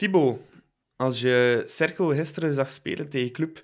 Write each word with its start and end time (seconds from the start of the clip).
Thibaut, 0.00 0.38
als 0.96 1.20
je 1.20 1.62
Cerkel 1.64 2.14
gisteren 2.14 2.54
zag 2.54 2.70
spelen 2.70 3.08
tegen 3.08 3.32
Club, 3.32 3.62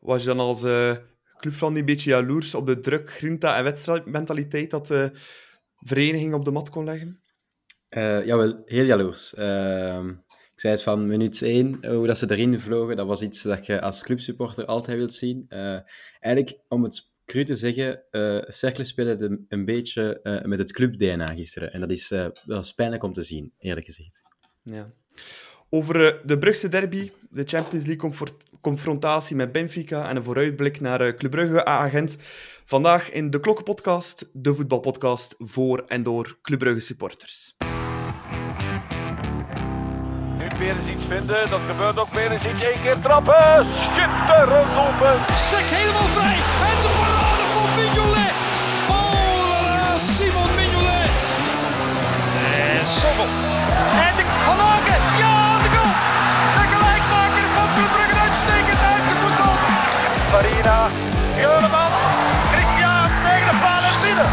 was 0.00 0.22
je 0.22 0.28
dan 0.28 0.38
als 0.38 0.62
uh, 0.62 0.96
club 1.36 1.52
van 1.52 1.76
een 1.76 1.84
beetje 1.84 2.10
jaloers 2.10 2.54
op 2.54 2.66
de 2.66 2.80
druk, 2.80 3.10
grinta 3.10 3.56
en 3.56 3.64
wedstrijdmentaliteit 3.64 4.70
dat 4.70 4.86
de 4.86 5.10
vereniging 5.76 6.34
op 6.34 6.44
de 6.44 6.50
mat 6.50 6.70
kon 6.70 6.84
leggen? 6.84 7.20
Uh, 7.90 8.26
jawel, 8.26 8.62
heel 8.64 8.84
jaloers. 8.84 9.34
Uh, 9.38 10.04
ik 10.28 10.60
zei 10.60 10.74
het 10.74 10.82
van 10.82 11.06
minuut 11.06 11.42
1, 11.42 11.86
hoe 11.86 12.06
dat 12.06 12.18
ze 12.18 12.30
erin 12.30 12.60
vlogen, 12.60 12.96
dat 12.96 13.06
was 13.06 13.22
iets 13.22 13.42
dat 13.42 13.66
je 13.66 13.80
als 13.80 14.02
clubsupporter 14.02 14.64
altijd 14.64 14.96
wilt 14.96 15.14
zien. 15.14 15.46
Uh, 15.48 15.78
eigenlijk, 16.20 16.58
om 16.68 16.82
het 16.82 17.10
cru 17.24 17.44
te 17.44 17.54
zeggen, 17.54 18.02
uh, 18.10 18.42
Cercle 18.48 18.84
speelde 18.84 19.44
een 19.48 19.64
beetje 19.64 20.20
met 20.44 20.58
het 20.58 20.72
club-DNA 20.72 21.34
gisteren. 21.34 21.72
En 21.72 21.80
dat 21.80 21.90
is, 21.90 22.08
dat 22.08 22.42
was 22.44 22.72
pijnlijk 22.72 23.02
om 23.02 23.12
te 23.12 23.22
zien, 23.22 23.52
eerlijk 23.58 23.86
gezegd. 23.86 24.20
Ja. 24.62 24.86
Over 25.74 26.20
de 26.24 26.38
Brugse 26.38 26.68
derby, 26.68 27.10
de 27.30 27.42
Champions 27.44 27.86
League 27.86 28.12
confrontatie 28.60 29.36
met 29.36 29.52
Benfica 29.52 30.08
en 30.08 30.16
een 30.16 30.22
vooruitblik 30.22 30.80
naar 30.80 31.14
Club 31.14 31.30
Brugge 31.30 31.64
agent 31.64 32.16
Vandaag 32.64 33.10
in 33.10 33.30
de 33.30 33.40
Klokkenpodcast, 33.40 34.28
de 34.32 34.54
voetbalpodcast 34.54 35.34
voor 35.38 35.84
en 35.86 36.02
door 36.02 36.38
Club 36.42 36.58
Brugge 36.58 36.80
supporters 36.80 37.54
weer 40.62 40.76
eens 40.76 40.88
iets 40.88 41.04
vinden. 41.04 41.50
Dat 41.50 41.60
gebeurt 41.68 41.98
ook 41.98 42.12
weer 42.12 42.30
eens 42.30 42.44
iets. 42.44 42.62
Eén 42.62 42.82
keer 42.82 43.00
trappen. 43.00 43.66
Schitterend 43.82 44.72
open. 44.86 45.14
Sek 45.50 45.66
helemaal 45.76 46.08
vrij. 46.16 46.38
En 46.70 46.78
de 46.84 46.90
parade 47.00 47.44
van 47.54 47.68
Mignolet. 47.76 48.34
Oh, 48.96 49.96
Simon 49.96 50.50
Mignolet. 50.58 51.10
En 52.80 52.86
Sommel. 52.86 53.30
En 54.06 54.12
de 54.18 54.24
Van 54.46 54.58
Aken. 54.58 55.02
Ja, 55.22 55.41
Farina. 60.32 60.90
Juremans. 61.40 62.00
Christian 62.52 63.02
tegen 63.26 63.50
de 63.50 63.58
paal 63.62 63.84
en 63.92 64.00
binnen. 64.00 64.30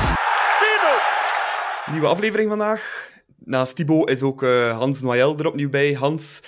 Nieuwe 1.92 2.08
aflevering 2.08 2.50
vandaag 2.50 3.12
naast 3.38 3.76
Thibaut 3.76 4.10
is 4.10 4.22
ook 4.22 4.44
uh, 4.44 4.78
Hans 4.78 5.02
Noël 5.02 5.38
er 5.38 5.48
opnieuw 5.48 5.70
bij. 5.70 5.94
Hans, 5.94 6.40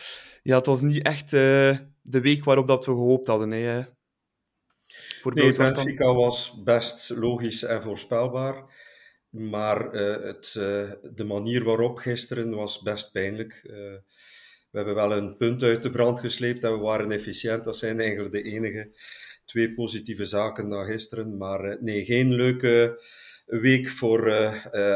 ja, 0.43 0.57
het 0.57 0.65
was 0.65 0.81
niet 0.81 1.03
echt 1.03 1.33
uh, 1.33 1.77
de 2.01 2.21
week 2.21 2.43
waarop 2.43 2.67
dat 2.67 2.85
we 2.85 2.91
gehoopt 2.91 3.27
hadden. 3.27 3.51
Hè, 3.51 3.81
voor 5.21 5.33
nee, 5.33 5.55
Benfica 5.55 6.13
was 6.13 6.61
best 6.63 7.09
logisch 7.09 7.63
en 7.63 7.81
voorspelbaar. 7.81 8.63
Maar 9.29 9.93
uh, 9.93 10.23
het, 10.23 10.51
de 11.15 11.25
manier 11.27 11.63
waarop 11.63 11.97
gisteren 11.97 12.55
was 12.55 12.81
best 12.81 13.11
pijnlijk. 13.11 13.59
we 13.63 14.77
hebben 14.77 14.95
wel 14.95 15.11
een 15.11 15.37
punt 15.37 15.63
uit 15.63 15.83
de 15.83 15.89
brand 15.89 16.19
gesleept 16.19 16.63
en 16.63 16.71
we 16.71 16.79
waren 16.79 17.11
efficiënt. 17.11 17.63
Dat 17.63 17.77
zijn 17.77 17.99
eigenlijk 17.99 18.31
de 18.31 18.41
enige 18.41 18.91
twee 19.51 19.73
positieve 19.73 20.25
zaken 20.25 20.67
na 20.67 20.83
gisteren. 20.83 21.37
Maar 21.37 21.77
nee, 21.81 22.05
geen 22.05 22.33
leuke 22.33 23.01
week 23.45 23.89
voor 23.89 24.31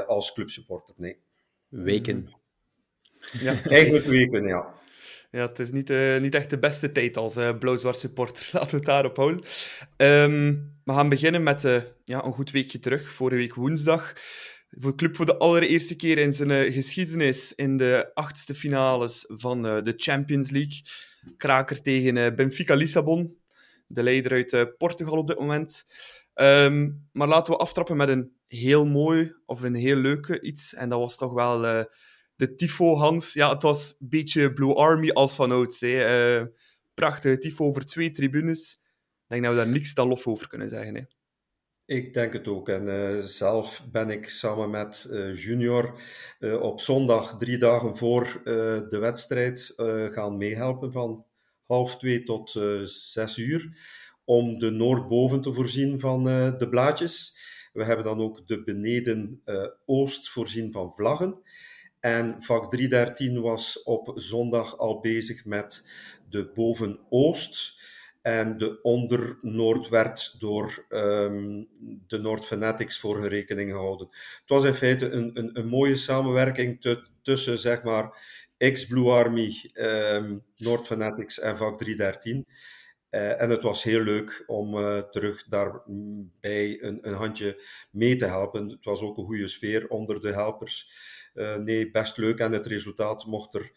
als 0.08 0.34
clubsupporter. 0.34 0.96
Nee 0.98 1.24
weken. 1.84 2.30
Ja, 3.40 3.62
eigenlijk 3.70 4.06
weken, 4.06 4.46
ja. 4.46 4.74
Ja, 5.32 5.48
het 5.48 5.60
is 5.60 5.72
niet, 5.72 5.90
uh, 5.90 6.20
niet 6.20 6.36
echt 6.36 6.50
de 6.50 6.60
beste 6.60 6.92
tijd 6.92 7.18
als 7.18 7.38
uh, 7.38 7.58
blauw-zwart 7.58 7.98
supporter. 7.98 8.50
Laten 8.54 8.70
we 8.70 8.76
het 8.76 8.86
daarop 8.86 9.16
houden. 9.16 9.42
Um, 9.98 10.74
we 10.84 10.94
gaan 10.94 11.10
beginnen 11.10 11.44
met 11.44 11.64
uh, 11.64 11.82
ja, 12.04 12.24
een 12.24 12.34
goed 12.34 12.52
weekje 12.52 12.80
terug. 12.80 13.10
Vorige 13.10 13.38
week 13.38 13.56
woensdag. 13.56 14.14
Voor 14.70 14.92
de 14.92 14.98
club 14.98 15.16
voor 15.16 15.26
de 15.26 15.38
allereerste 15.38 15.96
keer 15.96 16.18
in 16.18 16.34
zijn 16.34 16.74
geschiedenis 16.74 17.54
in 17.56 17.78
de 17.78 18.12
achtste 18.14 18.56
finales 18.56 19.26
van 19.28 19.62
de 19.62 19.94
Champions 19.98 20.50
League. 20.50 20.82
Kraker 21.38 21.82
tegen 21.82 22.36
Benfica 22.36 22.76
Lissabon. 22.76 23.38
De 23.88 24.04
leider 24.04 24.32
uit 24.32 24.78
Portugal 24.78 25.18
op 25.18 25.28
dit 25.28 25.40
moment. 25.40 25.86
Um, 26.34 27.08
maar 27.12 27.28
laten 27.28 27.54
we 27.54 27.60
aftrappen 27.60 27.98
met 27.98 28.10
een 28.10 28.34
heel 28.48 28.86
mooi 28.86 29.36
of 29.46 29.62
een 29.62 29.76
heel 29.76 29.96
leuke 29.96 30.42
iets. 30.42 30.74
En 30.74 30.90
dat 30.90 31.00
was 31.00 31.18
toch 31.18 31.34
wel 31.34 31.66
uh, 31.66 31.84
de 32.36 32.56
Tifo 32.56 32.96
Hans. 32.96 33.34
Ja, 33.34 33.54
het 33.54 33.62
was 33.62 33.96
een 34.00 34.10
beetje 34.10 34.54
Blue 34.54 34.74
Army 34.74 35.10
als 35.10 35.36
van 35.36 35.52
ouds. 35.52 35.80
Hè. 35.80 36.40
Uh, 36.40 36.46
prachtige 36.94 37.38
Tifo 37.38 37.66
over 37.66 37.86
twee 37.86 38.12
tribunes. 38.12 38.80
Ik 38.82 39.26
denk 39.28 39.44
dat 39.44 39.52
we 39.52 39.58
daar 39.58 39.68
niks 39.68 39.94
dan 39.94 40.08
lof 40.08 40.28
over 40.28 40.48
kunnen 40.48 40.70
zeggen. 40.70 40.96
Hè. 40.96 41.02
Ik 41.86 42.14
denk 42.14 42.34
het 42.34 42.48
ook. 42.48 42.70
En 42.70 43.24
zelf 43.28 43.86
ben 43.92 44.10
ik 44.10 44.30
samen 44.30 44.70
met 44.70 45.08
Junior 45.36 46.02
op 46.40 46.80
zondag, 46.80 47.38
drie 47.38 47.58
dagen 47.58 47.98
voor 47.98 48.42
de 48.90 48.98
wedstrijd, 49.00 49.74
gaan 50.12 50.38
meehelpen 50.38 50.92
van 50.92 51.26
half 51.68 51.98
twee 51.98 52.24
tot 52.24 52.50
zes 52.84 53.38
uur. 53.38 53.78
Om 54.26 54.60
de 54.60 54.70
Noordboven 54.70 55.42
te 55.42 55.54
voorzien 55.54 56.00
van 56.00 56.24
de 56.58 56.68
blaadjes. 56.70 57.38
We 57.74 57.84
hebben 57.84 58.06
dan 58.06 58.20
ook 58.20 58.48
de 58.48 58.64
beneden 58.64 59.42
uh, 59.46 59.68
oost 59.86 60.30
voorzien 60.30 60.72
van 60.72 60.94
vlaggen. 60.96 61.42
En 62.00 62.36
vak 62.44 62.70
313 62.70 63.42
was 63.42 63.84
op 63.84 64.12
zondag 64.16 64.78
al 64.78 65.00
bezig 65.00 65.46
met 65.46 65.88
de 66.30 66.52
boven 66.54 67.00
oost. 67.10 67.84
En 68.22 68.58
de 68.58 68.82
onder 68.82 69.38
Noord 69.42 69.90
werd 69.90 70.36
door 70.40 70.86
um, 70.90 71.68
de 72.08 72.18
Noord 72.18 72.46
Fanatics 72.46 73.00
voor 73.00 73.28
rekening 73.28 73.72
gehouden. 73.72 74.08
Het 74.12 74.50
was 74.50 74.64
in 74.64 74.74
feite 74.74 75.10
een, 75.10 75.32
een, 75.34 75.60
een 75.60 75.68
mooie 75.68 75.96
samenwerking 75.96 76.98
tussen, 77.22 77.60
zeg 77.60 77.84
maar, 77.84 78.18
ex-Blue 78.66 79.12
Army, 79.12 79.72
um, 79.74 80.44
Noord 80.58 80.86
Fanatics 80.86 81.40
en 81.40 81.58
vak 81.58 81.78
313. 81.78 82.46
Uh, 83.16 83.42
en 83.42 83.50
het 83.50 83.62
was 83.62 83.84
heel 83.84 84.02
leuk 84.02 84.44
om 84.48 84.78
uh, 84.78 85.00
terug 85.00 85.44
daarbij 85.44 86.82
een, 86.82 87.00
een, 87.02 87.14
handje 87.14 87.64
mee 87.92 88.16
te 88.16 88.26
helpen. 88.26 88.70
Het 88.70 88.86
was 88.86 89.02
ook 89.02 89.18
een 89.18 89.26
goede 89.26 89.48
sfeer 89.48 89.88
onder 89.88 90.20
de 90.22 90.34
helpers. 90.34 90.90
Uh, 91.34 91.56
nee, 91.56 91.92
best 91.92 92.18
leuk 92.18 92.40
en 92.40 92.52
het 92.52 92.66
resultaat 92.66 93.26
mocht 93.26 93.56
er 93.56 93.72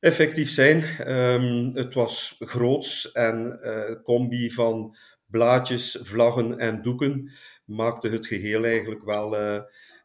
effectief 0.00 0.50
zijn. 0.50 1.08
Um, 1.10 1.74
het 1.74 1.94
was 1.94 2.36
groots 2.38 3.12
en 3.12 3.60
combi 4.02 4.50
van 4.50 4.96
blaadjes, 5.26 5.98
vlaggen 6.02 6.58
en 6.58 6.82
doeken 6.82 7.30
maakte 7.64 8.08
het 8.08 8.26
geheel 8.26 8.64
eigenlijk 8.64 9.04
wel 9.04 9.36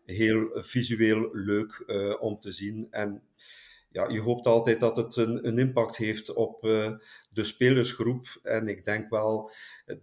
heel 0.05 0.49
visueel 0.53 1.29
leuk 1.31 1.83
om 2.19 2.39
te 2.39 2.51
zien. 2.51 2.87
En 2.91 3.23
ja, 3.93 4.09
je 4.09 4.19
hoopt 4.19 4.45
altijd 4.45 4.79
dat 4.79 4.97
het 4.97 5.15
een, 5.15 5.47
een 5.47 5.57
impact 5.57 5.97
heeft 5.97 6.33
op 6.33 6.63
uh, 6.65 6.91
de 7.29 7.43
spelersgroep. 7.43 8.39
En 8.43 8.67
ik 8.67 8.85
denk 8.85 9.09
wel 9.09 9.51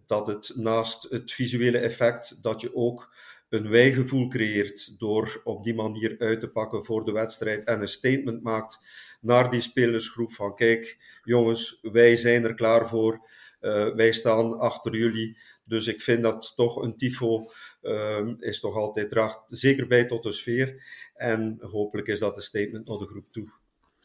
dat 0.07 0.27
het 0.27 0.53
naast 0.55 1.11
het 1.11 1.33
visuele 1.33 1.79
effect, 1.79 2.43
dat 2.43 2.61
je 2.61 2.75
ook 2.75 3.15
een 3.49 3.69
wijgevoel 3.69 4.29
creëert 4.29 4.99
door 4.99 5.41
op 5.45 5.65
die 5.65 5.75
manier 5.75 6.15
uit 6.19 6.41
te 6.41 6.51
pakken 6.51 6.85
voor 6.85 7.05
de 7.05 7.13
wedstrijd 7.13 7.65
en 7.65 7.81
een 7.81 7.89
statement 7.89 8.43
maakt 8.43 8.79
naar 9.21 9.51
die 9.51 9.61
spelersgroep 9.61 10.33
van 10.33 10.55
kijk 10.55 10.99
jongens, 11.25 11.79
wij 11.83 12.17
zijn 12.17 12.45
er 12.45 12.55
klaar 12.55 12.89
voor, 12.89 13.29
uh, 13.61 13.95
wij 13.95 14.13
staan 14.13 14.59
achter 14.59 14.97
jullie. 14.97 15.39
Dus 15.65 15.87
ik 15.87 16.01
vind 16.01 16.23
dat 16.23 16.53
toch 16.57 16.77
een 16.77 16.97
tifo 16.97 17.51
uh, 17.83 18.29
is 18.39 18.61
toch 18.61 18.75
altijd 18.75 19.09
draagt 19.09 19.41
zeker 19.47 19.87
bij 19.87 20.05
tot 20.05 20.23
de 20.23 20.33
sfeer. 20.33 20.85
En 21.15 21.59
hopelijk 21.61 22.09
is 22.09 22.19
dat 22.19 22.37
een 22.37 22.43
statement 22.43 22.89
naar 22.89 22.99
de 22.99 23.07
groep 23.07 23.33
toe. 23.33 23.60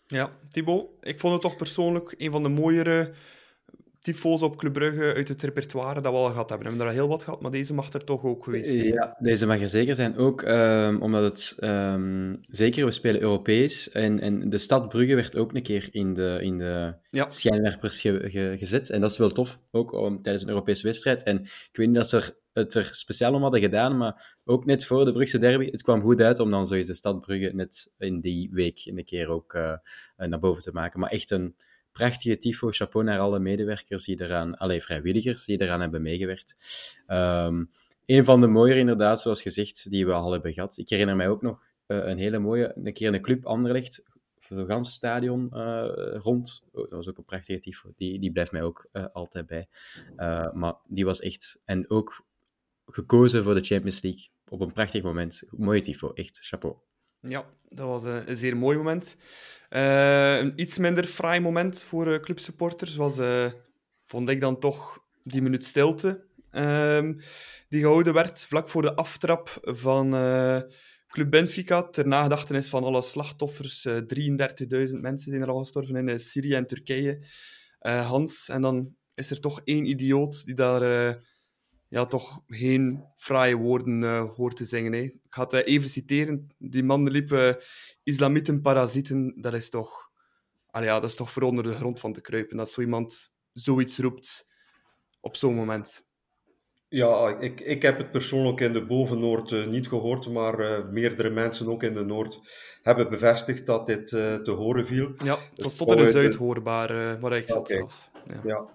Ja, 0.07 0.31
Thibaut, 0.51 0.87
ik 1.01 1.19
vond 1.19 1.33
het 1.33 1.41
toch 1.41 1.55
persoonlijk 1.55 2.15
een 2.17 2.31
van 2.31 2.43
de 2.43 2.49
mooiere 2.49 3.13
tyfo's 4.05 4.41
op 4.41 4.57
Club 4.57 4.73
Brugge 4.73 5.13
uit 5.13 5.27
het 5.27 5.41
repertoire 5.41 6.01
dat 6.01 6.11
we 6.11 6.17
al 6.17 6.29
gehad 6.29 6.49
hebben. 6.49 6.67
We 6.67 6.73
hebben 6.73 6.81
er 6.81 6.91
al 6.91 6.99
heel 6.99 7.07
wat 7.07 7.23
gehad, 7.23 7.41
maar 7.41 7.51
deze 7.51 7.73
mag 7.73 7.93
er 7.93 8.03
toch 8.03 8.23
ook 8.23 8.43
geweest 8.43 8.73
zijn. 8.73 8.87
Ja, 8.87 9.17
deze 9.19 9.45
mag 9.45 9.61
er 9.61 9.69
zeker 9.69 9.95
zijn. 9.95 10.17
Ook 10.17 10.41
um, 10.41 11.01
omdat 11.01 11.23
het... 11.23 11.57
Um, 11.59 12.39
zeker, 12.47 12.85
we 12.85 12.91
spelen 12.91 13.21
Europees. 13.21 13.91
En, 13.91 14.19
en 14.19 14.49
de 14.49 14.57
stad 14.57 14.89
Brugge 14.89 15.15
werd 15.15 15.37
ook 15.37 15.53
een 15.53 15.63
keer 15.63 15.87
in 15.91 16.13
de, 16.13 16.37
in 16.41 16.57
de 16.57 16.93
ja. 17.09 17.29
schijnwerpers 17.29 18.01
ge, 18.01 18.29
ge, 18.29 18.55
gezet. 18.57 18.89
En 18.89 19.01
dat 19.01 19.11
is 19.11 19.17
wel 19.17 19.29
tof, 19.29 19.59
ook 19.71 19.91
om, 19.91 20.21
tijdens 20.21 20.43
een 20.43 20.49
Europese 20.49 20.87
wedstrijd. 20.87 21.23
En 21.23 21.41
ik 21.41 21.69
weet 21.71 21.87
niet 21.87 21.95
dat 21.95 22.09
ze 22.09 22.17
er, 22.17 22.37
het 22.53 22.73
er 22.73 22.89
speciaal 22.91 23.33
om 23.33 23.41
hadden 23.41 23.61
gedaan, 23.61 23.97
maar 23.97 24.39
ook 24.43 24.65
net 24.65 24.85
voor 24.85 25.05
de 25.05 25.11
Brugse 25.11 25.37
derby, 25.39 25.71
het 25.71 25.83
kwam 25.83 26.01
goed 26.01 26.21
uit 26.21 26.39
om 26.39 26.51
dan 26.51 26.67
zo 26.67 26.73
eens 26.73 26.87
de 26.87 26.93
stad 26.93 27.21
Brugge 27.21 27.51
net 27.53 27.91
in 27.97 28.19
die 28.19 28.49
week 28.51 28.81
een 28.85 29.05
keer 29.05 29.27
ook 29.27 29.53
uh, 29.53 29.73
naar 30.17 30.39
boven 30.39 30.63
te 30.63 30.71
maken. 30.71 30.99
Maar 30.99 31.09
echt 31.09 31.31
een 31.31 31.55
prachtige 31.95 32.37
tifo. 32.37 32.71
Chapeau 32.71 33.05
naar 33.05 33.19
alle 33.19 33.39
medewerkers 33.39 34.03
die 34.03 34.21
eraan, 34.21 34.57
alle 34.57 34.81
vrijwilligers 34.81 35.45
die 35.45 35.61
eraan 35.61 35.81
hebben 35.81 36.01
meegewerkt. 36.01 36.55
Um, 37.07 37.69
een 38.05 38.25
van 38.25 38.41
de 38.41 38.47
mooiere, 38.47 38.79
inderdaad, 38.79 39.21
zoals 39.21 39.41
gezegd, 39.41 39.89
die 39.89 40.05
we 40.05 40.13
al 40.13 40.31
hebben 40.31 40.53
gehad. 40.53 40.77
Ik 40.77 40.89
herinner 40.89 41.15
mij 41.15 41.29
ook 41.29 41.41
nog 41.41 41.61
uh, 41.87 42.05
een 42.05 42.17
hele 42.17 42.39
mooie, 42.39 42.71
een 42.75 42.93
keer 42.93 43.07
in 43.07 43.13
een 43.13 43.21
club 43.21 43.45
Anderlecht, 43.45 44.03
voor 44.39 44.57
het 44.57 44.67
ganse 44.67 44.91
stadion 44.91 45.49
uh, 45.53 45.87
rond. 46.13 46.63
Oh, 46.71 46.81
dat 46.81 46.89
was 46.89 47.09
ook 47.09 47.17
een 47.17 47.23
prachtige 47.23 47.59
tifo. 47.59 47.93
Die, 47.95 48.19
die 48.19 48.31
blijft 48.31 48.51
mij 48.51 48.63
ook 48.63 48.87
uh, 48.93 49.05
altijd 49.13 49.45
bij. 49.45 49.67
maar 50.53 50.73
die 50.87 51.05
was 51.05 51.19
echt, 51.19 51.59
en 51.65 51.89
ook 51.89 52.25
gekozen 52.85 53.43
voor 53.43 53.53
de 53.53 53.63
Champions 53.63 54.01
League 54.01 54.27
op 54.49 54.61
een 54.61 54.73
prachtig 54.73 55.03
moment. 55.03 55.43
Mooie 55.49 55.81
tifo, 55.81 56.13
echt 56.13 56.39
chapeau. 56.41 56.75
Ja, 57.27 57.45
dat 57.69 57.87
was 57.87 58.03
een 58.03 58.37
zeer 58.37 58.57
mooi 58.57 58.77
moment. 58.77 59.15
Uh, 59.75 60.37
een 60.37 60.53
iets 60.55 60.77
minder 60.77 61.05
fraai 61.05 61.39
moment 61.39 61.83
voor 61.83 62.07
uh, 62.07 62.19
clubsupporters 62.19 62.95
was, 62.95 63.17
uh, 63.17 63.45
vond 64.05 64.29
ik 64.29 64.41
dan 64.41 64.59
toch, 64.59 64.99
die 65.23 65.41
minuut 65.41 65.63
stilte 65.63 66.25
um, 66.51 67.19
die 67.69 67.81
gehouden 67.81 68.13
werd 68.13 68.45
vlak 68.45 68.69
voor 68.69 68.81
de 68.81 68.95
aftrap 68.95 69.57
van 69.61 70.09
Club 71.07 71.29
Benfica, 71.31 71.83
ter 71.83 72.07
nagedachtenis 72.07 72.69
van 72.69 72.83
alle 72.83 73.01
slachtoffers, 73.01 73.87
33.000 73.87 73.95
mensen 74.99 75.31
zijn 75.31 75.41
er 75.41 75.49
al 75.49 75.59
gestorven 75.59 76.07
in 76.07 76.19
Syrië 76.19 76.53
en 76.53 76.67
Turkije. 76.67 77.25
Hans, 77.79 78.49
en 78.49 78.61
dan 78.61 78.95
is 79.13 79.29
er 79.29 79.39
toch 79.39 79.61
één 79.63 79.85
idioot 79.85 80.45
die 80.45 80.55
daar 80.55 81.17
ja, 81.95 82.05
toch 82.05 82.41
geen 82.47 83.03
fraaie 83.13 83.55
woorden 83.55 84.17
hoort 84.35 84.55
te 84.55 84.65
zingen. 84.65 84.93
Hè. 84.93 84.99
Ik 84.99 85.19
ga 85.29 85.43
het 85.43 85.53
even 85.53 85.89
citeren. 85.89 86.47
Die 86.57 86.83
man 86.83 87.09
liep 87.09 87.59
islamieten, 88.03 88.61
parasieten, 88.61 89.33
dat 89.37 89.53
is 89.53 89.69
toch... 89.69 90.09
Allee, 90.71 90.87
ja, 90.87 90.99
dat 90.99 91.09
is 91.09 91.15
toch 91.15 91.31
voor 91.31 91.43
onder 91.43 91.63
de 91.63 91.75
grond 91.75 91.99
van 91.99 92.13
te 92.13 92.21
kruipen. 92.21 92.57
Dat 92.57 92.71
zo 92.71 92.81
iemand 92.81 93.35
zoiets 93.53 93.97
roept 93.97 94.49
op 95.21 95.35
zo'n 95.35 95.55
moment. 95.55 96.05
Ja, 96.87 97.39
ik, 97.39 97.59
ik 97.61 97.81
heb 97.81 97.97
het 97.97 98.11
persoonlijk 98.11 98.59
in 98.59 98.73
de 98.73 98.85
Boven-Noord 98.85 99.67
niet 99.67 99.87
gehoord, 99.87 100.29
maar 100.29 100.85
meerdere 100.85 101.29
mensen 101.29 101.67
ook 101.67 101.83
in 101.83 101.93
de 101.93 102.05
Noord 102.05 102.39
hebben 102.81 103.09
bevestigd 103.09 103.65
dat 103.65 103.85
dit 103.85 104.07
te 104.07 104.53
horen 104.57 104.87
viel. 104.87 105.13
Ja, 105.23 105.37
het 105.51 105.63
was 105.63 105.75
tot 105.75 105.91
in 105.91 105.97
de 105.97 106.09
Zuid 106.09 106.35
hoorbaar, 106.35 107.19
waar 107.19 107.37
ik 107.37 107.47
zat 107.47 107.57
okay. 107.57 107.77
zelfs. 107.77 108.09
Ja. 108.27 108.41
ja. 108.43 108.74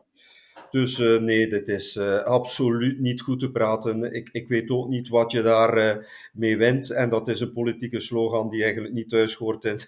Dus 0.71 0.99
uh, 0.99 1.21
nee, 1.21 1.49
dit 1.49 1.69
is 1.69 1.97
uh, 1.97 2.23
absoluut 2.23 3.01
niet 3.01 3.21
goed 3.21 3.41
te 3.41 3.51
praten. 3.51 4.13
Ik, 4.15 4.29
ik 4.33 4.49
weet 4.49 4.71
ook 4.71 4.89
niet 4.89 5.09
wat 5.09 5.33
je 5.33 5.43
daar 5.43 5.79
uh, 5.79 6.05
mee 6.33 6.57
wint. 6.57 6.91
En 6.91 7.09
dat 7.09 7.29
is 7.29 7.41
een 7.41 7.53
politieke 7.53 8.01
slogan 8.01 8.51
die 8.51 8.63
eigenlijk 8.63 8.95
niet 8.95 9.09
thuis 9.09 9.35
hoort 9.35 9.65
in, 9.65 9.81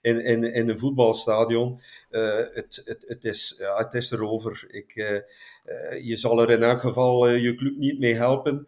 in, 0.00 0.24
in, 0.24 0.44
in 0.44 0.68
een 0.68 0.78
voetbalstadion. 0.78 1.80
het, 2.10 2.82
het, 2.84 3.04
het, 3.06 3.24
is, 3.24 3.54
ja, 3.58 3.76
het 3.76 3.94
is 3.94 4.10
erover. 4.10 4.64
Ik, 4.68 4.94
je 6.02 6.16
zal 6.16 6.42
er 6.42 6.50
in 6.50 6.62
elk 6.62 6.80
geval 6.80 7.28
je 7.28 7.54
club 7.54 7.76
niet 7.76 7.98
mee 7.98 8.14
helpen. 8.14 8.66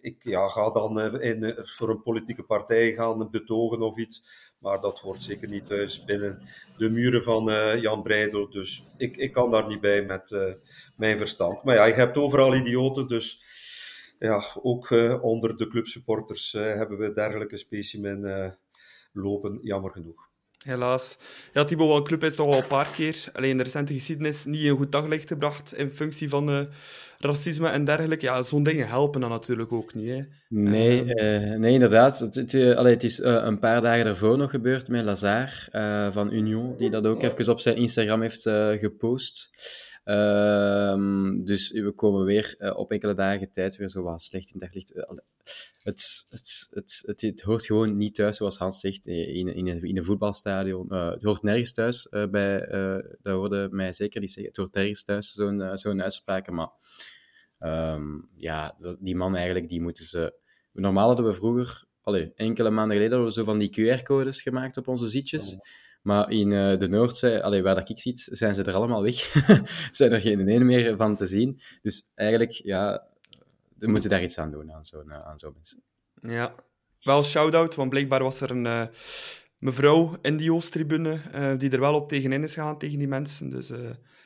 ik 0.00 0.16
ja, 0.22 0.48
ga 0.48 0.70
dan 0.70 1.20
in, 1.20 1.54
voor 1.56 1.90
een 1.90 2.02
politieke 2.02 2.42
partij 2.42 2.92
gaan 2.92 3.30
betogen 3.30 3.82
of 3.82 3.96
iets. 3.96 4.22
Maar 4.62 4.80
dat 4.80 5.00
hoort 5.00 5.22
zeker 5.22 5.48
niet 5.48 5.66
thuis 5.66 6.04
binnen 6.04 6.42
de 6.78 6.90
muren 6.90 7.22
van 7.22 7.50
uh, 7.50 7.82
Jan 7.82 8.02
Breidel. 8.02 8.50
Dus 8.50 8.82
ik, 8.98 9.16
ik 9.16 9.32
kan 9.32 9.50
daar 9.50 9.66
niet 9.66 9.80
bij 9.80 10.02
met 10.04 10.30
uh, 10.30 10.52
mijn 10.96 11.18
verstand. 11.18 11.62
Maar 11.62 11.74
ja, 11.74 11.84
je 11.84 11.94
hebt 11.94 12.16
overal 12.16 12.54
idioten. 12.54 13.08
Dus 13.08 13.42
ja, 14.18 14.44
ook 14.62 14.90
uh, 14.90 15.22
onder 15.22 15.56
de 15.56 15.68
clubsupporters 15.68 16.52
hebben 16.52 16.98
we 16.98 17.12
dergelijke 17.12 17.56
specimen 17.56 18.58
lopen, 19.12 19.58
jammer 19.62 19.90
genoeg. 19.90 20.31
Helaas. 20.62 21.16
Ja, 21.52 21.64
Thibaut 21.64 22.06
Club 22.06 22.24
is 22.24 22.34
toch 22.34 22.46
al 22.46 22.58
een 22.58 22.66
paar 22.66 22.88
keer, 22.94 23.24
alleen 23.32 23.50
in 23.50 23.56
de 23.56 23.62
recente 23.62 23.94
geschiedenis, 23.94 24.44
niet 24.44 24.66
een 24.66 24.76
goed 24.76 24.92
daglicht 24.92 25.28
gebracht 25.28 25.74
in 25.74 25.90
functie 25.90 26.28
van 26.28 26.68
racisme 27.16 27.68
en 27.68 27.84
dergelijke. 27.84 28.26
Ja, 28.26 28.42
zo'n 28.42 28.62
dingen 28.62 28.88
helpen 28.88 29.20
dan 29.20 29.30
natuurlijk 29.30 29.72
ook 29.72 29.94
niet. 29.94 30.08
Hè. 30.08 30.22
Nee, 30.48 31.04
uh, 31.04 31.58
nee, 31.58 31.72
inderdaad. 31.72 32.18
Het, 32.18 32.34
het, 32.34 32.54
allee, 32.54 32.92
het 32.92 33.04
is 33.04 33.18
een 33.22 33.58
paar 33.58 33.80
dagen 33.80 34.04
daarvoor 34.04 34.38
nog 34.38 34.50
gebeurd 34.50 34.88
met 34.88 35.04
Lazare 35.04 36.10
van 36.12 36.32
Union, 36.32 36.76
die 36.76 36.90
dat 36.90 37.06
ook 37.06 37.22
even 37.22 37.52
op 37.52 37.60
zijn 37.60 37.76
Instagram 37.76 38.20
heeft 38.20 38.42
gepost. 38.78 39.50
Ehm, 40.04 41.44
dus 41.44 41.70
we 41.70 41.92
komen 41.92 42.24
weer 42.24 42.72
op 42.76 42.90
enkele 42.90 43.14
dagen 43.14 43.50
tijd 43.50 43.76
weer 43.76 43.88
zo 43.88 44.14
slecht 44.16 44.50
in 44.50 44.58
daglicht. 44.58 44.92
Het, 45.82 46.26
het, 46.28 46.68
het, 46.70 47.02
het, 47.06 47.20
het, 47.20 47.40
hoort 47.40 47.66
gewoon 47.66 47.96
niet 47.96 48.14
thuis, 48.14 48.36
zoals 48.36 48.58
Hans 48.58 48.80
zegt, 48.80 49.06
in, 49.06 49.54
in, 49.54 49.66
een, 49.66 49.82
in 49.82 49.96
een 49.96 50.04
voetbalstadion. 50.04 50.92
het 50.94 51.22
hoort 51.22 51.42
nergens 51.42 51.72
thuis 51.72 52.08
bij, 52.30 52.66
dat 53.22 53.34
hoorde 53.34 53.68
mij 53.70 53.92
zeker 53.92 54.20
niet 54.20 54.30
zeggen, 54.30 54.52
het 54.52 54.56
hoort 54.56 54.74
nergens 54.74 55.04
thuis, 55.04 55.32
zo'n 55.32 55.78
zo'n 55.78 56.02
uitspraak, 56.02 56.50
maar 56.50 56.70
Um, 57.64 58.28
ja, 58.36 58.76
die 58.98 59.16
man 59.16 59.36
eigenlijk, 59.36 59.68
die 59.68 59.80
moeten 59.80 60.04
ze... 60.04 60.34
Normaal 60.72 61.06
hadden 61.06 61.26
we 61.26 61.32
vroeger, 61.32 61.84
allee, 62.00 62.32
enkele 62.34 62.70
maanden 62.70 62.96
geleden, 62.96 63.18
hadden 63.18 63.34
we 63.34 63.40
zo 63.40 63.44
van 63.44 63.58
die 63.58 63.98
QR-codes 63.98 64.42
gemaakt 64.42 64.76
op 64.76 64.88
onze 64.88 65.06
zietjes. 65.06 65.56
Maar 66.02 66.30
in 66.30 66.50
uh, 66.50 66.78
de 66.78 66.88
Noordzee, 66.88 67.42
allee, 67.42 67.62
waar 67.62 67.74
dat 67.74 67.88
ik 67.88 68.00
zit, 68.00 68.28
zijn 68.30 68.54
ze 68.54 68.62
er 68.62 68.74
allemaal 68.74 69.02
weg. 69.02 69.32
zijn 69.90 70.12
er 70.12 70.20
geen 70.20 70.48
ene 70.48 70.64
meer 70.64 70.96
van 70.96 71.16
te 71.16 71.26
zien. 71.26 71.60
Dus 71.82 72.10
eigenlijk, 72.14 72.50
ja, 72.50 73.06
we 73.78 73.86
moeten 73.86 74.10
daar 74.10 74.22
iets 74.22 74.38
aan 74.38 74.50
doen, 74.50 74.72
aan 74.72 74.84
zo'n 74.84 75.12
aan 75.12 75.38
zo'n 75.38 75.52
mensen. 75.54 75.82
Ja, 76.20 76.54
wel 77.02 77.24
shout-out, 77.24 77.74
want 77.74 77.90
blijkbaar 77.90 78.22
was 78.22 78.40
er 78.40 78.50
een 78.50 78.64
uh, 78.64 78.86
mevrouw 79.58 80.18
in 80.22 80.36
die 80.36 80.52
Oosttribune 80.52 81.18
die 81.58 81.70
er 81.70 81.80
wel 81.80 81.94
op 81.94 82.08
tegenin 82.08 82.42
is 82.42 82.54
gegaan 82.54 82.78
tegen 82.78 82.98
die 82.98 83.08
mensen. 83.08 83.50
Dus 83.50 83.72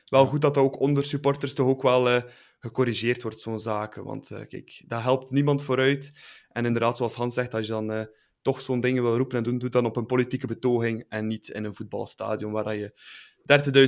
wel 0.07 0.27
goed 0.27 0.41
dat 0.41 0.55
dat 0.55 0.65
ook 0.65 0.81
onder 0.81 1.05
supporters 1.05 1.55
toch 1.55 1.67
ook 1.67 1.83
wel 1.83 2.23
gecorrigeerd 2.59 3.23
wordt, 3.23 3.41
zo'n 3.41 3.61
zaken. 3.61 4.05
Want 4.05 4.29
kijk, 4.49 4.83
dat 4.87 5.03
helpt 5.03 5.31
niemand 5.31 5.63
vooruit. 5.63 6.19
En 6.49 6.65
inderdaad, 6.65 6.97
zoals 6.97 7.15
Hans 7.15 7.35
zegt, 7.35 7.55
als 7.55 7.67
je 7.67 7.73
dan 7.73 8.09
toch 8.47 8.61
zo'n 8.61 8.81
dingen 8.81 9.03
wil 9.03 9.17
roepen 9.17 9.37
en 9.37 9.43
doen, 9.43 9.59
doe 9.59 9.69
dan 9.69 9.85
op 9.85 9.97
een 9.97 10.07
politieke 10.07 10.47
betoging 10.47 11.05
en 11.09 11.27
niet 11.27 11.49
in 11.49 11.65
een 11.65 11.75
voetbalstadion 11.75 12.53
waar 12.53 12.77
je 12.77 12.93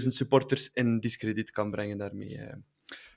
30.000 0.02 0.06
supporters 0.06 0.70
in 0.72 1.00
discrediet 1.00 1.50
kan 1.50 1.70
brengen 1.70 1.98
daarmee. 1.98 2.38
Uh. 2.38 2.52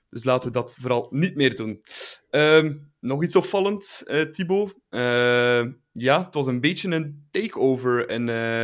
Dus 0.10 0.24
laten 0.24 0.48
we 0.48 0.54
dat 0.54 0.76
vooral 0.80 1.08
niet 1.10 1.36
meer 1.36 1.56
doen. 1.56 1.82
Um, 2.30 2.92
nog 3.00 3.24
iets 3.24 3.36
opvallend, 3.36 4.04
uh, 4.06 4.22
Thibaut. 4.22 4.76
Uh, 4.90 5.66
ja, 5.92 6.24
het 6.26 6.34
was 6.34 6.48
een 6.48 6.62
beetje 6.62 6.90
een 6.90 7.28
takeover 7.32 8.10
in 8.10 8.28
uh, 8.28 8.64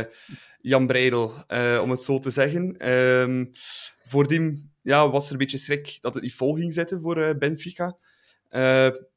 Jan 0.60 0.86
Breidel, 0.86 1.32
om 1.82 1.90
het 1.90 2.02
zo 2.02 2.18
te 2.18 2.30
zeggen. 2.30 2.90
Um, 2.90 3.50
voordien 4.06 4.72
ja, 4.82 5.10
was 5.10 5.26
er 5.26 5.32
een 5.32 5.38
beetje 5.38 5.58
schrik 5.58 5.98
dat 6.00 6.14
het 6.14 6.22
niet 6.22 6.34
vol 6.34 6.54
ging 6.54 6.72
zitten 6.72 7.00
voor 7.00 7.36
Benfica. 7.38 7.96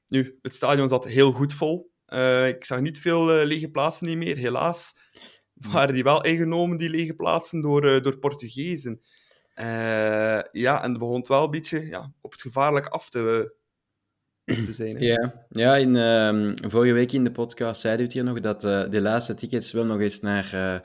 Nu, 0.07 0.39
het 0.41 0.55
stadion 0.55 0.87
zat 0.87 1.05
heel 1.05 1.31
goed 1.31 1.53
vol. 1.53 1.90
Uh, 2.13 2.47
ik 2.47 2.65
zag 2.65 2.79
niet 2.81 2.99
veel 2.99 3.25
lege 3.25 3.69
plaatsen 3.69 4.07
niet 4.07 4.17
meer, 4.17 4.37
helaas. 4.37 4.93
Waren 5.53 5.93
die 5.93 6.03
wel 6.03 6.23
ingenomen, 6.23 6.77
die 6.77 6.89
lege 6.89 7.13
plaatsen, 7.13 7.61
door, 7.61 8.01
door 8.01 8.17
Portugezen. 8.17 9.01
ja, 10.51 10.83
en 10.83 10.89
het 10.89 10.99
begon 10.99 11.25
wel 11.27 11.43
een 11.43 11.51
beetje 11.51 11.85
ja, 11.85 12.13
op 12.21 12.31
het 12.31 12.41
gevaarlijk 12.41 12.87
af 12.87 13.09
te, 13.09 13.53
te 14.45 14.73
zijn. 14.73 14.99
Ja, 14.99 15.45
ja 15.49 15.75
in, 15.75 15.95
uh, 15.95 16.69
vorige 16.69 16.93
week 16.93 17.11
in 17.11 17.23
de 17.23 17.31
podcast 17.31 17.81
zeiden 17.81 18.07
we 18.07 18.13
het 18.13 18.21
hier 18.21 18.33
nog 18.33 18.39
dat 18.39 18.91
de 18.91 19.01
laatste 19.01 19.33
tickets 19.33 19.71
wel 19.71 19.85
nog 19.85 19.99
eens 19.99 20.19
naar 20.19 20.81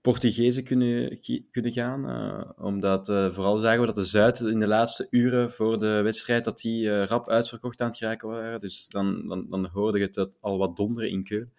Portugezen 0.00 0.64
kunnen, 0.64 1.18
kunnen 1.50 1.72
gaan. 1.72 2.10
Uh, 2.10 2.64
omdat 2.66 3.08
uh, 3.08 3.32
vooral 3.32 3.56
zagen 3.56 3.80
we 3.80 3.86
dat 3.86 3.94
de 3.94 4.04
Zuid 4.04 4.40
in 4.40 4.60
de 4.60 4.66
laatste 4.66 5.06
uren 5.10 5.52
voor 5.52 5.78
de 5.78 6.00
wedstrijd 6.02 6.44
dat 6.44 6.60
die 6.60 6.84
uh, 6.84 7.04
rap 7.04 7.28
uitverkocht 7.28 7.80
aan 7.80 7.88
het 7.88 7.96
geraken 7.96 8.28
waren. 8.28 8.60
Dus 8.60 8.88
dan, 8.88 9.28
dan, 9.28 9.46
dan 9.50 9.66
hoorde 9.66 9.98
je 9.98 10.04
het 10.12 10.36
al 10.40 10.58
wat 10.58 10.76
donderen 10.76 11.10
in 11.10 11.24
Keulen. 11.24 11.52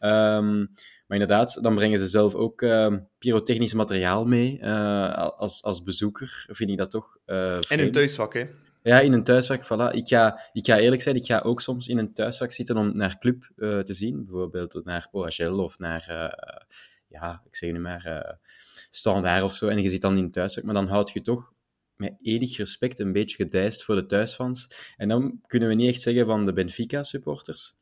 Um, 0.00 0.70
maar 1.06 1.18
inderdaad, 1.18 1.62
dan 1.62 1.74
brengen 1.74 1.98
ze 1.98 2.06
zelf 2.06 2.34
ook 2.34 2.62
uh, 2.62 2.94
pyrotechnisch 3.18 3.74
materiaal 3.74 4.24
mee. 4.24 4.64
als, 4.66 5.62
als 5.62 5.82
bezoeker 5.82 6.46
vind 6.48 6.70
ik 6.70 6.78
dat 6.78 6.90
toch. 6.90 7.18
in 7.26 7.78
een 7.78 7.92
thuisvak, 7.92 8.34
hè? 8.34 8.46
Ja, 8.82 9.00
in 9.00 9.12
een 9.12 9.24
thuisvak, 9.24 9.64
voilà. 9.64 9.94
Ik 9.94 10.08
ga, 10.08 10.40
ik 10.52 10.66
ga 10.66 10.78
eerlijk 10.78 11.02
zijn, 11.02 11.16
ik 11.16 11.26
ga 11.26 11.40
ook 11.40 11.60
soms 11.60 11.88
in 11.88 11.98
een 11.98 12.12
thuisvak 12.12 12.52
zitten 12.52 12.76
om 12.76 12.96
naar 12.96 13.18
club 13.18 13.50
te 13.56 13.94
zien. 13.94 14.24
Bijvoorbeeld 14.24 14.84
naar 14.84 15.08
OHL 15.10 15.58
of 15.58 15.78
naar 15.78 16.34
ja, 17.20 17.42
ik 17.46 17.56
zeg 17.56 17.72
nu 17.72 17.78
maar, 17.78 18.06
uh, 18.06 18.32
standaard 18.90 19.42
of 19.42 19.54
zo, 19.54 19.68
en 19.68 19.82
je 19.82 19.88
zit 19.88 20.00
dan 20.00 20.18
in 20.18 20.30
thuiswerk, 20.30 20.66
maar 20.66 20.74
dan 20.74 20.88
houd 20.88 21.12
je 21.12 21.20
toch 21.20 21.54
met 21.96 22.14
enig 22.22 22.56
respect 22.56 22.98
een 22.98 23.12
beetje 23.12 23.36
gedijst 23.36 23.84
voor 23.84 23.94
de 23.94 24.06
thuisfans. 24.06 24.70
En 24.96 25.08
dan 25.08 25.40
kunnen 25.46 25.68
we 25.68 25.74
niet 25.74 25.88
echt 25.88 26.02
zeggen 26.02 26.26
van 26.26 26.46
de 26.46 26.52
Benfica-supporters. 26.52 27.74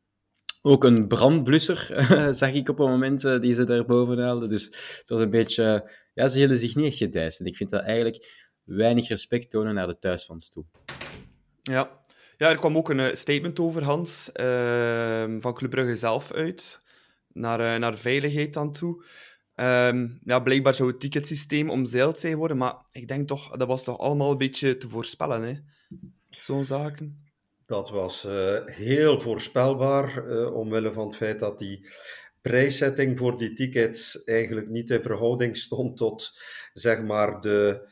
Ook 0.63 0.85
een 0.85 1.09
brandblusser 1.09 2.07
zag 2.41 2.53
ik 2.53 2.69
op 2.69 2.79
een 2.79 2.91
moment 2.91 3.25
uh, 3.25 3.41
die 3.41 3.55
ze 3.55 3.65
daarboven 3.65 4.19
haalden. 4.19 4.49
Dus 4.49 4.65
het 4.99 5.09
was 5.09 5.21
een 5.21 5.31
beetje... 5.31 5.91
ja, 6.15 6.29
ze 6.29 6.39
hielden 6.39 6.59
zich 6.59 6.75
niet 6.75 6.87
echt 6.87 6.97
gedijst. 6.97 7.41
En 7.41 7.47
ik 7.47 7.57
vind 7.57 7.71
dat 7.71 7.83
eigenlijk 7.83 8.51
weinig 8.63 9.09
respect 9.09 9.51
tonen 9.51 9.75
naar 9.75 9.87
de 9.87 9.99
thuisfans 9.99 10.51
toe. 10.51 10.65
Ja. 11.63 12.03
Ja, 12.37 12.51
er 12.51 12.59
kwam 12.59 12.77
ook 12.77 12.89
een 12.89 13.17
statement 13.17 13.61
over, 13.61 13.83
Hans, 13.83 14.31
uh, 14.35 15.25
van 15.41 15.55
Club 15.55 15.71
Brugge 15.71 15.97
zelf 15.97 16.33
uit 16.33 16.84
naar, 17.35 17.61
uh, 17.61 17.77
naar 17.77 17.99
veiligheid 17.99 18.53
dan 18.53 18.73
toe. 18.73 19.05
Um, 19.57 20.21
ja, 20.25 20.41
blijkbaar 20.41 20.75
zou 20.75 20.91
het 20.91 21.01
ticketsysteem 21.01 21.71
omzeild 21.71 22.21
zijn 22.21 22.37
worden, 22.37 22.57
maar 22.57 22.77
ik 22.93 23.09
denk 23.09 23.29
toch, 23.29 23.57
dat 23.57 23.69
was 23.69 23.85
toch 23.85 23.99
allemaal 23.99 24.31
een 24.31 24.39
beetje 24.39 24.77
te 24.77 24.89
voorspellen, 24.89 25.43
hè? 25.43 25.55
Zo'n 26.31 26.65
zaken. 26.65 27.23
Dat 27.67 27.91
was 27.91 28.25
uh, 28.25 28.65
heel 28.65 29.21
voorspelbaar, 29.21 30.29
uh, 30.29 30.55
omwille 30.55 30.93
van 30.93 31.07
het 31.07 31.17
feit 31.17 31.39
dat 31.39 31.59
die 31.59 31.87
prijszetting 32.43 33.19
voor 33.19 33.39
die 33.39 33.53
tickets 33.53 34.25
eigenlijk 34.25 34.69
niet 34.69 34.91
in 34.91 35.03
verhouding 35.03 35.57
stond 35.57 35.97
tot, 35.97 36.33
zeg 36.73 37.03
maar, 37.03 37.41
de 37.41 37.89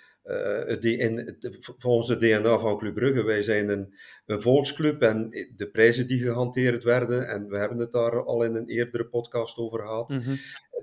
volgens 1.77 2.09
het 2.09 2.21
DNA 2.21 2.59
van 2.59 2.79
Club 2.79 2.95
Brugge, 2.95 3.23
wij 3.23 3.43
zijn 3.43 3.69
een, 3.69 3.95
een, 4.27 4.43
volksclub 4.43 5.03
en 5.03 5.31
de 5.57 5.71
prijzen 5.71 6.07
die 6.07 6.23
gehanteerd 6.23 6.85
werden, 6.85 7.29
en 7.29 7.49
we 7.49 7.59
hebben 7.59 7.79
het 7.79 7.93
daar 7.93 8.25
al 8.25 8.45
in 8.45 8.55
een 8.55 8.69
eerdere 8.69 9.07
podcast 9.07 9.57
over 9.57 9.81
gehad, 9.81 10.11
mhm. 10.11 10.35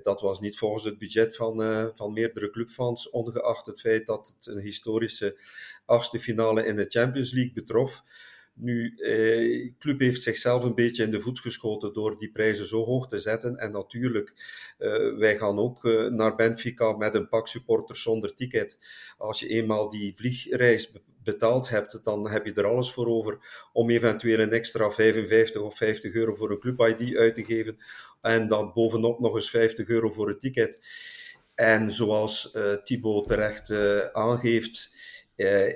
dat 0.02 0.20
was 0.20 0.40
niet 0.40 0.58
volgens 0.58 0.84
het 0.84 0.98
budget 0.98 1.36
van, 1.36 1.62
uh, 1.62 1.86
van 1.92 2.12
meerdere 2.12 2.50
clubfans, 2.50 3.10
ongeacht 3.10 3.66
het 3.66 3.80
feit 3.80 4.06
dat 4.06 4.34
het 4.36 4.54
een 4.54 4.62
historische 4.62 5.38
achtste 5.84 6.18
finale 6.18 6.64
in 6.64 6.76
de 6.76 6.86
Champions 6.88 7.32
League 7.32 7.52
betrof. 7.52 8.02
Nu, 8.60 8.96
eh, 8.96 9.72
club 9.78 10.00
heeft 10.00 10.22
zichzelf 10.22 10.64
een 10.64 10.74
beetje 10.74 11.02
in 11.04 11.10
de 11.10 11.20
voet 11.20 11.40
geschoten 11.40 11.92
door 11.92 12.18
die 12.18 12.30
prijzen 12.30 12.66
zo 12.66 12.84
hoog 12.84 13.08
te 13.08 13.18
zetten. 13.18 13.56
En 13.56 13.72
natuurlijk, 13.72 14.34
eh, 14.78 15.16
wij 15.18 15.36
gaan 15.36 15.58
ook 15.58 15.84
eh, 15.84 16.06
naar 16.06 16.34
Benfica 16.34 16.92
met 16.92 17.14
een 17.14 17.28
pak 17.28 17.48
supporters 17.48 18.02
zonder 18.02 18.34
ticket. 18.34 18.78
Als 19.18 19.40
je 19.40 19.48
eenmaal 19.48 19.90
die 19.90 20.14
vliegreis 20.16 20.92
betaald 21.22 21.68
hebt, 21.68 22.04
dan 22.04 22.30
heb 22.30 22.46
je 22.46 22.52
er 22.52 22.66
alles 22.66 22.92
voor 22.92 23.06
over 23.06 23.38
om 23.72 23.90
eventueel 23.90 24.38
een 24.38 24.52
extra 24.52 24.90
55 24.90 25.62
of 25.62 25.76
50 25.76 26.12
euro 26.12 26.34
voor 26.34 26.50
een 26.50 26.60
club-ID 26.60 27.16
uit 27.16 27.34
te 27.34 27.44
geven. 27.44 27.78
En 28.20 28.48
dan 28.48 28.72
bovenop 28.74 29.20
nog 29.20 29.34
eens 29.34 29.50
50 29.50 29.88
euro 29.88 30.10
voor 30.10 30.28
het 30.28 30.40
ticket. 30.40 30.80
En 31.54 31.90
zoals 31.90 32.52
uh, 32.56 32.74
Thibaut 32.74 33.26
terecht 33.26 33.70
uh, 33.70 33.98
aangeeft, 33.98 34.94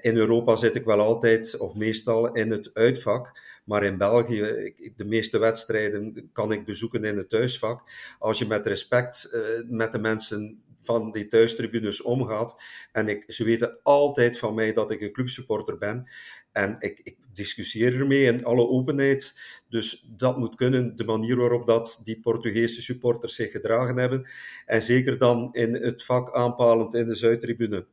in 0.00 0.16
Europa 0.16 0.56
zit 0.56 0.74
ik 0.74 0.84
wel 0.84 1.00
altijd, 1.00 1.56
of 1.56 1.74
meestal, 1.74 2.32
in 2.32 2.50
het 2.50 2.70
uitvak. 2.74 3.40
Maar 3.64 3.84
in 3.84 3.98
België, 3.98 4.72
de 4.96 5.04
meeste 5.04 5.38
wedstrijden 5.38 6.30
kan 6.32 6.52
ik 6.52 6.64
bezoeken 6.64 7.04
in 7.04 7.16
het 7.16 7.28
thuisvak. 7.28 7.90
Als 8.18 8.38
je 8.38 8.46
met 8.46 8.66
respect 8.66 9.30
uh, 9.32 9.70
met 9.70 9.92
de 9.92 9.98
mensen 9.98 10.62
van 10.84 11.10
die 11.10 11.26
thuistribunes 11.26 12.02
omgaat. 12.02 12.62
En 12.92 13.08
ik, 13.08 13.24
ze 13.26 13.44
weten 13.44 13.78
altijd 13.82 14.38
van 14.38 14.54
mij 14.54 14.72
dat 14.72 14.90
ik 14.90 15.00
een 15.00 15.12
clubsupporter 15.12 15.78
ben. 15.78 16.08
En 16.52 16.76
ik, 16.78 17.00
ik 17.02 17.16
discussieer 17.34 17.94
ermee 17.94 18.24
in 18.24 18.44
alle 18.44 18.68
openheid. 18.68 19.34
Dus 19.68 20.08
dat 20.16 20.38
moet 20.38 20.54
kunnen, 20.54 20.96
de 20.96 21.04
manier 21.04 21.36
waarop 21.36 21.66
dat 21.66 22.00
die 22.04 22.20
Portugese 22.20 22.82
supporters 22.82 23.34
zich 23.34 23.50
gedragen 23.50 23.96
hebben. 23.96 24.28
En 24.66 24.82
zeker 24.82 25.18
dan 25.18 25.48
in 25.52 25.74
het 25.74 26.04
vak 26.04 26.34
aanpalend 26.34 26.94
in 26.94 27.06
de 27.06 27.14
Zuidtribune. 27.14 27.86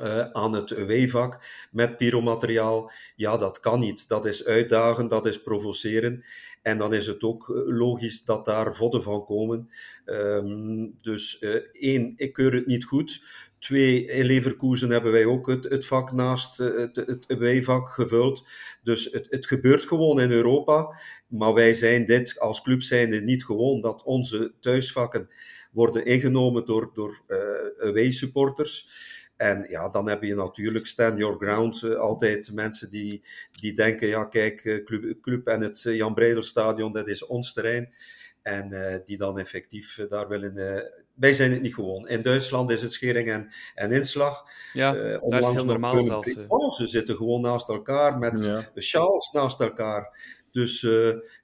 Uh, 0.00 0.20
aan 0.20 0.52
het 0.52 0.70
weevak 0.70 1.44
met 1.70 1.96
pyromateriaal. 1.96 2.90
Ja, 3.16 3.36
dat 3.36 3.60
kan 3.60 3.80
niet. 3.80 4.08
Dat 4.08 4.26
is 4.26 4.44
uitdagen, 4.44 5.08
dat 5.08 5.26
is 5.26 5.42
provoceren. 5.42 6.24
En 6.62 6.78
dan 6.78 6.94
is 6.94 7.06
het 7.06 7.22
ook 7.22 7.48
eh, 7.48 7.62
logisch 7.66 8.24
dat 8.24 8.44
daar 8.44 8.74
vodden 8.74 9.02
van 9.02 9.24
komen. 9.24 9.68
Um, 10.06 10.94
dus 11.00 11.36
uh, 11.40 11.54
één, 11.72 12.12
ik 12.16 12.32
keur 12.32 12.52
het 12.52 12.66
niet 12.66 12.84
goed. 12.84 13.22
Twee, 13.58 14.04
in 14.04 14.24
Leverkusen 14.24 14.90
hebben 14.90 15.12
wij 15.12 15.24
ook 15.24 15.46
het, 15.46 15.64
het 15.64 15.86
vak 15.86 16.12
naast 16.12 16.56
het, 16.56 16.96
het 16.96 17.24
weevak 17.26 17.88
gevuld. 17.88 18.46
Dus 18.82 19.08
het, 19.10 19.26
het 19.30 19.46
gebeurt 19.46 19.86
gewoon 19.86 20.20
in 20.20 20.30
Europa. 20.30 20.96
Maar 21.28 21.54
wij 21.54 21.74
zijn 21.74 22.06
dit 22.06 22.38
als 22.40 22.62
club 22.62 22.82
zijnde 22.82 23.20
niet 23.20 23.44
gewoon 23.44 23.80
dat 23.80 24.02
onze 24.02 24.52
thuisvakken 24.60 25.28
worden 25.72 26.04
ingenomen 26.04 26.64
door, 26.64 26.90
door 26.94 27.22
uh, 27.94 28.10
supporters 28.10 28.88
en 29.36 29.66
ja, 29.68 29.88
dan 29.88 30.08
heb 30.08 30.22
je 30.22 30.34
natuurlijk 30.34 30.86
stand 30.86 31.18
your 31.18 31.36
ground. 31.36 31.82
Uh, 31.82 31.94
altijd 31.94 32.52
mensen 32.52 32.90
die, 32.90 33.24
die 33.60 33.74
denken, 33.74 34.08
ja 34.08 34.24
kijk, 34.24 34.64
uh, 34.64 34.84
club, 34.84 35.20
club, 35.20 35.46
en 35.46 35.60
het 35.60 35.84
uh, 35.84 35.96
Jan 35.96 36.14
Breidelstadion, 36.14 36.92
dat 36.92 37.08
is 37.08 37.26
ons 37.26 37.52
terrein. 37.52 37.94
En 38.42 39.02
die 39.06 39.16
dan 39.16 39.38
effectief 39.38 40.06
daar 40.08 40.28
willen... 40.28 40.54
wij 41.14 41.34
zijn 41.34 41.52
het 41.52 41.62
niet 41.62 41.74
gewoon. 41.74 42.08
In 42.08 42.20
Duitsland 42.20 42.70
is 42.70 42.82
het 42.82 42.92
schering 42.92 43.30
en, 43.30 43.48
en 43.74 43.92
inslag. 43.92 44.44
Ja, 44.72 44.92
daar 44.92 45.40
is 45.40 45.48
heel 45.48 45.64
normaal 45.64 46.02
zelfs. 46.02 46.36
Oh, 46.48 46.74
ze 46.74 46.86
zitten 46.86 47.16
gewoon 47.16 47.40
naast 47.40 47.68
elkaar 47.68 48.18
met 48.18 48.44
ja. 48.44 48.70
de 48.74 48.82
sjaals 48.82 49.32
naast 49.32 49.60
elkaar. 49.60 50.18
Dus 50.50 50.86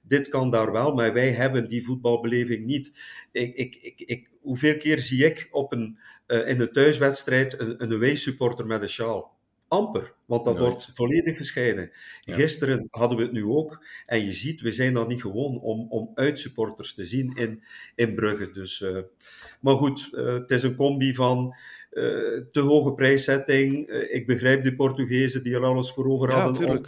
dit 0.01 0.27
kan 0.29 0.49
daar 0.49 0.71
wel, 0.71 0.93
maar 0.93 1.13
wij 1.13 1.31
hebben 1.31 1.67
die 1.67 1.85
voetbalbeleving 1.85 2.65
niet. 2.65 2.91
Ik, 3.31 3.55
ik, 3.55 3.75
ik, 3.75 3.99
ik, 3.99 4.29
hoeveel 4.41 4.77
keer 4.77 4.99
zie 4.99 5.25
ik 5.25 5.47
op 5.51 5.73
een 5.73 5.99
uh, 6.31 6.47
in 6.47 6.57
de 6.57 6.69
thuiswedstrijd 6.69 7.59
een, 7.59 7.83
een 7.83 7.93
away-supporter 7.93 8.65
met 8.65 8.81
een 8.81 8.89
sjaal. 8.89 9.39
Amper, 9.67 10.13
want 10.25 10.45
dat 10.45 10.57
wordt 10.57 10.89
volledig 10.93 11.37
gescheiden. 11.37 11.91
Gisteren 12.21 12.87
hadden 12.89 13.17
we 13.17 13.23
het 13.23 13.31
nu 13.31 13.43
ook. 13.43 13.85
En 14.05 14.25
je 14.25 14.31
ziet, 14.31 14.61
we 14.61 14.71
zijn 14.71 14.93
dan 14.93 15.07
niet 15.07 15.21
gewoon 15.21 15.59
om, 15.59 15.87
om 15.89 16.11
uitsupporters 16.15 16.93
te 16.93 17.05
zien 17.05 17.35
in, 17.35 17.63
in 17.95 18.15
Brugge. 18.15 18.51
Dus, 18.51 18.81
uh, 18.81 18.97
maar 19.61 19.75
goed, 19.75 20.09
uh, 20.11 20.33
het 20.33 20.51
is 20.51 20.63
een 20.63 20.75
combi 20.75 21.13
van 21.13 21.55
te 22.51 22.59
hoge 22.59 22.93
prijszetting. 22.93 23.89
ik 23.89 24.27
begrijp 24.27 24.63
de 24.63 24.75
Portugezen 24.75 25.43
die 25.43 25.53
er 25.53 25.63
alles 25.63 25.91
voor 25.91 26.07
over 26.07 26.31
hadden. 26.31 26.69
Om, 26.69 26.85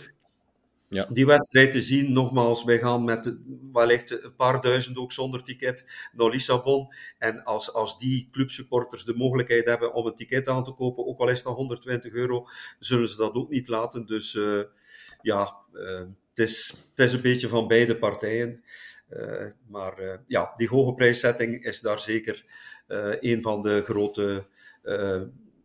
ja. 0.93 1.07
die 1.11 1.25
wedstrijd 1.25 1.71
te 1.71 1.81
zien. 1.81 2.13
Nogmaals, 2.13 2.63
wij 2.63 2.79
gaan 2.79 3.03
met 3.03 3.37
wellicht 3.71 4.23
een 4.23 4.35
paar 4.35 4.61
duizend 4.61 4.97
ook 4.97 5.11
zonder 5.11 5.43
ticket 5.43 6.09
naar 6.13 6.29
Lissabon. 6.29 6.93
En 7.17 7.43
als, 7.43 7.73
als 7.73 7.99
die 7.99 8.27
clubsupporters 8.31 9.03
de 9.03 9.15
mogelijkheid 9.15 9.65
hebben 9.65 9.93
om 9.93 10.05
een 10.05 10.15
ticket 10.15 10.47
aan 10.47 10.63
te 10.63 10.73
kopen, 10.73 11.05
ook 11.05 11.19
al 11.19 11.29
is 11.29 11.43
het 11.43 11.47
120 11.47 12.13
euro, 12.13 12.45
zullen 12.79 13.07
ze 13.07 13.15
dat 13.15 13.33
ook 13.33 13.49
niet 13.49 13.67
laten. 13.67 14.05
Dus 14.05 14.33
uh, 14.33 14.63
ja, 15.21 15.55
uh, 15.73 15.99
het, 16.29 16.39
is, 16.39 16.73
het 16.89 16.99
is 17.05 17.13
een 17.13 17.21
beetje 17.21 17.47
van 17.47 17.67
beide 17.67 17.97
partijen. 17.97 18.63
Uh, 19.09 19.45
maar 19.67 20.21
ja, 20.27 20.53
die 20.55 20.67
hoge 20.67 20.93
prijszetting 20.93 21.63
is 21.63 21.81
daar 21.81 21.99
zeker 21.99 22.45
een 23.19 23.41
van 23.41 23.61
de 23.61 23.81
grote 23.83 24.47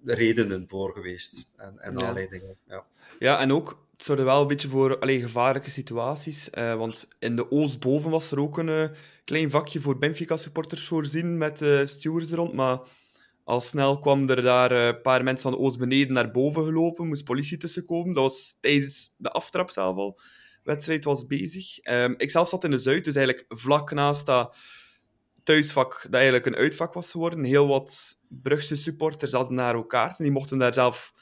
redenen 0.05 0.69
voor 0.69 0.93
geweest 0.93 1.51
en, 1.57 1.79
en 1.79 2.03
aanleidingen. 2.03 2.57
Ja. 2.67 2.85
ja, 3.19 3.41
en 3.41 3.53
ook 3.53 3.88
het 3.99 4.07
zorgde 4.07 4.25
wel 4.25 4.41
een 4.41 4.47
beetje 4.47 4.69
voor 4.69 4.99
allee, 4.99 5.21
gevaarlijke 5.21 5.71
situaties. 5.71 6.49
Uh, 6.53 6.75
want 6.75 7.09
in 7.19 7.37
de 7.37 7.51
Oostboven 7.51 8.11
was 8.11 8.31
er 8.31 8.41
ook 8.41 8.59
een 8.59 8.69
uh, 8.69 8.85
klein 9.25 9.51
vakje 9.51 9.81
voor 9.81 9.99
Benfica-supporters 9.99 10.87
voorzien 10.87 11.39
met 11.39 11.63
uh, 11.63 11.87
stewards 11.87 12.31
rond. 12.31 12.53
Maar 12.53 12.79
al 13.45 13.61
snel 13.61 13.99
kwam 13.99 14.29
er 14.29 14.43
daar 14.43 14.71
een 14.71 15.01
paar 15.01 15.25
mensen 15.25 15.51
van 15.51 15.53
de 15.53 15.67
Oost 15.67 15.79
beneden 15.79 16.13
naar 16.13 16.31
boven 16.31 16.65
gelopen. 16.65 17.07
Moest 17.07 17.25
politie 17.25 17.59
tussenkomen. 17.59 18.15
Dat 18.15 18.23
was 18.23 18.57
tijdens 18.61 19.15
de 19.17 19.31
aftrap 19.31 19.71
zelf 19.71 19.97
al. 19.97 20.21
Wedstrijd 20.63 21.05
was 21.05 21.27
bezig. 21.27 21.87
Um, 21.91 22.15
ik 22.17 22.31
zelf 22.31 22.49
zat 22.49 22.65
in 22.65 22.71
de 22.71 22.79
Zuid, 22.79 23.05
dus 23.05 23.15
eigenlijk 23.15 23.47
vlak 23.49 23.93
naast 23.93 24.27
dat 24.27 24.57
thuisvak 25.43 26.03
dat 26.03 26.15
eigenlijk 26.15 26.47
een 26.47 26.57
uitvak 26.57 26.93
was 26.93 27.11
geworden. 27.11 27.45
Heel 27.45 27.69
wat 27.69 28.19
Brugse 28.29 28.77
supporters 28.77 29.33
hadden 29.33 29.55
naar 29.55 29.75
elkaar. 29.75 30.09
En 30.09 30.25
die 30.25 30.33
mochten 30.33 30.59
daar 30.59 30.75
zelf 30.75 31.13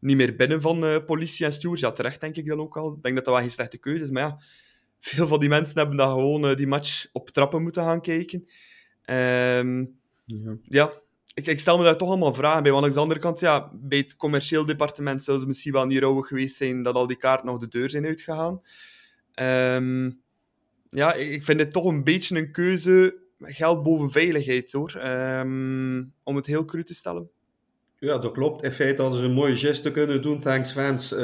niet 0.00 0.16
meer 0.16 0.36
binnen 0.36 0.60
van 0.60 0.84
uh, 0.84 0.96
politie 1.06 1.46
en 1.46 1.52
stewards. 1.52 1.80
Ja, 1.80 1.92
terecht 1.92 2.20
denk 2.20 2.36
ik 2.36 2.46
dan 2.46 2.60
ook 2.60 2.76
al. 2.76 2.92
Ik 2.92 3.02
denk 3.02 3.14
dat 3.14 3.24
dat 3.24 3.34
wel 3.34 3.42
geen 3.42 3.52
slechte 3.52 3.78
keuze 3.78 4.04
is. 4.04 4.10
Maar 4.10 4.22
ja, 4.22 4.40
veel 5.00 5.26
van 5.26 5.40
die 5.40 5.48
mensen 5.48 5.78
hebben 5.78 5.96
dan 5.96 6.10
gewoon 6.10 6.44
uh, 6.44 6.56
die 6.56 6.66
match 6.66 7.06
op 7.12 7.30
trappen 7.30 7.62
moeten 7.62 7.82
gaan 7.82 8.00
kijken. 8.00 8.48
Um, 9.06 9.98
ja. 10.24 10.56
ja. 10.62 10.92
Ik, 11.34 11.46
ik, 11.46 11.60
stel 11.60 11.78
me 11.78 11.84
daar 11.84 11.96
toch 11.96 12.08
allemaal 12.08 12.34
vragen 12.34 12.62
bij. 12.62 12.72
Want 12.72 12.84
aan 12.84 12.90
de 12.90 12.98
andere 12.98 13.20
kant, 13.20 13.40
ja, 13.40 13.70
bij 13.74 13.98
het 13.98 14.16
commercieel 14.16 14.66
departement 14.66 15.22
zou 15.22 15.38
het 15.38 15.46
misschien 15.46 15.72
wel 15.72 15.86
niet 15.86 15.98
rouwig 15.98 16.26
geweest 16.26 16.56
zijn 16.56 16.82
dat 16.82 16.94
al 16.94 17.06
die 17.06 17.16
kaarten 17.16 17.46
nog 17.46 17.58
de 17.58 17.68
deur 17.68 17.90
zijn 17.90 18.06
uitgegaan. 18.06 18.62
Um, 19.74 20.20
ja, 20.90 21.14
ik, 21.14 21.30
ik 21.30 21.42
vind 21.42 21.60
het 21.60 21.72
toch 21.72 21.84
een 21.84 22.04
beetje 22.04 22.38
een 22.38 22.52
keuze 22.52 23.16
geld 23.38 23.82
boven 23.82 24.10
veiligheid, 24.10 24.72
hoor. 24.72 24.94
Um, 25.04 26.12
om 26.22 26.36
het 26.36 26.46
heel 26.46 26.64
cru 26.64 26.84
te 26.84 26.94
stellen. 26.94 27.30
Ja, 28.00 28.18
dat 28.18 28.32
klopt. 28.32 28.62
In 28.62 28.70
feite 28.70 29.02
hadden 29.02 29.20
ze 29.20 29.26
een 29.26 29.32
mooie 29.32 29.56
geste 29.56 29.90
kunnen 29.90 30.22
doen, 30.22 30.40
thanks 30.40 30.72
fans. 30.72 31.12
Uh, 31.12 31.18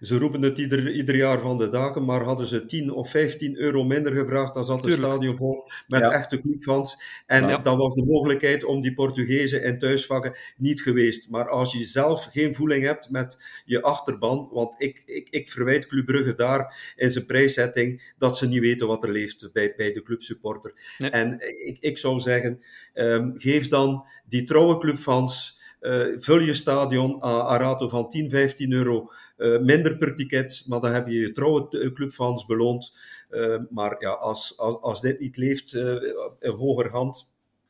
ze 0.00 0.18
roepen 0.18 0.42
het 0.42 0.58
ieder, 0.58 0.92
ieder 0.92 1.16
jaar 1.16 1.40
van 1.40 1.58
de 1.58 1.68
daken, 1.68 2.04
maar 2.04 2.22
hadden 2.22 2.46
ze 2.46 2.64
10 2.64 2.92
of 2.92 3.10
15 3.10 3.56
euro 3.56 3.84
minder 3.84 4.12
gevraagd, 4.12 4.54
dan 4.54 4.64
zat 4.64 4.84
het 4.84 4.92
stadion 4.92 5.36
vol 5.36 5.70
met 5.86 6.02
echte 6.02 6.40
clubfans. 6.40 7.02
En 7.26 7.48
ja. 7.48 7.58
dan 7.58 7.78
was 7.78 7.94
de 7.94 8.04
mogelijkheid 8.04 8.64
om 8.64 8.80
die 8.80 8.92
Portugezen 8.92 9.62
in 9.62 9.78
thuisvakken 9.78 10.36
niet 10.56 10.82
geweest. 10.82 11.30
Maar 11.30 11.48
als 11.48 11.72
je 11.72 11.84
zelf 11.84 12.28
geen 12.32 12.54
voeling 12.54 12.84
hebt 12.84 13.10
met 13.10 13.62
je 13.64 13.82
achterban, 13.82 14.48
want 14.52 14.74
ik, 14.78 15.02
ik, 15.06 15.28
ik 15.30 15.50
verwijt 15.50 15.86
Club 15.86 16.06
Brugge 16.06 16.34
daar 16.34 16.94
in 16.96 17.10
zijn 17.10 17.26
prijszetting 17.26 18.12
dat 18.18 18.36
ze 18.36 18.48
niet 18.48 18.60
weten 18.60 18.86
wat 18.86 19.04
er 19.04 19.12
leeft 19.12 19.50
bij, 19.52 19.74
bij 19.76 19.92
de 19.92 20.02
clubsupporter. 20.02 20.74
Nee. 20.98 21.10
En 21.10 21.36
ik, 21.66 21.76
ik 21.80 21.98
zou 21.98 22.20
zeggen, 22.20 22.60
um, 22.94 23.32
geef 23.36 23.68
dan 23.68 24.04
die 24.28 24.42
trouwe 24.42 24.78
clubfans 24.78 25.55
uh, 25.80 26.06
vul 26.18 26.38
je 26.38 26.54
stadion 26.54 27.22
aan 27.22 27.52
een 27.52 27.58
rato 27.58 27.88
van 27.88 28.08
10, 28.08 28.30
15 28.30 28.72
euro 28.72 29.10
uh, 29.36 29.60
minder 29.60 29.96
per 29.96 30.14
ticket, 30.14 30.64
maar 30.66 30.80
dan 30.80 30.92
heb 30.92 31.08
je 31.08 31.18
je 31.18 31.32
trouwe 31.32 31.68
eh, 31.68 31.92
clubfans 31.92 32.46
beloond. 32.46 32.96
Uh, 33.30 33.56
maar 33.70 33.96
ja, 33.98 34.10
als, 34.10 34.58
als, 34.58 34.80
als 34.80 35.00
dit 35.00 35.20
niet 35.20 35.36
leeft, 35.36 35.74
in 35.74 36.50
hoger 36.50 36.90
hand, 36.90 37.28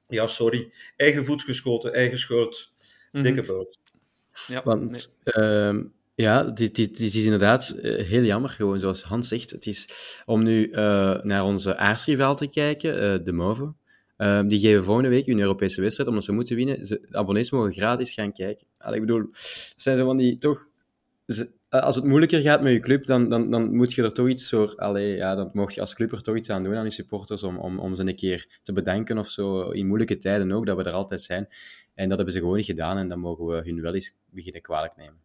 ja, 0.09 0.27
sorry, 0.27 0.73
eigen 0.97 1.25
voet 1.25 1.43
geschoten, 1.43 1.93
eigen 1.93 2.19
schuld, 2.19 2.73
mm 2.77 2.87
-hmm. 3.11 3.23
dikke 3.23 3.43
boot. 3.43 3.79
Ja, 4.47 4.63
Want 4.65 5.11
nee. 5.25 5.95
Ja, 6.17 6.43
dit, 6.43 6.75
dit, 6.75 6.99
dit, 6.99 7.15
is 7.15 7.25
inderdaad 7.25 7.77
heel 7.83 8.23
jammer, 8.23 8.51
gewoon 8.51 8.81
zoals 8.81 9.03
Hans 9.03 9.29
zegt. 9.29 9.51
Het 9.51 9.67
is 9.67 9.89
om 10.27 10.43
nu 10.43 10.69
uh, 10.69 10.75
naar 11.23 11.45
onze 11.45 11.77
aarsrivaal 11.77 12.37
te 12.37 12.47
kijken, 12.47 12.95
uh, 12.95 13.25
de 13.25 13.33
Move. 13.33 13.73
Um, 14.18 14.49
die 14.49 14.61
geven 14.61 14.85
volgende 14.85 15.08
week 15.08 15.26
een 15.26 15.40
Europese 15.40 15.80
wedstrijd, 15.80 16.08
omdat 16.08 16.25
ze 16.25 16.32
moeten 16.32 16.56
winnen. 16.56 16.87
Ze, 16.87 17.06
de 17.11 17.16
abonnees 17.16 17.50
mogen 17.50 17.73
gratis 17.73 18.12
gaan 18.12 18.32
kijken. 18.32 18.66
Allee, 18.78 19.00
ik 19.00 19.06
bedoel, 19.06 19.20
het 19.20 19.75
zijn 19.76 19.96
zo 19.96 20.04
van 20.04 20.16
die 20.16 20.37
toch... 20.37 20.70
als 21.68 21.96
het 21.96 22.04
moeilijker 22.04 22.40
gaat 22.40 22.62
met 22.62 22.73
je 22.73 22.80
club, 22.80 23.06
dan, 23.06 23.28
dan, 23.28 23.50
dan 23.50 23.75
moet 23.76 23.92
je 23.92 24.02
er 24.02 24.12
toch 24.12 24.28
iets 24.28 24.50
voor... 24.50 24.75
Allee, 24.76 25.16
ja, 25.16 25.35
dan 25.35 25.50
mocht 25.52 25.75
je 25.75 25.80
als 25.80 25.94
club 25.94 26.12
er 26.12 26.23
toch 26.23 26.37
iets 26.37 26.50
aan 26.50 26.62
doen 26.62 26.75
aan 26.75 26.85
je 26.85 26.90
supporters, 26.90 27.42
om, 27.42 27.58
om, 27.58 27.78
om 27.78 27.94
ze 27.94 28.02
een 28.02 28.16
keer 28.16 28.61
te 28.62 28.73
bedanken 28.73 29.18
of 29.18 29.30
zo. 29.30 29.70
In 29.70 29.87
moeilijke 29.87 30.18
tijden 30.18 30.52
ook, 30.52 30.66
dat 30.66 30.76
we 30.76 30.82
er 30.82 30.92
altijd 30.92 31.23
zijn. 31.23 31.49
En 31.94 32.08
dat 32.08 32.16
hebben 32.16 32.35
ze 32.35 32.40
gewoon 32.40 32.56
niet 32.56 32.66
gedaan 32.66 32.96
en 32.96 33.08
dan 33.08 33.18
mogen 33.18 33.46
we 33.46 33.62
hun 33.64 33.80
wel 33.80 33.94
eens 33.94 34.18
beginnen 34.30 34.62
kwalijk 34.62 34.96
nemen. 34.96 35.18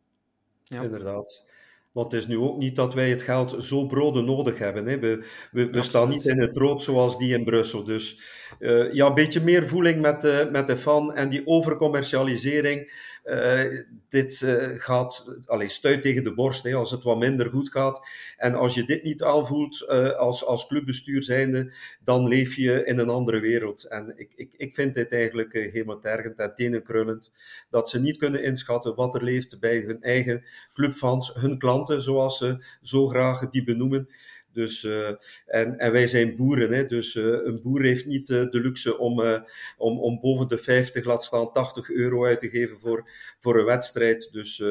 Ja. 0.63 0.81
Inderdaad. 0.81 1.45
Want 1.91 2.11
het 2.11 2.21
is 2.21 2.27
nu 2.27 2.37
ook 2.37 2.57
niet 2.57 2.75
dat 2.75 2.93
wij 2.93 3.09
het 3.09 3.21
geld 3.21 3.63
zo 3.63 3.85
broden 3.85 4.25
nodig 4.25 4.57
hebben. 4.57 4.85
Hè. 4.85 4.99
We, 4.99 5.25
we, 5.51 5.69
we 5.69 5.81
staan 5.81 6.09
niet 6.09 6.25
in 6.25 6.39
het 6.39 6.57
rood 6.57 6.83
zoals 6.83 7.17
die 7.17 7.33
in 7.33 7.43
Brussel. 7.43 7.83
Dus 7.83 8.21
uh, 8.59 8.93
ja, 8.93 9.07
een 9.07 9.13
beetje 9.13 9.41
meer 9.43 9.67
voeling 9.67 10.01
met 10.01 10.21
de, 10.21 10.49
met 10.51 10.67
de 10.67 10.77
fan 10.77 11.13
en 11.13 11.29
die 11.29 11.47
overcommercialisering. 11.47 13.09
Uh, 13.23 13.63
dit 14.09 14.43
gaat, 14.77 15.37
allez, 15.45 15.73
stuit 15.73 16.01
tegen 16.01 16.23
de 16.23 16.33
borst 16.33 16.63
hè, 16.63 16.73
als 16.73 16.91
het 16.91 17.03
wat 17.03 17.17
minder 17.17 17.49
goed 17.49 17.69
gaat. 17.69 18.07
En 18.37 18.55
als 18.55 18.73
je 18.73 18.83
dit 18.83 19.03
niet 19.03 19.23
aanvoelt 19.23 19.87
als, 20.17 20.45
als 20.45 20.67
clubbestuur 20.67 21.23
zijnde, 21.23 21.73
dan 22.03 22.27
leef 22.27 22.55
je 22.55 22.85
in 22.85 22.97
een 22.97 23.09
andere 23.09 23.39
wereld. 23.39 23.87
En 23.87 24.13
ik, 24.15 24.31
ik, 24.35 24.53
ik 24.57 24.75
vind 24.75 24.93
dit 24.93 25.13
eigenlijk 25.13 25.53
helemaal 25.53 25.99
tergend 25.99 26.39
en 26.39 26.55
tenenkrullend. 26.55 27.31
Dat 27.69 27.89
ze 27.89 27.99
niet 27.99 28.17
kunnen 28.17 28.43
inschatten 28.43 28.95
wat 28.95 29.15
er 29.15 29.23
leeft 29.23 29.59
bij 29.59 29.77
hun 29.79 30.01
eigen 30.01 30.43
clubfans, 30.73 31.33
hun 31.33 31.57
klanten, 31.57 31.80
zoals 31.85 32.37
ze 32.37 32.63
zo 32.81 33.07
graag 33.07 33.49
die 33.49 33.63
benoemen. 33.63 34.07
Dus, 34.53 34.83
uh, 34.83 35.07
en, 35.45 35.77
en 35.77 35.91
wij 35.91 36.07
zijn 36.07 36.35
boeren, 36.35 36.71
hè, 36.71 36.85
dus 36.85 37.15
uh, 37.15 37.23
een 37.25 37.59
boer 37.63 37.81
heeft 37.81 38.05
niet 38.05 38.29
uh, 38.29 38.49
de 38.49 38.59
luxe 38.59 38.97
om, 38.97 39.19
om, 39.77 39.99
om 39.99 40.19
boven 40.19 40.47
de 40.47 40.57
50, 40.57 41.05
laat 41.05 41.23
staan 41.23 41.51
80 41.51 41.89
euro 41.89 42.25
uit 42.25 42.39
te 42.39 42.49
geven 42.49 42.79
voor, 42.79 43.09
voor 43.39 43.59
een 43.59 43.65
wedstrijd. 43.65 44.29
Dus 44.31 44.63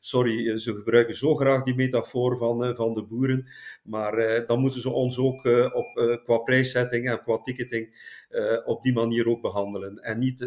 sorry, 0.00 0.58
ze 0.58 0.74
gebruiken 0.74 1.14
zo 1.14 1.34
graag 1.34 1.62
die 1.62 1.74
metafoor 1.74 2.36
van, 2.36 2.76
van 2.76 2.94
de 2.94 3.02
boeren, 3.02 3.48
maar 3.82 4.46
dan 4.46 4.60
moeten 4.60 4.80
ze 4.80 4.90
ons 4.90 5.18
ook 5.18 5.44
op, 5.72 6.20
qua 6.24 6.38
prijszetting 6.38 7.10
en 7.10 7.22
qua 7.22 7.38
ticketing 7.38 8.12
op 8.64 8.82
die 8.82 8.92
manier 8.92 9.28
ook 9.28 9.42
behandelen. 9.42 9.98
En 9.98 10.18
niet 10.18 10.40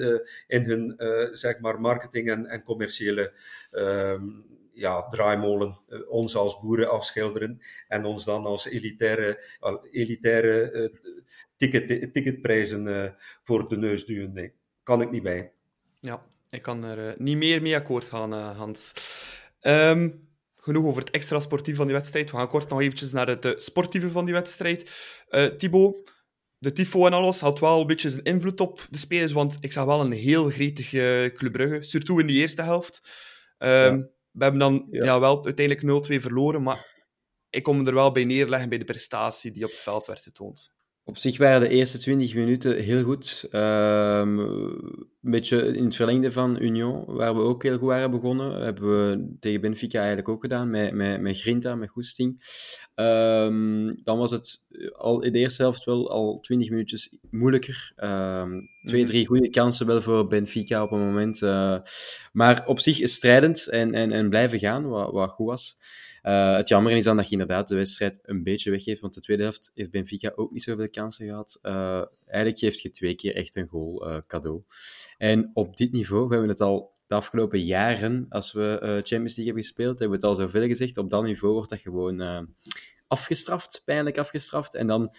in 0.47 0.63
hun 0.63 0.95
zeg 1.31 1.59
maar 1.59 1.81
marketing 1.81 2.29
en, 2.29 2.45
en 2.45 2.63
commerciële 2.63 3.33
ehm, 3.71 4.23
ja, 4.77 5.07
draaimolen 5.07 5.77
uh, 5.89 6.09
ons 6.09 6.35
als 6.35 6.59
boeren 6.59 6.89
afschilderen 6.89 7.61
en 7.87 8.05
ons 8.05 8.25
dan 8.25 8.45
als 8.45 8.65
elitaire, 8.65 9.43
elitaire 9.91 10.71
uh, 10.71 11.13
ticket, 11.55 12.13
ticketprijzen 12.13 12.85
uh, 12.85 13.09
voor 13.43 13.69
de 13.69 13.77
neus 13.77 14.05
duwen. 14.05 14.33
Nee, 14.33 14.53
kan 14.83 15.01
ik 15.01 15.11
niet 15.11 15.23
bij. 15.23 15.51
Ja, 15.99 16.25
ik 16.49 16.61
kan 16.61 16.83
er 16.83 17.21
niet 17.21 17.37
meer 17.37 17.61
mee 17.61 17.75
akkoord 17.75 18.05
gaan, 18.05 18.33
Hans. 18.33 18.93
Um, 19.61 20.27
genoeg 20.55 20.85
over 20.85 21.01
het 21.01 21.11
extra 21.11 21.39
sportieve 21.39 21.77
van 21.77 21.87
die 21.87 21.95
wedstrijd. 21.95 22.31
We 22.31 22.37
gaan 22.37 22.49
kort 22.49 22.69
nog 22.69 22.81
eventjes 22.81 23.11
naar 23.11 23.27
het 23.27 23.53
sportieve 23.57 24.09
van 24.09 24.25
die 24.25 24.33
wedstrijd. 24.33 24.91
Thibaut, 25.57 26.11
de 26.57 26.71
tifo 26.71 27.05
en 27.05 27.13
alles 27.13 27.39
had 27.39 27.59
wel 27.59 27.81
een 27.81 27.87
beetje 27.87 28.09
zijn 28.09 28.23
invloed 28.23 28.61
op 28.61 28.87
de 28.89 28.97
spelers, 28.97 29.31
want 29.31 29.57
ik 29.59 29.71
zag 29.71 29.85
wel 29.85 30.01
een 30.01 30.11
heel 30.11 30.49
gretige 30.49 31.31
Club 31.33 31.51
Brugge, 31.51 31.81
surtout 31.81 32.19
in 32.19 32.27
de 32.27 32.33
eerste 32.33 32.61
helft. 32.61 33.01
Um, 33.57 33.69
ja. 33.69 34.07
We 34.37 34.43
hebben 34.43 34.59
dan 34.59 34.87
ja. 34.91 35.19
wel 35.19 35.45
uiteindelijk 35.45 36.09
0-2 36.11 36.21
verloren, 36.21 36.63
maar 36.63 37.05
ik 37.49 37.63
kom 37.63 37.87
er 37.87 37.93
wel 37.93 38.11
bij 38.11 38.23
neerleggen 38.23 38.69
bij 38.69 38.77
de 38.77 38.83
prestatie 38.83 39.51
die 39.51 39.63
op 39.63 39.69
het 39.69 39.79
veld 39.79 40.05
werd 40.05 40.21
getoond. 40.21 40.75
Op 41.07 41.17
zich 41.17 41.37
waren 41.37 41.61
de 41.61 41.69
eerste 41.69 41.97
20 41.97 42.35
minuten 42.35 42.77
heel 42.83 43.03
goed. 43.03 43.47
Um, 43.51 44.39
een 44.39 45.31
beetje 45.31 45.75
in 45.75 45.83
het 45.83 45.95
verlengde 45.95 46.31
van 46.31 46.61
Union, 46.61 47.03
waar 47.05 47.35
we 47.35 47.41
ook 47.41 47.63
heel 47.63 47.77
goed 47.77 47.87
waren 47.87 48.11
begonnen. 48.11 48.63
Hebben 48.63 48.89
we 48.89 49.35
tegen 49.39 49.61
Benfica 49.61 49.97
eigenlijk 49.97 50.29
ook 50.29 50.41
gedaan, 50.41 50.69
met, 50.69 50.93
met, 50.93 51.21
met 51.21 51.39
Grinta, 51.39 51.75
met 51.75 51.89
Goesting. 51.89 52.43
Um, 52.95 54.03
dan 54.03 54.17
was 54.17 54.31
het 54.31 54.65
al 54.97 55.23
in 55.23 55.31
de 55.31 55.39
eerste 55.39 55.61
helft 55.61 55.83
wel 55.83 56.09
al 56.09 56.39
20 56.39 56.69
minuutjes 56.69 57.15
moeilijker. 57.29 57.91
Um, 57.97 58.69
twee, 58.85 59.01
mhm. 59.01 59.09
drie 59.09 59.25
goede 59.25 59.49
kansen 59.49 59.85
wel 59.85 60.01
voor 60.01 60.27
Benfica 60.27 60.83
op 60.83 60.91
een 60.91 61.05
moment. 61.05 61.41
Uh, 61.41 61.77
maar 62.31 62.63
op 62.65 62.79
zich 62.79 63.09
strijdend 63.09 63.67
en, 63.67 63.93
en, 63.93 64.11
en 64.11 64.29
blijven 64.29 64.59
gaan, 64.59 64.87
wat, 64.87 65.11
wat 65.11 65.29
goed 65.29 65.47
was. 65.47 65.77
Uh, 66.27 66.55
het 66.55 66.67
jammer 66.67 66.91
is 66.91 67.03
dan 67.03 67.15
dat 67.17 67.25
je 67.25 67.31
inderdaad 67.31 67.67
de 67.67 67.75
wedstrijd 67.75 68.19
een 68.21 68.43
beetje 68.43 68.71
weggeeft, 68.71 69.01
want 69.01 69.13
de 69.13 69.21
tweede 69.21 69.43
helft 69.43 69.71
heeft 69.73 69.91
Benfica 69.91 70.31
ook 70.35 70.51
niet 70.51 70.63
zoveel 70.63 70.89
kansen 70.89 71.27
gehad. 71.27 71.59
Uh, 71.61 72.01
eigenlijk 72.25 72.59
geeft 72.59 72.81
je 72.81 72.89
twee 72.89 73.15
keer 73.15 73.35
echt 73.35 73.55
een 73.55 73.67
goal 73.67 74.09
uh, 74.09 74.17
cadeau. 74.27 74.63
En 75.17 75.51
op 75.53 75.77
dit 75.77 75.91
niveau, 75.91 76.27
we 76.27 76.31
hebben 76.31 76.49
het 76.49 76.61
al 76.61 76.95
de 77.07 77.15
afgelopen 77.15 77.65
jaren, 77.65 78.25
als 78.29 78.51
we 78.51 78.77
Champions 78.81 79.09
League 79.35 79.45
hebben 79.45 79.63
gespeeld, 79.63 79.99
hebben 79.99 80.19
we 80.19 80.27
het 80.27 80.37
al 80.37 80.45
zoveel 80.45 80.67
gezegd, 80.67 80.97
op 80.97 81.09
dat 81.09 81.23
niveau 81.23 81.53
wordt 81.53 81.69
dat 81.69 81.79
gewoon 81.79 82.47
afgestraft, 83.07 83.81
pijnlijk 83.85 84.17
afgestraft. 84.17 84.75
En 84.75 84.87
dan 84.87 85.15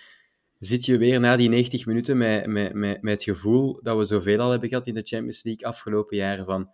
zit 0.58 0.84
je 0.84 0.98
weer 0.98 1.20
na 1.20 1.36
die 1.36 1.48
90 1.48 1.86
minuten 1.86 2.16
met, 2.16 2.46
met, 2.46 2.74
met, 2.74 3.02
met 3.02 3.12
het 3.12 3.22
gevoel 3.22 3.80
dat 3.82 3.96
we 3.96 4.04
zoveel 4.04 4.40
al 4.40 4.50
hebben 4.50 4.68
gehad 4.68 4.86
in 4.86 4.94
de 4.94 5.02
Champions 5.02 5.42
League 5.42 5.66
afgelopen 5.66 6.16
jaren 6.16 6.44
van 6.44 6.70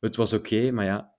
het 0.00 0.16
was 0.16 0.32
oké, 0.32 0.70
maar 0.70 0.84
ja, 0.84 1.14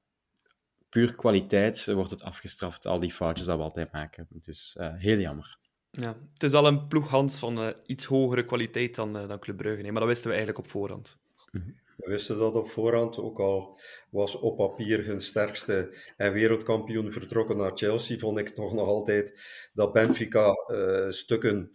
puur 0.89 1.15
kwaliteit 1.15 1.85
wordt 1.85 2.11
het 2.11 2.23
afgestraft, 2.23 2.85
al 2.85 2.99
die 2.99 3.11
foutjes 3.11 3.45
dat 3.45 3.57
we 3.57 3.63
altijd 3.63 3.91
maken. 3.91 4.27
Dus 4.29 4.75
uh, 4.79 4.93
heel 4.97 5.17
jammer. 5.17 5.57
Ja, 5.91 6.17
het 6.33 6.43
is 6.43 6.53
al 6.53 6.67
een 6.67 6.87
ploeg 6.87 7.07
Hans 7.07 7.39
van 7.39 7.59
uh, 7.59 7.69
iets 7.85 8.05
hogere 8.05 8.45
kwaliteit 8.45 8.95
dan, 8.95 9.17
uh, 9.17 9.27
dan 9.27 9.39
Club 9.39 9.57
Brugge. 9.57 9.81
Nee, 9.81 9.91
maar 9.91 10.01
dat 10.01 10.09
wisten 10.09 10.27
we 10.27 10.35
eigenlijk 10.35 10.65
op 10.65 10.71
voorhand. 10.71 11.17
We 11.95 12.09
wisten 12.09 12.37
dat 12.37 12.53
op 12.53 12.69
voorhand, 12.69 13.17
ook 13.17 13.39
al 13.39 13.79
was 14.09 14.35
op 14.35 14.57
papier 14.57 15.05
hun 15.05 15.21
sterkste 15.21 15.97
en 16.17 16.33
wereldkampioen 16.33 17.11
vertrokken 17.11 17.57
naar 17.57 17.71
Chelsea, 17.77 18.17
vond 18.17 18.37
ik 18.37 18.49
toch 18.49 18.73
nog 18.73 18.87
altijd 18.87 19.41
dat 19.73 19.93
Benfica 19.93 20.53
stukken, 21.09 21.71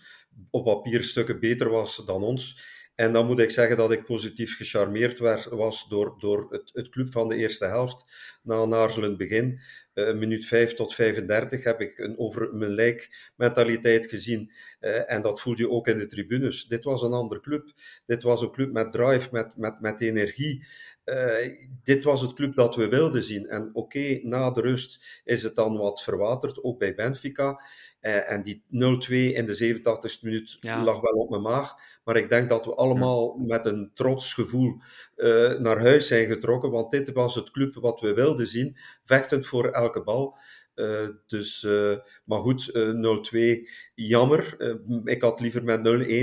op 0.50 0.64
papier 0.64 1.02
stukken 1.02 1.40
beter 1.40 1.70
was 1.70 2.04
dan 2.04 2.22
ons. 2.22 2.72
En 2.94 3.12
dan 3.12 3.26
moet 3.26 3.38
ik 3.38 3.50
zeggen 3.50 3.76
dat 3.76 3.92
ik 3.92 4.04
positief 4.04 4.56
gecharmeerd 4.56 5.18
was 5.48 5.88
door, 5.88 6.14
door 6.18 6.46
het, 6.50 6.70
het 6.72 6.88
club 6.88 7.12
van 7.12 7.28
de 7.28 7.36
eerste 7.36 7.64
helft. 7.64 8.04
Na 8.42 8.56
een 8.56 8.74
aarzelend 8.74 9.16
begin, 9.16 9.60
uh, 9.94 10.14
minuut 10.14 10.46
5 10.46 10.74
tot 10.74 10.94
35, 10.94 11.64
heb 11.64 11.80
ik 11.80 11.98
een 11.98 12.18
over 12.18 12.54
mijn 12.54 12.70
lijk 12.70 13.32
mentaliteit 13.36 14.06
gezien. 14.06 14.52
Uh, 14.80 15.12
en 15.12 15.22
dat 15.22 15.40
voelde 15.40 15.62
je 15.62 15.70
ook 15.70 15.88
in 15.88 15.98
de 15.98 16.06
tribunes. 16.06 16.66
Dit 16.66 16.84
was 16.84 17.02
een 17.02 17.12
andere 17.12 17.40
club. 17.40 17.72
Dit 18.06 18.22
was 18.22 18.42
een 18.42 18.50
club 18.50 18.72
met 18.72 18.92
drive, 18.92 19.28
met, 19.32 19.56
met, 19.56 19.80
met 19.80 20.00
energie. 20.00 20.66
Uh, 21.04 21.56
dit 21.82 22.04
was 22.04 22.20
het 22.20 22.32
club 22.32 22.54
dat 22.54 22.76
we 22.76 22.88
wilden 22.88 23.22
zien. 23.22 23.46
En 23.46 23.70
oké, 23.72 24.20
na 24.22 24.50
de 24.50 24.60
rust 24.60 25.20
is 25.24 25.42
het 25.42 25.54
dan 25.54 25.76
wat 25.76 26.02
verwaterd, 26.02 26.62
ook 26.62 26.78
bij 26.78 26.94
Benfica. 26.94 27.60
Uh, 28.04 28.30
en 28.30 28.42
die 28.42 28.64
0-2 28.66 28.68
in 29.08 29.46
de 29.46 29.80
87e 29.80 30.22
minuut 30.22 30.56
ja. 30.60 30.84
lag 30.84 31.00
wel 31.00 31.12
op 31.12 31.30
mijn 31.30 31.42
maag. 31.42 31.74
Maar 32.04 32.16
ik 32.16 32.28
denk 32.28 32.48
dat 32.48 32.64
we 32.64 32.74
allemaal 32.74 33.36
met 33.36 33.66
een 33.66 33.90
trots 33.94 34.34
gevoel 34.34 34.80
uh, 35.16 35.58
naar 35.58 35.80
huis 35.80 36.06
zijn 36.06 36.26
getrokken. 36.26 36.70
Want 36.70 36.90
dit 36.90 37.12
was 37.12 37.34
het 37.34 37.50
club 37.50 37.74
wat 37.74 38.00
we 38.00 38.14
wilden 38.14 38.46
zien. 38.46 38.76
Vechtend 39.04 39.46
voor 39.46 39.68
elke 39.68 40.02
bal. 40.02 40.38
Uh, 40.74 41.08
dus, 41.26 41.62
uh, 41.62 41.96
maar 42.24 42.40
goed, 42.40 42.70
uh, 42.72 43.18
0-2, 43.64 43.68
jammer. 43.94 44.56
ik 45.04 45.22
had 45.22 45.40
liever 45.40 45.64
met 45.64 45.78
0-1 45.78 45.82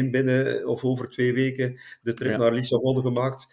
binnen 0.09 0.67
of 0.67 0.83
over 0.83 1.09
twee 1.09 1.33
weken 1.33 1.79
de 2.01 2.13
trip 2.13 2.31
ja. 2.31 2.37
naar 2.37 2.53
Lissabon 2.53 3.01
gemaakt. 3.01 3.47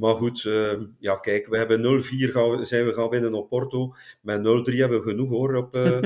Maar 0.00 0.14
goed, 0.14 0.44
uh, 0.44 0.72
ja, 0.98 1.16
kijk, 1.16 1.46
we 1.46 1.58
hebben 1.58 2.02
0-4 2.02 2.32
gaan, 2.32 2.66
zijn 2.66 2.84
we 2.84 2.92
gaan 2.94 3.08
winnen 3.08 3.34
op 3.34 3.48
Porto. 3.48 3.94
Met 4.20 4.38
0-3 4.38 4.42
hebben 4.42 5.02
we 5.02 5.10
genoeg 5.10 5.28
hoor. 5.28 5.54
Op, 5.54 5.76
uh, 5.76 6.00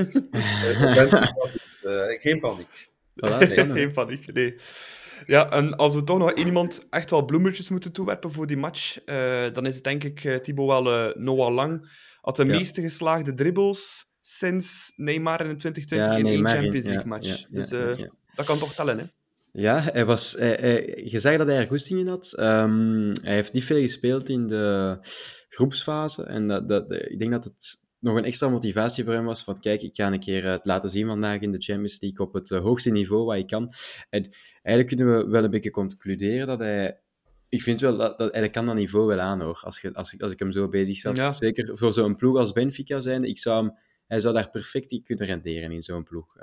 uh, 1.83 2.19
geen 2.23 2.39
paniek. 2.39 2.89
Voilà, 3.13 3.37
nee. 3.37 3.73
geen 3.79 3.91
paniek, 3.91 4.33
nee. 4.33 4.55
Ja, 5.23 5.51
en 5.51 5.75
als 5.75 5.95
we 5.95 6.03
toch 6.03 6.17
nog 6.17 6.33
iemand 6.33 6.87
echt 6.89 7.09
wel 7.09 7.25
bloemetjes 7.25 7.69
moeten 7.69 7.91
toewerpen 7.91 8.31
voor 8.31 8.47
die 8.47 8.57
match, 8.57 9.03
dan 9.53 9.65
is 9.65 9.75
het 9.75 9.83
denk 9.83 10.03
ik 10.03 10.39
Thibaut 10.43 10.83
wel 10.83 11.13
Noah 11.17 11.53
Lang. 11.53 11.89
Had 12.21 12.35
de 12.35 12.45
ja. 12.45 12.57
meeste 12.57 12.81
geslaagde 12.81 13.33
dribbles 13.33 14.05
sinds 14.21 14.93
Neymar 14.95 15.45
in 15.45 15.57
2020 15.57 16.11
ja, 16.11 16.17
in 16.17 16.25
één 16.25 16.47
Champions 16.47 16.85
League 16.85 17.07
match. 17.07 17.45
dus 17.49 17.69
dat 18.33 18.45
kan 18.45 18.57
toch 18.57 18.73
tellen, 18.73 18.99
hè? 18.99 19.05
Ja, 19.57 19.81
hij 19.81 20.05
was, 20.05 20.33
hij, 20.33 20.57
hij, 20.59 21.01
je 21.05 21.19
zag 21.19 21.37
dat 21.37 21.47
hij 21.47 21.57
er 21.57 21.67
goesting 21.67 21.99
in 21.99 22.07
had. 22.07 22.35
Um, 22.39 23.11
hij 23.21 23.33
heeft 23.33 23.53
niet 23.53 23.63
veel 23.63 23.81
gespeeld 23.81 24.29
in 24.29 24.47
de 24.47 24.97
groepsfase. 25.49 26.23
En 26.23 26.47
dat, 26.47 26.69
dat, 26.69 26.91
ik 26.91 27.19
denk 27.19 27.31
dat 27.31 27.43
het 27.43 27.83
nog 27.99 28.15
een 28.15 28.25
extra 28.25 28.49
motivatie 28.49 29.03
voor 29.03 29.13
hem 29.13 29.25
was. 29.25 29.43
Van 29.43 29.59
kijk, 29.59 29.81
ik 29.81 29.95
ga 29.95 30.11
een 30.11 30.19
keer 30.19 30.45
het 30.45 30.65
laten 30.65 30.89
zien 30.89 31.07
vandaag 31.07 31.39
in 31.39 31.51
de 31.51 31.61
Champions 31.61 32.01
League 32.01 32.25
op 32.25 32.33
het 32.33 32.49
hoogste 32.49 32.89
niveau 32.89 33.25
wat 33.25 33.35
ik 33.35 33.47
kan. 33.47 33.73
En 34.09 34.27
eigenlijk 34.61 34.95
kunnen 34.95 35.17
we 35.17 35.31
wel 35.31 35.43
een 35.43 35.49
beetje 35.49 35.71
concluderen 35.71 36.47
dat 36.47 36.59
hij 36.59 36.99
ik 37.49 37.61
vind 37.61 37.81
wel 37.81 37.95
dat, 37.95 38.17
dat 38.17 38.33
hij 38.33 38.49
kan 38.49 38.65
dat 38.65 38.75
niveau 38.75 39.07
wel 39.07 39.19
aan 39.19 39.41
hoor. 39.41 39.59
Als, 39.63 39.81
je, 39.81 39.93
als, 39.93 40.13
ik, 40.13 40.21
als 40.21 40.31
ik 40.31 40.39
hem 40.39 40.51
zo 40.51 40.69
bezig 40.69 40.97
zat. 40.97 41.15
Ja. 41.15 41.31
Zeker 41.31 41.77
voor 41.77 41.93
zo'n 41.93 42.15
ploeg 42.15 42.37
als 42.37 42.51
Benfica 42.51 42.99
zijn. 42.99 43.23
Ik 43.23 43.39
zou 43.39 43.65
hem 43.65 43.77
hij 44.07 44.19
zou 44.19 44.33
daar 44.33 44.49
perfect 44.49 44.91
in 44.91 45.03
kunnen 45.03 45.25
renderen 45.25 45.71
in 45.71 45.81
zo'n 45.81 46.03
ploeg, 46.03 46.33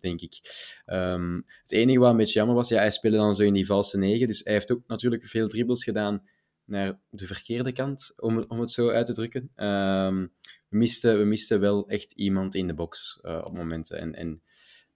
denk 0.00 0.20
ik. 0.20 0.40
Ehm, 0.84 1.40
het 1.60 1.72
enige 1.72 1.98
wat 1.98 2.10
een 2.10 2.16
beetje 2.16 2.38
jammer 2.38 2.56
was, 2.56 2.68
ja, 2.68 2.78
hij 2.78 2.90
speelde 2.90 3.16
dan 3.16 3.34
zo 3.34 3.42
in 3.42 3.52
die 3.52 3.66
valse 3.66 3.98
negen, 3.98 4.26
dus 4.26 4.40
hij 4.44 4.52
heeft 4.52 4.72
ook 4.72 4.82
natuurlijk 4.86 5.24
veel 5.24 5.48
dribbles 5.48 5.84
gedaan 5.84 6.22
naar 6.64 7.00
de 7.10 7.26
verkeerde 7.26 7.72
kant, 7.72 8.12
om, 8.16 8.44
om 8.48 8.60
het 8.60 8.70
zo 8.70 8.90
uit 8.90 9.06
te 9.06 9.12
drukken. 9.12 9.50
Um, 9.56 10.32
we, 10.68 10.76
misten, 10.76 11.18
we 11.18 11.24
misten 11.24 11.60
wel 11.60 11.88
echt 11.88 12.12
iemand 12.12 12.54
in 12.54 12.66
de 12.66 12.74
box 12.74 13.20
op 13.22 13.52
momenten. 13.52 13.98
En, 13.98 14.14
en 14.14 14.42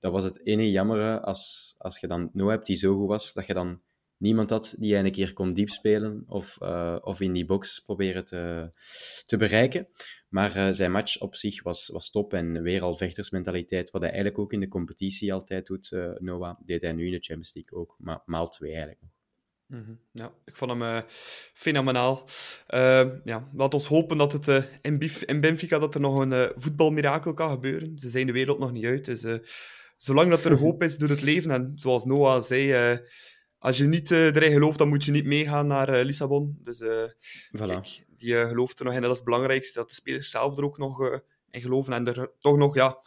dat 0.00 0.12
was 0.12 0.24
het 0.24 0.46
enige 0.46 0.70
jammere 0.70 1.20
als, 1.20 1.74
als 1.78 1.98
je 1.98 2.06
dan 2.06 2.30
Noah 2.32 2.50
hebt 2.50 2.66
die 2.66 2.76
zo 2.76 2.96
goed 2.96 3.09
was, 3.09 3.32
dat 3.32 3.46
je 3.46 3.54
dan 3.54 3.80
niemand 4.18 4.50
had 4.50 4.74
die 4.79 4.94
hij 4.94 5.05
een 5.05 5.11
keer 5.12 5.33
kon 5.33 5.52
diep 5.52 5.70
spelen 5.70 6.24
of, 6.26 6.57
uh, 6.62 6.96
of 7.00 7.20
in 7.20 7.33
die 7.33 7.44
box 7.44 7.81
proberen 7.81 8.24
te, 8.24 8.70
te 9.26 9.37
bereiken. 9.37 9.88
Maar 10.29 10.57
uh, 10.57 10.68
zijn 10.70 10.90
match 10.90 11.20
op 11.20 11.35
zich 11.35 11.62
was, 11.62 11.88
was 11.88 12.11
top 12.11 12.35
en 12.35 12.62
weer 12.62 12.83
al 12.83 12.96
vechtersmentaliteit, 12.96 13.90
wat 13.90 14.00
hij 14.00 14.11
eigenlijk 14.11 14.40
ook 14.40 14.52
in 14.52 14.61
de 14.61 14.68
competitie 14.68 15.33
altijd 15.33 15.66
doet, 15.66 15.90
uh, 15.90 16.11
Noah, 16.18 16.59
deed 16.64 16.83
hij 16.83 16.92
nu 16.92 17.07
in 17.07 17.12
de 17.12 17.20
Champions 17.20 17.55
League 17.55 17.79
ook, 17.79 17.94
maar 17.98 18.22
maal 18.24 18.48
twee 18.48 18.70
eigenlijk 18.70 19.00
nog. 19.00 19.11
Mm 19.66 19.85
-hmm. 19.85 19.98
Ja, 20.12 20.33
ik 20.44 20.57
vond 20.57 20.70
hem 20.70 21.02
fenomenaal. 21.55 22.24
ja, 23.24 23.48
laat 23.52 23.74
ons 23.74 23.87
hopen 23.87 24.18
dat 24.18 24.33
het 24.33 24.46
in, 24.83 25.00
in, 25.26 25.40
Benfica 25.40 25.79
dat 25.79 25.94
er 25.94 26.00
nog 26.00 26.18
een 26.18 26.52
voetbalmirakel 26.57 27.35
kan 27.35 27.50
gebeuren. 27.50 27.98
Ze 27.98 28.09
zijn 28.09 28.26
de 28.26 28.33
wereld 28.33 28.59
nog 28.59 28.72
niet 28.72 28.85
uit, 28.85 29.05
dus 29.05 29.24
zolang 29.96 30.31
dat 30.31 30.44
er 30.44 30.59
hoop 30.64 30.83
is, 30.83 30.98
doet 30.98 31.09
het 31.09 31.22
leven. 31.22 31.50
En 31.50 31.72
zoals 31.74 32.05
Noah 32.05 32.42
zei, 32.42 33.00
als 33.58 33.76
je 33.76 33.84
niet 33.84 34.10
uh, 34.10 34.24
erin 34.24 34.52
gelooft, 34.52 34.78
dan 34.78 34.88
moet 34.88 35.04
je 35.04 35.10
niet 35.10 35.24
meegaan 35.24 35.66
naar 35.66 35.98
uh, 35.98 36.04
Lissabon. 36.04 36.58
Dus 36.62 36.80
uh, 36.80 37.02
voilà. 37.56 37.66
kijk, 37.66 38.04
die 38.16 38.34
gelooft 38.34 38.78
er 38.78 38.84
nog 38.84 38.94
in. 38.94 39.00
Dat 39.00 39.10
is 39.10 39.16
het 39.16 39.24
belangrijkste, 39.24 39.78
dat 39.78 39.88
de 39.88 39.94
spelers 39.94 40.30
zelf 40.30 40.58
er 40.58 40.64
ook 40.64 40.78
nog 40.78 41.20
in 41.50 41.60
geloven. 41.60 41.92
En 41.92 42.06
er 42.06 42.32
toch 42.38 42.56
nog, 42.56 42.74
ja, 42.74 42.98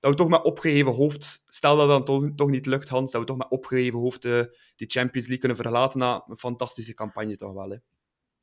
dat 0.00 0.10
we 0.10 0.16
toch 0.16 0.28
met 0.28 0.42
opgeheven 0.42 0.92
hoofd, 0.92 1.42
stel 1.46 1.76
dat 1.76 1.88
dan 1.88 2.04
toch, 2.04 2.28
toch 2.36 2.50
niet 2.50 2.66
lukt, 2.66 2.88
Hans, 2.88 3.10
dat 3.10 3.20
we 3.20 3.26
toch 3.26 3.36
met 3.36 3.50
opgeheven 3.50 3.98
hoofd 3.98 4.22
die 4.22 4.48
Champions 4.76 5.26
League 5.26 5.38
kunnen 5.38 5.56
verlaten 5.56 5.98
na 5.98 6.24
een 6.28 6.38
fantastische 6.38 6.94
campagne 6.94 7.36
toch 7.36 7.52
wel. 7.52 7.70
Hè. 7.70 7.76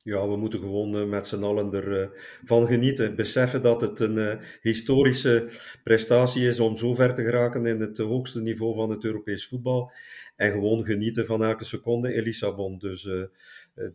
Ja, 0.02 0.28
we 0.28 0.36
moeten 0.36 0.60
gewoon 0.60 1.08
met 1.08 1.26
z'n 1.26 1.42
allen 1.42 1.72
ervan 1.72 2.66
genieten. 2.66 3.16
Beseffen 3.16 3.62
dat 3.62 3.80
het 3.80 4.00
een 4.00 4.40
historische 4.60 5.48
prestatie 5.84 6.48
is 6.48 6.60
om 6.60 6.76
zo 6.76 6.94
ver 6.94 7.14
te 7.14 7.22
geraken 7.22 7.66
in 7.66 7.80
het 7.80 7.98
hoogste 7.98 8.40
niveau 8.40 8.74
van 8.74 8.90
het 8.90 9.04
Europees 9.04 9.46
voetbal. 9.46 9.92
En 10.36 10.52
gewoon 10.52 10.84
genieten 10.84 11.26
van 11.26 11.44
elke 11.44 11.64
seconde 11.64 12.14
in 12.14 12.22
Lissabon. 12.22 12.78
Dus 12.78 13.04
uh, 13.04 13.24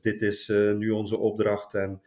dit 0.01 0.21
is 0.21 0.49
uh, 0.49 0.73
nu 0.73 0.89
onze 0.89 1.17
opdracht. 1.17 1.73
En 1.73 2.01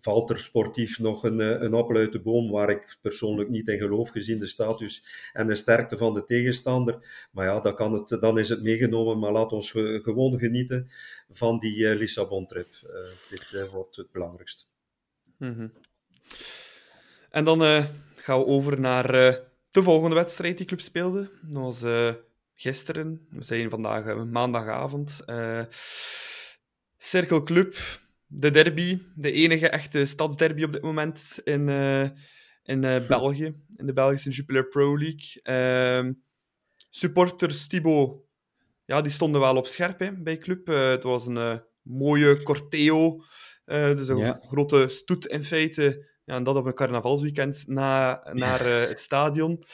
valt 0.00 0.30
er 0.30 0.38
sportief 0.38 0.98
nog 0.98 1.24
een, 1.24 1.38
een 1.38 1.74
appel 1.74 1.96
uit 1.96 2.12
de 2.12 2.20
boom, 2.20 2.50
waar 2.50 2.70
ik 2.70 2.96
persoonlijk 3.00 3.48
niet 3.48 3.68
in 3.68 3.78
geloof, 3.78 4.10
gezien 4.10 4.38
de 4.38 4.46
status 4.46 5.04
en 5.32 5.46
de 5.46 5.54
sterkte 5.54 5.96
van 5.96 6.14
de 6.14 6.24
tegenstander. 6.24 7.26
Maar 7.30 7.46
ja, 7.46 7.60
dan, 7.60 7.74
kan 7.74 7.92
het, 7.92 8.16
dan 8.20 8.38
is 8.38 8.48
het 8.48 8.62
meegenomen. 8.62 9.18
Maar 9.18 9.32
laat 9.32 9.52
ons 9.52 9.70
ge, 9.70 10.00
gewoon 10.02 10.38
genieten 10.38 10.90
van 11.30 11.58
die 11.58 11.94
Lissabon-trip. 11.94 12.68
dit 13.30 13.68
wordt 13.70 13.96
het 13.96 14.12
belangrijkste. 14.12 14.64
Mm 15.38 15.54
-hmm. 15.54 15.72
En 17.30 17.44
dan 17.44 17.60
gaan 18.16 18.38
we 18.38 18.46
over 18.46 18.80
naar 18.80 19.12
de 19.70 19.82
volgende 19.82 20.14
wedstrijd 20.16 20.56
die 20.56 20.66
club 20.66 20.80
speelde. 20.80 21.30
Dat 21.42 21.62
was 21.62 21.82
gisteren. 22.54 23.26
We 23.30 23.42
zijn 23.42 23.70
vandaag 23.70 24.06
uh, 24.06 24.22
maandagavond. 24.22 25.20
Uh, 25.26 25.62
Cirkel 26.98 27.42
Club, 27.42 27.76
de 28.26 28.50
derby. 28.50 28.98
De 29.14 29.32
enige 29.32 29.68
echte 29.68 30.04
stadsderby 30.04 30.62
op 30.62 30.72
dit 30.72 30.82
moment 30.82 31.40
in, 31.44 31.68
uh, 31.68 32.02
in 32.62 32.82
uh, 32.84 33.06
België. 33.06 33.54
In 33.76 33.86
de 33.86 33.92
Belgische 33.92 34.30
Jupiler 34.30 34.68
Pro 34.68 34.98
League. 34.98 35.42
Ehm, 35.42 36.12
supporters 36.90 37.66
Thibaut, 37.66 38.20
ja, 38.84 39.00
die 39.00 39.12
stonden 39.12 39.40
wel 39.40 39.56
op 39.56 39.66
scherp 39.66 39.98
hè, 39.98 40.12
bij 40.12 40.38
Club. 40.38 40.66
het 40.66 41.02
was 41.02 41.26
een 41.26 41.62
mooie 41.82 42.42
corteo. 42.42 43.24
dus 43.64 44.08
een 44.08 44.16
ja. 44.16 44.40
grote 44.46 44.88
stoet 44.88 45.26
in 45.26 45.44
feite. 45.44 46.10
Ja, 46.24 46.36
en 46.36 46.42
dat 46.42 46.56
op 46.56 46.66
een 46.66 46.74
carnavalsweekend 46.74 47.64
na, 47.66 48.22
naar 48.32 48.66
het 48.66 49.00
stadion. 49.00 49.64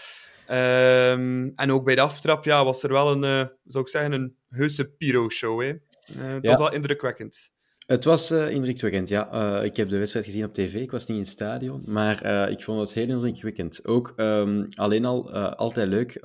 Um, 0.51 1.53
en 1.57 1.73
ook 1.73 1.85
bij 1.85 1.95
de 1.95 2.01
aftrap 2.01 2.45
ja, 2.45 2.65
was 2.65 2.83
er 2.83 2.93
wel 2.93 3.11
een, 3.11 3.23
uh, 3.23 3.47
zou 3.65 3.85
ik 3.85 3.91
zeggen, 3.91 4.13
een 4.13 4.37
heuse 4.49 4.89
pyro-show. 4.89 5.63
Uh, 5.63 5.73
dat 6.09 6.43
ja. 6.43 6.51
was 6.51 6.59
wel 6.59 6.73
indrukwekkend. 6.73 7.51
Het 7.87 8.05
was 8.05 8.31
uh, 8.31 8.51
indrukwekkend, 8.51 9.09
ja. 9.09 9.61
ik 9.63 9.77
heb 9.77 9.89
de 9.89 9.99
wedstrijd 9.99 10.27
gezien 10.27 10.45
op 10.45 10.55
tv, 10.55 10.75
ik 10.75 10.91
was 10.91 11.07
niet 11.07 11.17
in 11.17 11.23
het 11.23 11.33
stadion, 11.33 11.83
maar 11.87 12.51
ik 12.51 12.63
vond 12.63 12.81
het 12.81 12.93
heel 12.93 13.09
indrukwekkend. 13.09 13.87
Ook 13.87 14.13
um, 14.17 14.69
alleen 14.75 15.05
al 15.05 15.33
altijd 15.35 15.89
leuk 15.89 16.19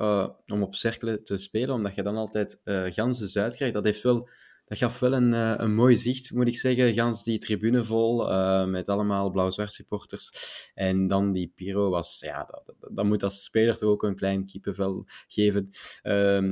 om 0.45 0.63
op 0.63 0.75
cirkelen 0.75 1.23
te 1.23 1.37
spelen, 1.37 1.75
omdat 1.75 1.95
je 1.95 2.03
dan 2.03 2.15
altijd 2.15 2.59
ganzen 2.65 3.29
zuid 3.29 3.55
krijgt. 3.55 3.73
Dat 3.73 3.85
heeft 3.85 4.01
wel 4.01 4.29
dat 4.65 4.77
gaf 4.77 4.99
wel 4.99 5.13
een, 5.13 5.33
uh, 5.33 5.53
een 5.57 5.75
mooi 5.75 5.95
zicht, 5.95 6.31
moet 6.31 6.47
ik 6.47 6.57
zeggen. 6.57 6.93
Gans 6.93 7.23
die 7.23 7.37
tribune 7.37 7.83
vol, 7.83 8.31
uh, 8.31 8.65
met 8.65 8.89
allemaal 8.89 9.31
blauw-zwart 9.31 9.71
supporters. 9.71 10.31
En 10.73 11.07
dan 11.07 11.31
die 11.31 11.51
Piro 11.55 11.89
was, 11.89 12.19
ja, 12.19 12.43
dat, 12.43 12.75
dat, 12.91 13.05
moet 13.05 13.23
als 13.23 13.43
speler 13.43 13.77
toch 13.77 13.89
ook 13.89 14.03
een 14.03 14.15
klein 14.15 14.45
kippenvel 14.45 15.05
geven. 15.27 15.69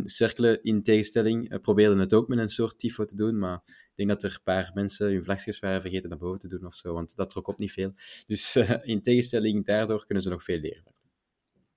Cirkelen 0.03 0.63
in 0.63 0.83
tegenstelling, 0.83 1.51
uh, 1.51 1.59
probeerden 1.59 1.99
het 1.99 2.13
ook 2.13 2.27
met 2.27 2.39
een 2.39 2.49
soort 2.49 2.79
tifo 2.79 3.05
te 3.05 3.15
doen, 3.15 3.39
maar 3.39 3.61
ik 3.65 3.91
denk 3.95 4.09
dat 4.09 4.23
er 4.23 4.31
een 4.31 4.43
paar 4.43 4.71
mensen 4.73 5.11
hun 5.11 5.23
vlagjes 5.23 5.59
waren 5.59 5.81
vergeten 5.81 6.09
naar 6.09 6.17
boven 6.17 6.39
te 6.39 6.47
doen 6.47 6.65
of 6.65 6.75
zo, 6.75 6.93
want 6.93 7.15
dat 7.15 7.29
trok 7.29 7.47
op 7.47 7.57
niet 7.57 7.71
veel. 7.71 7.93
Dus 8.25 8.55
in 8.83 9.01
tegenstelling 9.01 9.65
daardoor 9.65 10.05
kunnen 10.05 10.23
ze 10.23 10.29
nog 10.29 10.43
veel 10.43 10.59
leren. 10.59 10.93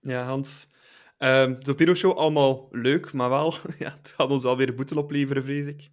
Ja, 0.00 0.24
Hans. 0.24 0.66
Ehm, 1.18 1.60
de 1.60 1.74
Piro-show 1.74 2.16
allemaal 2.16 2.68
leuk, 2.70 3.12
maar 3.12 3.28
wel, 3.28 3.54
ja, 3.78 3.96
het 3.98 4.08
gaat 4.16 4.30
ons 4.30 4.44
alweer 4.44 4.74
boeten 4.74 4.96
opleveren, 4.96 5.44
vrees 5.44 5.66
ik. 5.66 5.90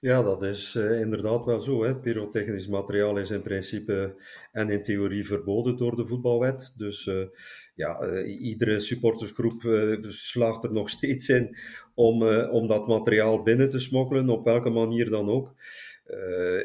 Ja, 0.00 0.22
dat 0.22 0.42
is 0.42 0.74
uh, 0.74 1.00
inderdaad 1.00 1.44
wel 1.44 1.60
zo. 1.60 1.84
Hè. 1.84 1.96
Pyrotechnisch 1.96 2.68
materiaal 2.68 3.16
is 3.18 3.30
in 3.30 3.42
principe 3.42 4.14
en 4.52 4.70
in 4.70 4.82
theorie 4.82 5.26
verboden 5.26 5.76
door 5.76 5.96
de 5.96 6.06
voetbalwet. 6.06 6.74
Dus 6.76 7.06
uh, 7.06 7.26
ja, 7.74 8.02
uh, 8.02 8.40
iedere 8.40 8.80
supportersgroep 8.80 9.60
slaagt 10.06 10.64
er 10.64 10.72
nog 10.72 10.90
steeds 10.90 11.28
in 11.28 11.56
om, 11.94 12.22
om 12.28 12.66
dat 12.66 12.86
materiaal 12.86 13.42
binnen 13.42 13.68
te 13.68 13.78
smokkelen, 13.78 14.28
op 14.28 14.44
welke 14.44 14.70
manier 14.70 15.10
dan 15.10 15.28
ook. 15.28 15.54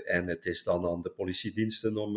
en 0.05 0.27
het 0.27 0.45
is 0.45 0.63
dan 0.63 0.85
aan 0.85 1.01
de 1.01 1.09
politiediensten 1.09 1.97
om 1.97 2.13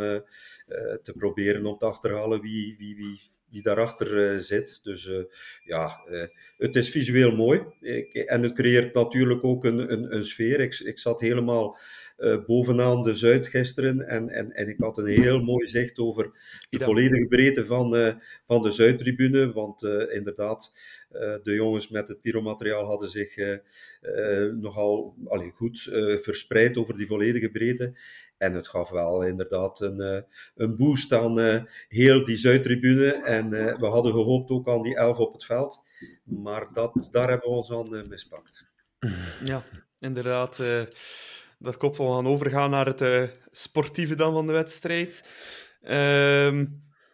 te 1.02 1.12
proberen 1.16 1.66
om 1.66 1.78
te 1.78 1.84
achterhalen 1.84 2.40
wie, 2.40 2.76
wie, 2.78 2.96
wie 2.96 3.33
die 3.54 3.62
daarachter 3.62 4.32
uh, 4.34 4.38
zit. 4.38 4.80
Dus 4.82 5.06
uh, 5.06 5.24
ja, 5.64 6.04
uh, 6.10 6.22
het 6.58 6.76
is 6.76 6.90
visueel 6.90 7.36
mooi. 7.36 7.64
Ik, 7.80 8.14
en 8.14 8.42
het 8.42 8.52
creëert 8.52 8.94
natuurlijk 8.94 9.44
ook 9.44 9.64
een, 9.64 9.92
een, 9.92 10.14
een 10.14 10.24
sfeer. 10.24 10.60
Ik, 10.60 10.78
ik 10.78 10.98
zat 10.98 11.20
helemaal 11.20 11.78
bovenaan 12.46 13.02
de 13.02 13.14
Zuid 13.14 13.46
gisteren 13.46 14.06
en, 14.06 14.28
en, 14.28 14.52
en 14.52 14.68
ik 14.68 14.78
had 14.78 14.98
een 14.98 15.06
heel 15.06 15.40
mooi 15.40 15.66
zicht 15.68 15.98
over 15.98 16.30
de 16.70 16.78
volledige 16.78 17.26
breedte 17.26 17.66
van, 17.66 18.18
van 18.46 18.62
de 18.62 18.70
Zuidtribune. 18.70 19.52
Want 19.52 19.82
inderdaad, 20.12 20.72
de 21.42 21.52
jongens 21.54 21.88
met 21.88 22.08
het 22.08 22.20
pyromateriaal 22.20 22.84
hadden 22.84 23.10
zich 23.10 23.34
nogal 24.60 25.14
allee, 25.26 25.50
goed 25.50 25.80
verspreid 26.20 26.76
over 26.76 26.96
die 26.96 27.06
volledige 27.06 27.50
breedte. 27.50 27.92
En 28.44 28.54
het 28.54 28.68
gaf 28.68 28.90
wel 28.90 29.22
inderdaad 29.22 29.80
een, 29.80 30.00
uh, 30.00 30.20
een 30.54 30.76
boost 30.76 31.12
aan 31.12 31.38
uh, 31.38 31.62
heel 31.88 32.24
die 32.24 32.36
Zuidtribune. 32.36 33.12
En 33.12 33.52
uh, 33.52 33.78
we 33.78 33.86
hadden 33.86 34.12
gehoopt 34.12 34.50
ook 34.50 34.68
aan 34.68 34.82
die 34.82 34.96
elf 34.96 35.18
op 35.18 35.32
het 35.32 35.44
veld. 35.44 35.82
Maar 36.24 36.72
dat, 36.72 37.08
daar 37.10 37.28
hebben 37.28 37.50
we 37.50 37.56
ons 37.56 37.72
aan 37.72 38.08
mispakt. 38.08 38.72
Ja, 39.44 39.62
inderdaad. 39.98 40.56
dat 41.58 41.76
klopt. 41.76 41.96
We 41.96 42.12
gaan 42.12 42.26
overgaan 42.26 42.70
naar 42.70 42.86
het 42.86 43.30
sportieve 43.50 44.14
dan 44.14 44.32
van 44.32 44.46
de 44.46 44.52
wedstrijd. 44.52 45.28
Ehm, 45.80 46.66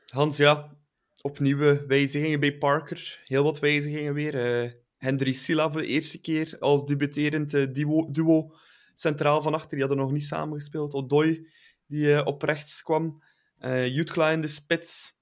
Hans, 0.07 0.37
ja, 0.37 0.77
opnieuw 1.21 1.87
wijzigingen 1.87 2.41
bij 2.41 2.59
Parker. 2.59 3.21
Heel 3.25 3.45
wat 3.45 3.59
wijzigingen 3.59 4.15
weer. 4.15 4.79
Hendry 4.97 5.33
Silla 5.33 5.71
voor 5.71 5.81
de 5.81 5.87
eerste 5.87 6.21
keer 6.21 6.57
als 6.59 6.87
debuterend 6.87 7.75
duo 8.15 8.53
centraal 9.01 9.43
van 9.43 9.55
achter. 9.55 9.71
Die 9.71 9.81
hadden 9.81 9.99
nog 9.99 10.13
niet 10.13 10.25
samengespeeld. 10.25 10.95
Odoi, 10.95 11.49
die 11.87 12.07
uh, 12.07 12.23
op 12.25 12.43
rechts 12.43 12.83
kwam. 12.83 13.23
Uh, 13.61 13.89
Jutkla 13.89 14.31
in 14.31 14.41
de 14.41 14.47
spits. 14.47 15.19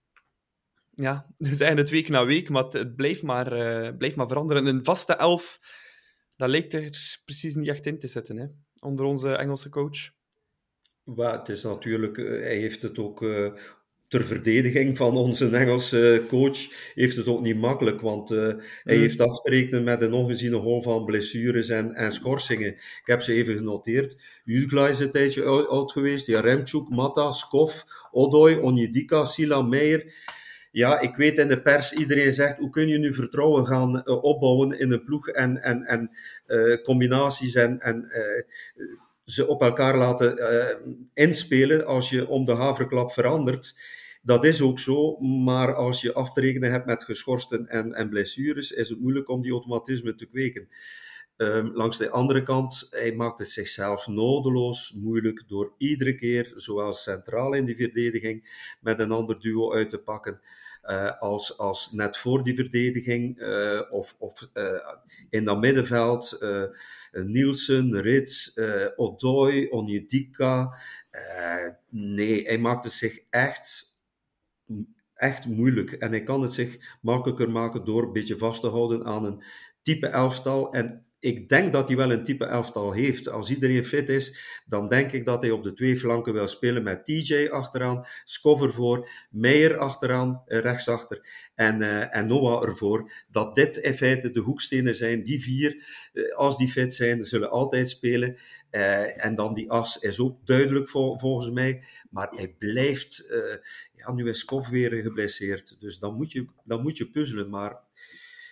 Ja, 0.94 1.26
dus 1.36 1.60
eigenlijk 1.60 1.90
week 1.90 2.08
na 2.08 2.24
week, 2.24 2.48
maar 2.48 2.64
het, 2.64 2.96
blijft, 2.96 3.22
maar, 3.22 3.52
uh, 4.00 4.16
maar 4.16 4.28
veranderen. 4.28 4.66
Een 4.66 4.84
vaste 4.84 5.12
elf, 5.12 5.60
dat 6.36 6.48
lijkt 6.48 6.74
er 6.74 7.20
precies 7.24 7.54
niet 7.54 7.68
echt 7.68 7.86
in 7.86 7.98
te 7.98 8.08
zetten, 8.08 8.36
hè, 8.36 8.46
onder 8.80 9.04
onze 9.04 9.32
Engelse 9.32 9.68
coach. 9.68 10.10
Maar 11.04 11.38
het 11.38 11.48
is 11.48 11.62
natuurlijk, 11.62 12.16
hij 12.16 12.56
heeft 12.56 12.82
het 12.82 12.98
ook 12.98 13.20
ter 14.08 14.24
verdediging 14.24 14.96
van 14.96 15.16
onze 15.16 15.48
Engelse 15.48 16.24
coach 16.28 16.58
heeft 16.94 17.16
het 17.16 17.26
ook 17.26 17.40
niet 17.40 17.56
makkelijk, 17.56 18.00
want 18.00 18.30
uh, 18.30 18.38
hij 18.82 18.94
mm. 18.94 19.00
heeft 19.00 19.20
af 19.20 19.40
te 19.40 19.50
rekenen 19.50 19.84
met 19.84 20.02
een 20.02 20.12
ongeziene 20.12 20.56
hol 20.56 20.82
van 20.82 21.04
blessures 21.04 21.68
en, 21.68 21.94
en 21.94 22.12
schorsingen. 22.12 22.72
Ik 22.72 23.02
heb 23.04 23.22
ze 23.22 23.32
even 23.32 23.54
genoteerd. 23.54 24.20
Jutgla 24.44 24.88
is 24.88 24.98
een 24.98 25.10
tijdje 25.10 25.44
oud, 25.44 25.92
geweest, 25.92 26.26
Jaremchuk, 26.26 26.88
Mata, 26.88 27.32
Skov, 27.32 27.82
Odoi, 28.10 28.56
Onjedika, 28.56 29.24
Sila 29.24 29.62
Meijer. 29.62 30.12
ja, 30.70 31.00
ik 31.00 31.16
weet 31.16 31.38
in 31.38 31.48
de 31.48 31.62
pers, 31.62 31.92
iedereen 31.92 32.32
zegt, 32.32 32.58
hoe 32.58 32.70
kun 32.70 32.88
je 32.88 32.98
nu 32.98 33.14
vertrouwen 33.14 33.66
gaan 33.66 34.06
opbouwen 34.06 34.78
in 34.78 34.92
een 34.92 35.04
ploeg 35.04 35.28
en, 35.28 35.62
en, 35.62 35.84
en 35.84 36.10
combinaties 36.82 37.54
en, 37.54 37.80
en 37.80 38.06
ze 39.30 39.46
op 39.46 39.62
elkaar 39.62 39.96
laten 39.96 40.36
inspelen 41.14 41.86
als 41.86 42.10
je 42.10 42.28
om 42.28 42.44
de 42.44 42.54
haverklap 42.54 43.12
verandert. 43.12 43.74
Dat 44.22 44.44
is 44.44 44.62
ook 44.62 44.78
zo, 44.78 45.16
maar 45.18 45.74
als 45.74 46.00
je 46.00 46.12
af 46.12 46.32
te 46.32 46.40
rekenen 46.40 46.70
hebt 46.70 46.86
met 46.86 47.04
geschorsten 47.04 47.66
en, 47.68 47.94
en 47.94 48.08
blessures, 48.08 48.70
is 48.70 48.88
het 48.88 49.00
moeilijk 49.00 49.28
om 49.28 49.42
die 49.42 49.52
automatisme 49.52 50.14
te 50.14 50.26
kweken. 50.26 50.68
Um, 51.36 51.70
langs 51.74 51.98
de 51.98 52.10
andere 52.10 52.42
kant, 52.42 52.86
hij 52.90 53.12
maakt 53.14 53.38
het 53.38 53.48
zichzelf 53.48 54.06
nodeloos 54.06 54.92
moeilijk 54.92 55.44
door 55.46 55.74
iedere 55.78 56.14
keer, 56.14 56.52
zowel 56.54 56.92
centraal 56.92 57.52
in 57.52 57.64
die 57.64 57.76
verdediging, 57.76 58.66
met 58.80 59.00
een 59.00 59.12
ander 59.12 59.40
duo 59.40 59.72
uit 59.72 59.90
te 59.90 59.98
pakken. 59.98 60.40
Uh, 60.90 61.18
als, 61.20 61.58
als 61.58 61.92
net 61.92 62.16
voor 62.16 62.42
die 62.42 62.54
verdediging 62.54 63.40
uh, 63.40 63.82
of, 63.90 64.14
of 64.18 64.48
uh, 64.54 64.94
in 65.30 65.44
dat 65.44 65.60
middenveld 65.60 66.38
Nielsen, 67.12 68.00
Rits, 68.00 68.52
Odoi, 68.96 69.68
Onyedika. 69.68 70.78
nee, 71.88 72.42
hij 72.42 72.58
maakt 72.58 72.84
het 72.84 72.92
zich 72.92 73.20
echt 73.30 73.96
echt 75.14 75.46
moeilijk. 75.46 75.92
En 75.92 76.10
hij 76.10 76.22
kan 76.22 76.42
het 76.42 76.52
zich 76.52 76.98
makkelijker 77.00 77.50
maken 77.50 77.84
door 77.84 78.02
een 78.02 78.12
beetje 78.12 78.38
vast 78.38 78.60
te 78.60 78.68
houden 78.68 79.04
aan 79.04 79.24
een 79.24 79.42
type 79.82 80.06
elftal. 80.06 80.72
En 80.72 81.06
ik 81.20 81.48
denk 81.48 81.72
dat 81.72 81.88
hij 81.88 81.96
wel 81.96 82.12
een 82.12 82.24
type 82.24 82.44
elftal 82.44 82.92
heeft. 82.92 83.28
Als 83.28 83.50
iedereen 83.50 83.84
fit 83.84 84.08
is, 84.08 84.38
dan 84.66 84.88
denk 84.88 85.12
ik 85.12 85.24
dat 85.24 85.42
hij 85.42 85.50
op 85.50 85.64
de 85.64 85.72
twee 85.72 85.96
flanken 85.96 86.32
wil 86.32 86.48
spelen 86.48 86.82
met 86.82 87.04
TJ 87.04 87.48
achteraan, 87.48 88.06
Scover 88.24 88.72
voor, 88.72 89.10
Meijer 89.30 89.78
achteraan, 89.78 90.42
eh, 90.46 90.58
rechtsachter 90.58 91.50
en, 91.54 91.80
uh, 91.80 92.16
en 92.16 92.26
Noah 92.26 92.68
ervoor. 92.68 93.12
Dat 93.30 93.54
dit 93.54 93.76
in 93.76 93.94
feite 93.94 94.30
de 94.30 94.40
hoekstenen 94.40 94.94
zijn. 94.94 95.22
Die 95.22 95.42
vier, 95.42 95.84
uh, 96.12 96.34
als 96.34 96.56
die 96.56 96.68
fit 96.68 96.94
zijn, 96.94 97.24
zullen 97.24 97.50
altijd 97.50 97.90
spelen. 97.90 98.36
En 99.16 99.34
dan 99.34 99.54
die 99.54 99.70
as 99.70 99.98
is 99.98 100.20
ook 100.20 100.46
duidelijk 100.46 100.88
volgens 100.88 101.50
mij. 101.50 101.84
Maar 102.10 102.28
hij 102.30 102.54
blijft, 102.58 103.24
ja, 103.94 104.12
nu 104.12 104.28
is 104.28 104.38
Skof 104.38 104.68
weer 104.68 105.02
geblesseerd. 105.02 105.76
Dus 105.80 105.98
dan 105.98 106.14
moet 106.14 106.32
je, 106.32 106.46
dan 106.64 106.82
moet 106.82 106.96
je 106.96 107.10
puzzelen. 107.10 107.50
Maar 107.50 107.80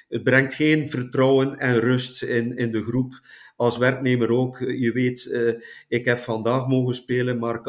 het 0.09 0.23
brengt 0.23 0.55
geen 0.55 0.89
vertrouwen 0.89 1.59
en 1.59 1.81
rust 1.81 2.23
in, 2.23 2.57
in 2.57 2.73
de 2.73 2.85
groep. 2.85 3.21
Als 3.57 3.79
werknemer 3.79 4.31
ook. 4.31 4.59
Je 4.59 4.93
weet, 4.93 5.25
uh, 5.25 5.55
ik 5.89 6.05
heb 6.05 6.19
vandaag 6.19 6.67
mogen 6.67 6.95
spelen, 6.95 7.39
maar 7.39 7.61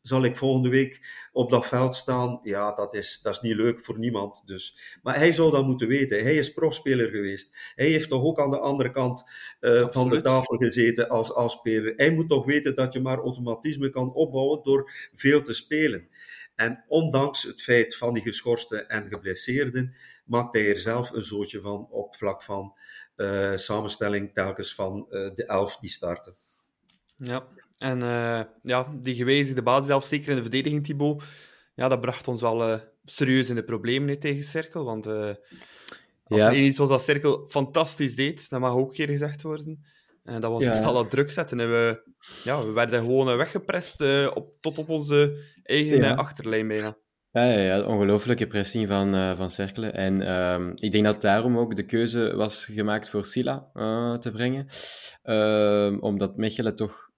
zal 0.00 0.24
ik 0.24 0.36
volgende 0.36 0.68
week 0.68 1.28
op 1.32 1.50
dat 1.50 1.66
veld 1.66 1.94
staan? 1.94 2.40
Ja, 2.42 2.74
dat 2.74 2.94
is, 2.94 3.20
dat 3.22 3.32
is 3.32 3.40
niet 3.40 3.56
leuk 3.56 3.80
voor 3.80 3.98
niemand. 3.98 4.42
Dus. 4.46 4.98
Maar 5.02 5.16
hij 5.16 5.32
zou 5.32 5.50
dat 5.50 5.66
moeten 5.66 5.88
weten. 5.88 6.22
Hij 6.22 6.36
is 6.36 6.52
profspeler 6.52 7.10
geweest. 7.10 7.72
Hij 7.74 7.86
heeft 7.86 8.08
toch 8.08 8.22
ook 8.22 8.40
aan 8.40 8.50
de 8.50 8.58
andere 8.58 8.90
kant 8.90 9.24
uh, 9.60 9.88
van 9.90 10.08
de 10.08 10.20
tafel 10.20 10.56
gezeten 10.56 11.08
als, 11.08 11.32
als 11.32 11.52
speler. 11.52 11.92
Hij 11.96 12.12
moet 12.12 12.28
toch 12.28 12.46
weten 12.46 12.74
dat 12.74 12.92
je 12.92 13.00
maar 13.00 13.18
automatisme 13.18 13.90
kan 13.90 14.12
opbouwen 14.12 14.60
door 14.62 14.90
veel 15.14 15.42
te 15.42 15.52
spelen. 15.52 16.08
En 16.60 16.84
ondanks 16.88 17.42
het 17.42 17.62
feit 17.62 17.96
van 17.96 18.14
die 18.14 18.22
geschorsten 18.22 18.88
en 18.88 19.08
geblesseerden, 19.08 19.94
maakt 20.24 20.54
hij 20.54 20.68
er 20.68 20.80
zelf 20.80 21.10
een 21.10 21.22
zootje 21.22 21.60
van 21.60 21.86
op 21.90 22.16
vlak 22.16 22.42
van 22.42 22.76
uh, 23.16 23.56
samenstelling 23.56 24.32
telkens 24.32 24.74
van 24.74 25.06
uh, 25.10 25.30
de 25.34 25.44
elf 25.46 25.76
die 25.76 25.90
starten. 25.90 26.34
Ja, 27.16 27.46
en 27.78 28.00
uh, 28.00 28.42
ja, 28.62 28.92
die 29.00 29.14
gewijzigde 29.14 29.62
basis, 29.62 30.08
zeker 30.08 30.28
in 30.30 30.36
de 30.36 30.42
verdediging, 30.42 30.84
Thibaut, 30.84 31.22
ja, 31.74 31.88
dat 31.88 32.00
bracht 32.00 32.28
ons 32.28 32.40
wel 32.40 32.80
serieus 33.04 33.48
in 33.48 33.54
de 33.54 33.64
problemen 33.64 34.18
tegen 34.18 34.42
Cirkel. 34.42 34.84
Want 34.84 35.06
als 35.06 36.40
ja. 36.40 36.48
er 36.48 36.56
iets 36.56 36.78
was 36.78 36.88
dat 36.88 37.02
Cirkel 37.02 37.48
fantastisch 37.48 38.14
deed, 38.14 38.50
dat 38.50 38.60
mag 38.60 38.72
ook 38.72 38.88
een 38.88 38.96
keer 38.96 39.08
gezegd 39.08 39.42
worden. 39.42 39.84
En 40.24 40.40
dat 40.40 40.50
was 40.50 40.62
ja. 40.62 40.82
al 40.82 40.94
dat 41.02 41.10
druk 41.10 41.30
zetten. 41.30 41.60
En 41.60 41.70
we, 41.70 42.12
ja, 42.44 42.64
we 42.64 42.72
werden 42.72 43.00
gewoon 43.00 43.36
weggeprest 43.36 44.00
op, 44.34 44.52
tot 44.60 44.78
op 44.78 44.88
onze 44.88 45.38
eigen 45.70 45.98
ja. 45.98 46.14
achterlijn 46.14 46.68
bijna. 46.68 46.96
Ja, 47.32 47.44
ja, 47.44 47.58
ja 47.58 47.82
ongelooflijke 47.82 48.46
pressing 48.46 48.88
van, 48.88 49.14
uh, 49.14 49.36
van 49.36 49.50
Cerkelen. 49.50 49.94
En 49.94 50.20
uh, 50.20 50.72
ik 50.74 50.92
denk 50.92 51.04
dat 51.04 51.20
daarom 51.20 51.58
ook 51.58 51.76
de 51.76 51.84
keuze 51.84 52.36
was 52.36 52.64
gemaakt 52.66 53.08
voor 53.08 53.26
Silla 53.26 53.70
uh, 53.74 54.18
te 54.18 54.30
brengen. 54.30 54.66
Ehm, 55.22 55.98
omdat 55.98 56.36
Mechelen 56.36 56.74
toch 56.74 57.10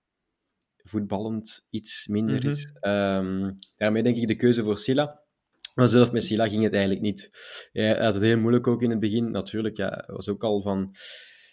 voetballend 0.76 1.66
iets 1.70 2.06
minder 2.06 2.36
mm 2.36 2.40
-hmm. 2.40 2.50
is. 2.50 2.72
Um, 2.80 3.54
daarmee 3.76 4.02
denk 4.02 4.16
ik 4.16 4.26
de 4.26 4.36
keuze 4.36 4.62
voor 4.62 4.78
Silla. 4.78 5.22
Maar 5.74 5.88
zelf 5.88 6.12
met 6.12 6.24
Silla 6.24 6.48
ging 6.48 6.62
het 6.62 6.72
eigenlijk 6.72 7.02
niet. 7.02 7.30
Hij 7.72 8.04
had 8.04 8.14
het 8.14 8.22
heel 8.22 8.38
moeilijk 8.38 8.66
ook 8.66 8.82
in 8.82 8.90
het 8.90 9.00
begin. 9.00 9.30
Natuurlijk, 9.30 9.76
ja, 9.76 10.04
was 10.06 10.28
ook 10.28 10.44
al 10.44 10.62
van 10.62 10.94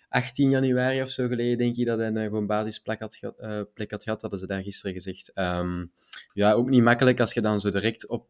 18 0.10 0.50
januari 0.50 1.02
of 1.02 1.10
zo 1.10 1.28
geleden, 1.28 1.58
denk 1.58 1.76
ik, 1.76 1.86
dat 1.86 1.98
hij 1.98 2.08
een 2.08 2.24
gewoon 2.24 2.48
basisplek 2.48 3.00
had, 3.00 3.20
uh, 3.40 3.62
plek 3.74 3.92
had 3.92 4.04
gehad. 4.04 4.22
hadden 4.22 4.40
ze 4.40 4.48
daar 4.48 4.64
gisteren 4.64 4.94
gezegd. 4.94 5.32
Um, 5.36 5.92
ja, 6.34 6.52
ook 6.52 6.70
niet 6.70 6.84
makkelijk 6.84 7.20
als 7.20 7.34
je 7.34 7.42
dan 7.42 7.60
zo 7.60 7.70
direct 7.70 8.08
op 8.08 8.28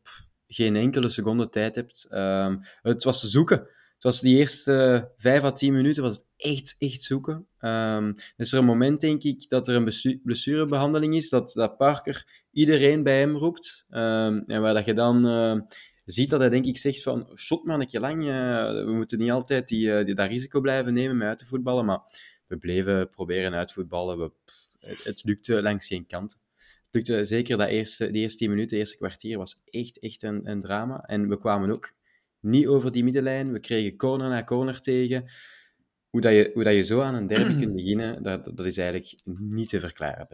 geen 0.47 0.75
enkele 0.75 1.09
seconde 1.09 1.49
tijd 1.49 1.75
hebt. 1.75 2.07
Um, 2.11 2.61
het 2.81 3.03
was 3.03 3.21
zoeken. 3.21 3.57
Het 3.93 4.03
was 4.03 4.21
die 4.21 4.37
eerste 4.37 5.07
vijf 5.17 5.43
à 5.43 5.51
tien 5.51 5.73
minuten 5.73 6.03
was 6.03 6.15
het 6.15 6.25
echt, 6.37 6.75
echt 6.77 7.03
zoeken. 7.03 7.47
Um, 7.61 8.15
is 8.37 8.51
er 8.51 8.59
een 8.59 8.65
moment, 8.65 9.01
denk 9.01 9.23
ik, 9.23 9.49
dat 9.49 9.67
er 9.67 9.75
een 9.75 10.19
blessurebehandeling 10.23 11.15
is, 11.15 11.29
dat, 11.29 11.51
dat 11.53 11.77
Parker 11.77 12.27
iedereen 12.51 13.03
bij 13.03 13.19
hem 13.19 13.37
roept. 13.37 13.85
En 13.89 14.61
waar 14.61 14.73
dat 14.73 14.85
je 14.85 14.93
dan 14.93 15.25
uh, 15.25 15.61
ziet 16.11 16.29
dat 16.29 16.39
hij, 16.39 16.49
denk 16.49 16.65
ik, 16.65 16.77
zegt 16.77 17.01
van, 17.01 17.29
shot 17.35 17.63
man, 17.63 17.85
een 17.89 18.01
lang, 18.01 18.23
uh, 18.23 18.85
we 18.85 18.91
moeten 18.91 19.17
niet 19.17 19.31
altijd 19.31 19.67
die, 19.67 19.87
uh, 19.87 20.05
die, 20.05 20.15
dat 20.15 20.29
risico 20.29 20.61
blijven 20.61 20.93
nemen 20.93 21.17
met 21.17 21.27
uit 21.27 21.37
te 21.37 21.45
voetballen, 21.45 21.85
maar 21.85 22.01
we 22.47 22.57
bleven 22.57 23.09
proberen 23.09 23.53
uit 23.53 23.67
te 23.67 23.73
voetballen. 23.73 24.31
Het, 24.79 25.03
het 25.03 25.23
lukte 25.23 25.61
langs 25.61 25.87
geen 25.87 26.05
kant 26.05 26.39
lukte 26.91 27.23
zeker 27.23 27.57
dat 27.57 27.67
eerste, 27.67 28.11
die 28.11 28.21
eerste 28.21 28.37
tien 28.37 28.49
minuten, 28.49 28.69
de 28.69 28.77
eerste 28.77 28.97
kwartier, 28.97 29.37
was 29.37 29.61
echt, 29.65 29.99
echt 29.99 30.23
een, 30.23 30.49
een 30.49 30.61
drama. 30.61 31.03
En 31.05 31.29
we 31.29 31.39
kwamen 31.39 31.69
ook 31.69 31.93
niet 32.39 32.67
over 32.67 32.91
die 32.91 33.03
middenlijn. 33.03 33.51
We 33.51 33.59
kregen 33.59 33.97
corner 33.97 34.29
na 34.29 34.43
corner 34.43 34.81
tegen. 34.81 35.25
Hoe 36.09 36.21
dat 36.21 36.31
je, 36.31 36.51
hoe 36.53 36.63
dat 36.63 36.73
je 36.73 36.81
zo 36.81 37.01
aan 37.01 37.15
een 37.15 37.27
derby 37.27 37.59
kunt 37.59 37.73
beginnen, 37.73 38.23
dat, 38.23 38.45
dat 38.45 38.65
is 38.65 38.77
eigenlijk 38.77 39.15
niet 39.23 39.69
te 39.69 39.79
verklaren. 39.79 40.27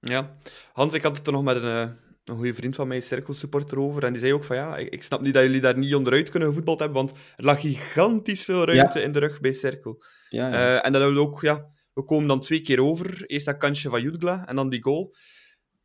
Ja, 0.00 0.36
Hans, 0.72 0.94
ik 0.94 1.02
had 1.02 1.16
het 1.16 1.26
er 1.26 1.32
nog 1.32 1.42
met 1.42 1.56
een, 1.56 1.62
eh, 1.62 1.90
een 2.30 2.36
goede 2.36 2.54
vriend 2.54 2.74
van 2.74 2.88
mij, 2.88 3.00
cirkelsupporter, 3.00 3.78
over. 3.78 4.04
En 4.04 4.12
die 4.12 4.20
zei 4.20 4.34
ook 4.34 4.44
van 4.44 4.56
ja, 4.56 4.76
ik, 4.76 5.02
snap 5.02 5.20
niet 5.20 5.34
dat 5.34 5.42
jullie 5.42 5.60
daar 5.60 5.78
niet 5.78 5.94
onderuit 5.94 6.30
kunnen 6.30 6.48
gevoetbald 6.48 6.78
hebben, 6.78 6.96
want 6.96 7.12
er 7.36 7.44
lag 7.44 7.60
gigantisch 7.60 8.44
veel 8.44 8.64
ruimte 8.64 9.02
in 9.02 9.12
de 9.12 9.18
rug 9.18 9.40
bij 9.40 9.52
Cirkel. 9.52 10.02
Ja, 10.28 10.48
ja. 10.48 10.54
Uh, 10.54 10.86
en 10.86 10.92
dan 10.92 11.02
hebben 11.02 11.14
we 11.14 11.28
ook, 11.28 11.40
ja, 11.40 11.66
we 11.92 12.04
komen 12.04 12.28
dan 12.28 12.40
twee 12.40 12.60
keer 12.60 12.82
over. 12.82 13.26
Eerst 13.26 13.46
dat 13.46 13.56
kantje 13.56 13.88
van 13.88 14.02
Jutgla 14.02 14.46
en 14.46 14.56
dan 14.56 14.68
die 14.68 14.82
goal 14.82 15.14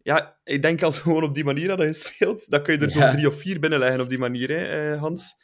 ja, 0.06 0.38
ik 0.44 0.62
denk 0.62 0.84
als 0.84 0.96
we 0.96 1.02
gewoon 1.02 1.24
op 1.24 1.34
die 1.34 1.44
manier 1.44 1.70
hadden 1.70 1.88
gespeeld, 1.88 2.50
dan 2.50 2.64
kun 2.64 2.74
je 2.74 2.80
er 2.80 2.98
ja. 2.98 3.12
zo 3.12 3.18
drie 3.18 3.28
of 3.28 3.40
vier 3.40 3.60
binnenleggen 3.60 4.02
op 4.02 4.10
die 4.10 4.18
manier, 4.18 4.50
hè, 4.50 4.94
eh, 4.94 5.00
Hans. 5.00 5.36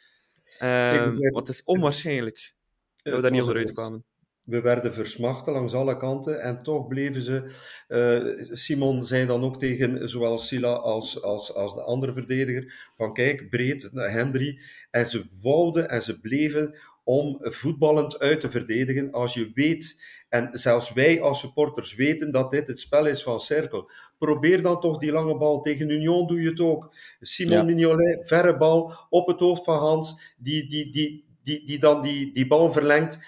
Uh, 0.60 1.30
wat 1.30 1.48
is 1.48 1.62
onwaarschijnlijk 1.64 2.54
dat 2.96 3.14
we 3.14 3.20
daar 3.20 3.30
niet 3.30 3.40
onderuit 3.40 3.70
kwamen. 3.70 4.04
We 4.42 4.60
werden 4.60 4.94
versmachten 4.94 5.52
langs 5.52 5.74
alle 5.74 5.96
kanten 5.96 6.40
en 6.40 6.58
toch 6.58 6.86
bleven 6.86 7.22
ze. 7.22 7.44
Uh, 7.88 8.56
Simon 8.56 9.04
zei 9.04 9.26
dan 9.26 9.44
ook 9.44 9.58
tegen 9.58 10.08
zowel 10.08 10.38
Silla 10.38 10.72
als, 10.72 11.22
als, 11.22 11.54
als 11.54 11.74
de 11.74 11.82
andere 11.82 12.12
verdediger: 12.12 12.90
van 12.96 13.12
kijk, 13.12 13.50
breed, 13.50 13.90
Hendry. 13.92 14.60
En 14.90 15.06
ze 15.06 15.24
wouden 15.40 15.88
en 15.88 16.02
ze 16.02 16.20
bleven 16.20 16.78
om 17.04 17.38
voetballend 17.40 18.18
uit 18.18 18.40
te 18.40 18.50
verdedigen. 18.50 19.10
Als 19.10 19.34
je 19.34 19.50
weet 19.54 20.00
en 20.28 20.48
zelfs 20.52 20.92
wij 20.92 21.20
als 21.20 21.40
supporters 21.40 21.94
weten 21.94 22.30
dat 22.30 22.50
dit 22.50 22.66
het 22.66 22.80
spel 22.80 23.06
is 23.06 23.22
van 23.22 23.40
Cirkel. 23.40 23.90
Probeer 24.18 24.62
dan 24.62 24.80
toch 24.80 24.98
die 24.98 25.12
lange 25.12 25.36
bal. 25.36 25.60
Tegen 25.60 25.90
Union 25.90 26.26
doe 26.26 26.40
je 26.40 26.48
het 26.48 26.60
ook. 26.60 26.94
Simon 27.20 27.56
ja. 27.56 27.62
Mignolet, 27.62 28.28
verre 28.28 28.56
bal 28.56 28.94
op 29.10 29.26
het 29.26 29.40
hoofd 29.40 29.64
van 29.64 29.78
Hans, 29.78 30.34
die, 30.36 30.68
die, 30.68 30.90
die, 30.92 31.24
die, 31.42 31.66
die 31.66 31.78
dan 31.78 32.02
die, 32.02 32.32
die 32.32 32.46
bal 32.46 32.72
verlengt. 32.72 33.18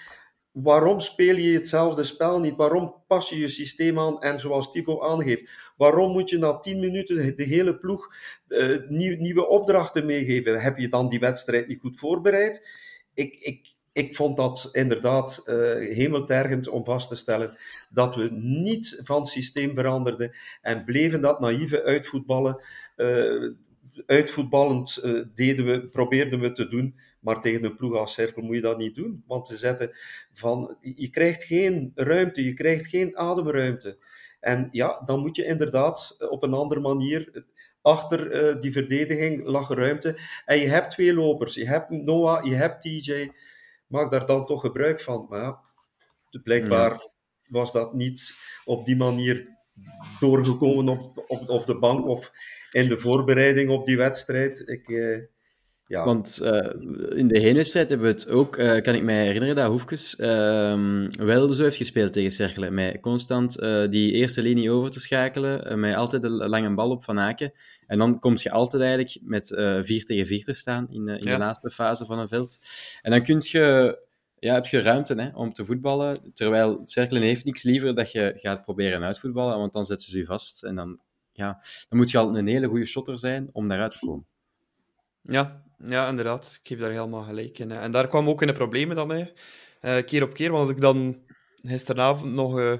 Waarom 0.55 0.99
speel 0.99 1.35
je 1.35 1.53
hetzelfde 1.53 2.03
spel 2.03 2.39
niet? 2.39 2.55
Waarom 2.55 2.95
pas 3.07 3.29
je 3.29 3.37
je 3.37 3.47
systeem 3.47 3.99
aan? 3.99 4.21
En 4.21 4.39
zoals 4.39 4.71
Thibaut 4.71 5.01
aangeeft, 5.01 5.51
waarom 5.77 6.11
moet 6.11 6.29
je 6.29 6.37
na 6.37 6.59
10 6.59 6.79
minuten 6.79 7.35
de 7.35 7.43
hele 7.43 7.77
ploeg 7.77 8.15
uh, 8.47 8.89
nieuwe 8.89 9.47
opdrachten 9.47 10.05
meegeven? 10.05 10.61
Heb 10.61 10.77
je 10.77 10.87
dan 10.87 11.09
die 11.09 11.19
wedstrijd 11.19 11.67
niet 11.67 11.79
goed 11.79 11.99
voorbereid? 11.99 12.67
Ik, 13.13 13.35
ik, 13.35 13.75
ik 13.91 14.15
vond 14.15 14.37
dat 14.37 14.69
inderdaad 14.71 15.43
uh, 15.45 15.55
hemeltergend 15.95 16.67
om 16.67 16.85
vast 16.85 17.07
te 17.07 17.15
stellen 17.15 17.57
dat 17.89 18.15
we 18.15 18.29
niet 18.31 19.01
van 19.03 19.25
systeem 19.25 19.75
veranderden 19.75 20.35
en 20.61 20.83
bleven 20.83 21.21
dat 21.21 21.39
naïeve 21.39 21.83
uitvoetballen. 21.83 22.63
Uh, 22.97 23.51
uitvoetballend 24.05 25.01
uh, 25.03 25.23
deden 25.35 25.65
we, 25.65 25.87
probeerden 25.87 26.39
we 26.39 26.51
te 26.51 26.67
doen, 26.67 26.95
maar 27.25 27.41
tegen 27.41 27.63
een 27.63 27.75
ploeg 27.75 27.97
als 27.97 28.13
Cirkel 28.13 28.41
moet 28.41 28.55
je 28.55 28.61
dat 28.61 28.77
niet 28.77 28.95
doen. 28.95 29.23
Want 29.27 29.47
ze 29.47 29.57
zetten 29.57 29.91
van, 30.33 30.77
je 30.79 31.09
krijgt 31.09 31.43
geen 31.43 31.91
ruimte, 31.95 32.43
je 32.43 32.53
krijgt 32.53 32.87
geen 32.87 33.17
ademruimte. 33.17 33.97
En 34.39 34.67
ja, 34.71 35.01
dan 35.05 35.19
moet 35.19 35.35
je 35.35 35.45
inderdaad 35.45 36.15
op 36.29 36.43
een 36.43 36.53
andere 36.53 36.81
manier 36.81 37.45
achter 37.81 38.59
die 38.61 38.71
verdediging 38.71 39.45
lag 39.45 39.69
ruimte. 39.69 40.19
En 40.45 40.59
je 40.59 40.67
hebt 40.67 40.91
twee 40.91 41.13
lopers. 41.13 41.55
Je 41.55 41.67
hebt 41.67 41.89
Noah, 41.89 42.45
je 42.45 42.55
hebt 42.55 42.81
TJ. 42.81 43.31
Maak 43.87 44.11
daar 44.11 44.25
dan 44.25 44.45
toch 44.45 44.61
gebruik 44.61 45.01
van. 45.01 45.25
Maar 45.29 45.39
ja, 45.39 45.59
blijkbaar 46.43 47.09
was 47.47 47.71
dat 47.71 47.93
niet 47.93 48.35
op 48.65 48.85
die 48.85 48.95
manier 48.95 49.57
doorgekomen 50.19 50.87
op, 50.87 51.23
op, 51.27 51.49
op 51.49 51.65
de 51.65 51.77
bank 51.79 52.05
of 52.05 52.31
in 52.71 52.89
de 52.89 52.99
voorbereiding 52.99 53.69
op 53.69 53.85
die 53.85 53.97
wedstrijd. 53.97 54.67
Ik, 54.67 54.89
eh, 54.89 55.19
ja. 55.87 56.05
Want 56.05 56.39
uh, 56.43 57.17
in 57.17 57.27
de 57.27 57.39
heenwedstrijd 57.39 57.89
hebben 57.89 58.07
we 58.07 58.13
het 58.13 58.29
ook, 58.29 58.57
uh, 58.57 58.81
kan 58.81 58.95
ik 58.95 59.03
mij 59.03 59.25
herinneren, 59.25 59.55
dat 59.55 59.69
Hoefkes 59.69 60.19
uh, 60.19 61.07
wel 61.09 61.53
zo 61.53 61.63
heeft 61.63 61.77
gespeeld 61.77 62.13
tegen 62.13 62.31
Cerkelen. 62.31 62.73
Met 62.73 62.99
constant 62.99 63.59
die 63.89 64.11
eerste 64.11 64.41
linie 64.41 64.71
over 64.71 64.91
te 64.91 64.99
schakelen, 64.99 65.79
met 65.79 65.95
altijd 65.95 66.21
de 66.21 66.29
lange 66.29 66.73
bal 66.73 66.89
op 66.89 67.03
Van 67.03 67.19
Aken. 67.19 67.51
En 67.87 67.97
dan 67.97 68.19
kom 68.19 68.33
je 68.37 68.51
altijd 68.51 68.81
eigenlijk 68.81 69.17
met 69.21 69.47
4 69.83 70.05
tegen 70.05 70.27
4 70.27 70.43
te 70.43 70.53
staan 70.53 70.87
in, 70.89 71.07
in 71.07 71.31
de 71.31 71.37
laatste 71.37 71.69
fase 71.69 72.05
van 72.05 72.19
een 72.19 72.27
veld. 72.27 72.59
En 73.01 73.11
dan 73.11 73.23
kun 73.23 73.39
je 73.41 73.97
ja, 74.45 74.53
heb 74.53 74.65
je 74.65 74.79
ruimte 74.79 75.21
hè, 75.21 75.29
om 75.33 75.53
te 75.53 75.65
voetballen. 75.65 76.33
Terwijl 76.33 76.81
Cerkelen 76.85 77.21
heeft 77.21 77.45
niks 77.45 77.63
liever 77.63 77.95
dat 77.95 78.11
je 78.11 78.33
gaat 78.35 78.63
proberen 78.63 79.03
uitvoetballen, 79.03 79.57
want 79.57 79.73
dan 79.73 79.85
zetten 79.85 80.07
ze 80.07 80.17
je 80.17 80.25
vast. 80.25 80.63
En 80.63 80.75
dan, 80.75 80.99
ja, 81.31 81.59
dan 81.89 81.97
moet 81.97 82.11
je 82.11 82.17
al 82.17 82.37
een 82.37 82.47
hele 82.47 82.67
goede 82.67 82.85
shotter 82.85 83.19
zijn 83.19 83.49
om 83.51 83.67
daaruit 83.67 83.91
te 83.91 84.05
komen. 84.05 84.25
Ja, 85.21 85.64
ja, 85.77 86.09
inderdaad. 86.09 86.59
Ik 86.61 86.67
geef 86.67 86.79
daar 86.79 86.89
helemaal 86.89 87.23
gelijk 87.23 87.59
in. 87.59 87.71
En 87.71 87.91
daar 87.91 88.07
kwam 88.07 88.29
ook 88.29 88.41
in 88.41 88.47
de 88.47 88.53
problemen 88.53 88.95
dan 88.95 89.07
mee. 89.07 89.33
Uh, 89.81 90.03
keer 90.03 90.23
op 90.23 90.33
keer. 90.33 90.49
Want 90.49 90.61
als 90.61 90.71
ik 90.71 90.81
dan 90.81 91.23
gisteravond 91.61 92.33
nog 92.33 92.59
uh, 92.59 92.73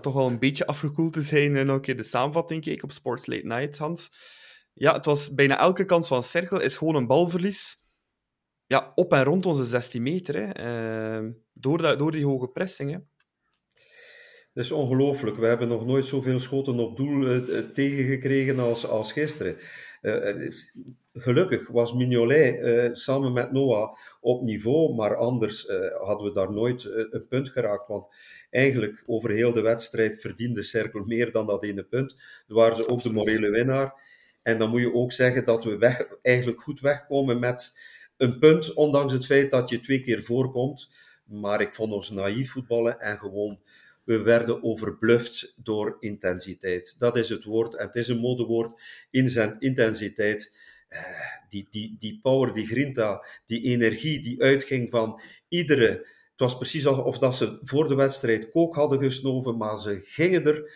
toch 0.00 0.14
wel 0.14 0.26
een 0.26 0.38
beetje 0.38 0.66
afgekoeld 0.66 1.12
te 1.12 1.20
zijn 1.20 1.56
en 1.56 1.66
nog 1.66 1.76
een 1.76 1.82
keer 1.82 1.96
de 1.96 2.02
samenvatting 2.02 2.62
keek 2.62 2.82
op 2.82 2.92
Sports 2.92 3.26
Late 3.26 3.46
Night, 3.46 3.78
Hans. 3.78 4.10
Ja, 4.74 4.92
het 4.94 5.04
was 5.04 5.34
bijna 5.34 5.58
elke 5.58 5.84
kans 5.84 6.08
van 6.08 6.22
Cirkel 6.22 6.60
is 6.60 6.76
gewoon 6.76 6.94
een 6.94 7.06
balverlies 7.06 7.80
ja, 8.66 8.92
op 8.94 9.12
en 9.12 9.24
rond 9.24 9.46
onze 9.46 9.64
16 9.64 10.02
meter. 10.02 10.34
Hè. 10.34 11.30
Door, 11.52 11.78
dat, 11.78 11.98
door 11.98 12.10
die 12.10 12.24
hoge 12.24 12.48
pressing. 12.48 12.90
Hè. 12.90 12.98
Dat 14.54 14.64
is 14.64 14.70
ongelooflijk. 14.70 15.36
We 15.36 15.46
hebben 15.46 15.68
nog 15.68 15.86
nooit 15.86 16.06
zoveel 16.06 16.38
schoten 16.38 16.78
op 16.78 16.96
doel 16.96 17.26
uh, 17.26 17.58
tegengekregen 17.58 18.58
als, 18.58 18.86
als 18.86 19.12
gisteren. 19.12 19.56
Uh, 20.02 20.50
gelukkig 21.14 21.68
was 21.68 21.92
Mignolet 21.92 22.98
samen 22.98 23.32
met 23.32 23.52
Noah 23.52 23.96
op 24.20 24.42
niveau, 24.42 24.94
maar 24.94 25.16
anders 25.16 25.66
hadden 26.00 26.26
we 26.26 26.32
daar 26.32 26.52
nooit 26.52 26.84
een 27.10 27.26
punt 27.28 27.48
geraakt. 27.48 27.88
Want 27.88 28.06
eigenlijk 28.50 29.02
over 29.06 29.30
heel 29.30 29.52
de 29.52 29.60
wedstrijd 29.60 30.20
verdiende 30.20 30.62
Cirkel 30.62 31.04
meer 31.04 31.32
dan 31.32 31.46
dat 31.46 31.64
ene 31.64 31.82
punt. 31.82 32.16
Daar 32.46 32.56
waren 32.56 32.76
ze 32.76 32.88
ook 32.88 33.02
de 33.02 33.12
morele 33.12 33.50
winnaar. 33.50 33.94
En 34.42 34.58
dan 34.58 34.70
moet 34.70 34.80
je 34.80 34.94
ook 34.94 35.12
zeggen 35.12 35.44
dat 35.44 35.64
we 35.64 35.78
weg, 35.78 36.18
eigenlijk 36.22 36.62
goed 36.62 36.80
wegkomen 36.80 37.38
met 37.38 37.78
een 38.16 38.38
punt, 38.38 38.74
ondanks 38.74 39.12
het 39.12 39.26
feit 39.26 39.50
dat 39.50 39.68
je 39.68 39.80
twee 39.80 40.00
keer 40.00 40.22
voorkomt. 40.22 41.10
Maar 41.24 41.60
ik 41.60 41.74
vond 41.74 41.92
ons 41.92 42.10
naïef 42.10 42.50
voetballen 42.50 43.00
en 43.00 43.18
gewoon, 43.18 43.60
we 44.04 44.22
werden 44.22 44.62
overbluft 44.62 45.54
door 45.56 45.96
intensiteit. 46.00 46.94
Dat 46.98 47.16
is 47.16 47.28
het 47.28 47.44
woord 47.44 47.76
en 47.76 47.86
het 47.86 47.94
is 47.94 48.08
een 48.08 48.18
modewoord 48.18 48.80
in 49.10 49.28
zijn 49.28 49.56
intensiteit. 49.58 50.56
Eh, 50.88 51.00
die, 51.48 51.66
die, 51.70 51.96
die 51.98 52.18
power, 52.22 52.54
die 52.54 52.66
grinta, 52.66 53.24
die 53.46 53.62
energie 53.62 54.22
die 54.22 54.42
uitging 54.42 54.90
van 54.90 55.20
iedere. 55.48 55.88
Het 56.30 56.50
was 56.50 56.56
precies 56.56 56.86
alsof 56.86 57.18
dat 57.18 57.36
ze 57.36 57.58
voor 57.62 57.88
de 57.88 57.94
wedstrijd 57.94 58.48
kook 58.48 58.74
hadden 58.74 59.02
gesnoven, 59.02 59.56
maar 59.56 59.78
ze 59.78 60.00
gingen 60.02 60.46
er 60.46 60.70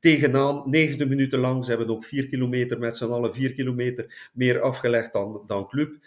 tegenaan, 0.00 0.62
90 0.70 1.08
minuten 1.08 1.38
lang. 1.38 1.64
Ze 1.64 1.70
hebben 1.70 1.88
ook 1.88 2.04
vier 2.04 2.28
kilometer 2.28 2.78
met 2.78 2.96
z'n 2.96 3.04
allen, 3.04 3.34
vier 3.34 3.52
kilometer 3.52 4.30
meer 4.32 4.60
afgelegd 4.60 5.12
dan, 5.12 5.42
dan 5.46 5.68
club 5.68 5.98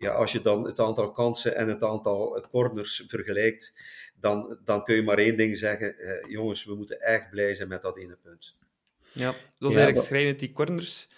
ja, 0.00 0.10
als 0.10 0.32
je 0.32 0.40
dan 0.40 0.64
het 0.64 0.80
aantal 0.80 1.10
kansen 1.10 1.56
en 1.56 1.68
het 1.68 1.82
aantal 1.82 2.46
corners 2.50 3.04
vergelijkt, 3.06 3.72
dan, 4.20 4.58
dan 4.64 4.84
kun 4.84 4.94
je 4.94 5.02
maar 5.02 5.18
één 5.18 5.36
ding 5.36 5.58
zeggen. 5.58 5.98
Eh, 5.98 6.30
jongens, 6.30 6.64
we 6.64 6.74
moeten 6.74 7.00
echt 7.00 7.30
blij 7.30 7.54
zijn 7.54 7.68
met 7.68 7.82
dat 7.82 7.98
ene 7.98 8.18
punt. 8.22 8.56
Ja, 9.12 9.26
dat 9.26 9.36
was 9.58 9.74
eigenlijk 9.74 9.96
dat... 9.96 10.04
schrijnend, 10.04 10.38
die 10.38 10.52
corners. 10.52 11.08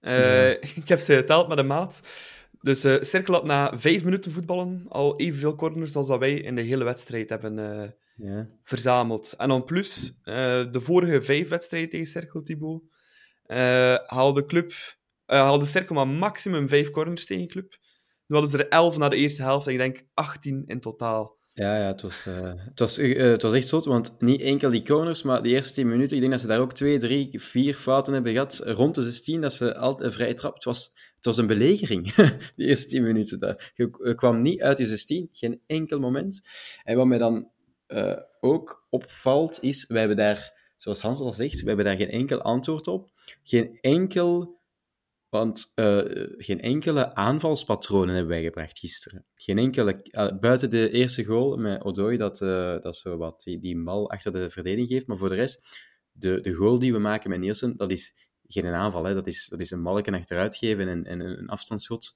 Uh, 0.00 0.50
Ik 0.82 0.88
heb 0.88 1.00
ze 1.00 1.14
geteld 1.14 1.48
met 1.48 1.58
een 1.58 1.66
maat. 1.66 2.00
Dus 2.60 2.84
uh, 2.84 2.96
Cirkel 3.00 3.34
had 3.34 3.44
na 3.44 3.78
vijf 3.78 4.04
minuten 4.04 4.32
voetballen 4.32 4.86
al 4.88 5.18
evenveel 5.18 5.54
corners 5.54 5.96
als 5.96 6.06
dat 6.06 6.18
wij 6.18 6.34
in 6.34 6.54
de 6.54 6.62
hele 6.62 6.84
wedstrijd 6.84 7.28
hebben 7.28 7.58
uh, 7.58 7.88
ja. 8.28 8.48
verzameld. 8.62 9.34
En 9.36 9.48
dan 9.48 9.64
plus, 9.64 10.20
de 10.24 10.80
vorige 10.80 11.22
vijf 11.22 11.48
wedstrijden 11.48 11.90
tegen 11.90 12.06
Cirkel, 12.06 12.42
Thibaut, 12.42 12.82
haalde, 14.06 14.44
club, 14.44 14.72
haalde 15.26 15.64
Cirkel 15.64 15.94
maar 15.94 16.08
maximum 16.08 16.68
vijf 16.68 16.90
corners 16.90 17.26
tegen 17.26 17.48
club. 17.48 17.80
Nu 18.32 18.38
hadden 18.38 18.58
ze 18.58 18.64
er 18.64 18.70
11 18.70 18.98
na 18.98 19.08
de 19.08 19.16
eerste 19.16 19.42
helft 19.42 19.66
en 19.66 19.72
ik 19.72 19.78
denk 19.78 20.06
18 20.14 20.64
in 20.66 20.80
totaal. 20.80 21.36
Ja, 21.52 21.76
ja 21.76 21.86
het, 21.86 22.02
was, 22.02 22.26
uh, 22.26 22.52
het, 22.56 22.78
was, 22.78 22.98
uh, 22.98 23.30
het 23.30 23.42
was 23.42 23.52
echt 23.52 23.68
zo, 23.68 23.80
want 23.80 24.20
niet 24.20 24.40
enkel 24.40 24.70
die 24.70 24.84
corners, 24.84 25.22
maar 25.22 25.42
de 25.42 25.48
eerste 25.48 25.72
10 25.72 25.88
minuten, 25.88 26.14
ik 26.14 26.20
denk 26.20 26.32
dat 26.32 26.40
ze 26.40 26.46
daar 26.46 26.60
ook 26.60 26.72
2, 26.72 26.98
3, 26.98 27.40
4 27.40 27.74
fouten 27.74 28.12
hebben 28.12 28.32
gehad. 28.32 28.62
Rond 28.64 28.94
de 28.94 29.02
16, 29.02 29.40
dat 29.40 29.52
ze 29.52 29.76
altijd 29.76 30.06
een 30.06 30.12
vrije 30.12 30.34
trap. 30.34 30.54
Het 30.54 30.64
was, 30.64 30.92
het 31.16 31.24
was 31.24 31.36
een 31.36 31.46
belegering, 31.46 32.14
die 32.56 32.66
eerste 32.66 32.88
10 32.88 33.02
minuten. 33.02 33.38
Dat, 33.38 33.70
je 33.74 34.14
kwam 34.14 34.42
niet 34.42 34.62
uit 34.62 34.78
je 34.78 34.86
16, 34.86 35.28
geen 35.32 35.60
enkel 35.66 35.98
moment. 35.98 36.40
En 36.82 36.96
wat 36.96 37.06
mij 37.06 37.18
dan 37.18 37.50
uh, 37.88 38.16
ook 38.40 38.86
opvalt, 38.90 39.58
is, 39.62 39.86
wij 39.86 39.98
hebben 39.98 40.16
daar, 40.16 40.52
zoals 40.76 41.00
Hans 41.00 41.20
al 41.20 41.32
zegt, 41.32 41.60
we 41.60 41.66
hebben 41.66 41.84
daar 41.84 41.96
geen 41.96 42.10
enkel 42.10 42.42
antwoord 42.42 42.86
op. 42.86 43.10
Geen 43.42 43.78
enkel 43.80 44.60
want 45.32 45.72
uh, 45.74 46.00
geen 46.36 46.60
enkele 46.60 47.14
aanvalspatronen 47.14 48.14
hebben 48.14 48.32
wij 48.32 48.42
gebracht 48.42 48.78
gisteren. 48.78 49.24
Geen 49.34 49.58
enkele, 49.58 50.00
uh, 50.10 50.38
buiten 50.40 50.70
de 50.70 50.90
eerste 50.90 51.24
goal 51.24 51.56
met 51.56 51.82
Odoi, 51.82 52.16
dat, 52.16 52.40
uh, 52.40 52.80
dat 52.80 52.96
zo 52.96 53.16
wat 53.16 53.42
die, 53.42 53.58
die 53.60 53.82
bal 53.82 54.10
achter 54.10 54.32
de 54.32 54.50
verdediging 54.50 54.88
geeft. 54.88 55.06
Maar 55.06 55.16
voor 55.16 55.28
de 55.28 55.34
rest, 55.34 55.78
de, 56.12 56.40
de 56.40 56.52
goal 56.52 56.78
die 56.78 56.92
we 56.92 56.98
maken 56.98 57.30
met 57.30 57.40
Nielsen, 57.40 57.76
dat 57.76 57.90
is 57.90 58.14
geen 58.46 58.66
aanval. 58.66 59.04
Hè. 59.04 59.14
Dat, 59.14 59.26
is, 59.26 59.46
dat 59.48 59.60
is 59.60 59.70
een 59.70 59.82
balken 59.82 60.14
achteruit 60.14 60.56
geven 60.56 60.88
en, 60.88 61.04
en 61.04 61.20
een 61.20 61.48
afstandsschot. 61.48 62.14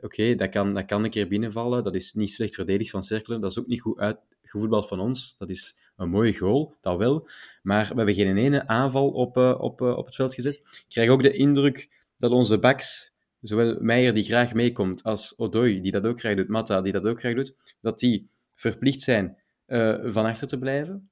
Oké, 0.00 0.34
dat, 0.34 0.48
kan, 0.48 0.74
dat 0.74 0.84
kan 0.84 1.04
een 1.04 1.10
keer 1.10 1.28
binnenvallen. 1.28 1.84
Dat 1.84 1.94
is 1.94 2.12
niet 2.12 2.32
slecht 2.32 2.54
verdedigd 2.54 2.90
van 2.90 3.02
Cerkelen. 3.02 3.40
Dat 3.40 3.50
is 3.50 3.58
ook 3.58 3.66
niet 3.66 3.80
goed 3.80 3.98
uitgevoetbald 3.98 4.88
van 4.88 5.00
ons. 5.00 5.36
Dat 5.36 5.50
is 5.50 5.78
een 5.96 6.10
mooie 6.10 6.36
goal, 6.36 6.76
dat 6.80 6.98
wel. 6.98 7.28
Maar 7.62 7.88
we 7.88 7.94
hebben 7.94 8.14
geen 8.14 8.36
ene 8.36 8.66
aanval 8.66 9.10
op, 9.10 9.36
op, 9.36 9.80
op 9.80 10.06
het 10.06 10.14
veld 10.14 10.34
gezet. 10.34 10.54
Ik 10.56 10.84
krijg 10.88 11.10
ook 11.10 11.22
de 11.22 11.32
indruk 11.32 11.97
dat 12.18 12.30
onze 12.30 12.58
backs, 12.58 13.12
zowel 13.40 13.76
Meijer 13.80 14.14
die 14.14 14.24
graag 14.24 14.54
meekomt, 14.54 15.02
als 15.02 15.38
Odoi 15.38 15.80
die 15.80 15.92
dat 15.92 16.06
ook 16.06 16.18
graag 16.20 16.36
doet, 16.36 16.84
die 16.84 16.92
dat 16.92 17.04
ook 17.04 17.20
graag 17.20 17.34
doet, 17.34 17.54
dat 17.80 17.98
die 17.98 18.30
verplicht 18.54 19.02
zijn 19.02 19.38
uh, 19.66 19.98
van 20.12 20.24
achter 20.24 20.48
te 20.48 20.58
blijven. 20.58 21.10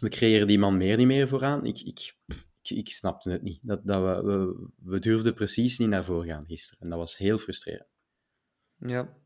We 0.00 0.08
creëren 0.08 0.46
die 0.46 0.58
man 0.58 0.76
meer 0.76 0.96
niet 0.96 1.06
meer 1.06 1.28
vooraan. 1.28 1.66
Ik, 1.66 1.80
ik, 1.80 2.14
ik, 2.62 2.70
ik 2.70 2.88
snapte 2.90 3.30
het 3.30 3.42
niet. 3.42 3.58
Dat, 3.62 3.80
dat 3.84 4.02
we, 4.02 4.30
we, 4.32 4.68
we 4.82 4.98
durfden 4.98 5.34
precies 5.34 5.78
niet 5.78 5.88
naar 5.88 6.04
voren 6.04 6.28
gaan 6.28 6.44
gisteren. 6.44 6.80
En 6.80 6.88
dat 6.88 6.98
was 6.98 7.16
heel 7.16 7.38
frustrerend. 7.38 7.88
Ja. 8.76 9.16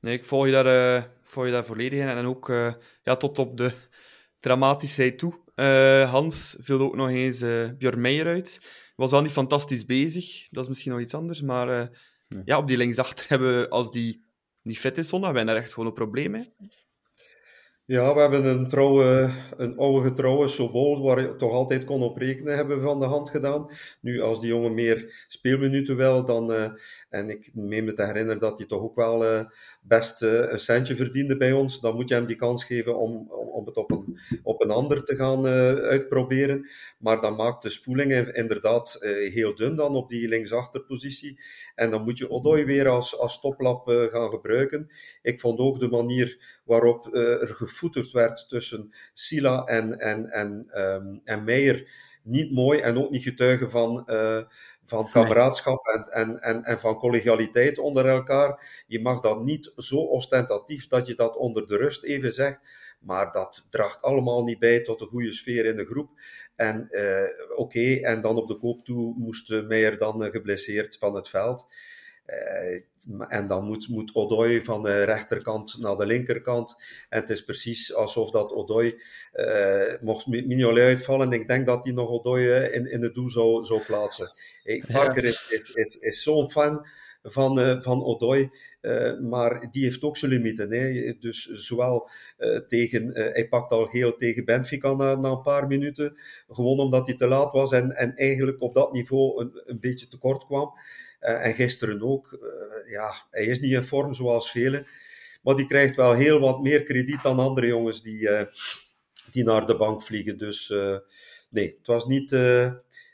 Nee, 0.00 0.16
ik 0.16 0.24
volg 0.24 0.46
je 0.46 0.52
daar, 0.52 0.96
uh, 0.96 1.04
volg 1.22 1.46
je 1.46 1.52
daar 1.52 1.64
volledig 1.64 1.98
in. 1.98 2.08
En 2.08 2.24
ook 2.24 2.48
uh, 2.48 2.74
ja, 3.02 3.16
tot 3.16 3.38
op 3.38 3.56
de 3.56 3.72
dramatischheid 4.40 5.18
toe. 5.18 5.42
Hans 6.06 6.56
viel 6.60 6.80
ook 6.80 6.96
nog 6.96 7.08
eens 7.08 7.42
uh, 7.42 7.68
Björn 7.78 8.00
Meijer 8.00 8.26
uit 8.26 8.83
was 8.94 9.10
wel 9.10 9.22
niet 9.22 9.32
fantastisch 9.32 9.84
bezig. 9.84 10.48
Dat 10.50 10.62
is 10.62 10.68
misschien 10.68 10.92
nog 10.92 11.00
iets 11.00 11.14
anders. 11.14 11.42
Maar 11.42 11.80
uh, 11.80 11.86
ja, 12.44 12.58
op 12.58 12.68
die 12.68 12.76
linksachter 12.76 13.26
hebben 13.28 13.60
we, 13.60 13.68
als 13.68 13.90
die 13.90 14.24
niet 14.62 14.78
fit 14.78 14.98
is 14.98 15.08
zondag, 15.08 15.28
hebben 15.28 15.46
we 15.46 15.52
daar 15.52 15.62
echt 15.62 15.72
gewoon 15.72 15.88
een 15.88 15.94
probleem 15.94 16.30
mee. 16.30 16.52
Ja, 17.86 18.14
we 18.14 18.20
hebben 18.20 18.44
een, 18.44 18.68
trouwe, 18.68 19.30
een 19.56 19.76
oude 19.76 20.08
getrouwe 20.08 20.48
Sobol, 20.48 21.02
waar 21.02 21.20
je 21.20 21.36
toch 21.36 21.52
altijd 21.52 21.84
kon 21.84 22.02
op 22.02 22.16
rekenen, 22.16 22.56
hebben 22.56 22.76
we 22.76 22.84
van 22.84 23.00
de 23.00 23.06
hand 23.06 23.30
gedaan. 23.30 23.70
Nu, 24.00 24.20
als 24.20 24.40
die 24.40 24.48
jongen 24.48 24.74
meer 24.74 25.24
speelminuten 25.28 25.96
wil, 25.96 26.24
dan, 26.24 26.52
uh, 26.52 26.70
en 27.14 27.30
ik 27.30 27.50
meen 27.52 27.84
me 27.84 27.92
te 27.92 28.04
herinneren 28.04 28.40
dat 28.40 28.58
hij 28.58 28.66
toch 28.66 28.82
ook 28.82 28.96
wel 28.96 29.24
uh, 29.24 29.44
best 29.82 30.22
uh, 30.22 30.50
een 30.50 30.58
centje 30.58 30.96
verdiende 30.96 31.36
bij 31.36 31.52
ons, 31.52 31.80
dan 31.80 31.94
moet 31.94 32.08
je 32.08 32.14
hem 32.14 32.26
die 32.26 32.36
kans 32.36 32.64
geven 32.64 32.98
om, 32.98 33.30
om, 33.30 33.66
het 33.66 33.76
op 33.76 33.90
een, 33.90 34.18
op 34.42 34.62
een 34.62 34.70
ander 34.70 35.04
te 35.04 35.16
gaan 35.16 35.46
uitproberen. 35.46 36.68
Maar 36.98 37.20
dan 37.20 37.36
maakt 37.36 37.62
de 37.62 37.70
spoeling 37.70 38.12
inderdaad 38.12 38.96
heel 39.32 39.54
dun 39.54 39.76
dan 39.76 39.94
op 39.94 40.08
die 40.08 40.28
linksachterpositie. 40.28 41.40
En 41.74 41.90
dan 41.90 42.04
moet 42.04 42.18
je 42.18 42.30
Odoi 42.30 42.64
weer 42.64 42.88
als, 42.88 43.18
als 43.18 43.40
toplap 43.40 43.88
gaan 43.88 44.30
gebruiken. 44.30 44.90
Ik 45.22 45.40
vond 45.40 45.58
ook 45.58 45.80
de 45.80 45.88
manier 45.88 46.60
waarop 46.64 47.14
er 47.14 47.48
gevoeterd 47.48 48.10
werd 48.10 48.48
tussen 48.48 48.94
Sila 49.14 49.64
en, 49.64 49.98
en, 49.98 50.30
en, 50.30 50.66
um, 50.74 51.20
en 51.24 51.44
Meijer 51.44 51.88
niet 52.22 52.52
mooi 52.52 52.80
en 52.80 52.96
ook 52.96 53.10
niet 53.10 53.22
getuigen 53.22 53.70
van, 53.70 54.04
van 54.86 55.10
kameraadschap 55.10 55.86
en, 55.86 56.06
en, 56.10 56.40
en, 56.40 56.62
en 56.62 56.80
van 56.80 56.98
collegialiteit 56.98 57.78
onder 57.78 58.08
elkaar. 58.08 58.82
Je 58.86 59.00
mag 59.00 59.20
dat 59.20 59.42
niet 59.42 59.72
zo 59.76 59.96
ostentatief 59.96 60.86
dat 60.86 61.06
je 61.06 61.14
dat 61.14 61.36
onder 61.36 61.66
de 61.66 61.76
rust 61.76 62.04
even 62.04 62.32
zegt. 62.32 62.60
Maar 62.98 63.32
dat 63.32 63.66
draagt 63.70 64.02
allemaal 64.02 64.44
niet 64.44 64.58
bij 64.58 64.80
tot 64.80 65.00
een 65.00 65.06
goede 65.06 65.32
sfeer 65.32 65.64
in 65.64 65.76
de 65.76 65.86
groep. 65.86 66.10
En 66.56 66.88
uh, 66.90 67.58
oké, 67.58 67.94
en 67.94 68.20
dan 68.20 68.36
op 68.36 68.48
de 68.48 68.58
koop 68.58 68.84
toe 68.84 69.14
moest 69.16 69.62
Meijer 69.62 69.98
dan 69.98 70.22
geblesseerd 70.22 70.96
van 70.98 71.14
het 71.14 71.28
veld. 71.28 71.66
Uh, 72.26 72.80
en 73.28 73.46
dan 73.46 73.64
moet, 73.64 73.88
moet 73.88 74.14
Odoi 74.14 74.64
van 74.64 74.82
de 74.82 75.02
rechterkant 75.02 75.78
naar 75.78 75.96
de 75.96 76.06
linkerkant. 76.06 76.76
En 77.08 77.20
het 77.20 77.30
is 77.30 77.44
precies 77.44 77.94
alsof 77.94 78.30
dat 78.30 78.52
Odoi, 78.52 79.00
uh, 79.34 80.00
mocht 80.00 80.26
Mignolet 80.26 80.84
uitvallen, 80.84 81.32
ik 81.32 81.48
denk 81.48 81.66
dat 81.66 81.84
hij 81.84 81.92
nog 81.92 82.10
Odoi 82.10 82.48
in, 82.48 82.90
in 82.90 83.02
het 83.02 83.14
doel 83.14 83.30
zou, 83.30 83.64
zou 83.64 83.80
plaatsen. 83.80 84.32
Parker 84.92 85.24
is, 85.24 85.50
is, 85.50 85.70
is, 85.70 85.96
is 85.96 86.22
zo'n 86.22 86.50
fan 86.50 86.86
van, 87.22 87.60
uh, 87.60 87.82
van 87.82 88.04
Odoi, 88.04 88.50
maar 89.22 89.68
die 89.70 89.84
heeft 89.84 90.02
ook 90.02 90.16
zijn 90.16 90.30
limieten. 90.30 90.72
Hè. 90.72 91.12
Dus 91.18 91.44
zowel 91.44 92.08
tegen, 92.66 93.10
hij 93.14 93.48
pakt 93.48 93.72
al 93.72 93.86
geel 93.86 94.16
tegen 94.16 94.44
Benfica 94.44 94.94
na, 94.94 95.14
na 95.14 95.30
een 95.30 95.42
paar 95.42 95.66
minuten, 95.66 96.16
gewoon 96.48 96.78
omdat 96.78 97.06
hij 97.06 97.16
te 97.16 97.26
laat 97.26 97.52
was 97.52 97.72
en, 97.72 97.96
en 97.96 98.16
eigenlijk 98.16 98.62
op 98.62 98.74
dat 98.74 98.92
niveau 98.92 99.40
een, 99.40 99.62
een 99.64 99.80
beetje 99.80 100.08
tekort 100.08 100.46
kwam. 100.46 100.72
Uh, 101.24 101.46
en 101.46 101.54
gisteren 101.54 102.02
ook. 102.02 102.38
Uh, 102.42 102.90
ja, 102.90 103.14
hij 103.30 103.44
is 103.44 103.60
niet 103.60 103.72
in 103.72 103.84
vorm 103.84 104.14
zoals 104.14 104.50
velen. 104.50 104.86
Maar 105.42 105.54
die 105.54 105.66
krijgt 105.66 105.96
wel 105.96 106.12
heel 106.12 106.40
wat 106.40 106.62
meer 106.62 106.82
krediet 106.82 107.22
dan 107.22 107.38
andere 107.38 107.66
jongens 107.66 108.02
die, 108.02 108.20
uh, 108.20 108.42
die 109.32 109.44
naar 109.44 109.66
de 109.66 109.76
bank 109.76 110.02
vliegen. 110.02 110.38
Dus 110.38 110.68
nee, 111.50 111.74
het 111.78 111.86
was 111.86 112.06
niet, 112.06 112.36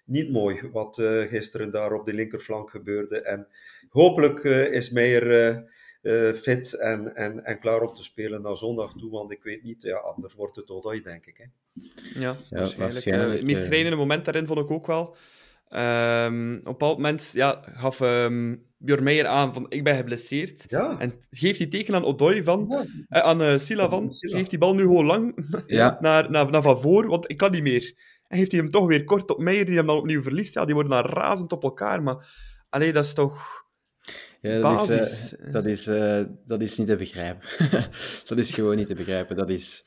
niet 0.05 0.31
mooi 0.31 0.61
wat 0.73 0.97
gisteren 1.29 1.71
daar 1.71 1.93
op 1.93 2.07
de 2.07 2.15
linkerflank 2.15 2.71
gebeurde. 2.71 3.23
En 3.23 3.49
hopelijk 3.89 4.45
is 4.73 4.91
Meijer 4.91 5.65
fit 6.35 6.73
en, 6.73 7.15
en, 7.15 7.45
en 7.45 7.59
klaar 7.59 7.81
om 7.81 7.95
te 7.95 8.03
spelen 8.03 8.43
naar 8.43 8.57
zondag 8.57 8.93
toe. 8.93 9.11
Want 9.11 9.33
ik 9.33 9.43
weet 9.43 9.63
niet, 9.63 9.83
ja, 9.83 9.97
anders 9.97 10.35
wordt 10.35 10.57
het 10.57 10.71
Odoi, 10.71 11.03
denk 11.03 11.27
ik. 11.27 11.37
Hè. 11.37 11.45
Ja, 12.21 12.21
ja 12.21 12.35
waarschijnlijk. 12.51 12.77
waarschijnlijk 12.77 13.33
het 13.33 13.71
meest 13.71 13.97
moment 13.97 14.25
daarin 14.25 14.47
vond 14.47 14.59
ik 14.59 14.71
ook 14.71 14.87
wel 14.87 15.17
Um, 15.73 16.55
op 16.55 16.57
een 16.57 16.62
bepaald 16.62 16.97
moment 16.97 17.31
ja, 17.33 17.62
gaf 17.64 18.01
um, 18.01 18.66
Björn 18.79 19.03
Meijer 19.03 19.27
aan 19.27 19.55
van 19.55 19.66
ik 19.68 19.85
ben 19.85 19.97
geblesseerd. 19.97 20.64
Ja. 20.68 20.99
En 20.99 21.14
geeft 21.31 21.59
die 21.59 21.68
teken 21.68 21.95
aan 21.95 22.05
Odoi 22.05 22.43
van, 22.43 22.66
ja. 22.68 22.85
uh, 23.18 23.25
aan 23.25 23.43
uh, 23.43 23.59
Sila 23.59 23.89
van, 23.89 24.14
Sila. 24.14 24.37
geeft 24.37 24.51
die 24.51 24.59
bal 24.59 24.75
nu 24.75 24.81
gewoon 24.81 25.07
lang 25.07 25.47
ja. 25.66 25.99
naar, 26.01 26.31
naar, 26.31 26.51
naar 26.51 26.62
Van 26.62 26.81
Voor, 26.81 27.07
want 27.07 27.31
ik 27.31 27.37
kan 27.37 27.51
niet 27.51 27.62
meer. 27.62 27.95
En 28.29 28.39
geeft 28.39 28.51
hij 28.53 28.61
hem 28.61 28.71
toch 28.71 28.87
weer 28.87 29.05
kort 29.05 29.31
op 29.31 29.39
Meijer, 29.39 29.64
die 29.64 29.77
hem 29.77 29.87
dan 29.87 29.97
opnieuw 29.97 30.23
verliest. 30.23 30.55
Ja, 30.55 30.64
die 30.64 30.75
worden 30.75 30.93
dan 30.93 31.12
razend 31.12 31.53
op 31.53 31.62
elkaar, 31.62 32.03
maar 32.03 32.29
alleen 32.68 32.93
dat 32.93 33.05
is 33.05 33.14
toch... 33.14 33.64
Ja, 34.41 34.61
dat, 34.61 34.89
is, 34.89 35.35
uh, 35.41 35.53
dat, 35.53 35.66
is, 35.66 35.87
uh, 35.87 36.23
dat 36.47 36.61
is 36.61 36.79
niet 36.79 36.87
te 36.87 36.97
begrijpen. 36.97 37.49
dat 38.29 38.39
is 38.39 38.55
gewoon 38.55 38.77
niet 38.77 38.87
te 38.87 38.95
begrijpen. 38.95 39.37
Dat 39.37 39.51
is... 39.51 39.85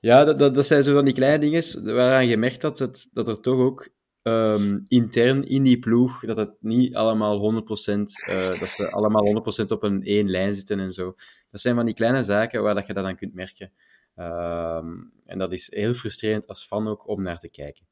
Ja, 0.00 0.24
dat, 0.24 0.38
dat, 0.38 0.54
dat 0.54 0.66
zijn 0.66 0.82
zo 0.82 0.94
van 0.94 1.04
die 1.04 1.14
kleine 1.14 1.38
dingen 1.38 1.94
waaraan 1.94 2.26
je 2.26 2.36
merkt 2.36 2.60
dat, 2.60 2.78
het, 2.78 3.08
dat 3.12 3.28
er 3.28 3.40
toch 3.40 3.58
ook 3.58 3.88
um, 4.26 4.84
intern 4.88 5.48
in 5.48 5.62
die 5.62 5.78
ploeg, 5.78 6.20
dat 6.20 6.36
het 6.36 6.54
niet 6.60 6.94
allemaal 6.94 7.38
100%, 7.38 7.64
uh, 7.64 8.60
dat 8.60 8.70
ze 8.70 8.90
allemaal 8.90 9.42
100% 9.62 9.66
op 9.66 9.82
een 9.82 10.02
één 10.02 10.30
lijn 10.30 10.54
zitten 10.54 10.80
en 10.80 10.92
zo. 10.92 11.14
Dat 11.50 11.60
zijn 11.60 11.74
van 11.74 11.84
die 11.84 11.94
kleine 11.94 12.24
zaken 12.24 12.62
waar 12.62 12.74
dat 12.74 12.86
je 12.86 12.92
dat 12.92 13.04
dan 13.04 13.16
kunt 13.16 13.34
merken. 13.34 13.72
Um, 14.16 15.12
en 15.26 15.38
dat 15.38 15.52
is 15.52 15.72
heel 15.74 15.94
frustrerend 15.94 16.46
als 16.46 16.66
fan 16.66 16.88
ook 16.88 17.08
om 17.08 17.22
naar 17.22 17.38
te 17.38 17.48
kijken. 17.48 17.86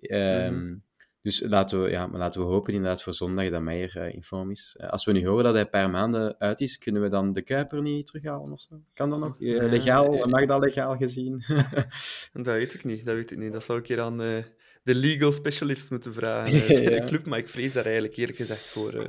Um, 0.00 0.54
mm. 0.54 0.82
Dus 1.22 1.40
laten 1.40 1.82
we, 1.82 1.90
ja, 1.90 2.06
maar 2.06 2.18
laten 2.18 2.40
we 2.40 2.46
hopen 2.46 2.72
inderdaad 2.72 3.02
voor 3.02 3.14
zondag 3.14 3.50
dat 3.50 3.62
Meijer 3.62 3.96
uh, 3.96 4.14
in 4.14 4.22
vorm 4.22 4.50
is. 4.50 4.76
Uh, 4.80 4.88
als 4.88 5.04
we 5.04 5.12
nu 5.12 5.26
horen 5.26 5.44
dat 5.44 5.52
hij 5.52 5.62
een 5.62 5.70
paar 5.70 5.90
maanden 5.90 6.38
uit 6.38 6.60
is, 6.60 6.78
kunnen 6.78 7.02
we 7.02 7.08
dan 7.08 7.32
de 7.32 7.42
Kuiper 7.42 7.82
niet 7.82 8.06
terughalen 8.06 8.52
of 8.52 8.60
zo? 8.60 8.80
Kan 8.94 9.10
dat 9.10 9.18
nog? 9.18 9.36
Uh, 9.38 9.62
legaal? 9.62 10.26
Mag 10.26 10.46
dat 10.46 10.64
legaal 10.64 10.96
gezien? 10.96 11.44
dat 12.32 12.46
weet 12.46 12.74
ik 12.74 12.84
niet, 12.84 13.04
dat 13.04 13.14
weet 13.14 13.30
ik 13.30 13.38
niet. 13.38 13.52
Dat 13.52 13.64
zou 13.64 13.78
ik 13.78 13.86
hier 13.86 14.00
aan 14.00 14.44
de 14.88 14.94
legal 14.94 15.32
specialist 15.32 15.90
moeten 15.90 16.12
vragen 16.12 16.54
uh, 16.82 16.86
de 16.86 17.04
club, 17.06 17.26
maar 17.26 17.38
ik 17.38 17.48
vrees 17.48 17.72
daar 17.72 17.84
eigenlijk 17.84 18.16
eerlijk 18.16 18.38
gezegd 18.38 18.68
voor 18.68 18.94
uh, 18.94 19.08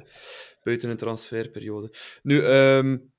buiten 0.63 0.89
een 0.89 0.97
transferperiode. 0.97 1.93
Nu, 2.21 2.43
um, 2.45 3.11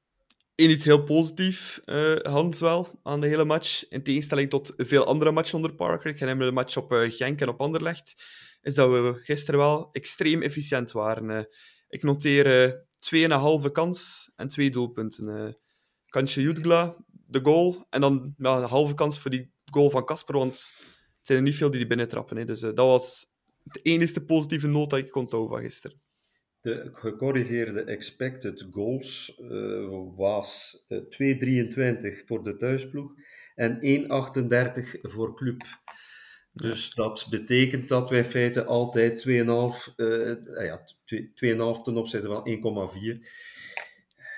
iets 0.57 0.85
heel 0.85 1.03
positief, 1.03 1.81
uh, 1.87 2.17
Hans 2.17 2.61
wel, 2.61 3.01
aan 3.03 3.21
de 3.21 3.27
hele 3.27 3.45
match. 3.45 3.89
In 3.89 4.03
tegenstelling 4.03 4.51
tot 4.51 4.75
veel 4.77 5.05
andere 5.05 5.31
matchen 5.31 5.57
onder 5.57 5.75
Parker, 5.75 6.11
ik 6.11 6.19
herinner 6.19 6.47
de 6.47 6.53
match 6.53 6.77
op 6.77 6.93
Genk 6.93 7.41
en 7.41 7.49
op 7.49 7.61
Anderlecht, 7.61 8.25
is 8.63 8.75
dat 8.75 8.91
we 8.91 9.21
gisteren 9.23 9.61
wel 9.61 9.89
extreem 9.93 10.43
efficiënt 10.43 10.93
waren. 10.93 11.49
ik 11.89 12.03
noteer 12.03 12.75
2,5 13.15 13.73
kans 13.73 14.31
en 14.37 14.49
twee 14.49 14.71
doelpunten. 14.71 15.57
kansje 16.09 16.43
Jutgla, 16.43 16.97
de 17.27 17.41
goal, 17.43 17.87
en 17.91 18.01
dan 18.01 18.35
ja, 18.37 18.57
een 18.57 18.69
halve 18.69 18.95
kans 18.95 19.19
voor 19.19 19.31
die 19.31 19.53
goal 19.73 19.91
van 19.91 20.05
Kasper, 20.05 20.37
want 20.37 20.73
zijn 21.31 21.43
er 21.43 21.49
niet 21.49 21.57
veel 21.57 21.71
die 21.71 21.79
die 21.79 21.89
binnentrappen. 21.89 22.37
Hè. 22.37 22.45
Dus 22.45 22.63
uh, 22.63 22.75
dat 22.75 22.87
was 22.87 23.27
de 23.63 23.81
enige 23.83 24.25
positieve 24.25 24.67
noot 24.67 24.91
dat 24.91 24.99
ik 24.99 25.11
kon 25.11 25.27
houden 25.31 25.51
van 25.53 25.63
gisteren. 25.63 26.01
De 26.61 26.89
gecorrigeerde 26.93 27.85
expected 27.85 28.67
goals 28.71 29.39
uh, 29.41 29.89
was 30.17 30.79
uh, 30.89 30.99
eh, 30.99 32.15
2,23 32.21 32.25
voor 32.27 32.45
de 32.45 32.57
thuisploeg 32.57 33.13
en 33.55 33.75
1,38 33.75 35.01
voor 35.01 35.37
club. 35.37 35.63
Dus 36.53 36.95
dat 36.95 37.27
betekent 37.31 37.89
dat 37.89 38.11
wij 38.11 38.19
in 38.19 38.25
feite 38.25 38.65
altijd 38.65 39.25
2,5 39.29 39.35
uh, 39.97 40.37
ja, 40.65 40.85
2,5 41.15 41.83
ten 41.83 41.97
opzichte 41.97 42.27
van 42.27 42.91
1,4 43.15 43.27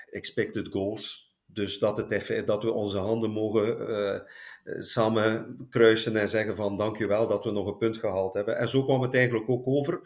expected 0.09 0.67
goals. 0.67 1.22
Dus 1.53 1.79
dat, 1.79 1.97
het, 1.97 2.47
dat 2.47 2.63
we 2.63 2.71
onze 2.71 2.97
handen 2.97 3.31
mogen 3.31 3.89
uh, 3.89 4.19
samen 4.81 5.57
kruisen 5.69 6.15
en 6.15 6.29
zeggen 6.29 6.55
van 6.55 6.77
dankjewel 6.77 7.27
dat 7.27 7.43
we 7.43 7.51
nog 7.51 7.67
een 7.67 7.77
punt 7.77 7.97
gehaald 7.97 8.33
hebben. 8.33 8.57
En 8.57 8.67
zo 8.67 8.83
kwam 8.83 9.01
het 9.01 9.13
eigenlijk 9.13 9.49
ook 9.49 9.67
over. 9.67 10.01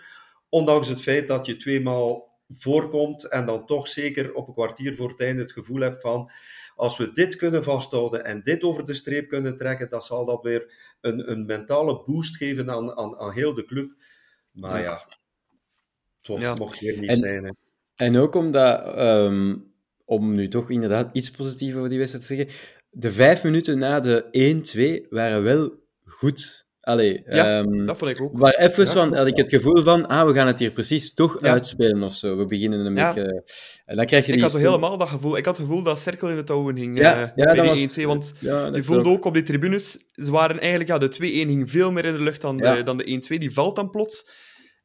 Ondanks 0.49 0.87
het 0.87 1.01
feit 1.01 1.27
dat 1.27 1.45
je 1.45 1.55
tweemaal 1.55 2.35
voorkomt 2.49 3.23
en 3.23 3.45
dan 3.45 3.65
toch 3.65 3.87
zeker 3.87 4.33
op 4.33 4.47
een 4.47 4.53
kwartier 4.53 4.95
voor 4.95 5.09
het 5.09 5.21
einde 5.21 5.41
het 5.41 5.51
gevoel 5.51 5.81
hebt 5.81 6.01
van 6.01 6.31
als 6.77 6.97
we 6.97 7.11
dit 7.11 7.35
kunnen 7.35 7.63
vasthouden 7.63 8.25
en 8.25 8.43
dit 8.43 8.63
over 8.63 8.85
de 8.85 8.93
streep 8.93 9.27
kunnen 9.27 9.55
trekken, 9.55 9.89
dan 9.89 10.01
zal 10.01 10.25
dat 10.25 10.43
weer 10.43 10.73
een, 11.01 11.31
een 11.31 11.45
mentale 11.45 12.01
boost 12.03 12.37
geven 12.37 12.71
aan, 12.71 12.97
aan, 12.97 13.19
aan 13.19 13.31
heel 13.31 13.53
de 13.53 13.65
club. 13.65 13.91
Maar 14.51 14.81
ja, 14.81 15.05
het 16.21 16.41
ja. 16.41 16.53
mocht 16.53 16.79
weer 16.79 16.97
niet 16.99 17.17
zijn. 17.17 17.43
Hè. 17.43 17.51
En 17.95 18.17
ook 18.17 18.35
omdat 18.35 18.97
um, 18.97 19.73
om 20.07 20.35
nu 20.35 20.47
toch 20.47 20.69
inderdaad 20.69 21.09
iets 21.13 21.31
positiever 21.31 21.77
over 21.77 21.89
die 21.89 21.99
wedstrijd 21.99 22.27
te 22.27 22.35
zeggen, 22.35 22.55
de 22.89 23.11
vijf 23.11 23.43
minuten 23.43 23.77
na 23.77 23.99
de 23.99 25.03
1-2 25.05 25.07
waren 25.09 25.43
wel 25.43 25.71
goed. 26.03 26.65
Allee, 26.79 27.23
ja, 27.25 27.59
um, 27.59 27.85
dat 27.85 27.97
vond 27.97 28.11
ik 28.11 28.21
ook. 28.21 28.37
Waar 28.37 28.55
even 28.55 28.85
ja, 28.85 28.91
van, 28.91 29.15
had 29.15 29.27
ik 29.27 29.37
het 29.37 29.49
gevoel 29.49 29.83
van, 29.83 30.07
ah, 30.07 30.27
we 30.27 30.33
gaan 30.33 30.47
het 30.47 30.59
hier 30.59 30.71
precies 30.71 31.13
toch 31.13 31.41
ja. 31.41 31.51
uitspelen 31.51 32.03
of 32.03 32.15
zo. 32.15 32.37
We 32.37 32.45
beginnen 32.45 32.85
een 32.85 32.95
ja. 32.95 33.13
beetje... 33.13 33.43
En 33.85 33.95
dan 33.95 34.05
krijg 34.05 34.25
je 34.25 34.31
ik 34.31 34.37
die 34.37 34.47
had 34.47 34.57
helemaal 34.61 34.97
dat 34.97 35.07
gevoel. 35.07 35.37
Ik 35.37 35.45
had 35.45 35.57
het 35.57 35.65
gevoel 35.65 35.83
dat 35.83 35.99
Cirkel 35.99 36.29
in 36.29 36.37
het 36.37 36.45
touwen 36.45 36.75
hing 36.75 36.97
ja, 36.97 37.21
uh, 37.21 37.29
ja, 37.35 37.53
bij 37.53 37.75
die 37.75 37.89
1-2. 37.89 38.03
Want 38.03 38.33
je 38.39 38.83
voelde 38.83 39.09
ook 39.09 39.25
op 39.25 39.33
die 39.33 39.43
tribunes, 39.43 39.97
ze 40.11 40.31
waren 40.31 40.59
eigenlijk, 40.59 40.89
ja, 40.89 40.97
de 40.97 41.15
2-1 41.15 41.19
ging 41.19 41.69
veel 41.69 41.91
meer 41.91 42.05
in 42.05 42.13
de 42.13 42.21
lucht 42.21 42.41
dan 42.41 42.57
de, 42.57 42.81
dan 42.83 42.97
de 42.97 43.21
1-2. 43.33 43.37
Die 43.37 43.53
valt 43.53 43.75
dan 43.75 43.89
plots. 43.89 44.29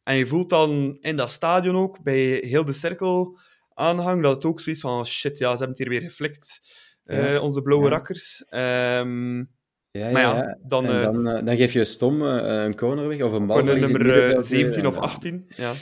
En 0.03 0.17
je 0.17 0.27
voelt 0.27 0.49
dan 0.49 0.97
in 1.01 1.17
dat 1.17 1.31
stadion 1.31 1.77
ook, 1.77 2.03
bij 2.03 2.43
heel 2.45 2.65
de 2.65 2.73
cirkel 2.73 3.39
aanhang, 3.83 4.23
dat 4.23 4.35
het 4.35 4.45
ook 4.45 4.61
zoiets 4.61 4.83
van, 4.83 5.07
shit, 5.07 5.39
ja, 5.39 5.51
ze 5.51 5.65
hebben 5.65 5.69
het 5.69 5.79
hier 5.79 5.89
weer 5.89 6.01
geflikt, 6.01 6.61
ja. 7.05 7.35
uh, 7.35 7.43
onze 7.43 7.63
blauwe 7.63 7.85
ja. 7.85 7.91
rakkers. 7.91 8.45
Um, 8.51 9.51
ja, 9.91 10.11
maar 10.11 10.23
ja, 10.23 10.59
dan, 10.67 10.85
uh, 10.85 11.03
dan, 11.03 11.29
uh, 11.29 11.45
dan, 11.45 11.57
geef 11.57 11.73
je 11.73 11.85
stom 11.85 12.23
een 12.23 12.75
corner 12.75 13.09
weg, 13.09 13.23
of 13.23 13.33
een 13.33 13.47
bal. 13.47 13.57
Corner 13.57 13.79
nummer 13.79 14.43
17 14.43 14.87
of 14.87 14.97
18, 14.97 15.45
ja. 15.57 15.73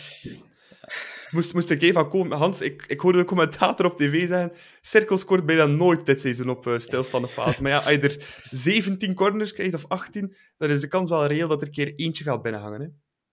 Moest, 1.30 1.55
moest 1.55 1.70
er 1.70 1.82
even 1.82 2.09
komen. 2.09 2.38
Hans, 2.38 2.61
ik, 2.61 2.84
ik 2.86 3.01
hoorde 3.01 3.18
de 3.18 3.24
commentator 3.24 3.86
op 3.86 3.96
tv 3.96 4.28
zeggen: 4.28 4.53
Cirkel 4.80 5.18
scoort 5.18 5.46
bijna 5.46 5.66
nooit 5.66 6.07
dit 6.07 6.20
seizoen 6.20 6.48
op 6.48 6.66
uh, 6.66 6.78
stilstaande 6.78 7.28
fase. 7.28 7.62
Maar 7.62 7.70
ja, 7.70 7.76
als 7.76 7.90
je 7.90 8.01
er 8.01 8.44
17 8.51 9.14
corners 9.14 9.53
krijgt 9.53 9.74
of 9.74 9.84
18, 9.88 10.34
dan 10.57 10.70
is 10.70 10.80
de 10.80 10.88
kans 10.88 11.11
wel 11.11 11.26
reëel 11.26 11.48
dat 11.48 11.61
er 11.61 11.66
een 11.66 11.72
keer 11.72 11.94
eentje 11.94 12.24
gaat 12.24 12.42
binnenhangen. 12.42 12.80
Hè. 12.80 12.86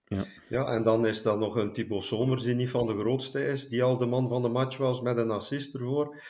Ja. 0.08 0.26
ja, 0.48 0.66
en 0.66 0.82
dan 0.82 1.06
is 1.06 1.22
dat 1.22 1.38
nog 1.38 1.56
een 1.56 1.72
Thibaut 1.72 2.02
Somers 2.02 2.42
die 2.42 2.54
niet 2.54 2.70
van 2.70 2.86
de 2.86 2.98
grootste 2.98 3.44
is, 3.44 3.68
die 3.68 3.82
al 3.82 3.96
de 3.96 4.06
man 4.06 4.28
van 4.28 4.42
de 4.42 4.48
match 4.48 4.76
was 4.76 5.00
met 5.00 5.16
een 5.16 5.30
assist 5.30 5.74
ervoor. 5.74 6.20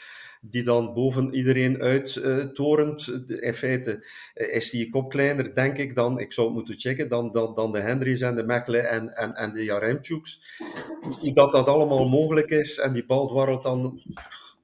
Die 0.41 0.63
dan 0.63 0.95
boven 0.95 1.35
iedereen 1.35 1.81
uittorent. 1.81 3.07
Uh, 3.07 3.43
in 3.43 3.55
feite 3.55 4.07
is 4.35 4.71
die 4.71 4.89
kop 4.89 5.11
kleiner, 5.11 5.55
denk 5.55 5.77
ik, 5.77 5.95
dan, 5.95 6.19
ik 6.19 6.33
zou 6.33 6.47
het 6.47 6.57
moeten 6.57 6.79
checken, 6.79 7.09
dan, 7.09 7.33
dan, 7.33 7.55
dan 7.55 7.73
de 7.73 7.81
Hendrys 7.81 8.21
en 8.21 8.35
de 8.35 8.45
Mechelen 8.45 8.89
en, 8.89 9.17
en, 9.17 9.35
en 9.35 9.53
de 9.53 9.65
Jaremtjuks. 9.65 10.61
Dat 11.35 11.53
dat 11.53 11.67
allemaal 11.67 12.09
mogelijk 12.09 12.51
is 12.51 12.79
en 12.79 12.93
die 12.93 13.07
bal 13.07 13.29
dwarrelt 13.29 13.63
dan 13.63 14.03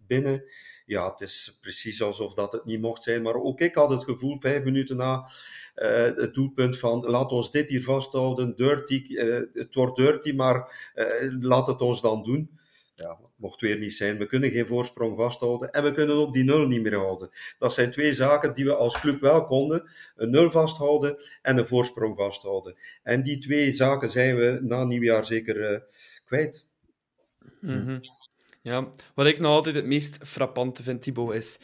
binnen. 0.07 0.45
Ja, 0.85 1.11
het 1.11 1.21
is 1.21 1.59
precies 1.61 2.03
alsof 2.03 2.35
dat 2.35 2.53
het 2.53 2.65
niet 2.65 2.81
mocht 2.81 3.03
zijn. 3.03 3.23
Maar 3.23 3.35
ook 3.35 3.61
ik 3.61 3.75
had 3.75 3.91
het 3.91 4.05
gevoel, 4.05 4.41
vijf 4.41 4.65
minuten 4.65 4.97
na 4.97 5.31
uh, 5.77 6.03
het 6.03 6.35
doelpunt 6.35 6.79
van 6.79 7.01
laat 7.01 7.33
ons 7.33 7.51
dit 7.51 7.69
hier 7.69 7.83
vasthouden, 7.83 8.55
dirty, 8.55 9.05
uh, 9.09 9.41
het 9.53 9.75
wordt 9.75 9.97
dirty, 9.97 10.33
maar 10.33 10.91
uh, 10.95 11.37
laat 11.41 11.67
het 11.67 11.81
ons 11.81 12.01
dan 12.01 12.23
doen. 12.23 12.59
Ja, 12.97 13.19
mocht 13.37 13.61
weer 13.61 13.79
niet 13.79 13.93
zijn. 13.93 14.19
We 14.19 14.27
kunnen 14.27 14.51
geen 14.51 14.67
voorsprong 14.67 15.17
vasthouden 15.17 15.71
en 15.71 15.83
we 15.83 15.91
kunnen 15.91 16.17
ook 16.17 16.33
die 16.33 16.45
nul 16.45 16.67
niet 16.67 16.83
meer 16.83 16.99
houden. 16.99 17.31
Dat 17.59 17.73
zijn 17.73 17.91
twee 17.91 18.15
zaken 18.15 18.55
die 18.55 18.65
we 18.65 18.75
als 18.75 19.01
club 19.01 19.21
wel 19.21 19.45
konden. 19.45 19.91
Een 20.17 20.31
nul 20.31 20.51
vasthouden 20.51 21.17
en 21.43 21.59
een 21.59 21.67
voorsprong 21.67 22.17
vasthouden. 22.17 22.77
En 23.03 23.23
die 23.23 23.39
twee 23.39 23.73
zaken 23.73 24.11
zijn 24.11 24.37
we 24.37 24.59
na 24.63 24.85
nieuwjaar 24.85 25.25
zeker 25.25 25.87
kwijt. 26.25 26.67
Mm 27.61 27.87
-hmm. 27.87 28.01
Ja, 28.65 28.91
wat 29.15 29.27
ik 29.27 29.39
nog 29.39 29.51
altijd 29.51 29.75
het 29.75 29.87
meest 29.87 30.19
frappante 30.23 30.83
vind, 30.83 31.03
Thibaut, 31.03 31.35
is 31.35 31.59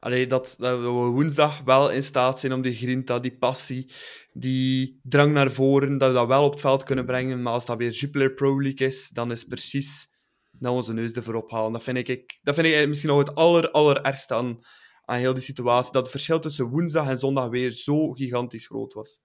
allee, 0.00 0.26
dat, 0.26 0.54
dat 0.58 0.78
we 0.78 0.86
woensdag 0.86 1.60
wel 1.64 1.90
in 1.90 2.02
staat 2.02 2.40
zijn 2.40 2.52
om 2.52 2.62
die 2.62 2.74
grinta, 2.74 3.18
die 3.18 3.36
passie, 3.38 3.92
die 4.32 5.00
drang 5.02 5.32
naar 5.32 5.50
voren, 5.50 5.98
dat 5.98 6.08
we 6.08 6.14
dat 6.14 6.26
wel 6.26 6.44
op 6.44 6.50
het 6.50 6.60
veld 6.60 6.84
kunnen 6.84 7.06
brengen. 7.06 7.42
Maar 7.42 7.52
als 7.52 7.66
dat 7.66 7.76
weer 7.76 7.90
Jupiler 7.90 8.32
Pro 8.32 8.62
League 8.62 8.86
is, 8.86 9.08
dan 9.08 9.30
is 9.30 9.44
precies 9.44 10.08
dat 10.50 10.72
onze 10.72 10.92
neus 10.92 11.12
ervoor 11.12 11.34
ophalen. 11.34 11.72
Dat 11.72 11.82
vind 11.82 12.08
ik, 12.08 12.38
dat 12.42 12.54
vind 12.54 12.66
ik 12.66 12.88
misschien 12.88 13.10
nog 13.10 13.18
het 13.18 13.34
aller, 13.34 13.70
allerergste 13.70 14.34
aan, 14.34 14.58
aan 15.04 15.18
heel 15.18 15.34
die 15.34 15.42
situatie. 15.42 15.92
Dat 15.92 16.02
het 16.02 16.10
verschil 16.10 16.38
tussen 16.38 16.68
woensdag 16.68 17.08
en 17.08 17.18
zondag 17.18 17.48
weer 17.48 17.70
zo 17.70 18.12
gigantisch 18.12 18.66
groot 18.66 18.92
was. 18.92 19.20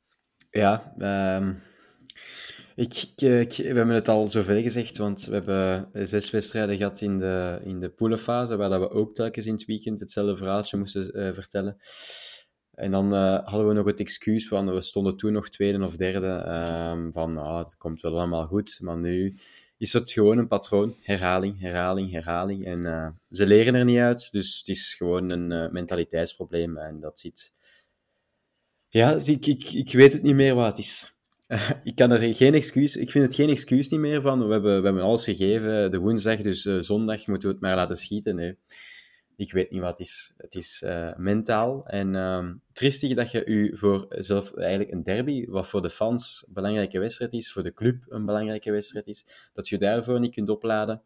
Ja, 0.49 0.93
um 1.37 1.61
ik, 2.75 2.93
ik, 3.15 3.55
we 3.57 3.63
hebben 3.63 3.89
het 3.89 4.07
al 4.07 4.27
zoveel 4.27 4.61
gezegd, 4.61 4.97
want 4.97 5.25
we 5.25 5.33
hebben 5.33 5.89
zes 6.07 6.31
wedstrijden 6.31 6.77
gehad 6.77 7.01
in 7.01 7.19
de, 7.19 7.59
in 7.63 7.79
de 7.79 7.89
poelenfase, 7.89 8.55
waar 8.55 8.79
we 8.79 8.89
ook 8.89 9.15
telkens 9.15 9.45
in 9.45 9.53
het 9.53 9.65
weekend 9.65 9.99
hetzelfde 9.99 10.37
verhaaltje 10.37 10.77
moesten 10.77 11.19
uh, 11.19 11.33
vertellen. 11.33 11.77
En 12.73 12.91
dan 12.91 13.13
uh, 13.13 13.39
hadden 13.43 13.67
we 13.67 13.73
nog 13.73 13.85
het 13.85 13.99
excuus 13.99 14.47
van, 14.47 14.73
we 14.73 14.81
stonden 14.81 15.17
toen 15.17 15.31
nog 15.31 15.49
tweede 15.49 15.83
of 15.83 15.95
derde, 15.95 16.43
uh, 16.47 17.07
van 17.13 17.37
ah, 17.37 17.57
het 17.57 17.77
komt 17.77 18.01
wel 18.01 18.17
allemaal 18.17 18.45
goed, 18.45 18.79
maar 18.81 18.97
nu 18.97 19.37
is 19.77 19.93
het 19.93 20.11
gewoon 20.11 20.37
een 20.37 20.47
patroon, 20.47 20.95
herhaling, 21.01 21.59
herhaling, 21.59 22.11
herhaling. 22.11 22.65
En 22.65 22.79
uh, 22.79 23.07
ze 23.29 23.47
leren 23.47 23.75
er 23.75 23.85
niet 23.85 23.99
uit, 23.99 24.31
dus 24.31 24.57
het 24.57 24.67
is 24.67 24.93
gewoon 24.93 25.31
een 25.31 25.73
mentaliteitsprobleem 25.73 26.77
en 26.77 26.99
dat 26.99 27.19
zit... 27.19 27.53
Ja, 28.89 29.13
ik, 29.23 29.45
ik, 29.45 29.63
ik 29.63 29.91
weet 29.91 30.13
het 30.13 30.23
niet 30.23 30.35
meer 30.35 30.55
wat 30.55 30.67
het 30.67 30.77
is. 30.77 31.14
ik 31.83 31.95
kan 31.95 32.11
er 32.11 32.35
geen 32.35 32.53
excuus, 32.53 32.95
ik 32.95 33.11
vind 33.11 33.25
het 33.25 33.35
geen 33.35 33.49
excuus 33.49 33.89
niet 33.89 33.99
meer 33.99 34.21
van. 34.21 34.45
We 34.45 34.51
hebben, 34.51 34.79
we 34.79 34.85
hebben 34.85 35.03
alles 35.03 35.23
gegeven, 35.23 35.91
de 35.91 35.97
woensdag, 35.97 36.41
dus 36.41 36.65
uh, 36.65 36.81
zondag 36.81 37.27
moeten 37.27 37.47
we 37.47 37.53
het 37.53 37.63
maar 37.63 37.75
laten 37.75 37.97
schieten. 37.97 38.57
Ik 39.37 39.51
weet 39.51 39.71
niet 39.71 39.81
wat 39.81 39.89
het 39.89 39.99
is. 39.99 40.33
Het 40.37 40.55
is 40.55 40.81
uh, 40.85 41.15
mentaal. 41.15 41.85
En 41.87 42.13
uh, 42.13 42.49
tristig 42.73 43.13
dat 43.13 43.31
je 43.31 43.45
u 43.45 43.77
voor 43.77 44.05
zelf 44.09 44.53
eigenlijk 44.53 44.91
een 44.91 45.03
derby, 45.03 45.45
wat 45.47 45.67
voor 45.67 45.81
de 45.81 45.89
fans 45.89 46.43
een 46.47 46.53
belangrijke 46.53 46.99
wedstrijd 46.99 47.33
is, 47.33 47.51
voor 47.51 47.63
de 47.63 47.73
club 47.73 48.03
een 48.07 48.25
belangrijke 48.25 48.71
wedstrijd 48.71 49.07
is, 49.07 49.49
dat 49.53 49.67
je 49.67 49.77
daarvoor 49.77 50.19
niet 50.19 50.33
kunt 50.33 50.49
opladen, 50.49 51.01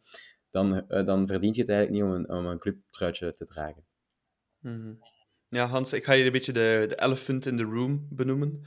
dan, 0.50 0.84
uh, 0.90 1.06
dan 1.06 1.28
verdient 1.28 1.56
je 1.56 1.62
het 1.62 1.70
eigenlijk 1.72 2.04
niet 2.04 2.12
om 2.12 2.20
een, 2.20 2.38
om 2.38 2.46
een 2.46 2.60
clubtruitje 2.60 3.32
te 3.32 3.46
dragen. 3.46 3.84
-hmm. 4.62 5.00
Ja, 5.50 5.66
Hans, 5.66 5.94
ik 5.94 6.04
ga 6.04 6.14
hier 6.14 6.26
een 6.26 6.32
beetje 6.32 6.54
de, 6.54 6.86
de 6.88 7.02
elephant 7.02 7.46
in 7.46 7.58
the 7.58 7.64
room 7.64 8.08
benoemen. 8.10 8.64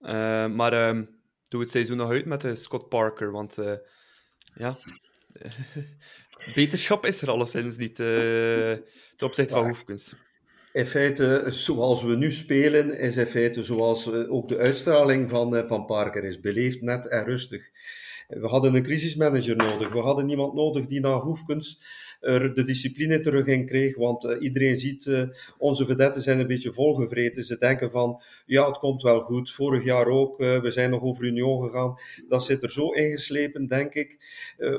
Uh, 0.00 0.46
maar 0.46 0.94
uh, 0.96 1.02
doe 1.48 1.60
het 1.60 1.70
seizoen 1.70 1.96
nog 1.96 2.10
uit 2.10 2.24
met 2.24 2.40
de 2.40 2.56
Scott 2.56 2.88
Parker, 2.88 3.30
want 3.30 3.58
uh, 3.58 3.72
ja, 4.54 4.78
beterschap 6.54 7.06
is 7.06 7.22
er 7.22 7.30
alleszins 7.30 7.76
niet 7.76 7.96
ten 7.96 8.84
opzichte 9.18 9.54
van 9.54 9.66
Hoefkens. 9.66 10.14
In 10.72 10.86
feite, 10.86 11.44
zoals 11.46 12.02
we 12.02 12.16
nu 12.16 12.30
spelen, 12.30 12.98
is 12.98 13.16
in 13.16 13.26
feite 13.26 13.64
zoals 13.64 14.12
ook 14.12 14.48
de 14.48 14.56
uitstraling 14.56 15.30
van, 15.30 15.64
van 15.68 15.86
Parker 15.86 16.24
is. 16.24 16.40
Beleefd, 16.40 16.80
net 16.80 17.08
en 17.08 17.24
rustig. 17.24 17.70
We 18.28 18.46
hadden 18.46 18.74
een 18.74 18.82
crisismanager 18.82 19.56
nodig. 19.56 19.92
We 19.92 19.98
hadden 19.98 20.28
iemand 20.28 20.54
nodig 20.54 20.86
die 20.86 21.00
na 21.00 21.20
Hoefkens 21.20 21.80
er 22.20 22.54
de 22.54 22.62
discipline 22.62 23.20
terug 23.20 23.46
in 23.46 23.66
kreeg. 23.66 23.96
Want 23.96 24.24
uh, 24.24 24.42
iedereen 24.42 24.76
ziet, 24.76 25.06
uh, 25.06 25.22
onze 25.58 25.86
vedetten 25.86 26.22
zijn 26.22 26.38
een 26.38 26.46
beetje 26.46 26.72
volgevreten. 26.72 27.44
Ze 27.44 27.58
denken 27.58 27.90
van, 27.90 28.22
ja, 28.46 28.66
het 28.66 28.78
komt 28.78 29.02
wel 29.02 29.20
goed. 29.20 29.52
Vorig 29.52 29.84
jaar 29.84 30.06
ook, 30.06 30.40
uh, 30.40 30.60
we 30.60 30.70
zijn 30.70 30.90
nog 30.90 31.02
over 31.02 31.24
Union 31.24 31.62
gegaan. 31.64 31.98
Dat 32.28 32.44
zit 32.44 32.62
er 32.62 32.70
zo 32.70 32.90
ingeslepen, 32.90 33.66
denk 33.66 33.94
ik. 33.94 34.16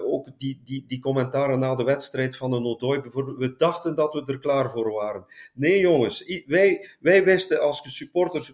ook 0.06 0.28
die, 0.38 0.62
die, 0.66 0.86
die 0.88 1.00
commentaren 1.00 1.60
na 1.60 1.76
de 1.76 1.84
wedstrijd 1.84 2.38
van 2.38 2.54
een 2.54 2.66
Odoi 2.66 3.02
bijvoorbeeld. 3.02 3.38
We 3.38 3.56
dachten 3.56 3.95
dat 3.95 4.14
we 4.14 4.24
er 4.26 4.39
klaar 4.39 4.70
voor 4.70 4.91
waren. 4.91 5.26
Nee, 5.54 5.80
jongens, 5.80 6.43
wij, 6.45 6.89
wij 7.00 7.24
wisten 7.24 7.62
als 7.62 7.95
supporters 7.95 8.54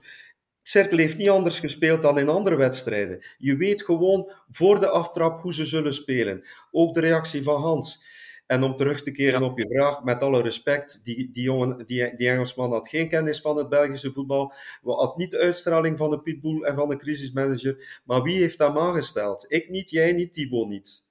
Cerkel 0.68 0.98
heeft 0.98 1.18
niet 1.18 1.30
anders 1.30 1.60
gespeeld 1.60 2.02
dan 2.02 2.20
in 2.20 2.30
andere 2.30 2.56
wedstrijden. 2.56 3.26
Je 3.38 3.58
weet 3.58 3.84
gewoon 3.84 4.32
voor 4.50 4.80
de 4.80 4.88
aftrap 4.88 5.42
hoe 5.42 5.54
ze 5.54 5.66
zullen 5.66 5.94
spelen. 5.94 6.48
Ook 6.72 6.94
de 6.94 7.00
reactie 7.00 7.44
van 7.44 7.62
Hans. 7.62 8.04
En 8.48 8.64
om 8.64 8.76
terug 8.76 9.04
te 9.04 9.12
keren 9.12 9.44
op 9.44 9.58
je 9.58 9.68
vraag, 9.68 10.04
met 10.04 10.22
alle 10.22 10.42
respect, 10.42 11.00
die, 11.04 11.32
die, 11.32 11.44
jongen, 11.44 11.86
die, 11.86 12.16
die 12.16 12.30
Engelsman 12.30 12.72
had 12.72 12.90
geen 12.90 13.10
kennis 13.10 13.42
van 13.42 13.58
het 13.58 13.70
Belgische 13.70 14.12
voetbal, 14.12 14.54
had 14.84 15.18
niet 15.18 15.32
de 15.32 15.38
uitstraling 15.38 15.98
van 15.98 16.10
de 16.10 16.22
pitbull 16.22 16.62
en 16.64 16.76
van 16.76 16.90
de 16.90 16.98
crisismanager, 16.98 18.02
maar 18.04 18.22
wie 18.22 18.40
heeft 18.40 18.58
dat 18.58 18.78
aangesteld? 18.78 19.46
Ik 19.48 19.70
niet, 19.70 19.90
jij 19.90 20.14
niet, 20.14 20.34
Thibaut 20.34 20.68
niet. 20.68 21.06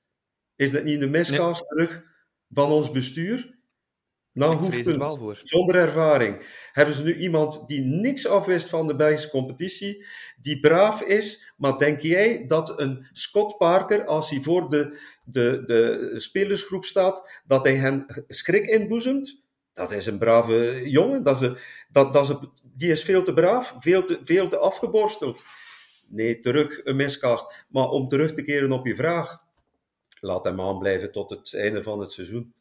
Is 0.56 0.70
dat 0.70 0.84
niet 0.84 1.00
de 1.00 1.08
miscast 1.08 1.68
terug 1.68 2.04
van 2.50 2.70
ons 2.70 2.90
bestuur? 2.90 3.53
Nou, 4.34 4.56
hoefpunt, 4.56 5.38
zonder 5.42 5.74
ervaring. 5.74 6.46
Hebben 6.72 6.94
ze 6.94 7.02
nu 7.02 7.16
iemand 7.16 7.68
die 7.68 7.80
niks 7.80 8.26
afwist 8.26 8.68
van 8.68 8.86
de 8.86 8.96
Belgische 8.96 9.30
competitie, 9.30 10.06
die 10.40 10.60
braaf 10.60 11.02
is, 11.02 11.52
maar 11.56 11.78
denk 11.78 12.00
jij 12.00 12.46
dat 12.46 12.80
een 12.80 13.06
Scott 13.12 13.56
Parker, 13.56 14.04
als 14.06 14.30
hij 14.30 14.40
voor 14.40 14.68
de, 14.68 14.98
de, 15.24 15.62
de 15.66 16.14
spelersgroep 16.16 16.84
staat, 16.84 17.42
dat 17.46 17.64
hij 17.64 17.76
hen 17.76 18.24
schrik 18.28 18.66
inboezemt? 18.66 19.42
Dat 19.72 19.92
is 19.92 20.06
een 20.06 20.18
brave 20.18 20.90
jongen. 20.90 21.22
Dat 21.22 21.42
is, 21.42 21.50
dat, 21.90 22.12
dat 22.12 22.30
is, 22.30 22.36
die 22.62 22.90
is 22.90 23.02
veel 23.02 23.22
te 23.22 23.32
braaf, 23.32 23.74
veel 23.78 24.04
te, 24.04 24.20
veel 24.22 24.48
te 24.48 24.58
afgeborsteld. 24.58 25.44
Nee, 26.08 26.40
terug 26.40 26.84
een 26.84 26.96
miscast. 26.96 27.64
Maar 27.68 27.88
om 27.88 28.08
terug 28.08 28.32
te 28.32 28.42
keren 28.42 28.72
op 28.72 28.86
je 28.86 28.94
vraag, 28.94 29.42
laat 30.20 30.44
hem 30.44 30.60
aanblijven 30.60 31.12
tot 31.12 31.30
het 31.30 31.54
einde 31.54 31.82
van 31.82 32.00
het 32.00 32.12
seizoen. 32.12 32.54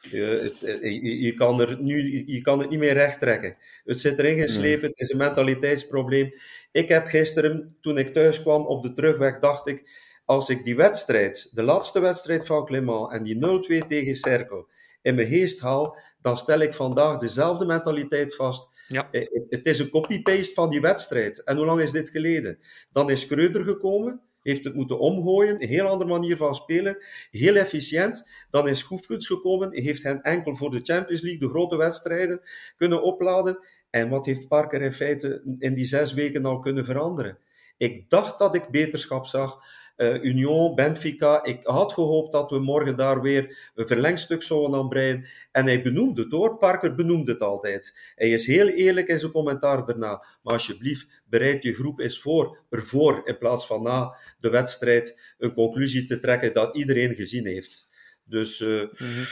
Je, 0.00 0.24
het, 0.42 0.80
je, 0.82 1.20
je, 1.20 1.34
kan 1.34 1.60
er 1.60 1.80
nu, 1.80 2.22
je 2.26 2.40
kan 2.40 2.58
het 2.58 2.70
niet 2.70 2.78
meer 2.78 2.92
recht 2.92 3.20
trekken. 3.20 3.56
Het 3.84 4.00
zit 4.00 4.18
erin 4.18 4.38
geslepen, 4.38 4.88
het 4.88 5.00
is 5.00 5.10
een 5.10 5.16
mentaliteitsprobleem. 5.16 6.32
Ik 6.72 6.88
heb 6.88 7.06
gisteren, 7.06 7.76
toen 7.80 7.98
ik 7.98 8.08
thuis 8.08 8.42
kwam 8.42 8.66
op 8.66 8.82
de 8.82 8.92
terugweg, 8.92 9.38
dacht 9.38 9.66
ik, 9.66 9.90
als 10.24 10.48
ik 10.48 10.64
die 10.64 10.76
wedstrijd, 10.76 11.50
de 11.52 11.62
laatste 11.62 12.00
wedstrijd 12.00 12.46
van 12.46 12.64
Clement 12.64 13.12
en 13.12 13.22
die 13.22 13.82
0-2 13.82 13.86
tegen 13.88 14.14
Cerkel 14.14 14.68
in 15.02 15.14
mijn 15.14 15.28
geest 15.28 15.60
haal, 15.60 15.98
dan 16.20 16.36
stel 16.36 16.60
ik 16.60 16.74
vandaag 16.74 17.18
dezelfde 17.18 17.66
mentaliteit 17.66 18.34
vast. 18.34 18.68
Ja. 18.88 19.08
Eh, 19.10 19.20
het, 19.20 19.44
het 19.48 19.66
is 19.66 19.78
een 19.78 19.90
copy-paste 19.90 20.54
van 20.54 20.70
die 20.70 20.80
wedstrijd. 20.80 21.42
En 21.44 21.56
hoe 21.56 21.66
lang 21.66 21.80
is 21.80 21.90
dit 21.90 22.10
geleden? 22.10 22.58
Dan 22.92 23.10
is 23.10 23.26
Kreuter 23.26 23.64
gekomen, 23.64 24.20
heeft 24.48 24.64
het 24.64 24.74
moeten 24.74 24.98
omgooien, 24.98 25.62
een 25.62 25.68
heel 25.68 25.86
andere 25.86 26.10
manier 26.10 26.36
van 26.36 26.54
spelen, 26.54 26.98
heel 27.30 27.54
efficiënt. 27.54 28.28
Dan 28.50 28.68
is 28.68 28.82
Goefkens 28.82 29.26
gekomen, 29.26 29.72
heeft 29.72 30.02
hen 30.02 30.22
enkel 30.22 30.56
voor 30.56 30.70
de 30.70 30.80
Champions 30.82 31.22
League, 31.22 31.40
de 31.40 31.48
grote 31.48 31.76
wedstrijden, 31.76 32.40
kunnen 32.76 33.02
opladen. 33.02 33.58
En 33.90 34.08
wat 34.08 34.26
heeft 34.26 34.48
Parker 34.48 34.82
in 34.82 34.92
feite 34.92 35.42
in 35.58 35.74
die 35.74 35.84
zes 35.84 36.12
weken 36.12 36.44
al 36.44 36.58
kunnen 36.58 36.84
veranderen? 36.84 37.38
Ik 37.76 38.10
dacht 38.10 38.38
dat 38.38 38.54
ik 38.54 38.70
beterschap 38.70 39.26
zag, 39.26 39.60
uh, 39.98 40.22
Union, 40.22 40.74
Benfica. 40.74 41.44
Ik 41.44 41.60
had 41.62 41.92
gehoopt 41.92 42.32
dat 42.32 42.50
we 42.50 42.58
morgen 42.58 42.96
daar 42.96 43.20
weer 43.20 43.72
een 43.74 43.86
verlengstuk 43.86 44.42
zouden 44.42 44.78
aanbreiden. 44.78 45.28
En 45.52 45.66
hij 45.66 45.82
benoemde 45.82 46.22
het 46.22 46.32
hoor, 46.32 46.56
Parker 46.56 46.94
benoemde 46.94 47.32
het 47.32 47.40
altijd. 47.40 48.12
Hij 48.14 48.30
is 48.30 48.46
heel 48.46 48.66
eerlijk 48.66 49.08
in 49.08 49.18
zijn 49.18 49.32
commentaar 49.32 49.86
daarna. 49.86 50.24
Maar 50.42 50.52
alsjeblieft, 50.52 51.22
bereid 51.24 51.62
je 51.62 51.74
groep 51.74 52.00
eens 52.00 52.20
voor, 52.20 52.58
ervoor, 52.70 53.20
in 53.24 53.38
plaats 53.38 53.66
van 53.66 53.82
na 53.82 54.16
de 54.40 54.50
wedstrijd 54.50 55.34
een 55.38 55.52
conclusie 55.52 56.04
te 56.04 56.18
trekken 56.18 56.52
dat 56.52 56.76
iedereen 56.76 57.14
gezien 57.14 57.46
heeft. 57.46 57.88
Dus... 58.24 58.60
Uh, 58.60 58.68
mm-hmm. 58.68 59.24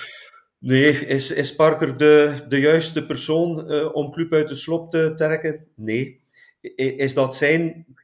Nee, 0.59 1.07
is, 1.07 1.31
is 1.31 1.55
Parker 1.55 1.99
de, 1.99 2.35
de 2.49 2.61
juiste 2.61 3.07
persoon 3.07 3.73
uh, 3.73 3.95
om 3.95 4.11
club 4.11 4.33
uit 4.33 4.49
de 4.49 4.55
slop 4.55 4.91
te 4.91 5.13
trekken? 5.15 5.67
Nee. 5.75 6.21
Is 6.77 7.15
dat 7.15 7.37
zijn 7.37 7.61
eh, 7.61 7.71
eh, 7.71 7.96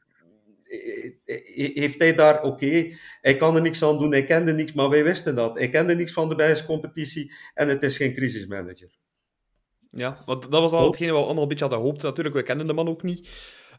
heeft 1.73 1.99
hij 1.99 2.13
daar, 2.13 2.43
oké, 2.43 2.95
hij 3.21 3.35
kan 3.35 3.55
er 3.55 3.61
niks 3.61 3.83
aan 3.83 3.97
doen, 3.97 4.11
hij 4.11 4.23
kende 4.23 4.53
niks, 4.53 4.73
maar 4.73 4.89
wij 4.89 5.03
wisten 5.03 5.35
dat. 5.35 5.57
Hij 5.57 5.69
kende 5.69 5.95
niks 5.95 6.13
van 6.13 6.29
de 6.29 6.35
Belgische 6.35 6.65
competitie 6.65 7.33
en 7.53 7.67
het 7.67 7.83
is 7.83 7.97
geen 7.97 8.13
crisismanager. 8.13 8.97
Ja, 9.91 10.21
want 10.25 10.41
dat 10.41 10.61
was 10.61 10.71
al 10.71 10.85
hetgene 10.85 11.11
wat 11.11 11.19
we 11.19 11.25
allemaal 11.25 11.43
een 11.43 11.49
beetje 11.49 11.65
hadden 11.65 11.81
gehoopt. 11.81 12.03
Natuurlijk, 12.03 12.35
we 12.35 12.43
kenden 12.43 12.67
de 12.67 12.73
man 12.73 12.87
ook 12.87 13.03
niet 13.03 13.29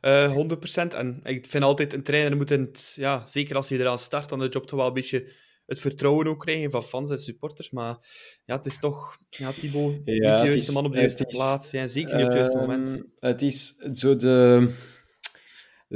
uh, 0.03 0.25
eh, 0.25 0.91
100%. 0.91 0.95
En 0.95 1.21
ik 1.23 1.47
vind 1.47 1.65
altijd, 1.65 1.93
een 1.93 2.03
trainer 2.03 2.37
moet, 2.37 2.49
het, 2.49 2.93
ja, 2.97 3.27
zeker 3.27 3.57
als 3.57 3.69
hij 3.69 3.79
eraan 3.79 3.99
start, 3.99 4.29
dan 4.29 4.39
de 4.39 4.49
job 4.49 4.67
toch 4.67 4.79
wel 4.79 4.89
een 4.89 4.95
beetje 4.95 5.33
het 5.67 5.81
vertrouwen 5.81 6.27
ook 6.27 6.41
krijgen 6.41 6.71
van 6.71 6.83
fans 6.83 7.11
en 7.11 7.19
supporters. 7.19 7.71
Maar 7.71 7.97
ja, 8.45 8.57
het 8.57 8.67
is 8.67 8.79
toch, 8.79 9.19
ja, 9.31 9.53
Thibaut, 9.53 9.93
niet 9.93 10.07
de 10.07 10.15
juiste 10.15 10.73
man 10.73 10.85
op 10.85 10.93
de 10.93 10.99
juiste 10.99 11.25
plaats. 11.25 11.71
Ja, 11.71 11.87
zeker 11.87 12.17
niet 12.17 12.25
op 12.25 12.31
het 12.31 12.39
juiste 12.39 12.57
moment. 12.57 12.89
Ehm, 12.89 13.03
het 13.31 13.43
is 13.43 13.77
zo 13.93 14.17
de, 14.17 14.69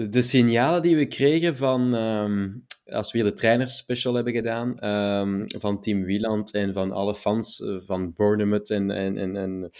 de 0.06 0.22
signalen 0.22 0.82
die 0.82 0.96
we 0.96 1.06
kregen 1.06 1.56
van, 1.56 1.94
ehm, 1.94 2.50
als 2.84 3.12
we 3.12 3.18
hier 3.18 3.30
de 3.30 3.36
trainers 3.36 3.76
special 3.76 4.14
hebben 4.14 4.32
gedaan, 4.32 4.84
um, 4.88 5.44
van 5.46 5.80
Team 5.80 6.04
Wieland 6.04 6.54
en 6.54 6.72
van 6.72 6.92
alle 6.92 7.14
fans 7.14 7.60
eh, 7.60 7.76
van 7.84 8.12
Bournemouth 8.12 8.70
en, 8.70 8.90
en, 8.90 9.18
en, 9.18 9.36
en 9.36 9.70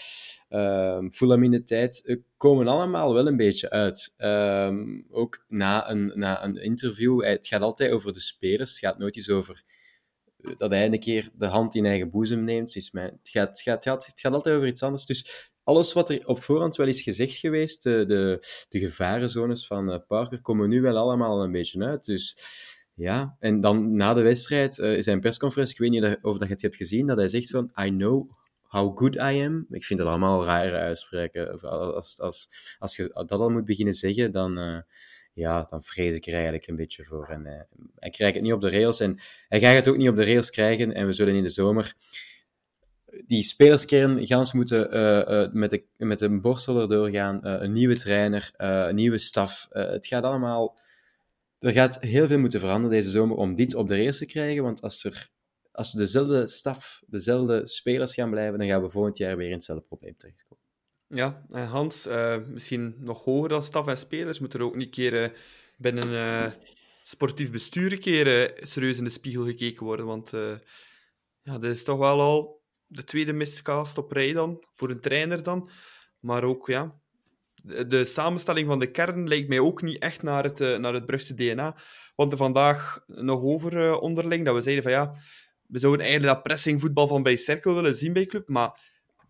um, 0.59 1.11
Fulham 1.11 1.43
in 1.43 1.51
de 1.51 1.63
tijd, 1.63 2.01
uh, 2.03 2.17
komen 2.37 2.67
allemaal 2.67 3.13
wel 3.13 3.27
een 3.27 3.37
beetje 3.37 3.69
uit. 3.69 4.15
ook 5.09 5.45
na 5.47 5.89
een, 5.89 6.11
na 6.15 6.43
een 6.43 6.55
interview, 6.55 7.23
het 7.23 7.47
gaat 7.47 7.61
altijd 7.61 7.91
over 7.91 8.13
de 8.13 8.19
spelers, 8.19 8.69
het 8.69 8.79
gaat 8.79 8.97
nooit 8.97 9.15
eens 9.15 9.29
over 9.29 9.63
dat 10.57 10.71
hij 10.71 10.85
een 10.85 10.99
keer 10.99 11.29
de 11.33 11.45
hand 11.45 11.75
in 11.75 11.85
eigen 11.85 12.09
boezem 12.09 12.43
neemt. 12.43 12.75
Is 12.75 12.91
mijn, 12.91 13.11
het, 13.19 13.29
gaat, 13.29 13.47
het, 13.47 13.61
gaat, 13.61 14.05
het, 14.05 14.19
gaat, 14.19 14.33
altijd 14.33 14.55
over 14.55 14.67
iets 14.67 14.83
anders. 14.83 15.05
Dus 15.05 15.51
alles 15.69 15.93
wat 15.93 16.09
er 16.09 16.27
op 16.27 16.43
voorhand 16.43 16.75
wel 16.75 16.87
is 16.87 17.01
gezegd 17.01 17.35
geweest, 17.35 17.83
de, 17.83 18.05
de, 18.07 18.45
de 18.69 18.79
gevarenzones 18.79 19.67
van 19.67 19.89
uh, 19.89 19.97
Parker, 20.07 20.41
komen 20.41 20.69
nu 20.69 20.81
wel 20.81 20.97
allemaal 20.97 21.43
een 21.43 21.51
beetje 21.51 21.83
uit. 21.83 22.05
Dus 22.05 22.37
ja, 22.93 23.35
en 23.39 23.59
dan 23.59 23.95
na 23.95 24.13
de 24.13 24.21
wedstrijd, 24.21 24.77
uh, 24.77 24.97
eh, 24.97 25.03
zijn 25.03 25.19
persconferentie, 25.19 25.73
ik 25.73 25.79
weet 25.79 26.01
niet 26.01 26.17
of 26.21 26.37
dat 26.37 26.47
je 26.47 26.53
het 26.53 26.61
hebt 26.61 26.75
gezien, 26.75 27.07
dat 27.07 27.17
hij 27.17 27.27
zegt 27.27 27.49
van, 27.49 27.71
I 27.81 27.89
know 27.89 28.31
how 28.61 28.97
good 28.97 29.15
I 29.15 29.19
am. 29.19 29.65
Ik 29.69 29.85
vind 29.85 29.99
dat 29.99 30.07
allemaal 30.07 30.45
rare 30.45 30.77
uitspreken. 30.77 31.61
Als, 31.61 32.19
als, 32.19 32.49
als 32.79 32.95
je 32.95 33.09
dat 33.13 33.31
al 33.31 33.49
moet 33.49 33.65
beginnen 33.65 33.93
zeggen, 33.93 34.31
dan... 34.31 34.83
Ja, 35.33 35.63
dan 35.63 35.83
vrees 35.83 36.15
ik 36.15 36.25
er 36.25 36.33
eigenlijk 36.33 36.67
een 36.67 36.75
beetje 36.75 37.03
voor. 37.03 37.27
En 37.27 37.45
uh, 37.45 37.51
hij 37.95 38.09
krijgt 38.09 38.35
het 38.35 38.43
niet 38.43 38.53
op 38.53 38.61
de 38.61 38.69
rails 38.69 38.99
en 38.99 39.19
hij 39.47 39.59
gaat 39.59 39.75
het 39.75 39.87
ook 39.87 39.97
niet 39.97 40.09
op 40.09 40.15
de 40.15 40.23
rails 40.23 40.49
krijgen. 40.49 40.93
En 40.93 41.05
we 41.05 41.13
zullen 41.13 41.35
in 41.35 41.43
de 41.43 41.49
zomer 41.49 41.95
die 43.25 43.43
spelerskern 43.43 44.27
gans 44.27 44.53
moeten 44.53 44.95
uh, 44.95 45.43
uh, 45.43 45.51
met, 45.51 45.69
de, 45.69 45.83
met 45.97 46.21
een 46.21 46.41
borstel 46.41 46.81
erdoor 46.81 47.09
gaan. 47.09 47.45
een 47.45 47.73
nieuwe 47.73 47.97
trainer, 47.97 48.51
een 48.57 48.95
nieuwe 48.95 49.17
staf. 49.17 49.67
het 49.69 50.07
gaat 50.07 50.23
allemaal... 50.23 50.77
Er 51.59 51.71
gaat 51.71 51.99
heel 51.99 52.27
veel 52.27 52.39
moeten 52.39 52.59
veranderen 52.59 52.95
deze 52.95 53.09
zomer 53.09 53.37
om 53.37 53.55
dit 53.55 53.75
op 53.75 53.87
de 53.87 53.95
rails 53.95 54.17
te 54.17 54.25
krijgen. 54.25 54.63
Want 54.63 54.81
als 54.81 55.03
er 55.03 55.29
als 55.71 55.91
dezelfde 55.91 56.47
staf, 56.47 57.01
dezelfde 57.07 57.67
spelers 57.67 58.13
gaan 58.13 58.29
blijven, 58.29 58.59
dan 58.59 58.67
gaan 58.67 58.81
we 58.81 58.89
volgend 58.89 59.17
jaar 59.17 59.37
weer 59.37 59.47
in 59.47 59.53
hetzelfde 59.53 59.85
probleem 59.85 60.17
terechtkomen. 60.17 60.63
Ja, 61.07 61.45
en 61.51 61.65
Hans, 61.65 62.07
misschien 62.47 62.95
nog 62.99 63.23
hoger 63.23 63.49
dan 63.49 63.63
staf 63.63 63.87
en 63.87 63.97
spelers, 63.97 64.39
moet 64.39 64.53
er 64.53 64.61
ook 64.61 64.75
niet 64.75 64.89
keer 64.89 65.23
uh, 65.23 65.29
binnen 65.77 66.53
sportief 67.03 67.51
bestuur 67.51 67.97
keer 67.97 68.53
serieus 68.61 68.97
in 68.97 69.03
de 69.03 69.09
spiegel 69.09 69.45
gekeken 69.45 69.85
worden. 69.85 70.05
Want 70.05 70.29
ja, 71.41 71.57
dat 71.57 71.63
is 71.63 71.83
toch 71.83 71.97
wel 71.97 72.21
al 72.21 72.58
de 72.89 73.03
tweede 73.03 73.33
miscast 73.33 73.97
op 73.97 74.11
rij 74.11 74.33
dan, 74.33 74.63
voor 74.73 74.89
een 74.89 75.01
trainer 75.01 75.43
dan. 75.43 75.69
Maar 76.19 76.43
ook, 76.43 76.67
ja, 76.67 76.99
de, 77.63 78.05
samenstelling 78.05 78.67
van 78.67 78.79
de 78.79 78.91
kern 78.91 79.27
lijkt 79.27 79.47
mij 79.47 79.59
ook 79.59 79.81
niet 79.81 80.01
echt 80.01 80.21
naar 80.21 80.43
het, 80.43 80.59
naar 80.59 80.93
het 80.93 81.05
Brugse 81.05 81.33
DNA. 81.33 81.77
Want 82.15 82.31
er 82.31 82.37
vandaag 82.37 83.03
nog 83.07 83.41
over 83.41 83.99
onderling, 83.99 84.45
dat 84.45 84.55
we 84.55 84.61
zeiden 84.61 84.83
van 84.83 84.91
ja, 84.91 85.13
we 85.67 85.79
zouden 85.79 86.05
eigenlijk 86.05 86.33
dat 86.33 86.43
pressingvoetbal 86.43 87.07
van 87.07 87.23
bij 87.23 87.35
Cirkel 87.35 87.75
willen 87.75 87.95
zien 87.95 88.13
bij 88.13 88.25
club, 88.25 88.49
maar 88.49 88.79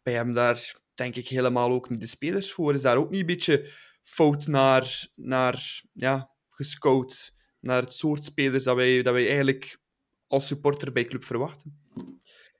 bij 0.03 0.13
hem 0.13 0.33
daar 0.33 0.75
denk 0.95 1.15
ik 1.15 1.27
helemaal 1.27 1.71
ook 1.71 1.89
niet 1.89 1.99
de 1.99 2.07
spelers 2.07 2.51
voor. 2.51 2.73
Is 2.73 2.81
daar 2.81 2.97
ook 2.97 3.09
niet 3.09 3.19
een 3.19 3.25
beetje 3.25 3.69
fout 4.03 4.47
naar, 4.47 5.07
naar 5.15 5.81
ja, 5.93 6.31
gescout, 6.49 7.33
naar 7.59 7.81
het 7.81 7.93
soort 7.93 8.25
spelers 8.25 8.63
dat 8.63 8.75
wij, 8.75 9.01
dat 9.01 9.13
wij 9.13 9.25
eigenlijk 9.25 9.79
als 10.27 10.47
supporter 10.47 10.91
bij 10.91 11.05
club 11.05 11.23
verwachten? 11.23 11.79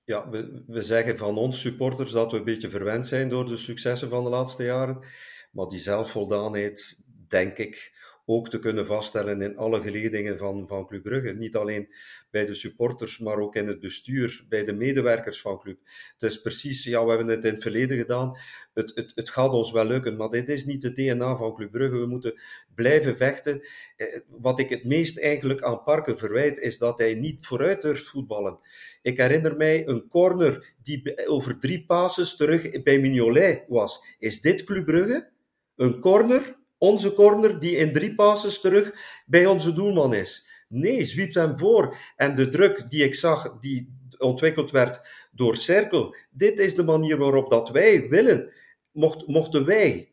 Ja, 0.09 0.29
we, 0.29 0.63
we 0.67 0.81
zeggen 0.81 1.17
van 1.17 1.37
ons 1.37 1.59
supporters 1.59 2.11
dat 2.11 2.31
we 2.31 2.37
een 2.37 2.43
beetje 2.43 2.69
verwend 2.69 3.07
zijn 3.07 3.29
door 3.29 3.45
de 3.45 3.57
successen 3.57 4.09
van 4.09 4.23
de 4.23 4.29
laatste 4.29 4.63
jaren. 4.63 5.03
Maar 5.51 5.67
die 5.67 5.79
zelfvoldaanheid, 5.79 7.03
denk 7.27 7.57
ik, 7.57 7.93
ook 8.29 8.49
te 8.49 8.59
kunnen 8.59 8.85
vaststellen 8.85 9.41
in 9.41 9.57
alle 9.57 9.81
geledingen 9.81 10.37
van, 10.37 10.67
van 10.67 10.87
Club 10.87 11.03
Brugge. 11.03 11.33
Niet 11.33 11.55
alleen 11.55 11.93
bij 12.31 12.45
de 12.45 12.53
supporters, 12.53 13.17
maar 13.17 13.37
ook 13.37 13.55
in 13.55 13.67
het 13.67 13.79
bestuur, 13.79 14.45
bij 14.49 14.65
de 14.65 14.73
medewerkers 14.73 15.41
van 15.41 15.59
Club. 15.59 15.77
Het 16.13 16.21
is 16.21 16.41
precies, 16.41 16.83
ja, 16.83 17.03
we 17.03 17.09
hebben 17.09 17.27
het 17.27 17.45
in 17.45 17.53
het 17.53 17.61
verleden 17.61 17.97
gedaan. 17.97 18.37
Het, 18.73 18.91
het, 18.95 19.11
het 19.15 19.29
gaat 19.29 19.49
ons 19.49 19.71
wel 19.71 19.85
lukken, 19.85 20.17
maar 20.17 20.29
dit 20.29 20.49
is 20.49 20.65
niet 20.65 20.83
het 20.83 20.95
DNA 20.95 21.35
van 21.35 21.55
Club 21.55 21.71
Brugge. 21.71 21.97
We 21.97 22.05
moeten 22.05 22.41
blijven 22.75 23.17
vechten. 23.17 23.61
Eh, 23.95 24.19
wat 24.27 24.59
ik 24.59 24.69
het 24.69 24.83
meest 24.83 25.19
eigenlijk 25.19 25.61
aan 25.61 25.83
Parken 25.83 26.17
verwijt, 26.17 26.57
is 26.57 26.77
dat 26.77 26.97
hij 26.97 27.13
niet 27.13 27.45
vooruit 27.45 27.81
durft 27.81 28.07
voetballen. 28.07 28.59
Ik 29.01 29.17
herinner 29.17 29.57
mij 29.57 29.87
een 29.87 30.07
corner 30.07 30.73
die 30.83 31.27
over 31.27 31.59
drie 31.59 31.85
passes 31.85 32.35
terug 32.35 32.83
bij 32.83 32.99
Mignolet 32.99 33.63
was. 33.67 34.15
Is 34.19 34.41
dit 34.41 34.63
Club 34.63 34.85
Brugge? 34.85 35.29
Een 35.75 35.99
corner 35.99 36.58
onze 36.79 37.13
corner 37.13 37.59
die 37.59 37.75
in 37.75 37.91
drie 37.91 38.15
passes 38.15 38.59
terug 38.59 38.91
bij 39.25 39.45
onze 39.45 39.73
doelman 39.73 40.13
is. 40.13 40.47
Nee, 40.67 41.05
zwiept 41.05 41.35
hem 41.35 41.57
voor. 41.57 41.97
En 42.15 42.35
de 42.35 42.49
druk 42.49 42.89
die 42.89 43.03
ik 43.03 43.15
zag, 43.15 43.59
die 43.59 43.97
ontwikkeld 44.17 44.71
werd 44.71 45.01
door 45.31 45.55
Cirkel, 45.55 46.15
dit 46.31 46.59
is 46.59 46.75
de 46.75 46.83
manier 46.83 47.17
waarop 47.17 47.49
dat 47.49 47.69
wij 47.69 48.09
willen. 48.09 48.53
Mocht, 48.91 49.27
mochten 49.27 49.65
wij 49.65 50.11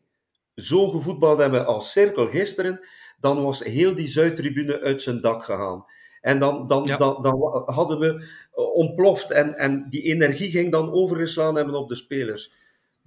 zo 0.55 0.87
gevoetbald 0.87 1.37
hebben 1.37 1.65
als 1.65 1.91
Cirkel 1.91 2.27
gisteren, 2.27 2.79
dan 3.19 3.43
was 3.43 3.63
heel 3.63 3.95
die 3.95 4.07
Zuidtribune 4.07 4.81
uit 4.81 5.01
zijn 5.01 5.21
dak 5.21 5.43
gegaan. 5.43 5.85
En 6.21 6.39
dan, 6.39 6.67
dan, 6.67 6.83
dan, 6.85 7.21
dan 7.21 7.63
hadden 7.65 7.99
we 7.99 8.27
ontploft 8.73 9.31
en, 9.31 9.55
en 9.55 9.89
die 9.89 10.01
energie 10.01 10.51
ging 10.51 10.71
dan 10.71 10.91
overgeslaan 10.91 11.55
hebben 11.55 11.75
op 11.75 11.89
de 11.89 11.95
spelers. 11.95 12.53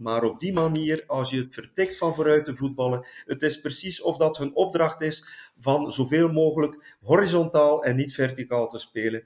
Maar 0.01 0.25
op 0.25 0.41
die 0.41 0.53
manier, 0.53 1.05
als 1.07 1.31
je 1.31 1.39
het 1.39 1.55
vertikt 1.55 1.97
van 1.97 2.15
vooruit 2.15 2.45
te 2.45 2.57
voetballen, 2.57 3.07
het 3.25 3.43
is 3.43 3.61
precies 3.61 4.03
of 4.03 4.17
dat 4.17 4.39
hun 4.39 4.55
opdracht 4.55 5.01
is 5.01 5.25
van 5.59 5.93
zoveel 5.93 6.33
mogelijk 6.33 6.97
horizontaal 7.01 7.85
en 7.85 7.97
niet 7.97 8.15
verticaal 8.15 8.69
te 8.69 8.79
spelen. 8.79 9.25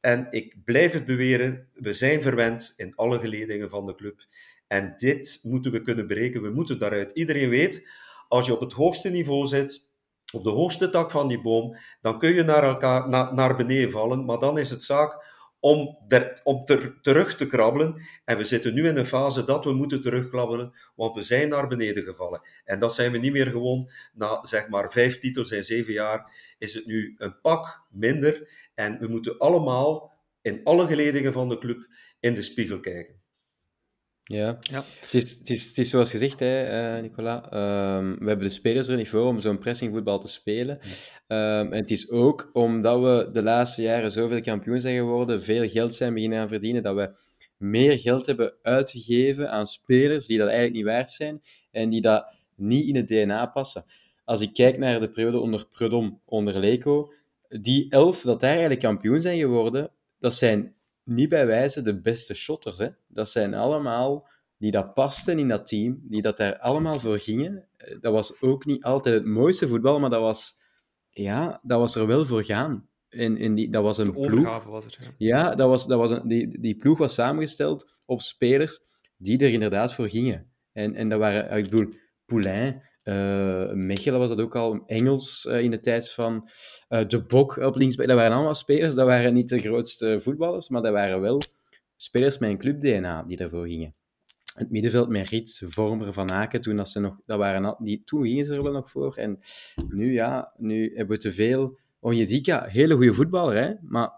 En 0.00 0.26
ik 0.30 0.54
blijf 0.64 0.92
het 0.92 1.04
beweren, 1.04 1.68
we 1.74 1.94
zijn 1.94 2.22
verwend 2.22 2.74
in 2.76 2.94
alle 2.94 3.18
geledingen 3.18 3.70
van 3.70 3.86
de 3.86 3.94
club. 3.94 4.26
En 4.66 4.94
dit 4.96 5.40
moeten 5.42 5.72
we 5.72 5.82
kunnen 5.82 6.06
berekenen, 6.06 6.48
we 6.48 6.54
moeten 6.54 6.78
daaruit. 6.78 7.10
Iedereen 7.10 7.48
weet, 7.48 7.88
als 8.28 8.46
je 8.46 8.52
op 8.54 8.60
het 8.60 8.72
hoogste 8.72 9.08
niveau 9.08 9.46
zit, 9.46 9.88
op 10.32 10.44
de 10.44 10.50
hoogste 10.50 10.90
tak 10.90 11.10
van 11.10 11.28
die 11.28 11.40
boom, 11.40 11.76
dan 12.00 12.18
kun 12.18 12.34
je 12.34 12.42
naar, 12.42 12.62
elkaar, 12.62 13.08
naar 13.34 13.56
beneden 13.56 13.90
vallen, 13.90 14.24
maar 14.24 14.38
dan 14.38 14.58
is 14.58 14.70
het 14.70 14.82
zaak 14.82 15.35
om, 15.66 15.98
om 16.42 16.64
ter, 16.64 17.00
terug 17.00 17.34
te 17.36 17.46
krabbelen. 17.46 18.02
En 18.24 18.36
we 18.36 18.44
zitten 18.44 18.74
nu 18.74 18.88
in 18.88 18.96
een 18.96 19.06
fase 19.06 19.44
dat 19.44 19.64
we 19.64 19.72
moeten 19.72 20.02
terugkrabbelen, 20.02 20.72
want 20.94 21.14
we 21.14 21.22
zijn 21.22 21.48
naar 21.48 21.68
beneden 21.68 22.04
gevallen. 22.04 22.40
En 22.64 22.78
dat 22.78 22.94
zijn 22.94 23.12
we 23.12 23.18
niet 23.18 23.32
meer 23.32 23.46
gewoon. 23.46 23.90
Na 24.14 24.44
zeg 24.44 24.68
maar 24.68 24.92
vijf 24.92 25.18
titels 25.18 25.50
in 25.50 25.64
zeven 25.64 25.92
jaar 25.92 26.54
is 26.58 26.74
het 26.74 26.86
nu 26.86 27.14
een 27.18 27.40
pak 27.40 27.82
minder. 27.90 28.50
En 28.74 28.98
we 28.98 29.08
moeten 29.08 29.38
allemaal 29.38 30.12
in 30.42 30.60
alle 30.64 30.86
geledingen 30.86 31.32
van 31.32 31.48
de 31.48 31.58
club 31.58 31.86
in 32.20 32.34
de 32.34 32.42
spiegel 32.42 32.80
kijken. 32.80 33.25
Ja, 34.28 34.58
ja. 34.60 34.84
Het, 35.00 35.14
is, 35.14 35.38
het, 35.38 35.50
is, 35.50 35.68
het 35.68 35.78
is 35.78 35.90
zoals 35.90 36.10
gezegd, 36.10 36.40
hè, 36.40 36.96
uh, 36.96 37.02
Nicola. 37.02 37.50
Ehm, 37.50 38.18
we 38.18 38.26
hebben 38.26 38.46
de 38.46 38.52
spelers 38.52 38.88
er 38.88 38.96
niet 38.96 39.08
voor 39.08 39.26
om 39.26 39.40
zo'n 39.40 39.58
pressingvoetbal 39.58 40.18
te 40.18 40.28
spelen. 40.28 40.78
Um, 41.28 41.72
en 41.72 41.72
het 41.72 41.90
is 41.90 42.10
ook 42.10 42.50
omdat 42.52 43.00
we 43.00 43.30
de 43.32 43.42
laatste 43.42 43.82
jaren 43.82 44.10
zoveel 44.10 44.40
kampioen 44.40 44.80
zijn 44.80 44.96
geworden, 44.96 45.42
veel 45.42 45.68
geld 45.68 45.94
zijn 45.94 46.14
beginnen 46.14 46.38
aan 46.38 46.48
verdienen, 46.48 46.82
dat 46.82 46.94
we 46.94 47.10
meer 47.56 47.98
geld 47.98 48.26
hebben 48.26 48.54
uitgegeven 48.62 49.50
aan 49.50 49.66
spelers 49.66 50.26
die 50.26 50.38
dat 50.38 50.46
eigenlijk 50.48 50.76
niet 50.76 50.86
waard 50.86 51.10
zijn 51.10 51.40
en 51.70 51.90
die 51.90 52.00
dat 52.00 52.26
niet 52.56 52.86
in 52.86 52.96
het 52.96 53.08
DNA 53.08 53.46
passen. 53.46 53.84
Als 54.24 54.40
ik 54.40 54.52
kijk 54.52 54.78
naar 54.78 55.00
de 55.00 55.10
periode 55.10 55.38
onder 55.38 55.66
Prudom, 55.68 56.20
onder 56.24 56.58
Leco, 56.58 57.12
die 57.48 57.90
elf 57.90 58.20
dat 58.20 58.40
daar 58.40 58.50
eigenlijk 58.50 58.80
kampioen 58.80 59.20
zijn 59.20 59.38
geworden, 59.38 59.90
dat 60.20 60.34
zijn 60.34 60.74
niet 61.06 61.28
bij 61.28 61.46
wijze 61.46 61.82
de 61.82 62.00
beste 62.00 62.34
shotters. 62.34 62.78
Hè. 62.78 62.88
Dat 63.08 63.30
zijn 63.30 63.54
allemaal 63.54 64.28
die 64.58 64.70
dat 64.70 64.94
pasten 64.94 65.38
in 65.38 65.48
dat 65.48 65.66
team, 65.66 66.00
die 66.02 66.22
dat 66.22 66.36
daar 66.36 66.58
allemaal 66.58 67.00
voor 67.00 67.18
gingen. 67.18 67.68
Eh, 67.76 67.96
dat 68.00 68.12
was 68.12 68.40
ook 68.40 68.64
niet 68.64 68.82
altijd 68.82 69.14
het 69.14 69.24
mooiste 69.24 69.68
voetbal, 69.68 70.00
maar 70.00 70.10
dat 70.10 70.20
was, 70.20 70.58
ja, 71.10 71.60
dat 71.62 71.78
was 71.78 71.94
er 71.94 72.06
wel 72.06 72.26
voor 72.26 72.44
gaan. 72.44 72.88
En, 73.08 73.36
en 73.36 73.54
die, 73.54 73.70
dat 73.70 73.82
was 73.82 73.98
een 73.98 74.12
ploeg. 74.12 74.64
Was 74.64 74.84
er, 74.84 74.98
ja. 75.00 75.10
ja, 75.18 75.54
dat 75.54 75.68
was, 75.68 75.86
dat 75.86 75.98
was 75.98 76.10
een, 76.10 76.28
die, 76.28 76.60
die 76.60 76.76
ploeg 76.76 76.98
was 76.98 77.14
samengesteld 77.14 78.02
op 78.04 78.22
spelers 78.22 78.80
die 79.16 79.38
er 79.38 79.52
inderdaad 79.52 79.94
voor 79.94 80.08
gingen. 80.08 80.50
En, 80.72 80.94
en 80.94 81.08
dat 81.08 81.18
waren, 81.18 81.58
ik 81.58 81.70
bedoel, 81.70 81.92
Poulain, 82.26 82.82
uh, 83.08 83.72
Mechelen 83.72 84.18
was 84.18 84.28
dat 84.28 84.40
ook 84.40 84.56
al, 84.56 84.82
Engels 84.86 85.44
uh, 85.44 85.60
in 85.60 85.70
de 85.70 85.80
tijd 85.80 86.10
van 86.10 86.48
uh, 86.88 87.06
De 87.06 87.22
Bok 87.22 87.56
op 87.56 87.76
linksback. 87.76 88.06
Dat 88.06 88.16
waren 88.16 88.36
allemaal 88.36 88.54
spelers, 88.54 88.94
dat 88.94 89.06
waren 89.06 89.34
niet 89.34 89.48
de 89.48 89.58
grootste 89.58 90.20
voetballers, 90.20 90.68
maar 90.68 90.82
dat 90.82 90.92
waren 90.92 91.20
wel 91.20 91.40
spelers 91.96 92.38
met 92.38 92.50
een 92.50 92.58
club-DNA 92.58 93.22
die 93.22 93.36
daarvoor 93.36 93.66
gingen. 93.66 93.94
Het 94.54 94.70
middenveld 94.70 95.08
met 95.08 95.30
Rits, 95.30 95.62
Vormer, 95.66 96.12
Van 96.12 96.30
Aken, 96.30 96.60
toen, 96.60 96.74
dat 96.74 96.88
ze 96.88 97.00
nog, 97.00 97.20
dat 97.26 97.38
waren, 97.38 97.76
die, 97.78 98.02
toen 98.04 98.22
gingen 98.22 98.46
ze 98.46 98.54
er 98.54 98.62
wel 98.62 98.72
nog 98.72 98.90
voor. 98.90 99.16
En 99.16 99.38
nu, 99.88 100.12
ja, 100.12 100.52
nu 100.56 100.96
hebben 100.96 101.16
we 101.16 101.22
te 101.22 101.32
veel... 101.32 101.78
Onjedika, 101.98 102.64
hele 102.64 102.94
goede 102.94 103.14
voetballer, 103.14 103.56
hè, 103.56 103.74
maar 103.80 104.10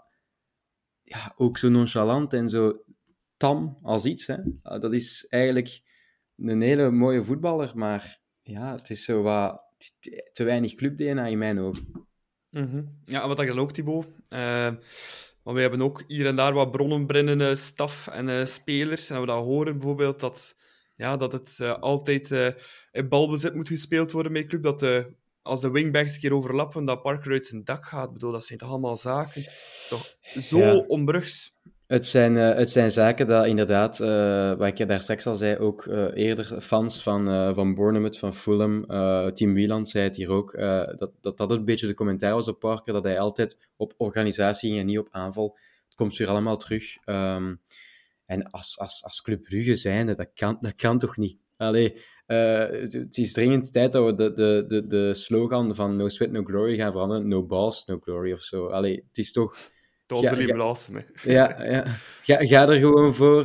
ja, 1.02 1.32
ook 1.36 1.58
zo 1.58 1.68
nonchalant 1.68 2.32
en 2.32 2.48
zo 2.48 2.82
tam 3.36 3.78
als 3.82 4.04
iets. 4.04 4.26
Hè. 4.26 4.36
Dat 4.62 4.92
is 4.92 5.26
eigenlijk 5.28 5.80
een 6.36 6.60
hele 6.60 6.90
mooie 6.90 7.24
voetballer, 7.24 7.72
maar 7.74 8.20
ja, 8.48 8.72
het 8.72 8.90
is 8.90 9.04
zo 9.04 9.22
wat 9.22 9.62
te 10.32 10.44
weinig 10.44 10.74
club-DNA 10.74 11.26
in 11.26 11.38
mijn 11.38 11.58
ogen. 11.58 12.06
Mm 12.50 13.00
Ja, 13.04 13.28
wat 13.28 13.40
ik 13.40 13.46
dan 13.46 13.58
ook, 13.58 13.72
Thibaut. 13.72 14.06
Uh, 14.28 14.70
want 15.42 15.56
we 15.56 15.60
hebben 15.60 15.82
ook 15.82 16.04
hier 16.06 16.26
en 16.26 16.36
daar 16.36 16.52
wat 16.52 16.70
bronnen 16.70 17.06
binnen 17.06 17.40
uh, 17.40 17.54
staf 17.54 18.06
en 18.06 18.28
uh, 18.28 18.44
spelers. 18.44 19.10
En 19.10 19.20
we 19.20 19.26
dat 19.26 19.44
horen 19.44 19.72
bijvoorbeeld 19.72 20.20
dat, 20.20 20.56
ja, 20.96 21.16
dat 21.16 21.32
het 21.32 21.58
uh, 21.60 21.78
altijd 21.78 22.30
in 22.92 23.08
balbezit 23.08 23.54
moet 23.54 23.68
gespeeld 23.68 24.12
worden 24.12 24.32
met 24.32 24.46
club. 24.46 24.62
Dat 24.62 25.06
als 25.42 25.60
de 25.60 25.70
wingbacks 25.70 26.14
een 26.14 26.20
keer 26.20 26.34
overlappen, 26.34 26.84
dat 26.84 27.02
Parker 27.02 27.32
uit 27.32 27.46
zijn 27.46 27.64
dak 27.64 27.84
gaat. 27.84 28.06
Ik 28.06 28.12
bedoel, 28.12 28.32
dat 28.32 28.44
zijn 28.44 28.58
toch 28.58 28.68
allemaal 28.68 28.96
zaken. 28.96 29.42
Het 29.42 29.78
is 29.80 29.86
toch 29.88 30.16
zo 30.42 30.58
ja. 30.58 30.76
onbrugs. 30.76 31.56
Het 31.88 32.06
zijn, 32.06 32.32
uh, 32.32 32.54
het 32.54 32.70
zijn 32.70 32.92
zaken 32.92 33.26
dat 33.26 33.46
inderdaad, 33.46 34.00
uh, 34.00 34.54
wat 34.54 34.80
ik 34.80 34.88
daar 34.88 35.02
straks 35.02 35.26
al 35.26 35.36
zei, 35.36 35.58
ook 35.58 35.84
uh, 35.84 36.06
eerder 36.14 36.60
fans 36.60 37.02
van, 37.02 37.54
van 37.54 37.74
Bournemouth, 37.74 38.18
van 38.18 38.34
Fulham, 38.34 38.86
Team 39.34 39.54
Wieland 39.54 39.88
zei 39.88 40.04
het 40.04 40.16
hier 40.16 40.30
ook, 40.30 40.58
dat, 40.96 41.10
dat 41.20 41.36
dat 41.36 41.50
een 41.50 41.64
beetje 41.64 41.86
de 41.86 41.94
commentaar 41.94 42.34
was 42.34 42.48
op 42.48 42.58
Parker, 42.58 42.92
dat 42.92 43.04
hij 43.04 43.18
altijd 43.18 43.58
op 43.76 43.94
organisatie 43.96 44.68
ging 44.68 44.80
en 44.80 44.86
niet 44.86 44.98
op 44.98 45.08
aanval. 45.10 45.58
Het 45.84 45.94
komt 45.94 46.16
weer 46.16 46.28
allemaal 46.28 46.56
terug. 46.56 46.96
Um, 47.06 47.60
en 48.24 48.50
als, 48.50 48.78
als, 48.78 49.04
als 49.04 49.22
Club 49.22 49.42
Brugge 49.42 49.74
zijnde, 49.74 50.14
dat 50.14 50.30
kan, 50.34 50.58
dat 50.60 50.74
kan 50.74 50.98
toch 50.98 51.16
niet? 51.16 51.38
Allee, 51.56 51.96
het 52.26 53.18
is 53.18 53.32
dringend 53.32 53.72
tijd 53.72 53.92
dat 53.92 54.04
we 54.04 54.14
de, 54.14 54.32
de, 54.32 54.64
de, 54.68 54.86
de 54.86 55.14
slogan 55.14 55.74
van 55.74 55.96
No 55.96 56.08
Sweat, 56.08 56.30
No 56.30 56.42
Glory 56.42 56.76
gaan 56.76 56.92
veranderen. 56.92 57.28
No 57.28 57.46
Balls, 57.46 57.84
No 57.84 57.98
Glory 58.00 58.32
of 58.32 58.40
zo. 58.40 58.66
Allee, 58.66 59.04
het 59.08 59.18
is 59.18 59.32
toch 59.32 59.56
dat 60.08 60.22
was 60.22 60.30
Willy 60.30 60.52
Blaas. 60.52 60.88
Ja, 61.22 61.64
ja. 61.64 61.84
Ga, 62.22 62.46
ga 62.46 62.68
er 62.68 62.78
gewoon 62.78 63.14
voor. 63.14 63.44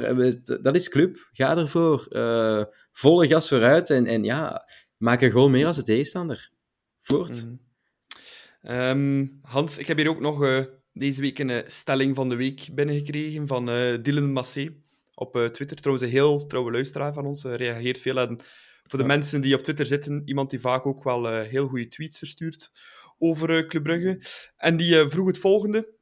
Dat 0.61 0.75
is 0.75 0.89
club. 0.89 1.27
Ga 1.31 1.57
ervoor. 1.57 2.07
Uh, 2.09 2.63
volle 2.91 3.27
gas 3.27 3.47
vooruit 3.47 3.89
en, 3.89 4.05
en 4.05 4.23
ja, 4.23 4.69
maak 4.97 5.21
een 5.21 5.31
goal 5.31 5.49
meer 5.49 5.67
als 5.67 5.75
de 5.75 5.83
tegenstander. 5.83 6.51
Voort. 7.01 7.45
Mm. 7.45 7.59
Um, 8.71 9.39
Hans, 9.41 9.77
ik 9.77 9.87
heb 9.87 9.97
hier 9.97 10.09
ook 10.09 10.19
nog 10.19 10.43
uh, 10.43 10.63
deze 10.93 11.21
week 11.21 11.39
een 11.39 11.49
uh, 11.49 11.57
stelling 11.65 12.15
van 12.15 12.29
de 12.29 12.35
week 12.35 12.67
binnengekregen 12.71 13.47
van 13.47 13.65
Dylan 14.01 14.31
Massé 14.31 14.75
op 15.15 15.49
Twitter. 15.51 15.77
Trouwens, 15.77 16.07
een 16.07 16.13
heel 16.13 16.45
trouwe 16.45 16.71
luisteraar 16.71 17.13
van 17.13 17.25
ons, 17.25 17.43
reageert 17.43 17.99
veel. 17.99 18.19
En 18.19 18.39
voor 18.83 18.99
de 18.99 19.05
ja. 19.05 19.15
mensen 19.15 19.41
die 19.41 19.55
op 19.55 19.63
Twitter 19.63 19.85
zitten, 19.85 20.21
iemand 20.25 20.49
die 20.49 20.59
vaak 20.59 20.85
ook 20.85 21.03
wel 21.03 21.39
heel 21.39 21.67
goede 21.67 21.87
tweets 21.87 22.17
verstuurt 22.17 22.71
over 23.17 23.65
Club 23.65 23.83
Brugge. 23.83 24.19
En 24.57 24.77
die 24.77 25.09
vroeg 25.09 25.27
het 25.27 25.39
volgende 25.39 26.01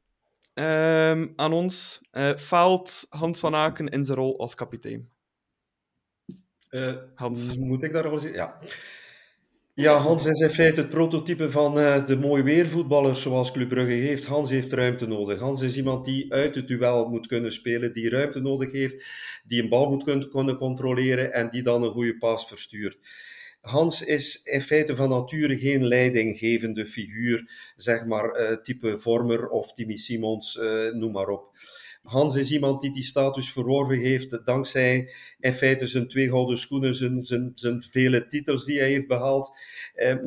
um, 0.54 1.32
aan 1.36 1.52
ons. 1.52 2.00
Uh, 2.12 2.36
faalt 2.36 3.06
Hans 3.08 3.40
van 3.40 3.54
Aken 3.54 3.88
in 3.88 4.04
zijn 4.04 4.18
rol 4.18 4.38
als 4.38 4.54
kapitein? 4.54 5.10
Uh, 6.70 6.96
Hans. 7.14 7.56
Moet 7.56 7.82
ik 7.82 7.92
daar 7.92 8.06
al 8.06 8.12
eens... 8.12 8.22
Ja. 8.22 8.58
Ja, 9.74 9.96
Hans 9.96 10.26
is 10.26 10.40
in 10.40 10.50
feite 10.50 10.80
het 10.80 10.90
prototype 10.90 11.50
van 11.50 11.78
uh, 11.78 12.06
de 12.06 12.16
mooi 12.16 12.42
weervoetballers 12.42 13.22
zoals 13.22 13.52
Club 13.52 13.68
Brugge 13.68 13.92
heeft. 13.92 14.24
Hans 14.24 14.50
heeft 14.50 14.72
ruimte 14.72 15.06
nodig. 15.06 15.40
Hans 15.40 15.60
is 15.60 15.76
iemand 15.76 16.04
die 16.04 16.32
uit 16.32 16.54
het 16.54 16.68
duel 16.68 17.08
moet 17.08 17.26
kunnen 17.26 17.52
spelen, 17.52 17.92
die 17.92 18.10
ruimte 18.10 18.40
nodig 18.40 18.72
heeft, 18.72 19.04
die 19.44 19.62
een 19.62 19.68
bal 19.68 19.88
moet 19.88 20.04
kun 20.04 20.30
kunnen 20.30 20.56
controleren 20.56 21.32
en 21.32 21.50
die 21.50 21.62
dan 21.62 21.82
een 21.82 21.90
goede 21.90 22.18
pas 22.18 22.46
verstuurt. 22.46 22.98
Hans 23.62 24.02
is 24.02 24.42
in 24.42 24.60
feite 24.60 24.96
van 24.96 25.08
nature 25.08 25.58
geen 25.58 25.86
leidinggevende 25.86 26.86
figuur, 26.86 27.50
zeg 27.76 28.04
maar 28.04 28.40
uh, 28.40 28.56
type 28.56 28.98
Vormer 28.98 29.48
of 29.48 29.72
Timmy 29.72 29.96
Simons, 29.96 30.56
uh, 30.56 30.92
noem 30.92 31.12
maar 31.12 31.28
op. 31.28 31.50
Hans 32.02 32.34
is 32.34 32.50
iemand 32.50 32.80
die 32.80 32.92
die 32.92 33.02
status 33.02 33.52
verworven 33.52 33.98
heeft 33.98 34.40
dankzij 34.44 35.12
in 35.38 35.54
feite 35.54 35.86
zijn 35.86 36.08
twee 36.08 36.28
gouden 36.28 36.58
schoenen, 36.58 36.94
zijn, 36.94 37.24
zijn, 37.24 37.50
zijn 37.54 37.82
vele 37.82 38.26
titels 38.26 38.64
die 38.64 38.78
hij 38.78 38.88
heeft 38.88 39.06
behaald. 39.06 39.56
Eh, 39.94 40.22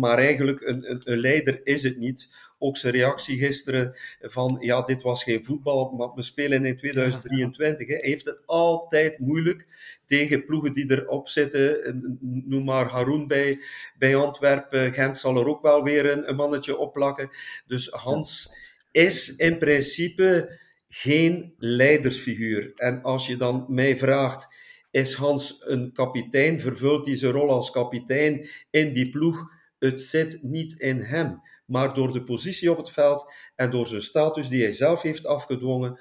maar 0.00 0.18
eigenlijk 0.18 0.60
een, 0.60 0.90
een, 0.90 1.00
een 1.04 1.18
leider 1.18 1.60
is 1.64 1.82
het 1.82 1.96
niet 1.96 2.34
ook 2.62 2.76
zijn 2.76 2.92
reactie 2.92 3.38
gisteren 3.38 3.96
van, 4.20 4.56
ja, 4.60 4.82
dit 4.82 5.02
was 5.02 5.22
geen 5.22 5.44
voetbal, 5.44 5.90
maar 5.90 6.14
we 6.14 6.22
spelen 6.22 6.64
in 6.64 6.76
2023. 6.76 7.86
Hè. 7.86 7.94
Hij 7.94 8.08
heeft 8.08 8.26
het 8.26 8.38
altijd 8.46 9.18
moeilijk 9.18 9.66
tegen 10.06 10.44
ploegen 10.44 10.72
die 10.72 10.90
erop 10.90 11.28
zitten. 11.28 12.18
Noem 12.20 12.64
maar 12.64 12.86
Haroun 12.86 13.26
bij, 13.26 13.60
bij 13.98 14.16
Antwerpen. 14.16 14.92
Gent 14.92 15.18
zal 15.18 15.36
er 15.36 15.46
ook 15.46 15.62
wel 15.62 15.82
weer 15.82 16.10
een, 16.10 16.28
een 16.28 16.36
mannetje 16.36 16.76
opplakken. 16.76 17.30
Dus 17.66 17.88
Hans 17.88 18.54
is 18.90 19.36
in 19.36 19.58
principe 19.58 20.58
geen 20.88 21.54
leidersfiguur. 21.58 22.72
En 22.74 23.02
als 23.02 23.26
je 23.26 23.36
dan 23.36 23.64
mij 23.68 23.98
vraagt, 23.98 24.48
is 24.90 25.14
Hans 25.14 25.62
een 25.64 25.92
kapitein? 25.92 26.60
Vervult 26.60 27.06
hij 27.06 27.16
zijn 27.16 27.32
rol 27.32 27.50
als 27.50 27.70
kapitein 27.70 28.48
in 28.70 28.92
die 28.92 29.08
ploeg? 29.08 29.50
Het 29.78 30.00
zit 30.00 30.42
niet 30.42 30.72
in 30.78 31.00
hem. 31.00 31.40
Maar 31.70 31.94
door 31.94 32.12
de 32.12 32.24
positie 32.24 32.70
op 32.70 32.76
het 32.76 32.90
veld 32.90 33.32
en 33.56 33.70
door 33.70 33.86
zijn 33.86 34.02
status 34.02 34.48
die 34.48 34.62
hij 34.62 34.72
zelf 34.72 35.02
heeft 35.02 35.26
afgedwongen, 35.26 36.00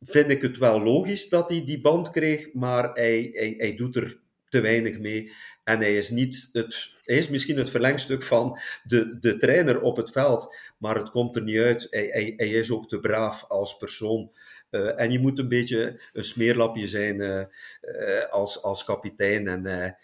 vind 0.00 0.30
ik 0.30 0.42
het 0.42 0.58
wel 0.58 0.82
logisch 0.82 1.28
dat 1.28 1.50
hij 1.50 1.64
die 1.64 1.80
band 1.80 2.10
kreeg, 2.10 2.52
maar 2.52 2.92
hij, 2.92 3.30
hij, 3.32 3.54
hij 3.56 3.74
doet 3.74 3.96
er 3.96 4.20
te 4.48 4.60
weinig 4.60 4.98
mee. 4.98 5.32
En 5.64 5.78
hij 5.78 5.96
is, 5.96 6.10
niet 6.10 6.48
het, 6.52 6.92
hij 7.04 7.16
is 7.16 7.28
misschien 7.28 7.56
het 7.56 7.70
verlengstuk 7.70 8.22
van 8.22 8.58
de, 8.82 9.18
de 9.18 9.36
trainer 9.36 9.80
op 9.80 9.96
het 9.96 10.10
veld, 10.10 10.56
maar 10.78 10.96
het 10.96 11.10
komt 11.10 11.36
er 11.36 11.42
niet 11.42 11.58
uit. 11.58 11.86
Hij, 11.90 12.06
hij, 12.06 12.32
hij 12.36 12.48
is 12.48 12.70
ook 12.70 12.88
te 12.88 13.00
braaf 13.00 13.44
als 13.48 13.76
persoon. 13.76 14.30
Uh, 14.70 15.00
en 15.00 15.12
je 15.12 15.18
moet 15.18 15.38
een 15.38 15.48
beetje 15.48 16.00
een 16.12 16.24
smeerlapje 16.24 16.86
zijn 16.86 17.20
uh, 17.20 17.42
uh, 17.82 18.26
als, 18.28 18.62
als 18.62 18.84
kapitein. 18.84 19.48
En 19.48 19.96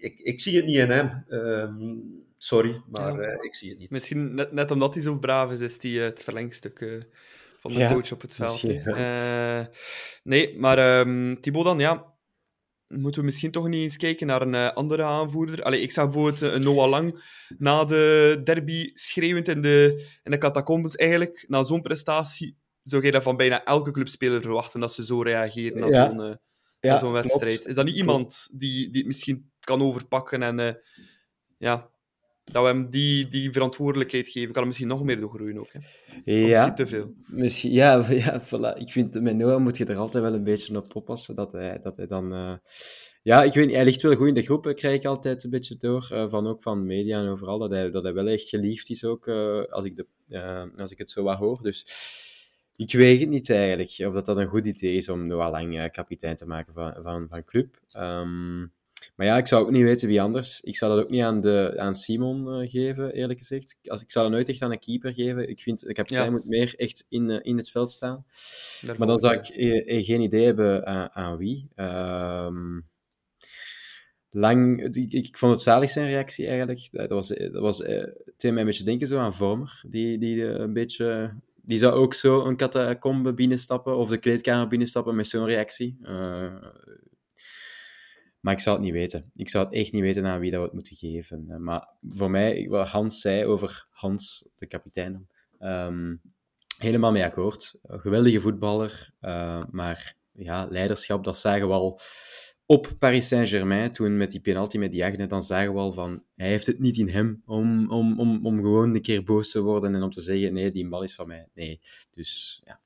ik, 0.00 0.18
ik 0.18 0.40
zie 0.40 0.56
het 0.56 0.64
niet 0.64 0.76
in 0.76 0.90
hem. 0.90 1.24
Ehm, 1.28 2.26
sorry, 2.38 2.82
maar 2.90 3.22
ja. 3.22 3.42
ik 3.42 3.54
zie 3.56 3.70
het 3.70 3.78
niet. 3.78 3.90
Misschien 3.90 4.34
net, 4.34 4.52
net 4.52 4.70
omdat 4.70 4.94
hij 4.94 5.02
zo 5.02 5.18
braaf 5.18 5.52
is, 5.52 5.60
is 5.60 5.82
hij 5.82 5.90
het 5.90 6.22
verlengstuk 6.22 7.06
van 7.60 7.72
de 7.72 7.78
ja, 7.78 7.92
coach 7.92 8.12
op 8.12 8.20
het 8.20 8.34
veld. 8.34 8.60
Ja. 8.60 9.70
nee, 10.22 10.58
maar 10.58 10.98
um, 11.00 11.40
Thibaut 11.40 11.64
dan, 11.64 11.78
ja 11.78 12.16
moeten 12.88 13.20
we 13.20 13.26
misschien 13.26 13.50
toch 13.50 13.68
niet 13.68 13.82
eens 13.82 13.96
kijken 13.96 14.26
naar 14.26 14.42
een 14.42 14.54
uh, 14.54 14.72
andere 14.72 15.02
aanvoerder. 15.02 15.62
Allee, 15.62 15.80
ik 15.80 15.92
zag 15.92 16.04
bijvoorbeeld 16.04 16.42
uh, 16.42 16.54
Noah 16.54 16.88
Lang 16.88 17.22
na 17.58 17.84
de 17.84 18.40
derby 18.44 18.90
schreeuwend 18.94 19.48
in 19.48 19.62
de, 19.62 20.06
in 20.22 20.30
de 20.30 20.38
catacombes. 20.38 20.96
Eigenlijk, 20.96 21.44
na 21.48 21.62
zo'n 21.62 21.82
prestatie, 21.82 22.56
zou 22.82 23.04
je 23.04 23.10
dat 23.10 23.22
van 23.22 23.36
bijna 23.36 23.64
elke 23.64 23.90
clubspeler 23.90 24.42
verwachten, 24.42 24.80
dat 24.80 24.92
ze 24.92 25.04
zo 25.04 25.22
reageren 25.22 25.80
na 25.80 25.86
ja. 25.86 26.06
zo'n 26.06 26.20
uh, 26.20 26.34
ja, 26.80 26.96
zo'n 26.96 27.12
wedstrijd. 27.12 27.66
Is 27.66 27.74
dat 27.74 27.84
niet 27.84 27.96
iemand 27.96 28.48
die, 28.52 28.90
die 28.90 28.98
het 28.98 29.06
misschien 29.06 29.50
kan 29.60 29.82
overpakken 29.82 30.42
en 30.42 30.80
ja, 31.58 31.90
dat 32.52 32.62
we 32.62 32.68
hem 32.68 32.90
die, 32.90 33.28
die 33.28 33.52
verantwoordelijkheid 33.52 34.28
geven, 34.28 34.46
kan 34.46 34.56
hem 34.56 34.66
misschien 34.66 34.88
nog 34.88 35.02
meer 35.02 35.20
doorgroeien 35.20 35.58
ook. 35.58 35.70
Hè? 35.72 35.80
Ja, 36.32 36.72
te 36.72 36.86
veel. 36.86 37.14
Misschien, 37.26 37.72
ja, 37.72 38.06
ja 38.24 38.42
voilà. 38.42 38.78
ik 38.78 38.92
vind 38.92 39.20
met 39.20 39.36
Noah 39.36 39.60
moet 39.60 39.76
je 39.76 39.84
er 39.84 39.96
altijd 39.96 40.22
wel 40.22 40.34
een 40.34 40.44
beetje 40.44 40.76
op 40.76 40.96
oppassen 40.96 41.34
dat 41.34 41.52
hij, 41.52 41.80
dat 41.82 41.96
hij 41.96 42.06
dan. 42.06 42.32
Uh... 42.32 42.52
Ja, 43.22 43.42
ik 43.42 43.54
weet 43.54 43.66
niet, 43.66 43.74
hij 43.74 43.84
ligt 43.84 44.02
wel 44.02 44.16
goed 44.16 44.28
in 44.28 44.34
de 44.34 44.42
groep, 44.42 44.72
krijg 44.74 44.94
ik 44.94 45.04
altijd 45.04 45.44
een 45.44 45.50
beetje 45.50 45.76
door. 45.76 46.08
Uh, 46.12 46.28
van 46.28 46.46
ook 46.46 46.62
van 46.62 46.86
media 46.86 47.20
en 47.20 47.28
overal, 47.28 47.58
dat 47.58 47.70
hij, 47.70 47.90
dat 47.90 48.02
hij 48.02 48.12
wel 48.14 48.26
echt 48.26 48.48
geliefd 48.48 48.90
is 48.90 49.04
ook, 49.04 49.26
uh, 49.26 49.64
als, 49.64 49.84
ik 49.84 49.96
de, 49.96 50.70
als 50.76 50.90
ik 50.90 50.98
het 50.98 51.10
zo 51.10 51.22
wat 51.22 51.38
hoor. 51.38 51.62
Dus 51.62 51.86
ik 52.76 52.92
weet 52.92 53.20
het 53.20 53.28
niet 53.28 53.50
eigenlijk, 53.50 53.94
of 53.98 54.14
dat 54.14 54.26
dat 54.26 54.36
een 54.36 54.46
goed 54.46 54.66
idee 54.66 54.94
is 54.94 55.08
om 55.08 55.26
Noah 55.26 55.50
Lang 55.50 55.90
kapitein 55.90 56.36
te 56.36 56.46
maken 56.46 56.74
van, 56.74 56.94
van, 57.02 57.26
van 57.30 57.44
club. 57.44 57.80
Um, 57.98 58.72
maar 59.18 59.26
ja, 59.26 59.36
ik 59.36 59.46
zou 59.46 59.64
ook 59.64 59.70
niet 59.70 59.82
weten 59.82 60.08
wie 60.08 60.22
anders. 60.22 60.60
Ik 60.60 60.76
zou 60.76 60.94
dat 60.94 61.04
ook 61.04 61.10
niet 61.10 61.22
aan, 61.22 61.40
de, 61.40 61.74
aan 61.76 61.94
Simon 61.94 62.62
uh, 62.62 62.70
geven, 62.70 63.12
eerlijk 63.12 63.38
gezegd. 63.38 63.78
Als, 63.84 64.02
ik 64.02 64.10
zou 64.10 64.24
dat 64.24 64.34
nooit 64.34 64.48
echt 64.48 64.62
aan 64.62 64.72
een 64.72 64.78
keeper 64.78 65.12
geven. 65.12 65.48
Ik 65.48 65.60
vind, 65.60 65.80
de 65.80 65.92
kapitein 65.92 66.24
ja. 66.24 66.30
moet 66.30 66.44
meer 66.44 66.74
echt 66.76 67.04
in, 67.08 67.30
uh, 67.30 67.38
in 67.42 67.56
het 67.56 67.70
veld 67.70 67.90
staan. 67.90 68.24
Daarvoor 68.80 68.98
maar 68.98 69.06
dan 69.06 69.20
zou 69.20 69.34
ik 69.34 69.48
eh, 69.48 70.04
geen 70.04 70.20
idee 70.20 70.44
hebben 70.44 70.86
aan, 70.86 71.10
aan 71.10 71.36
wie. 71.36 71.68
Um, 71.76 72.88
lang, 74.30 74.94
ik, 74.96 75.12
ik, 75.12 75.36
vond 75.36 75.52
het 75.52 75.62
zalig 75.62 75.90
zijn 75.90 76.06
reactie 76.06 76.46
eigenlijk. 76.46 76.88
Dat 76.90 77.08
was, 77.08 77.28
dat 77.28 77.52
was 77.52 77.80
uh, 77.80 77.88
mij 78.38 78.50
een 78.50 78.64
beetje 78.64 78.84
denken 78.84 79.06
zo 79.06 79.18
aan 79.18 79.34
Vormer. 79.34 79.82
Die, 79.88 80.18
die 80.18 80.44
een 80.44 80.72
beetje... 80.72 81.34
Die 81.62 81.78
zou 81.78 81.92
ook 81.94 82.14
zo 82.14 82.44
een 82.44 82.56
catacombe 82.56 83.34
binnenstappen, 83.34 83.96
of 83.96 84.08
de 84.08 84.18
kleedkamer 84.18 84.68
binnenstappen 84.68 85.16
met 85.16 85.26
zo'n 85.26 85.44
reactie. 85.44 85.98
Uh, 86.02 86.54
maar 88.40 88.52
ik 88.52 88.60
zou 88.60 88.76
het 88.76 88.84
niet 88.84 88.94
weten. 88.94 89.30
Ik 89.34 89.48
zou 89.48 89.64
het 89.64 89.74
echt 89.74 89.92
niet 89.92 90.02
weten 90.02 90.26
aan 90.26 90.40
wie 90.40 90.50
dat 90.50 90.60
we 90.60 90.66
het 90.66 90.74
moeten 90.74 90.96
geven. 90.96 91.44
Eh, 91.48 91.56
maar 91.56 91.88
voor 92.08 92.30
mij, 92.30 92.66
wat 92.68 92.88
Hans 92.88 93.20
zei 93.20 93.44
over 93.44 93.86
Hans, 93.90 94.48
de 94.56 94.66
kapitein, 94.66 95.28
um, 95.60 96.20
helemaal 96.78 97.12
mee 97.12 97.24
akkoord. 97.24 97.74
Geweldige 97.82 98.40
voetballer, 98.40 99.10
uh, 99.20 99.62
maar 99.70 100.16
ja, 100.32 100.66
leiderschap, 100.70 101.24
dat 101.24 101.38
zagen 101.38 101.68
we 101.68 101.74
al 101.74 102.00
op 102.66 102.92
Paris 102.98 103.28
Saint-Germain, 103.28 103.90
toen 103.90 104.16
met 104.16 104.30
die 104.30 104.40
penalty 104.40 104.78
met 104.78 104.90
Diagne, 104.90 105.26
dan 105.26 105.42
zagen 105.42 105.72
we 105.72 105.78
al 105.78 105.92
van, 105.92 106.22
hij 106.36 106.48
heeft 106.48 106.66
het 106.66 106.78
niet 106.78 106.96
in 106.96 107.08
hem 107.08 107.42
om, 107.46 107.90
om, 107.90 108.20
om, 108.20 108.46
om 108.46 108.56
gewoon 108.56 108.94
een 108.94 109.02
keer 109.02 109.24
boos 109.24 109.50
te 109.50 109.60
worden 109.60 109.94
en 109.94 110.02
om 110.02 110.10
te 110.10 110.20
zeggen, 110.20 110.52
nee, 110.52 110.70
die 110.70 110.88
bal 110.88 111.02
is 111.02 111.14
van 111.14 111.26
mij. 111.26 111.48
Nee, 111.54 111.80
dus 112.10 112.60
ja, 112.64 112.80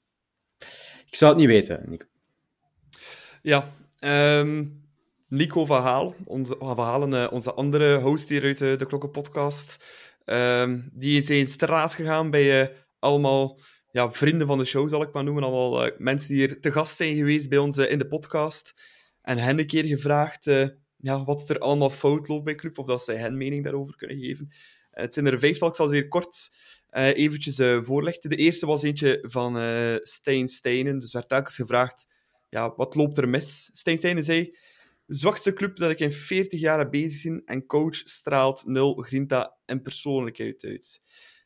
Ik 1.07 1.15
zou 1.15 1.31
het 1.31 1.41
niet 1.41 1.49
weten, 1.49 1.83
Nico. 1.87 2.07
Ja, 3.43 3.73
um, 4.41 4.82
Nico 5.33 5.67
van 5.67 5.83
Haal, 5.83 6.15
onze, 6.25 6.57
van 6.59 6.79
Halen, 6.79 7.13
uh, 7.13 7.33
onze 7.33 7.53
andere 7.53 8.01
host 8.01 8.29
hier 8.29 8.43
uit 8.43 8.61
uh, 8.61 8.79
de 8.79 8.87
Klokkenpodcast, 8.87 9.85
um, 10.25 10.91
die 10.93 11.21
is 11.21 11.31
in 11.31 11.47
straat 11.47 11.95
gegaan 11.95 12.31
bij 12.31 12.63
uh, 12.63 12.69
allemaal 12.99 13.59
ja, 13.91 14.11
vrienden 14.11 14.47
van 14.47 14.59
de 14.59 14.65
show, 14.65 14.89
zal 14.89 15.03
ik 15.03 15.13
maar 15.13 15.25
noemen. 15.25 15.43
Allemaal 15.43 15.91
mensen 15.99 16.29
die 16.29 16.39
hier 16.39 16.61
te 16.61 16.73
gast 16.73 16.97
zijn 16.97 17.17
geweest 17.17 17.49
bij 17.49 17.59
ons 17.59 17.79
in 17.79 17.99
de 17.99 18.07
podcast. 18.07 18.75
En 19.23 19.39
hen 19.39 19.59
een 19.59 19.67
keer 19.67 19.85
gevraagd 19.85 20.45
ja, 20.97 21.25
wat 21.25 21.51
er 21.51 21.59
allemaal 21.59 21.91
fout 21.91 22.29
loopt 22.29 22.45
bij 22.45 22.55
Club, 22.55 22.79
of 22.79 22.87
dat 22.87 23.05
zij 23.05 23.17
hen 23.17 23.37
mening 23.37 23.65
daarover 23.65 23.97
kunnen 23.97 24.19
geven. 24.19 24.53
het 24.91 25.15
zijn 25.15 25.27
er 25.27 25.39
vijftal, 25.39 25.69
ik 25.69 25.75
zal 25.75 25.89
ze 25.89 25.95
hier 25.95 26.09
kort 26.09 26.57
eventjes 26.91 27.57
voorleggen. 27.85 28.31
De 28.31 28.37
eerste 28.37 28.67
was 28.67 28.83
eentje 28.83 29.19
van 29.23 29.53
Stijn 30.03 30.49
Steinen, 30.49 30.99
dus 30.99 31.13
werd 31.13 31.29
telkens 31.29 31.57
gevraagd 31.57 32.07
ja, 32.49 32.75
wat 32.77 32.95
loopt 32.95 33.19
er 33.19 33.29
mis? 33.29 33.71
Stijn 33.73 33.99
Steinen 33.99 34.25
zei 34.25 34.57
zwakste 35.15 35.53
club 35.53 35.77
dat 35.77 35.91
ik 35.91 36.01
in 36.01 36.13
40 36.13 36.61
jaar 36.61 36.89
bezig 36.89 37.23
ben 37.23 37.43
en 37.45 37.67
coach 37.67 37.97
straalt 37.97 38.67
nul 38.67 38.95
grinta 38.95 39.57
en 39.65 39.83
persoonlijkheid 39.83 40.65
uit. 40.65 41.01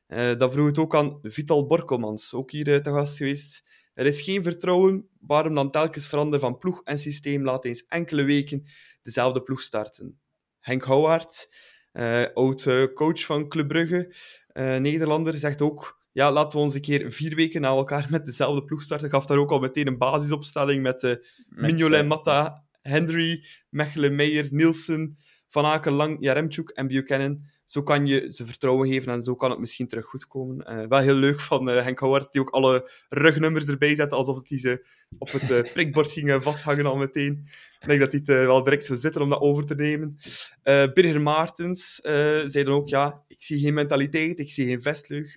Uh, 0.08 0.38
dat 0.38 0.52
vroeg 0.52 0.66
het 0.66 0.78
ook 0.78 0.94
aan 0.94 1.18
Vital 1.22 1.66
Borkelmans, 1.66 2.34
ook 2.34 2.50
hier 2.50 2.68
uh, 2.68 2.78
te 2.78 2.90
gast 2.90 3.16
geweest. 3.16 3.64
Er 3.94 4.06
is 4.06 4.20
geen 4.20 4.42
vertrouwen, 4.42 5.08
waarom 5.20 5.54
dan 5.54 5.70
telkens 5.70 6.06
veranderen 6.06 6.40
van 6.40 6.58
ploeg 6.58 6.82
en 6.82 6.98
systeem 6.98 7.44
laat 7.44 7.64
eens 7.64 7.86
enkele 7.86 8.22
weken 8.22 8.66
dezelfde 9.02 9.42
ploeg 9.42 9.60
starten. 9.60 10.20
Henk 10.60 10.84
Houwaard, 10.84 11.48
uh, 11.92 12.26
oud-coach 12.34 13.24
van 13.24 13.48
Club 13.48 13.68
Brugge, 13.68 14.14
Nederlander, 14.54 15.34
zegt 15.34 15.62
ook 15.62 16.04
ja, 16.16 16.32
laten 16.32 16.58
we 16.58 16.64
ons 16.64 16.74
een 16.74 16.80
keer 16.80 17.12
vier 17.12 17.34
weken 17.34 17.60
na 17.60 17.68
elkaar 17.68 18.06
met 18.10 18.24
dezelfde 18.24 18.64
ploeg 18.64 18.82
starten. 18.82 19.10
Gaf 19.10 19.26
daar 19.26 19.38
ook 19.38 19.50
al 19.50 19.58
meteen 19.58 19.86
een 19.86 19.98
basisopstelling 19.98 20.82
met 20.82 21.02
uh, 21.02 21.14
Mignolet, 21.48 22.06
Matta, 22.06 22.65
Henry, 22.86 23.44
Mechelen, 23.70 24.14
Meijer, 24.14 24.48
Nielsen, 24.50 25.18
Van 25.48 25.64
Aken, 25.64 25.92
Lang, 25.92 26.16
Jaremchuk 26.20 26.68
en 26.68 26.86
Buchanan. 26.86 27.44
Zo 27.64 27.82
kan 27.82 28.06
je 28.06 28.32
ze 28.32 28.46
vertrouwen 28.46 28.88
geven 28.88 29.12
en 29.12 29.22
zo 29.22 29.34
kan 29.34 29.50
het 29.50 29.58
misschien 29.58 29.88
terug 29.88 30.06
goed 30.06 30.26
komen. 30.26 30.72
Uh, 30.72 30.86
wel 30.86 30.98
heel 30.98 31.14
leuk 31.14 31.40
van 31.40 31.68
uh, 31.68 31.82
Henk 31.82 31.98
Howard, 31.98 32.32
die 32.32 32.40
ook 32.40 32.50
alle 32.50 32.90
rugnummers 33.08 33.66
erbij 33.66 33.94
zette, 33.94 34.14
alsof 34.14 34.48
hij 34.48 34.58
ze 34.58 34.86
op 35.18 35.32
het 35.32 35.50
uh, 35.50 35.72
prikbord 35.72 36.10
ging 36.10 36.42
vasthangen 36.42 36.86
al 36.86 36.96
meteen. 36.96 37.46
Ik 37.80 37.88
denk 37.88 38.00
dat 38.00 38.10
hij 38.10 38.20
het 38.24 38.46
wel 38.46 38.64
direct 38.64 38.86
zou 38.86 38.98
zitten 38.98 39.22
om 39.22 39.30
dat 39.30 39.40
over 39.40 39.66
te 39.66 39.74
nemen. 39.74 40.18
Birger 40.62 41.20
Maartens 41.20 41.94
zei 42.46 42.62
dan 42.64 42.74
ook, 42.74 42.88
ja, 42.88 43.22
ik 43.28 43.42
zie 43.42 43.58
geen 43.58 43.74
mentaliteit, 43.74 44.38
ik 44.38 44.52
zie 44.52 44.66
geen 44.66 44.82
vestlug, 44.82 45.36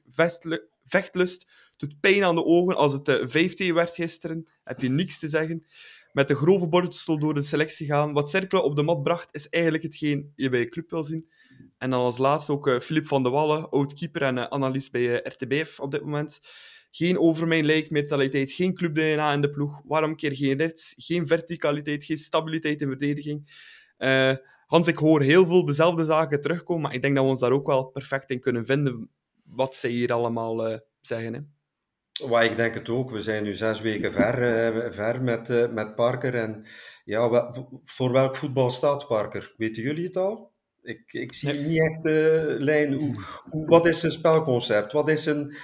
vechtlust. 0.86 1.42
Het 1.42 1.90
doet 1.90 2.00
pijn 2.00 2.24
aan 2.24 2.36
de 2.36 2.46
ogen 2.46 2.76
als 2.76 2.94
het 2.94 3.20
5 3.24 3.74
werd 3.74 3.94
gisteren. 3.94 4.48
Heb 4.64 4.80
je 4.80 4.90
niks 4.90 5.20
te 5.20 5.28
zeggen 5.28 5.66
met 6.12 6.28
de 6.28 6.36
grove 6.36 6.68
borstel 6.68 7.20
door 7.20 7.34
de 7.34 7.42
selectie 7.42 7.88
gaan. 7.88 8.14
Wat 8.14 8.30
Cercle 8.30 8.62
op 8.62 8.76
de 8.76 8.84
mat 8.84 9.04
bracht, 9.04 9.30
is 9.32 9.50
eigenlijk 9.50 9.84
hetgeen 9.84 10.32
je 10.36 10.50
bij 10.50 10.60
je 10.60 10.70
club 10.70 10.90
wil 10.90 11.04
zien. 11.04 11.30
En 11.78 11.90
dan 11.90 12.02
als 12.02 12.18
laatste 12.18 12.52
ook 12.52 12.68
uh, 12.68 12.80
Filip 12.80 13.08
van 13.08 13.24
de 13.24 13.30
Wallen, 13.30 13.70
oud-keeper 13.70 14.22
en 14.22 14.38
uh, 14.38 14.44
analist 14.44 14.92
bij 14.92 15.22
eh, 15.22 15.32
RTBF 15.32 15.80
op 15.80 15.92
dit 15.92 16.02
moment. 16.02 16.40
Geen 16.92 17.20
overmijn 17.20 17.86
mentaliteit, 17.90 18.52
geen 18.52 18.74
club-DNA 18.74 19.34
in 19.34 19.42
de 19.42 19.50
ploeg. 19.50 19.82
Waarom 19.86 20.16
keer 20.16 20.36
geen 20.36 20.58
rechts, 20.58 20.94
geen 20.98 21.28
verticaliteit, 21.28 22.04
geen 22.04 22.18
stabiliteit 22.18 22.82
in 22.82 22.88
verdediging. 22.88 23.68
Hans, 24.66 24.88
ik 24.88 24.98
hoor 24.98 25.22
heel 25.22 25.46
veel 25.46 25.66
dezelfde 25.66 26.04
zaken 26.04 26.42
terugkomen, 26.42 26.82
maar 26.82 26.94
ik 26.94 27.02
denk 27.02 27.16
dat 27.16 27.24
we 27.24 27.30
ons 27.30 27.40
daar 27.40 27.52
ook 27.52 27.68
wel 27.68 27.84
perfect 27.84 28.30
in 28.30 28.40
kunnen 28.40 28.66
vinden 28.66 29.10
wat 29.44 29.76
zij 29.76 29.90
hier 29.90 30.14
allemaal 30.14 30.80
zeggen. 31.02 31.34
Hè. 31.34 31.40
Waar 32.28 32.46
ik 32.46 32.56
denk 32.56 32.74
het 32.74 32.90
ook. 32.90 33.12
We 33.12 33.22
zijn 33.22 33.44
nu 33.44 33.54
zes 33.54 33.82
weken 33.82 34.12
ver, 34.12 34.74
uh, 34.76 34.92
ver 34.92 35.22
met, 35.22 35.50
uh, 35.50 35.72
met 35.72 35.96
Parker. 35.96 36.36
En 36.36 36.66
ja, 37.06 37.54
voor 37.84 38.12
welk 38.12 38.36
voetbal 38.36 38.70
staat 38.70 39.08
Parker? 39.08 39.54
Weten 39.58 39.84
jullie 39.84 40.06
het 40.06 40.18
al? 40.18 40.52
Ik, 40.84 41.14
ik 41.14 41.34
zie 41.34 41.54
niet 41.54 41.82
echt 41.82 42.04
de 42.04 42.46
uh, 42.50 42.64
lijn. 42.64 42.94
Hoe, 42.94 43.16
wat 43.66 43.88
is 43.88 44.04
een 44.04 44.12
spelconcept? 44.12 44.92
Wat 44.92 45.10
is 45.10 45.26
een 45.26 45.56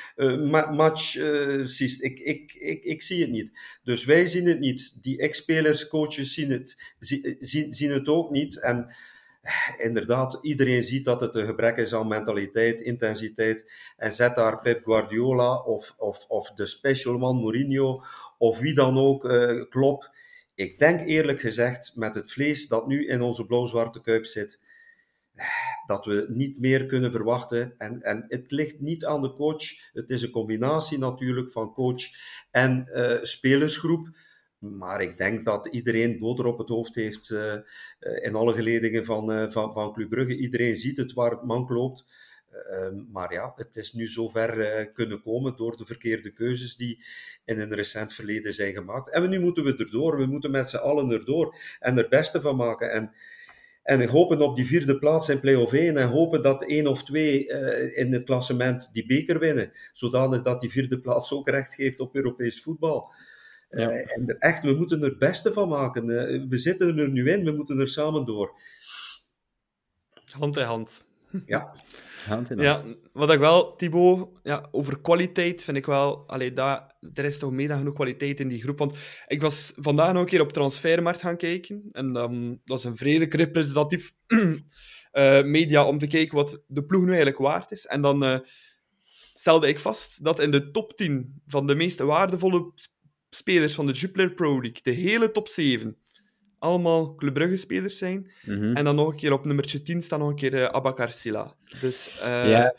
ma 0.50 0.72
match? 0.72 1.16
ik, 1.16 2.20
ik, 2.20 2.54
ik, 2.54 2.84
ik 2.84 3.02
zie 3.02 3.22
het 3.22 3.32
niet. 3.32 3.52
Dus 3.84 4.06
wij 4.06 4.26
zien 4.26 4.46
het 4.46 4.60
niet. 4.60 4.98
Die 5.02 5.18
ex-spelers, 5.18 5.88
coaches 5.88 6.34
zien 6.34 6.52
het, 6.52 6.96
zien, 7.40 7.74
zien 7.74 7.92
het 7.92 8.08
ook 8.08 8.30
niet. 8.32 8.62
En 8.62 8.96
inderdaad, 9.78 10.40
iedereen 10.42 10.84
ziet 10.84 11.06
dat 11.06 11.22
het 11.22 11.36
een 11.36 11.46
gebrek 11.46 11.78
is 11.78 11.94
aan 11.94 12.08
mentaliteit, 12.08 12.82
intensiteit. 12.82 13.72
En 13.98 14.14
zet 14.14 14.36
daar 14.36 14.62
Pep 14.62 14.84
Guardiola 14.84 15.56
of, 15.56 15.96
of, 15.98 16.26
of 16.28 16.52
de 16.52 16.66
specialman 16.66 17.36
Mourinho 17.36 18.02
of 18.38 18.60
wie 18.60 18.74
dan 18.74 18.98
ook, 18.98 19.26
uh, 19.26 19.70
Klopp. 19.70 20.14
Ik 20.56 20.80
denk 20.80 21.08
eerlijk 21.08 21.40
gezegd, 21.40 21.92
met 21.96 22.16
het 22.16 22.32
vlees 22.32 22.68
dat 22.68 22.88
nu 22.88 23.08
in 23.08 23.22
onze 23.22 23.46
blauw-zwarte 23.46 24.02
kuip 24.02 24.26
zit, 24.26 24.60
dat 25.86 26.06
we 26.06 26.26
niet 26.30 26.60
meer 26.60 26.86
kunnen 26.86 27.12
verwachten. 27.12 27.74
En, 27.78 28.02
en 28.02 28.26
het 28.28 28.52
ligt 28.52 28.80
niet 28.80 29.06
aan 29.06 29.22
de 29.22 29.34
coach. 29.34 29.92
Het 29.94 30.10
is 30.10 30.22
een 30.22 30.32
combinatie 30.32 30.98
natuurlijk 30.98 31.52
van 31.52 31.74
coach 31.74 32.04
en 32.52 32.90
uh, 32.94 33.18
spelersgroep. 33.22 34.18
Maar 34.72 35.02
ik 35.02 35.18
denk 35.18 35.46
dat 35.46 35.66
iedereen 35.66 36.20
boter 36.20 36.46
op 36.46 36.58
het 36.58 36.70
hoofd 36.70 36.96
heeft 36.96 37.30
uh, 37.30 37.56
in 38.22 38.36
alle 38.36 38.54
geledingen 38.54 39.06
van, 39.06 39.32
uh, 39.32 39.52
van, 39.52 39.74
van 39.74 39.94
Club 39.94 40.10
Brugge. 40.10 40.38
Iedereen 40.38 40.76
ziet 40.76 40.98
het 40.98 41.14
waar 41.14 41.32
het 41.32 41.44
mank 41.44 41.70
loopt. 41.70 42.06
Uh, 42.72 42.88
maar 43.12 43.34
ja, 43.34 43.54
het 43.56 43.76
is 43.76 43.94
nu 43.94 44.08
zover 44.08 44.90
kunnen 44.92 45.22
komen 45.22 45.56
door 45.56 45.78
de 45.78 45.86
verkeerde 45.86 46.34
keuzes 46.34 46.76
die 46.76 47.04
in 47.46 47.60
een 47.60 47.74
recent 47.74 48.14
verleden 48.14 48.54
zijn 48.54 48.74
gemaakt. 48.74 49.10
En 49.10 49.30
nu 49.30 49.40
moeten 49.40 49.64
we 49.64 49.76
erdoor. 49.76 50.18
We 50.18 50.26
moeten 50.26 50.52
met 50.52 50.70
z'n 50.70 50.78
allen 50.78 51.12
erdoor 51.12 51.56
en 51.80 51.92
er 51.92 51.98
het 51.98 52.10
beste 52.10 52.42
van 52.42 52.56
maken. 52.56 52.92
En, 52.92 53.12
en 53.84 54.08
hopen 54.08 54.42
op 54.42 54.56
die 54.56 54.66
vierde 54.66 55.00
plaats 55.00 55.30
in 55.30 55.40
play-off 55.40 55.74
1 55.74 55.98
en 55.98 56.08
hopen 56.08 56.42
dat 56.42 56.64
één 56.64 56.88
of 56.88 57.04
twee 57.04 57.48
in 57.94 58.14
het 58.14 58.24
klassement 58.24 58.94
die 58.94 59.06
beker 59.06 59.40
winnen. 59.40 59.72
Zodanig 59.94 60.42
dat 60.42 60.62
die 60.62 60.70
vierde 60.70 61.00
plaats 61.00 61.34
ook 61.34 61.50
recht 61.50 61.74
geeft 61.74 62.00
op 62.00 62.16
Europees 62.16 62.62
voetbal. 62.62 63.14
Ja. 63.70 63.90
Eh, 63.90 64.18
en 64.18 64.38
echt, 64.40 64.64
we 64.64 64.74
moeten 64.74 65.00
er 65.02 65.10
het 65.10 65.20
beste 65.20 65.54
van 65.54 65.70
maken. 65.70 66.10
Eh, 66.10 66.46
we 66.50 66.58
zitten 66.58 66.98
er 66.98 67.10
nu 67.10 67.30
in, 67.30 67.44
we 67.44 67.52
moeten 67.52 67.80
er 67.80 67.88
samen 67.88 68.26
door. 68.26 68.60
Hand 70.32 70.58
in 70.58 70.64
hand. 70.64 71.06
Ja. 71.46 71.76
Hand 72.28 72.50
in 72.50 72.66
hand. 72.66 72.86
Ja, 72.88 72.96
wat 73.14 73.34
ik 73.34 73.40
wel, 73.40 73.76
Thibaut, 73.76 74.30
ja, 74.44 74.68
over 74.72 75.02
kwaliteit 75.02 75.64
vind 75.64 75.78
ik 75.78 75.86
wel... 75.86 76.28
Allee, 76.28 76.54
daar, 76.54 76.96
er 77.14 77.26
is 77.26 77.40
toch 77.40 77.52
meer 77.52 77.68
dan 77.68 77.78
genoeg 77.78 77.94
kwaliteit 77.94 78.40
in 78.40 78.48
die 78.48 78.62
groep. 78.62 78.78
Want 78.78 78.98
ik 79.28 79.42
was 79.42 79.74
vandaag 79.76 80.14
nog 80.14 80.22
een 80.22 80.28
keer 80.28 80.42
op 80.42 80.52
Transfermarkt 80.52 81.22
gaan 81.22 81.38
kijken. 81.38 81.90
En 81.92 82.16
um, 82.16 82.62
dat 82.64 82.78
is 82.78 82.84
een 82.84 82.98
vredelijk 82.98 83.34
representatief 83.34 84.14
uh, 84.28 85.44
media 85.58 85.86
om 85.86 85.98
te 85.98 86.08
kijken 86.08 86.36
wat 86.36 86.64
de 86.68 86.86
ploeg 86.86 87.02
nu 87.02 87.08
eigenlijk 87.08 87.38
waard 87.38 87.72
is. 87.72 87.86
En 87.86 88.02
dan... 88.02 88.24
Uh, 88.24 88.38
stelde 89.38 89.68
ik 89.68 89.80
vast 89.80 90.24
dat 90.24 90.40
in 90.40 90.52
de 90.52 90.72
top 90.72 90.96
10 90.96 91.42
van 91.48 91.68
de 91.68 91.76
meest 91.76 92.00
waardevolle 92.00 92.72
spelers 93.36 93.74
van 93.76 93.86
de 93.86 93.92
Jupiler 93.92 94.34
Pro 94.34 94.62
League, 94.62 94.80
de 94.82 94.92
hele 94.92 95.32
top 95.32 95.48
7, 95.48 95.98
allemaal 96.60 97.16
Club 97.16 97.34
Brugge 97.34 97.56
spelers 97.56 97.98
zijn. 97.98 98.32
Mhm. 98.46 98.76
En 98.76 98.84
dan 98.84 98.96
nog 98.96 99.10
een 99.10 99.16
keer 99.16 99.34
op 99.34 99.46
nummertje 99.46 99.82
10 99.82 100.02
staat 100.02 100.20
nog 100.20 100.30
een 100.30 100.36
keer 100.36 100.54
uh, 100.54 100.66
Abakar 100.66 101.12
Silla. 101.12 101.56
Dus, 101.82 102.20
uh, 102.24 102.50
ja. 102.50 102.76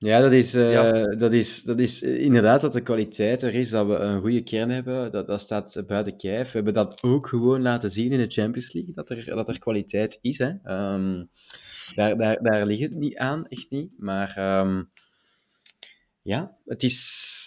Ja, 0.00 0.20
dat 0.20 0.32
is, 0.32 0.54
uh, 0.54 0.72
ja. 0.72 1.06
Dat, 1.16 1.32
is, 1.32 1.62
dat 1.62 1.80
is 1.80 2.02
inderdaad 2.02 2.60
dat 2.60 2.72
de 2.72 2.80
kwaliteit 2.80 3.42
er 3.42 3.54
is, 3.54 3.70
dat 3.70 3.86
we 3.86 3.94
een 3.94 4.20
goede 4.20 4.42
kern 4.42 4.70
hebben. 4.70 5.12
Dat, 5.12 5.26
dat 5.26 5.40
staat 5.40 5.82
buiten 5.86 6.16
kijf. 6.16 6.46
We 6.46 6.52
hebben 6.52 6.74
dat 6.74 7.02
ook 7.02 7.26
gewoon 7.26 7.62
laten 7.62 7.90
zien 7.90 8.12
in 8.12 8.18
de 8.18 8.30
Champions 8.30 8.72
League, 8.72 8.94
dat 8.94 9.10
er, 9.10 9.24
dat 9.24 9.48
er 9.48 9.58
kwaliteit 9.58 10.18
is. 10.20 10.38
Hè. 10.38 10.48
Um, 10.48 11.30
daar, 11.94 12.16
daar, 12.16 12.42
daar 12.42 12.66
ligt 12.66 12.82
het 12.82 12.94
niet 12.94 13.16
aan, 13.16 13.46
echt 13.48 13.70
niet. 13.70 13.94
Maar 13.96 14.60
um, 14.60 14.90
ja, 16.22 16.56
het 16.64 16.82
is 16.82 17.37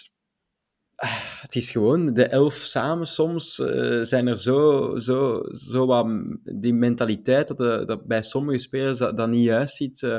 het 1.40 1.54
is 1.54 1.70
gewoon 1.70 2.14
de 2.14 2.24
elf 2.24 2.54
samen. 2.54 3.06
Soms 3.06 3.58
uh, 3.58 4.02
zijn 4.02 4.26
er 4.26 4.38
zo, 4.38 4.92
zo, 4.98 5.42
zo 5.50 5.86
wat 5.86 6.06
die 6.42 6.74
mentaliteit 6.74 7.48
dat, 7.48 7.58
de, 7.58 7.82
dat 7.86 8.06
bij 8.06 8.22
sommige 8.22 8.58
spelers 8.58 8.98
dat, 8.98 9.16
dat 9.16 9.28
niet 9.28 9.44
juist 9.44 9.76
ziet. 9.76 10.02
Uh, 10.02 10.18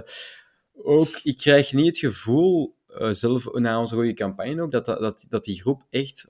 ook, 0.73 1.19
ik 1.23 1.37
krijg 1.37 1.73
niet 1.73 1.85
het 1.85 1.97
gevoel, 1.97 2.75
zelf 3.09 3.53
na 3.53 3.79
onze 3.79 3.95
goede 3.95 4.13
campagne 4.13 4.61
ook, 4.61 4.71
dat, 4.71 4.85
dat, 4.85 5.25
dat 5.29 5.43
die 5.43 5.61
groep 5.61 5.85
echt 5.89 6.27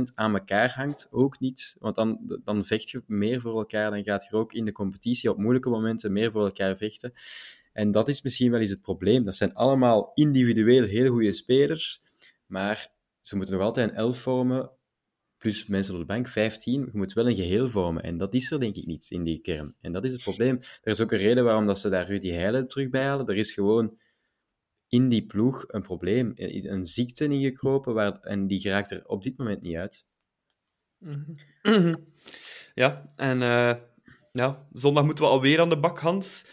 100% 0.00 0.14
aan 0.14 0.34
elkaar 0.34 0.74
hangt. 0.74 1.08
Ook 1.10 1.40
niet, 1.40 1.76
want 1.78 1.94
dan, 1.94 2.40
dan 2.44 2.64
vecht 2.64 2.90
je 2.90 3.02
meer 3.06 3.40
voor 3.40 3.56
elkaar. 3.56 3.90
Dan 3.90 4.04
gaat 4.04 4.26
je 4.30 4.36
ook 4.36 4.52
in 4.52 4.64
de 4.64 4.72
competitie 4.72 5.30
op 5.30 5.38
moeilijke 5.38 5.68
momenten 5.68 6.12
meer 6.12 6.30
voor 6.30 6.44
elkaar 6.44 6.76
vechten. 6.76 7.12
En 7.72 7.90
dat 7.90 8.08
is 8.08 8.22
misschien 8.22 8.50
wel 8.50 8.60
eens 8.60 8.70
het 8.70 8.80
probleem. 8.80 9.24
Dat 9.24 9.36
zijn 9.36 9.54
allemaal 9.54 10.10
individueel 10.14 10.84
heel 10.84 11.10
goede 11.10 11.32
spelers, 11.32 12.02
maar 12.46 12.94
ze 13.26 13.36
moeten 13.36 13.54
nog 13.54 13.64
altijd 13.64 13.90
een 13.90 13.96
11 13.96 14.18
vormen, 14.18 14.70
plus 15.38 15.66
mensen 15.66 15.94
op 15.94 16.00
de 16.00 16.06
bank, 16.06 16.28
15. 16.28 16.80
Je 16.92 16.98
moet 16.98 17.12
wel 17.12 17.28
een 17.28 17.34
geheel 17.34 17.68
vormen. 17.68 18.02
En 18.02 18.18
dat 18.18 18.34
is 18.34 18.50
er 18.50 18.60
denk 18.60 18.76
ik 18.76 18.86
niet 18.86 19.06
in 19.10 19.24
die 19.24 19.40
kern. 19.40 19.74
En 19.80 19.92
dat 19.92 20.04
is 20.04 20.12
het 20.12 20.22
probleem. 20.22 20.58
Er 20.82 20.92
is 20.92 21.00
ook 21.00 21.12
een 21.12 21.18
reden 21.18 21.44
waarom 21.44 21.66
dat 21.66 21.78
ze 21.78 21.88
daar 21.88 22.06
Rudy 22.06 22.30
Heijlen 22.30 22.68
terug 22.68 22.90
bij 22.90 23.04
halen. 23.04 23.26
Er 23.26 23.36
is 23.36 23.52
gewoon 23.52 23.98
in 24.88 25.08
die 25.08 25.26
ploeg 25.26 25.64
een 25.68 25.82
probleem, 25.82 26.32
een 26.36 26.84
ziekte 26.84 27.24
ingekropen, 27.24 27.94
waar, 27.94 28.20
en 28.20 28.46
die 28.46 28.60
geraakt 28.60 28.90
er 28.90 29.06
op 29.06 29.22
dit 29.22 29.36
moment 29.36 29.62
niet 29.62 29.76
uit. 29.76 30.06
Ja, 32.74 33.08
en 33.16 33.40
uh, 33.40 34.54
zondag 34.72 35.04
moeten 35.04 35.24
we 35.24 35.30
alweer 35.30 35.60
aan 35.60 35.68
de 35.68 35.78
bak, 35.78 35.98
Hans. 35.98 36.44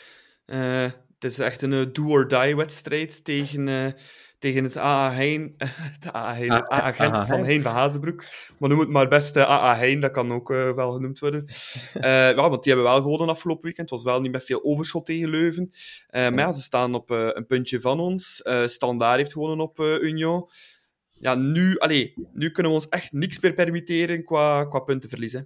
Uh, 0.46 0.84
het 0.84 1.24
is 1.24 1.40
echt 1.40 1.62
een 1.62 1.94
do-or-die-wedstrijd 1.94 3.24
tegen 3.24 3.96
tegen 4.44 4.64
het 4.64 4.78
AA 4.78 5.12
Hein, 5.12 5.56
het 5.98 6.14
AA 6.14 6.36
het 6.36 6.70
AA 6.70 6.92
Gent 6.92 7.28
van 7.28 7.44
Hein 7.44 7.62
van 7.62 7.72
Hazenbroek. 7.72 8.24
Maar 8.60 8.70
noem 8.70 8.80
het 8.80 8.90
maar 8.90 9.08
best 9.08 9.38
AA 9.38 9.76
Hein, 9.76 10.00
dat 10.00 10.12
kan 10.12 10.32
ook 10.32 10.50
uh, 10.50 10.74
wel 10.74 10.92
genoemd 10.92 11.20
worden. 11.20 11.44
Uh, 11.96 12.04
ja, 12.38 12.50
want 12.50 12.64
die 12.64 12.74
hebben 12.74 12.92
wel 12.92 13.02
gewonnen 13.02 13.30
afgelopen 13.30 13.64
weekend. 13.64 13.90
Het 13.90 14.00
was 14.00 14.12
wel 14.12 14.22
niet 14.22 14.32
met 14.32 14.44
veel 14.44 14.64
overschot 14.64 15.06
tegen 15.06 15.30
Leuven. 15.30 15.72
maar 16.12 16.38
ja, 16.38 16.52
ze 16.52 16.62
staan 16.62 16.96
op 16.96 17.10
een 17.10 17.46
puntje 17.46 17.80
van 17.80 18.00
ons. 18.00 18.44
Standaard 18.66 19.18
heeft 19.18 19.32
gewonnen 19.32 19.60
op 19.60 19.80
Union. 19.80 20.50
Ja, 21.20 21.36
nu, 21.36 21.78
allez, 21.78 22.16
nu 22.34 22.52
kunnen 22.52 22.72
we 22.72 22.78
ons 22.78 22.90
echt 22.90 23.12
niks 23.12 23.40
meer 23.40 23.54
permitteren 23.54 24.24
qua, 24.24 24.66
qua 24.66 24.80
puntenverlies. 24.80 25.44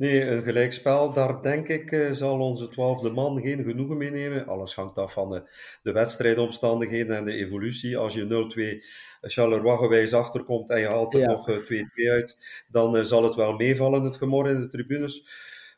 Nee, 0.00 0.24
een 0.24 0.42
gelijkspel, 0.42 1.12
daar 1.12 1.42
denk 1.42 1.68
ik 1.68 1.90
uh, 1.90 2.10
zal 2.10 2.38
onze 2.38 2.68
twaalfde 2.68 3.10
man 3.10 3.40
geen 3.40 3.62
genoegen 3.62 3.96
mee 3.96 4.10
nemen. 4.10 4.46
Alles 4.46 4.74
hangt 4.74 4.98
af 4.98 5.12
van 5.12 5.30
de, 5.30 5.42
de 5.82 5.92
wedstrijdomstandigheden 5.92 7.16
en 7.16 7.24
de 7.24 7.32
evolutie. 7.32 7.96
Als 7.96 8.14
je 8.14 8.82
0-2 8.82 8.86
Charleroi 9.20 9.76
gewijs 9.76 10.12
achterkomt 10.12 10.70
en 10.70 10.80
je 10.80 10.86
haalt 10.86 11.14
er 11.14 11.26
nog 11.26 11.50
2-2 11.50 11.52
uh, 11.94 12.12
uit, 12.12 12.38
dan 12.68 12.96
uh, 12.96 13.02
zal 13.02 13.24
het 13.24 13.34
wel 13.34 13.52
meevallen, 13.52 14.02
het 14.02 14.16
gemor 14.16 14.48
in 14.48 14.60
de 14.60 14.68
tribunes. 14.68 15.24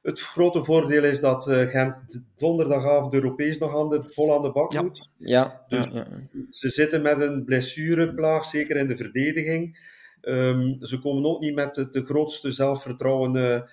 Het 0.02 0.20
grote 0.20 0.64
voordeel 0.64 1.04
is 1.04 1.20
dat 1.20 1.44
Gent 1.44 2.22
donderdagavond 2.36 3.14
Europees 3.14 3.58
nog 3.58 3.76
aan 3.76 3.88
de, 3.88 4.02
vol 4.02 4.34
aan 4.34 4.42
de 4.42 4.52
bak 4.52 4.72
ja. 4.72 4.82
moet. 4.82 5.12
Ja. 5.16 5.64
Dus 5.68 5.92
ja, 5.94 6.06
ze 6.50 6.70
zitten 6.70 7.02
met 7.02 7.20
een 7.20 7.44
blessureplaag, 7.44 8.44
zeker 8.44 8.76
in 8.76 8.86
de 8.86 8.96
verdediging. 8.96 9.90
Um, 10.22 10.76
ze 10.80 10.98
komen 10.98 11.24
ook 11.24 11.40
niet 11.40 11.54
met 11.54 11.74
de, 11.74 11.90
de 11.90 12.04
grootste 12.04 12.52
zelfvertrouwen 12.52 13.64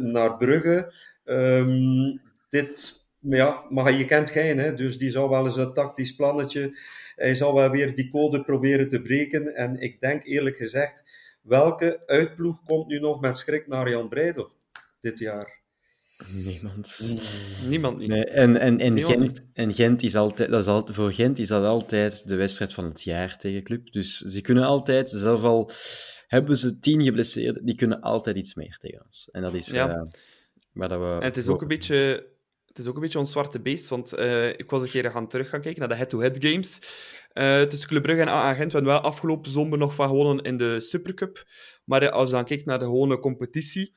naar 0.00 0.36
Brugge. 0.36 0.92
Um, 1.24 2.20
dit, 2.48 3.06
ja, 3.18 3.64
maar 3.68 3.92
je 3.92 4.04
kent 4.04 4.30
Gein, 4.30 4.58
hè, 4.58 4.74
dus 4.74 4.98
die 4.98 5.10
zou 5.10 5.30
wel 5.30 5.44
eens 5.44 5.56
een 5.56 5.72
tactisch 5.72 6.14
plannetje. 6.14 6.78
Hij 7.16 7.34
zal 7.34 7.54
wel 7.54 7.70
weer 7.70 7.94
die 7.94 8.10
code 8.10 8.44
proberen 8.44 8.88
te 8.88 9.02
breken. 9.02 9.54
En 9.54 9.80
ik 9.80 10.00
denk 10.00 10.24
eerlijk 10.24 10.56
gezegd, 10.56 11.04
welke 11.42 12.02
uitploeg 12.06 12.62
komt 12.64 12.86
nu 12.86 12.98
nog 12.98 13.20
met 13.20 13.36
schrik 13.36 13.66
naar 13.66 13.90
Jan 13.90 14.08
Breidel 14.08 14.50
dit 15.00 15.18
jaar? 15.18 15.63
Niemand. 16.32 17.16
Niemand 17.68 17.98
niet. 17.98 18.08
Nee, 18.08 18.24
en, 18.24 18.56
en, 18.56 18.80
en, 18.80 19.02
Gent, 19.02 19.40
en 19.52 19.74
Gent 19.74 20.02
is 20.02 20.14
altijd, 20.14 20.50
dat 20.50 20.60
is 20.60 20.66
altijd, 20.66 20.96
voor 20.96 21.12
Gent 21.12 21.38
is 21.38 21.48
dat 21.48 21.64
altijd 21.64 22.28
de 22.28 22.36
wedstrijd 22.36 22.74
van 22.74 22.84
het 22.84 23.02
jaar 23.02 23.38
tegen 23.38 23.62
club. 23.62 23.92
Dus 23.92 24.18
ze 24.18 24.40
kunnen 24.40 24.64
altijd, 24.64 25.10
zelf 25.10 25.42
al 25.42 25.70
hebben 26.26 26.56
ze 26.56 26.78
tien 26.78 27.02
geblesseerden, 27.02 27.64
die 27.64 27.74
kunnen 27.74 28.00
altijd 28.00 28.36
iets 28.36 28.54
meer 28.54 28.76
tegen 28.78 29.04
ons. 29.04 29.28
En 29.32 29.42
dat 29.42 29.54
is 29.54 29.66
ja. 29.66 29.88
uh, 29.88 30.02
waar 30.72 30.88
dat 30.88 30.98
we... 30.98 31.06
En 31.06 31.22
het 31.22 31.36
is 31.36 31.48
ook 31.48 31.62
een 31.62 31.68
beetje... 31.68 32.32
Het 32.66 32.78
is 32.82 32.88
ook 32.88 32.94
een 32.94 33.02
beetje 33.02 33.18
ons 33.18 33.30
zwarte 33.30 33.60
beest, 33.60 33.88
want 33.88 34.18
uh, 34.18 34.48
ik 34.48 34.70
was 34.70 34.82
een 34.82 34.88
keer 34.88 35.10
gaan 35.10 35.28
terug 35.28 35.48
gaan 35.48 35.60
kijken 35.60 35.80
naar 35.80 35.88
de 35.88 35.96
head-to-head 35.96 36.36
-head 36.36 36.52
games. 36.52 36.78
Uh, 37.34 37.62
tussen 37.62 37.88
Club 37.88 38.02
Brugge 38.02 38.22
en 38.22 38.28
AA 38.28 38.54
Gent. 38.54 38.72
We 38.72 38.78
hebben 38.78 38.94
wel 38.94 39.02
afgelopen 39.02 39.50
zomer 39.50 39.78
nog 39.78 39.94
van 39.94 40.08
gewonnen 40.08 40.44
in 40.44 40.56
de 40.56 40.80
Supercup. 40.80 41.44
Maar 41.84 42.10
als 42.10 42.28
je 42.28 42.34
dan 42.34 42.44
kijkt 42.44 42.64
naar 42.64 42.78
de 42.78 42.84
gewone 42.84 43.18
competitie... 43.18 43.94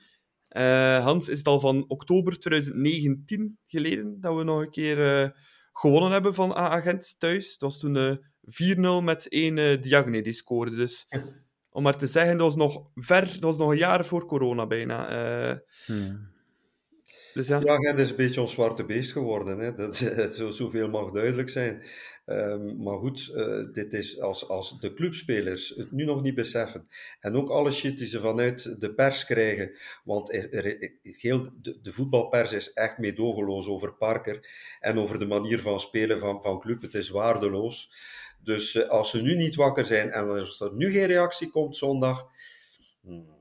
Uh, 0.57 1.03
Hans, 1.03 1.29
is 1.29 1.37
het 1.37 1.47
al 1.47 1.59
van 1.59 1.85
oktober 1.87 2.39
2019 2.39 3.59
geleden 3.65 4.19
dat 4.19 4.35
we 4.35 4.43
nog 4.43 4.61
een 4.61 4.69
keer 4.69 5.23
uh, 5.23 5.29
gewonnen 5.71 6.11
hebben 6.11 6.33
van 6.33 6.55
AA 6.55 6.81
Gent 6.81 7.15
thuis. 7.17 7.57
Dat 7.57 7.71
was 7.71 7.79
toen 7.79 7.95
uh, 7.95 9.01
4-0 9.01 9.03
met 9.03 9.27
één 9.27 9.81
Diagne 9.81 10.21
die 10.21 10.33
scoorde. 10.33 10.75
Dus 10.75 11.07
om 11.69 11.83
maar 11.83 11.97
te 11.97 12.07
zeggen, 12.07 12.37
dat 12.37 12.45
was 12.45 12.55
nog 12.55 12.89
ver, 12.93 13.25
dat 13.25 13.41
was 13.41 13.57
nog 13.57 13.71
een 13.71 13.77
jaar 13.77 14.05
voor 14.05 14.25
corona 14.25 14.67
bijna. 14.67 15.61
Hmm. 15.85 16.35
Dus 17.37 17.47
ja. 17.47 17.59
ja, 17.63 17.93
is 17.93 18.09
een 18.09 18.15
beetje 18.15 18.41
ons 18.41 18.51
zwarte 18.51 18.85
beest 18.85 19.11
geworden. 19.11 19.59
Hè? 19.59 19.73
Dat, 19.73 19.95
zo, 20.37 20.49
zoveel 20.49 20.89
mag 20.89 21.11
duidelijk 21.11 21.49
zijn. 21.49 21.83
Um, 22.25 22.83
maar 22.83 22.97
goed, 22.97 23.31
uh, 23.35 23.73
dit 23.73 23.93
is 23.93 24.21
als, 24.21 24.49
als 24.49 24.79
de 24.79 24.93
clubspelers 24.93 25.69
het 25.69 25.91
nu 25.91 26.05
nog 26.05 26.21
niet 26.21 26.35
beseffen. 26.35 26.87
En 27.19 27.35
ook 27.35 27.49
alle 27.49 27.71
shit 27.71 27.97
die 27.97 28.07
ze 28.07 28.19
vanuit 28.19 28.81
de 28.81 28.93
pers 28.93 29.25
krijgen. 29.25 29.71
Want 30.03 30.33
er, 30.33 30.91
heel, 31.01 31.49
de, 31.61 31.93
voetbalpers 31.93 32.53
is 32.53 32.73
echt 32.73 32.97
meedogenloos 32.97 33.67
over 33.67 33.93
Parker. 33.93 34.49
En 34.79 34.97
over 34.97 35.19
de 35.19 35.27
manier 35.27 35.59
van 35.59 35.79
spelen 35.79 36.19
van, 36.19 36.41
van 36.41 36.59
club. 36.59 36.81
Het 36.81 36.93
is 36.93 37.09
waardeloos. 37.09 37.91
Dus 38.43 38.75
uh, 38.75 38.89
als 38.89 39.09
ze 39.09 39.21
nu 39.21 39.35
niet 39.35 39.55
wakker 39.55 39.85
zijn 39.85 40.11
en 40.11 40.27
als 40.27 40.59
er 40.61 40.73
nu 40.73 40.91
geen 40.91 41.07
reactie 41.07 41.49
komt 41.49 41.75
zondag. 41.75 42.27
Hmm, 43.01 43.36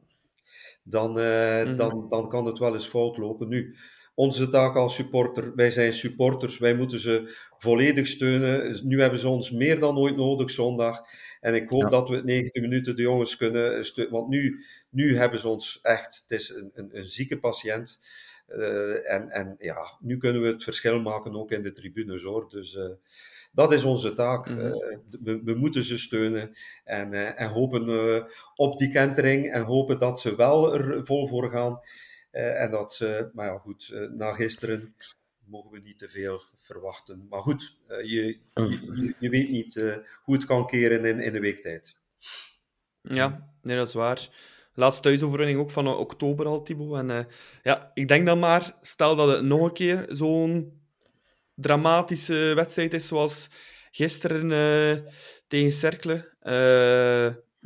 dan, 0.89 1.19
uh, 1.19 1.61
mm 1.61 1.67
-hmm. 1.67 1.77
dan, 1.77 2.09
dan 2.09 2.29
kan 2.29 2.47
het 2.47 2.59
wel 2.59 2.75
eens 2.75 2.87
fout 2.87 3.17
lopen. 3.17 3.49
Nu, 3.49 3.77
onze 4.15 4.49
taak 4.49 4.77
als 4.77 4.95
supporter, 4.95 5.55
wij 5.55 5.71
zijn 5.71 5.93
supporters, 5.93 6.59
wij 6.59 6.75
moeten 6.75 7.01
ze 7.01 7.35
volledig 7.59 8.07
steunen. 8.07 8.81
Nu 8.87 9.01
hebben 9.01 9.19
ze 9.19 9.29
ons 9.29 9.51
meer 9.51 9.81
dan 9.81 9.99
ooit 9.99 10.17
nodig 10.17 10.51
zondag. 10.51 11.01
En 11.41 11.55
ik 11.55 11.69
hoop 11.69 11.83
ja. 11.83 11.89
dat 11.89 12.09
we 12.09 12.15
het 12.15 12.25
90 12.25 12.63
minuten 12.63 12.97
de 12.97 13.03
jongens 13.03 13.37
kunnen 13.37 13.85
steunen. 13.85 14.13
Want 14.13 14.29
nu, 14.29 14.65
nu 14.91 15.17
hebben 15.17 15.41
ze 15.41 15.49
ons 15.49 15.79
echt, 15.83 16.25
het 16.29 16.39
is 16.39 16.51
een, 16.51 16.71
een, 16.75 16.89
een 16.93 17.05
zieke 17.05 17.39
patiënt. 17.39 18.01
Uh, 18.49 19.13
en, 19.13 19.31
en 19.31 19.57
ja, 19.59 19.97
nu 20.01 20.17
kunnen 20.17 20.43
we 20.43 20.49
het 20.49 20.63
verschil 20.63 21.01
maken 21.01 21.35
ook 21.35 21.51
in 21.51 21.63
de 21.63 21.73
tribunes 21.73 22.23
hoor. 22.23 22.49
Dus 22.49 22.75
uh, 22.75 22.85
dat 23.57 23.73
is 23.73 23.85
onze 23.85 24.15
taak. 24.15 24.49
Mm 24.49 24.59
-hmm. 24.59 24.67
uh, 24.67 24.99
we, 25.23 25.43
we, 25.45 25.55
moeten 25.55 25.85
ze 25.85 25.99
steunen 25.99 26.57
en, 26.85 27.37
en 27.37 27.49
hopen 27.49 28.27
op 28.55 28.79
die 28.79 28.89
kentering 28.89 29.53
en 29.53 29.63
hopen 29.63 29.99
dat 29.99 30.21
ze 30.21 30.37
wel 30.37 30.75
er 30.75 31.07
vol 31.07 31.29
voor 31.29 31.51
gaan. 31.51 31.81
En 32.31 32.71
dat 32.71 32.95
ze, 32.95 33.31
maar 33.33 33.47
ja, 33.47 33.59
goed, 33.59 34.09
na 34.17 34.33
gisteren 34.33 34.95
mogen 35.45 35.71
we 35.71 35.79
niet 35.79 35.99
te 35.99 36.09
veel 36.09 36.43
verwachten. 36.61 37.27
Maar 37.29 37.41
goed, 37.41 37.79
uh, 37.89 38.03
je, 38.03 38.39
je, 38.55 39.15
je, 39.19 39.29
weet 39.29 39.51
niet 39.51 39.75
hoe 40.23 40.35
het 40.35 40.45
kan 40.45 40.67
keren 40.67 41.05
in, 41.05 41.21
in 41.21 41.35
een 41.35 41.41
week 41.41 41.61
tijd. 41.61 41.97
Ja, 43.01 43.53
nee, 43.63 43.77
dat 43.77 43.87
is 43.87 43.95
waar. 43.95 44.29
Laatste 44.75 45.03
thuisoverwinning 45.03 45.59
ook 45.59 45.71
van 45.71 45.89
oktober 45.89 46.47
al, 46.47 46.63
Thibaut. 46.63 46.99
En 46.99 47.27
ja, 47.63 47.91
ik 47.95 48.09
denk 48.09 48.27
dan 48.27 48.39
maar, 48.39 48.77
stel 48.81 49.17
dat 49.17 49.29
het 49.29 49.45
nog 49.45 49.63
een 49.63 49.73
keer 49.73 50.07
zo'n 50.09 50.81
dramatische 51.57 52.53
wedstrijd 52.55 52.95
is 52.95 53.07
zoals 53.07 53.49
gisteren 53.91 54.49
tegen 55.49 55.73
Cercle 55.73 56.35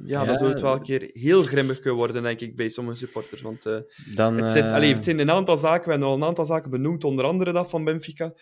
ja, 0.05 0.21
ja, 0.21 0.25
dan 0.25 0.37
zou 0.37 0.51
het 0.51 0.61
wel 0.61 0.75
een 0.75 0.83
keer 0.83 1.11
heel 1.13 1.43
grimmig 1.43 1.79
kunnen 1.79 1.99
worden, 1.99 2.23
denk 2.23 2.41
ik, 2.41 2.57
bij 2.57 2.69
sommige 2.69 2.97
supporters. 2.97 3.43
Want 3.43 3.67
uh, 3.67 3.77
dan, 4.15 4.37
het, 4.37 4.53
zit, 4.53 4.71
allee, 4.71 4.95
het 4.95 5.05
zijn 5.05 5.19
een 5.19 5.31
aantal 5.31 5.57
zaken, 5.57 5.85
we 5.85 5.91
hebben 5.91 6.09
al 6.09 6.15
een 6.15 6.25
aantal 6.25 6.45
zaken 6.45 6.71
benoemd, 6.71 7.05
onder 7.05 7.25
andere 7.25 7.53
dat 7.53 7.71
van 7.71 7.85
Benfica. 7.85 8.33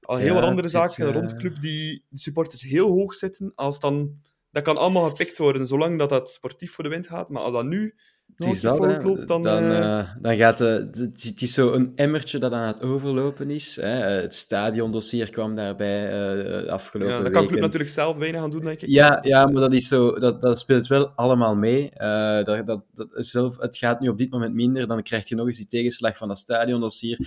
Al 0.00 0.16
heel 0.16 0.26
ja, 0.26 0.34
wat 0.34 0.42
andere 0.42 0.68
zaken 0.68 1.06
in 1.06 1.12
de 1.12 1.18
rondclub 1.18 1.60
die 1.60 2.04
de 2.08 2.18
supporters 2.18 2.62
heel 2.62 2.88
hoog 2.88 3.14
zitten. 3.14 3.52
Als 3.54 3.80
dan, 3.80 4.20
dat 4.50 4.62
kan 4.62 4.76
allemaal 4.76 5.08
gepikt 5.08 5.38
worden, 5.38 5.66
zolang 5.66 5.98
dat, 5.98 6.08
dat 6.08 6.30
sportief 6.30 6.72
voor 6.72 6.84
de 6.84 6.90
wind 6.90 7.06
gaat. 7.06 7.28
Maar 7.28 7.42
als 7.42 7.52
dat 7.52 7.64
nu 7.64 7.94
het 8.36 8.46
is 8.46 8.60
dat, 8.60 9.02
loopt, 9.02 9.28
dan... 9.28 9.42
Dan, 9.42 9.62
uh, 9.62 10.10
dan 10.20 10.36
gaat 10.36 10.58
de, 10.58 11.10
het 11.16 11.42
is 11.42 11.52
zo 11.52 11.72
een 11.72 11.92
emmertje 11.94 12.38
dat 12.38 12.52
aan 12.52 12.66
het 12.66 12.82
overlopen 12.82 13.50
is. 13.50 13.76
Hè. 13.76 13.88
Het 13.88 14.34
stadiondossier 14.34 15.30
kwam 15.30 15.54
daarbij 15.54 16.34
uh, 16.62 16.68
afgelopen 16.68 17.14
Ja, 17.14 17.22
dat 17.22 17.32
kan 17.32 17.46
Club 17.46 17.60
natuurlijk 17.60 17.90
zelf 17.90 18.16
weinig 18.16 18.40
aan 18.40 18.50
doen, 18.50 18.62
denk 18.62 18.82
ik. 18.82 18.88
Ja, 18.88 19.18
ja 19.22 19.46
maar 19.46 19.60
dat, 19.60 19.72
is 19.72 19.88
zo, 19.88 20.18
dat, 20.18 20.40
dat 20.40 20.58
speelt 20.58 20.86
wel 20.86 21.08
allemaal 21.08 21.54
mee. 21.54 21.90
Uh, 21.96 22.44
dat, 22.44 22.66
dat, 22.66 22.84
dat 22.94 23.08
zelf, 23.12 23.58
het 23.58 23.76
gaat 23.76 24.00
nu 24.00 24.08
op 24.08 24.18
dit 24.18 24.30
moment 24.30 24.54
minder, 24.54 24.86
dan 24.86 25.02
krijg 25.02 25.28
je 25.28 25.34
nog 25.34 25.46
eens 25.46 25.56
die 25.56 25.66
tegenslag 25.66 26.16
van 26.16 26.28
dat 26.28 26.38
stadiondossier. 26.38 27.18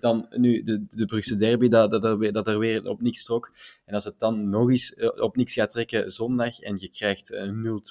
dan 0.00 0.26
nu 0.30 0.62
de, 0.62 0.84
de 0.90 1.04
Brugse 1.04 1.36
derby, 1.36 1.68
dat, 1.68 1.90
dat, 1.90 2.04
er, 2.04 2.32
dat 2.32 2.46
er 2.46 2.58
weer 2.58 2.88
op 2.88 3.02
niks 3.02 3.24
trok. 3.24 3.52
En 3.84 3.94
als 3.94 4.04
het 4.04 4.18
dan 4.18 4.48
nog 4.48 4.70
eens 4.70 4.94
op 5.16 5.36
niks 5.36 5.52
gaat 5.52 5.70
trekken 5.70 6.10
zondag 6.10 6.60
en 6.60 6.76
je 6.78 6.88
krijgt 6.88 7.34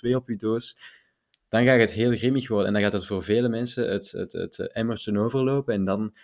0-2 0.06 0.16
op 0.16 0.30
je 0.30 0.36
doos 0.38 1.02
dan 1.54 1.66
gaat 1.66 1.80
het 1.80 1.91
heel 1.91 2.16
grimmig 2.16 2.47
worden. 2.47 2.68
En 2.68 2.74
dan 2.74 2.82
gaat 2.82 2.93
het 2.93 3.06
voor 3.06 3.24
vele 3.24 3.49
mensen 3.49 3.91
het, 3.91 4.12
het, 4.12 4.34
het 4.34 4.72
emmertje 4.72 5.20
overlopen. 5.20 5.74
En 5.74 5.86
dan, 5.86 6.16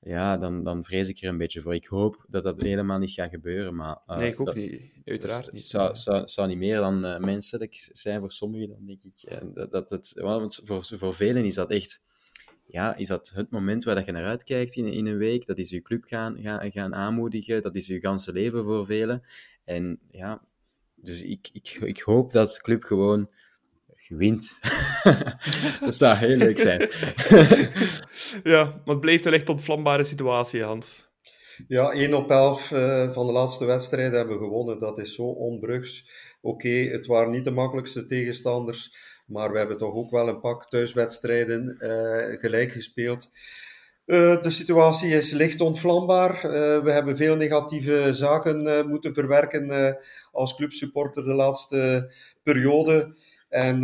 ja, 0.00 0.36
dan, 0.38 0.64
dan 0.64 0.84
vrees 0.84 1.08
ik 1.08 1.22
er 1.22 1.28
een 1.28 1.38
beetje 1.38 1.60
voor. 1.60 1.74
Ik 1.74 1.86
hoop 1.86 2.24
dat 2.28 2.44
dat 2.44 2.62
helemaal 2.62 2.98
niet 2.98 3.10
gaat 3.10 3.30
gebeuren. 3.30 3.74
Maar, 3.74 3.98
uh, 4.06 4.16
nee, 4.16 4.32
ik 4.32 4.40
ook 4.40 4.46
dat, 4.46 4.54
niet. 4.54 4.82
Uiteraard 5.04 5.52
niet. 5.52 5.60
Het 5.60 5.70
zou, 5.70 5.94
zou, 5.94 6.28
zou 6.28 6.48
niet 6.48 6.58
meer 6.58 6.76
dan 6.76 7.04
uh, 7.04 7.18
menselijk 7.18 7.88
zijn 7.92 8.20
voor 8.20 8.30
sommigen, 8.30 8.68
dan 8.68 8.86
denk 8.86 9.02
ik. 9.02 9.22
En 9.22 9.54
dat, 9.54 9.70
dat 9.70 9.90
het, 9.90 10.12
want 10.14 10.60
voor, 10.64 10.84
voor 10.84 11.14
velen 11.14 11.44
is 11.44 11.54
dat 11.54 11.70
echt... 11.70 12.02
Ja, 12.66 12.96
is 12.96 13.08
dat 13.08 13.32
het 13.34 13.50
moment 13.50 13.84
waar 13.84 13.94
dat 13.94 14.04
je 14.04 14.12
naar 14.12 14.26
uitkijkt 14.26 14.76
in, 14.76 14.86
in 14.86 15.06
een 15.06 15.18
week? 15.18 15.46
Dat 15.46 15.58
is 15.58 15.70
je 15.70 15.82
club 15.82 16.04
gaan, 16.04 16.38
gaan, 16.42 16.72
gaan 16.72 16.94
aanmoedigen. 16.94 17.62
Dat 17.62 17.74
is 17.74 17.86
je 17.86 18.00
ganse 18.00 18.32
leven 18.32 18.64
voor 18.64 18.86
velen. 18.86 19.22
En 19.64 19.98
ja, 20.10 20.44
dus 20.94 21.22
ik, 21.22 21.50
ik, 21.52 21.68
ik 21.68 22.00
hoop 22.00 22.32
dat 22.32 22.54
de 22.54 22.60
club 22.60 22.82
gewoon 22.82 23.28
wint. 24.08 24.60
dat 25.80 25.94
zou 25.94 26.16
heel 26.16 26.36
leuk 26.36 26.58
zijn. 26.58 26.80
ja, 28.54 28.64
maar 28.64 28.94
het 28.94 29.00
blijft 29.00 29.26
een 29.26 29.32
echt 29.32 29.48
ontvlambare 29.48 30.04
situatie, 30.04 30.62
Hans. 30.62 31.12
Ja, 31.68 31.90
1 31.90 32.14
op 32.14 32.30
11 32.30 32.70
uh, 32.70 33.12
van 33.12 33.26
de 33.26 33.32
laatste 33.32 33.64
wedstrijden 33.64 34.18
hebben 34.18 34.38
we 34.38 34.44
gewonnen. 34.44 34.78
Dat 34.78 34.98
is 34.98 35.14
zo 35.14 35.22
onbrugs. 35.22 36.08
Oké, 36.40 36.66
okay, 36.66 36.88
het 36.88 37.06
waren 37.06 37.30
niet 37.30 37.44
de 37.44 37.50
makkelijkste 37.50 38.06
tegenstanders, 38.06 38.96
maar 39.26 39.52
we 39.52 39.58
hebben 39.58 39.78
toch 39.78 39.94
ook 39.94 40.10
wel 40.10 40.28
een 40.28 40.40
pak 40.40 40.68
thuiswedstrijden 40.68 41.76
uh, 41.78 42.40
gelijk 42.40 42.72
gespeeld. 42.72 43.30
Uh, 44.06 44.40
de 44.40 44.50
situatie 44.50 45.10
is 45.10 45.30
licht 45.30 45.60
ontvlambaar. 45.60 46.40
we 46.84 46.90
hebben 46.92 47.16
veel 47.16 47.36
negatieve 47.36 48.08
zaken 48.12 48.88
moeten 48.88 49.14
verwerken 49.14 49.96
als 50.32 50.56
clubsupporter 50.56 51.24
de 51.24 51.34
laatste 51.34 52.12
periode. 52.42 53.14
En 53.54 53.80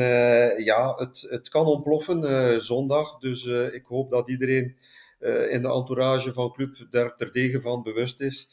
ja, 0.64 0.94
het, 0.96 1.26
het 1.28 1.48
kan 1.48 1.66
ontploffen 1.66 2.60
zondag. 2.60 3.18
Dus 3.18 3.44
ik 3.46 3.84
hoop 3.84 4.10
dat 4.10 4.28
iedereen 4.28 4.76
uh, 5.20 5.52
in 5.52 5.62
de 5.62 5.68
entourage 5.68 6.32
van 6.32 6.52
club 6.52 6.86
daar 6.90 7.16
terdege 7.16 7.60
van 7.60 7.82
bewust 7.82 8.20
is 8.20 8.48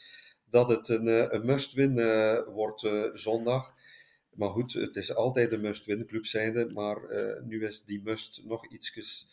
dat 0.48 0.68
het 0.68 0.88
een, 0.88 1.08
eh, 1.08 1.26
een 1.28 1.46
must-win 1.46 1.98
uh, 1.98 2.38
wordt 2.46 2.88
zondag. 3.12 3.74
Maar 4.34 4.48
goed, 4.48 4.72
het 4.72 4.96
is 4.96 5.14
altijd 5.14 5.52
een 5.52 5.60
must-win 5.60 6.06
club 6.06 6.26
zijnde, 6.26 6.70
maar 6.74 6.96
nu 7.44 7.66
is 7.66 7.84
die 7.84 8.00
must 8.04 8.42
nog 8.44 8.66
ietsjes 8.68 9.28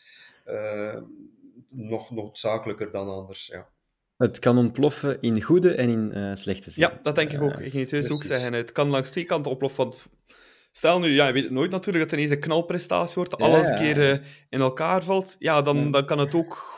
nog 1.69 2.11
noodzakelijker 2.11 2.91
dan 2.91 3.07
anders. 3.07 3.47
Ja. 3.47 3.67
Het 4.17 4.39
kan 4.39 4.57
ontploffen 4.57 5.21
in 5.21 5.41
goede 5.41 5.75
en 5.75 5.89
in 5.89 6.38
slechte 6.38 6.71
zin. 6.71 6.83
Ja, 6.83 6.99
dat 7.03 7.15
denk 7.15 7.31
ik 7.31 7.41
ook. 7.41 7.59
Ik 7.59 7.71
ging 7.71 7.89
het 7.89 7.89
dus 7.89 8.09
ook 8.09 8.23
zeggen. 8.23 8.53
Het 8.53 8.71
kan 8.71 8.89
langs 8.89 9.09
twee 9.09 9.25
kanten 9.25 9.51
oploffen. 9.51 9.83
Want 9.83 10.05
stel 10.78 10.99
nu, 10.99 11.07
ja, 11.07 11.28
je 11.28 11.34
weet 11.34 11.43
het 11.43 11.51
nooit 11.51 11.71
natuurlijk, 11.71 12.03
dat 12.03 12.11
het 12.11 12.19
ineens 12.19 12.36
een 12.36 12.47
knalprestatie 12.47 13.15
wordt, 13.15 13.38
alles 13.38 13.67
een 13.67 13.76
keer 13.76 14.21
in 14.49 14.59
elkaar 14.59 15.03
valt. 15.03 15.36
Ja, 15.39 15.61
dan, 15.61 15.91
dan 15.91 16.05
kan 16.05 16.19
het 16.19 16.36
ook 16.36 16.76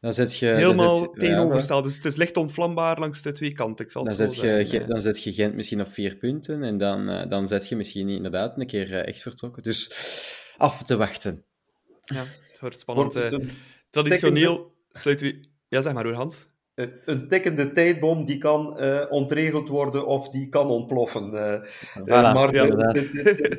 dan 0.00 0.12
zet 0.12 0.38
je, 0.38 0.46
Helemaal 0.46 1.10
tegenovergesteld. 1.10 1.84
Dus 1.84 1.94
het 1.94 2.04
is 2.04 2.16
licht 2.16 2.36
ontvlambaar 2.36 2.98
langs 2.98 3.22
de 3.22 3.32
twee 3.32 3.52
kanten. 3.52 3.84
Ik 3.84 3.90
zal 3.90 4.04
dan, 4.04 4.14
zet 4.14 4.36
je, 4.36 4.84
dan 4.86 5.00
zet 5.00 5.22
je 5.22 5.32
Gent 5.32 5.54
misschien 5.54 5.80
op 5.80 5.92
vier 5.92 6.16
punten 6.16 6.62
en 6.62 6.78
dan, 6.78 7.10
uh, 7.10 7.28
dan 7.28 7.46
zet 7.46 7.68
je 7.68 7.76
misschien 7.76 8.08
inderdaad 8.08 8.58
een 8.58 8.66
keer 8.66 8.92
uh, 8.92 9.06
echt 9.06 9.22
vertrokken. 9.22 9.62
Dus 9.62 9.92
af 10.56 10.82
te 10.82 10.96
wachten. 10.96 11.44
Ja, 12.04 12.24
het 12.48 12.60
wordt 12.60 12.78
spannend. 12.78 13.16
Uh, 13.16 13.38
traditioneel 13.90 14.74
sluiten 14.90 15.26
we... 15.26 15.44
Ja, 15.68 15.82
zeg 15.82 15.92
maar 15.92 16.04
hoor, 16.04 16.14
Hans. 16.14 16.48
Een 17.04 17.28
tikkende 17.28 17.72
tijdbom 17.72 18.24
die 18.24 18.38
kan 18.38 18.80
ontregeld 19.10 19.68
worden 19.68 20.06
of 20.06 20.28
die 20.28 20.48
kan 20.48 20.66
ontploffen. 20.66 21.30
Voilà, 21.30 22.06
maar 22.06 22.54
ja, 22.54 22.92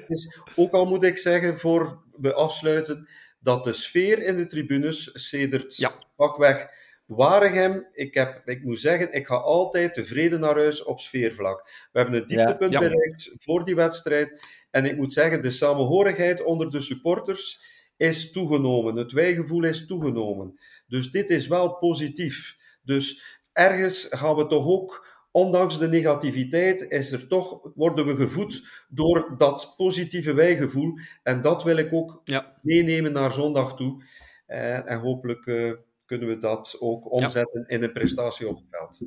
is, 0.08 0.40
ook 0.56 0.72
al 0.72 0.86
moet 0.86 1.04
ik 1.04 1.18
zeggen, 1.18 1.60
voor 1.60 2.02
we 2.18 2.34
afsluiten, 2.34 3.08
dat 3.40 3.64
de 3.64 3.74
sfeer 3.74 4.24
in 4.24 4.36
de 4.36 4.46
tribunes 4.46 5.10
sedert 5.14 5.78
ja. 5.78 5.94
pakweg 6.16 6.68
Waregem, 7.10 7.88
ik, 7.94 8.14
heb, 8.14 8.42
ik 8.46 8.64
moet 8.64 8.80
zeggen, 8.80 9.14
ik 9.14 9.28
ga 9.28 9.36
altijd 9.36 9.94
tevreden 9.94 10.40
naar 10.40 10.56
huis 10.56 10.84
op 10.84 11.00
sfeervlak. 11.00 11.88
We 11.92 12.00
hebben 12.00 12.22
een 12.22 12.28
dieptepunt 12.28 12.72
ja, 12.72 12.80
bereikt 12.80 13.34
voor 13.38 13.66
die 13.66 13.76
wedstrijd. 13.76 14.48
En 14.72 14.86
ik 14.86 14.98
moet 14.98 15.14
zeggen, 15.14 15.42
de 15.42 15.52
samenhorigheid 15.52 16.44
onder 16.44 16.70
de 16.70 16.82
supporters 16.82 17.62
is 17.98 18.32
toegenomen. 18.32 18.96
Het 18.96 19.12
wijgevoel 19.12 19.64
is 19.64 19.86
toegenomen. 19.88 20.60
Dus 20.88 21.12
dit 21.12 21.30
is 21.30 21.48
wel 21.48 21.78
positief. 21.78 22.58
Dus 22.90 23.40
ergens 23.54 24.08
gaan 24.10 24.36
we 24.36 24.48
toch 24.48 24.66
ook 24.66 25.08
ondanks 25.32 25.80
de 25.80 25.88
negativiteit 25.88 26.82
is 26.82 27.12
er 27.12 27.28
toch, 27.28 27.72
worden 27.76 28.06
we 28.06 28.16
gevoed 28.16 28.86
door 28.90 29.34
dat 29.38 29.74
positieve 29.78 30.34
wijgevoel. 30.34 31.00
En 31.24 31.42
dat 31.42 31.64
wil 31.64 31.78
ik 31.78 31.94
ook 31.94 32.22
ja. 32.24 32.60
meenemen 32.62 33.12
naar 33.12 33.32
zondag 33.32 33.76
toe. 33.76 34.04
Uh, 34.48 34.90
en 34.90 35.00
hopelijk 35.00 35.46
uh, 35.46 35.74
kunnen 36.06 36.28
we 36.28 36.38
dat 36.38 36.78
ook 36.80 37.12
omzetten 37.12 37.66
ja. 37.68 37.76
in 37.76 37.84
een 37.84 37.94
prestatie 37.94 38.48
op 38.48 38.56
het 38.56 38.66
veld. 38.70 39.00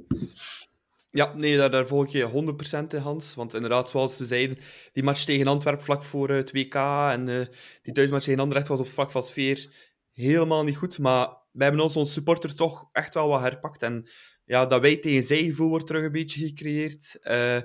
Ja, 1.11 1.35
nee, 1.35 1.57
daar, 1.57 1.71
daar 1.71 1.87
volg 1.87 2.09
je 2.09 2.55
100% 2.85 2.87
in, 2.89 2.99
Hans. 2.99 3.35
Want 3.35 3.55
inderdaad, 3.55 3.89
zoals 3.89 4.19
we 4.19 4.27
zeiden, 4.27 4.59
die 4.93 5.03
match 5.03 5.25
tegen 5.25 5.47
Antwerpen 5.47 5.85
vlak 5.85 6.03
voor 6.03 6.31
het 6.31 6.53
WK 6.53 6.75
en 6.75 7.29
uh, 7.29 7.41
die 7.83 7.93
thuismatch 7.93 8.25
tegen 8.25 8.41
Anderlecht 8.41 8.69
was 8.69 8.81
op 8.81 8.89
vlak 8.89 9.11
van 9.11 9.23
sfeer 9.23 9.69
helemaal 10.13 10.65
niet 10.65 10.77
goed. 10.77 10.99
Maar 10.99 11.27
wij 11.53 11.67
hebben 11.67 11.85
ons, 11.85 11.97
ons 11.97 12.13
supporter 12.13 12.55
toch 12.55 12.89
echt 12.93 13.15
wel 13.15 13.29
wat 13.29 13.41
herpakt. 13.41 13.83
En 13.83 14.09
ja, 14.45 14.67
dat 14.67 14.81
wij 14.81 14.97
tegen 14.97 15.23
zij 15.23 15.45
gevoel 15.45 15.69
wordt 15.69 15.87
terug 15.87 16.05
een 16.05 16.13
beetje 16.13 16.47
gecreëerd. 16.47 17.19
Uh, 17.23 17.57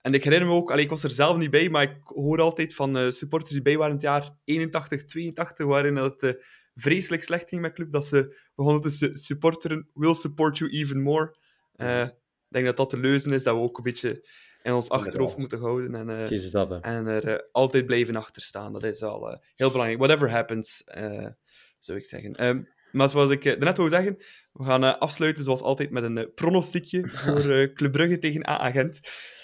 en 0.00 0.14
ik 0.14 0.24
herinner 0.24 0.48
me 0.48 0.54
ook, 0.54 0.70
allee, 0.70 0.84
ik 0.84 0.90
was 0.90 1.02
er 1.02 1.10
zelf 1.10 1.36
niet 1.36 1.50
bij, 1.50 1.68
maar 1.68 1.82
ik 1.82 2.00
hoor 2.02 2.40
altijd 2.40 2.74
van 2.74 2.96
uh, 2.96 3.10
supporters 3.10 3.52
die 3.52 3.62
bij 3.62 3.76
waren 3.76 3.90
in 3.90 3.96
het 3.96 4.04
jaar 4.04 4.36
81, 4.44 5.04
82, 5.04 5.66
waarin 5.66 5.96
het 5.96 6.22
uh, 6.22 6.32
vreselijk 6.74 7.22
slecht 7.22 7.48
ging 7.48 7.60
met 7.60 7.72
club, 7.72 7.92
dat 7.92 8.06
ze 8.06 8.36
begonnen 8.54 8.82
te 8.82 9.10
supporteren, 9.12 9.90
will 9.94 10.14
support 10.14 10.58
you 10.58 10.70
even 10.70 11.02
more. 11.02 11.36
ik 11.76 12.14
denk 12.48 12.64
dat 12.66 12.76
dat 12.76 12.90
de 12.90 12.98
leuzen 12.98 13.32
is, 13.32 13.42
dat 13.42 13.54
we 13.54 13.60
ook 13.60 13.76
een 13.76 13.82
beetje 13.82 14.28
in 14.62 14.72
ons 14.72 14.88
achterhoofd 14.88 15.36
moeten 15.36 15.58
houden. 15.58 15.94
En, 15.94 16.28
dat, 16.50 16.80
en 16.80 17.06
er 17.06 17.48
altijd 17.52 17.86
blijven 17.86 18.16
achter 18.16 18.42
staan. 18.42 18.72
Dat 18.72 18.82
is 18.82 19.02
al 19.02 19.40
heel 19.54 19.70
belangrijk. 19.70 19.98
Whatever 19.98 20.30
happens, 20.30 20.84
zou 21.78 21.98
ik 21.98 22.04
zeggen. 22.04 22.46
Um, 22.46 22.68
maar 22.96 23.08
zoals 23.08 23.30
ik 23.30 23.44
uh, 23.44 23.56
net 23.56 23.76
wou 23.76 23.88
zeggen, 23.88 24.16
we 24.52 24.64
gaan 24.64 24.84
uh, 24.84 24.98
afsluiten 24.98 25.44
zoals 25.44 25.62
altijd 25.62 25.90
met 25.90 26.02
een 26.02 26.16
uh, 26.16 26.24
pronostiekje 26.34 27.08
voor 27.24 27.44
uh, 27.44 27.72
Club 27.74 27.92
Brugge 27.92 28.18
tegen 28.18 28.48
A-agent. 28.48 28.96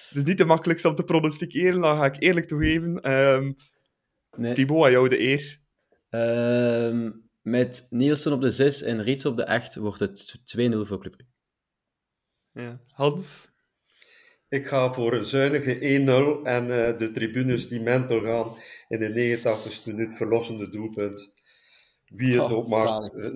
Het 0.08 0.18
is 0.18 0.24
niet 0.24 0.38
de 0.38 0.44
makkelijkste 0.44 0.88
om 0.88 0.94
te 0.94 1.04
pronosticeren, 1.04 1.80
dat 1.80 1.96
ga 1.96 2.04
ik 2.04 2.22
eerlijk 2.22 2.46
toegeven. 2.46 3.12
Um, 3.12 3.56
nee. 4.36 4.54
Thibaut, 4.54 4.84
aan 4.84 4.90
jou 4.90 5.08
de 5.08 5.20
eer. 5.20 5.60
Uh, 6.10 7.10
met 7.40 7.86
Nielsen 7.90 8.32
op 8.32 8.40
de 8.40 8.50
6 8.50 8.82
en 8.82 9.02
Riets 9.02 9.24
op 9.24 9.36
de 9.36 9.46
8 9.46 9.74
wordt 9.74 10.00
het 10.00 10.38
2-0 10.38 10.40
voor 10.70 11.00
Club 11.00 11.16
Brugge. 11.16 11.32
Ja. 12.52 12.80
Hans? 12.86 13.50
Ik 14.48 14.66
ga 14.66 14.92
voor 14.92 15.12
een 15.12 15.24
zuinige 15.24 15.74
1-0 15.74 16.46
en 16.46 16.66
de 16.96 17.10
tribunes 17.12 17.68
die 17.68 17.80
mental 17.80 18.20
gaan 18.20 18.56
in 18.88 18.98
de 18.98 19.38
89ste 19.38 19.84
minuut 19.84 20.16
verlossende 20.16 20.68
doelpunt 20.68 21.41
wie 22.14 22.40
het 22.40 22.50
oh, 22.50 22.52
ook 22.52 22.68
maakt. 22.68 23.14
Eh, 23.14 23.30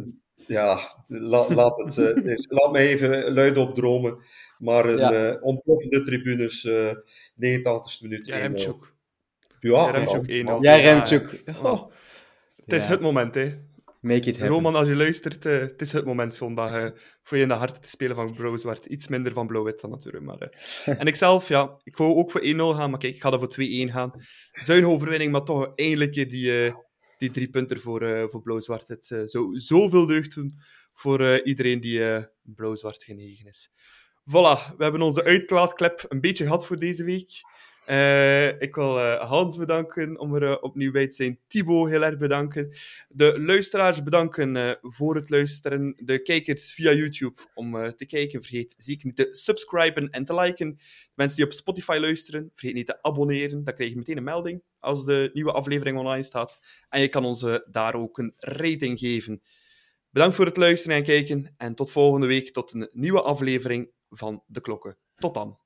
ja, 0.47 0.79
laat, 1.07 1.79
het, 1.79 1.97
uh, 2.25 2.37
laat 2.49 2.73
me 2.73 2.79
even 2.79 3.33
luid 3.33 3.57
opdromen. 3.57 4.19
Maar 4.59 4.85
een 4.85 4.99
ja. 4.99 5.31
uh, 5.33 5.43
ontploffende 5.43 6.03
tribunes, 6.03 6.65
uh, 6.65 6.93
89 7.35 8.03
minuut. 8.03 8.27
Ja, 8.27 8.37
Remchuk. 8.37 8.95
Ja, 9.59 9.91
Remchuk 9.91 10.29
1 10.29 10.61
Ja, 10.61 10.75
Remchuk. 10.75 11.43
Oh. 11.63 11.91
Het 12.65 12.73
is 12.73 12.87
het 12.87 13.01
moment, 13.01 13.35
hè. 13.35 13.65
Make 14.01 14.29
it 14.29 14.39
happen. 14.39 14.49
Roman, 14.49 14.75
als 14.75 14.89
je 14.89 14.95
luistert, 14.95 15.47
uh, 15.47 15.61
het 15.61 15.83
is 15.83 15.93
het 15.93 16.05
moment 16.05 16.35
zondag 16.35 16.75
uh, 16.75 16.87
voor 17.23 17.37
je 17.37 17.43
in 17.43 17.49
de 17.49 17.55
hart 17.55 17.83
te 17.83 17.89
spelen 17.89 18.17
van 18.17 18.35
Browswart. 18.35 18.87
Iets 18.87 19.09
minder 19.09 19.33
van 19.33 19.47
Blauw-Wit 19.47 19.81
dan 19.81 19.91
natuurlijk. 19.91 20.25
Maar, 20.25 20.43
uh. 20.43 20.99
en 21.01 21.07
ik 21.07 21.17
zelf, 21.17 21.49
ja, 21.49 21.79
ik 21.85 21.97
wou 21.97 22.15
ook 22.15 22.31
voor 22.31 22.41
1-0 22.41 22.45
gaan, 22.47 22.91
maar 22.91 22.99
kijk, 22.99 23.15
ik 23.15 23.21
ga 23.21 23.33
er 23.33 23.39
voor 23.39 23.55
2-1 23.89 23.93
gaan. 23.93 24.13
Zuinige 24.53 24.91
overwinning, 24.93 25.33
maar 25.33 25.45
toch 25.45 25.73
eindelijk 25.75 26.13
die, 26.13 26.73
die 27.17 27.31
drie 27.31 27.51
punten 27.51 27.81
voor, 27.81 28.03
uh, 28.03 28.25
voor 28.29 28.43
blauw-zwart. 28.43 28.89
Het 28.89 29.11
uh, 29.11 29.21
zou 29.25 29.61
zoveel 29.61 30.07
deugd 30.07 30.35
doen 30.35 30.59
voor 30.93 31.21
uh, 31.21 31.47
iedereen 31.47 31.81
die 31.81 32.27
blauw-zwart 32.43 33.05
genegen 33.05 33.47
is. 33.47 33.71
Voilà, 34.31 34.77
we 34.77 34.83
hebben 34.83 35.03
onze 35.03 35.25
uitlaatklep 35.25 36.05
een 36.09 36.21
beetje 36.21 36.45
gehad 36.45 36.67
voor 36.67 36.77
deze 36.77 37.05
week. 37.05 37.31
Uh, 37.91 38.61
ik 38.61 38.75
wil 38.75 38.99
uh, 38.99 39.21
Hans 39.21 39.57
bedanken 39.57 40.19
om 40.19 40.35
er 40.35 40.43
uh, 40.43 40.57
opnieuw 40.61 40.93
bij 40.93 41.09
te 41.09 41.15
zijn. 41.15 41.39
Thibaut 41.47 41.89
heel 41.89 42.03
erg 42.03 42.19
bedanken. 42.19 42.75
De 43.09 43.41
luisteraars 43.41 44.03
bedanken 44.03 44.79
voor 44.83 45.15
het 45.15 45.31
luisteren. 45.31 45.95
De 45.97 46.23
kijkers 46.23 46.73
via 46.73 46.93
YouTube 46.93 47.43
om 47.55 47.95
te 47.97 48.07
kijken. 48.07 48.43
Vergeet 48.43 48.75
zeker 48.79 49.07
niet 49.07 49.17
te 49.17 49.29
subscriben 49.31 50.11
en 50.11 50.25
te 50.25 50.35
liken. 50.35 50.79
mensen 51.15 51.37
die 51.37 51.47
op 51.47 51.53
Spotify 51.53 51.99
luisteren, 52.01 52.51
vergeet 52.55 52.75
niet 52.75 52.87
te 52.87 53.03
abonneren. 53.03 53.65
Dan 53.65 53.75
krijg 53.75 53.91
je 53.91 53.97
meteen 53.97 54.17
een 54.17 54.25
melding 54.25 54.63
als 54.79 55.05
de 55.05 55.31
nieuwe 55.33 55.53
aflevering 55.53 55.99
online 55.99 56.23
staat. 56.23 56.61
En 56.89 57.01
je 57.01 57.09
kan 57.09 57.25
ons 57.25 57.47
daar 57.71 57.95
ook 57.95 58.19
een 58.19 58.35
rating 58.37 58.99
geven. 58.99 59.43
Bedankt 60.11 60.35
voor 60.35 60.47
het 60.47 60.57
luisteren 60.57 60.97
en 60.97 61.05
kijken. 61.05 61.55
En 61.57 61.75
tot 61.75 61.93
volgende 61.93 62.27
week, 62.27 62.53
tot 62.53 62.73
een 62.73 62.89
nieuwe 62.93 63.23
aflevering 63.23 63.91
van 64.11 64.43
De 64.47 64.61
Klokken. 64.61 64.97
Tot 65.15 65.35
dan 65.35 65.59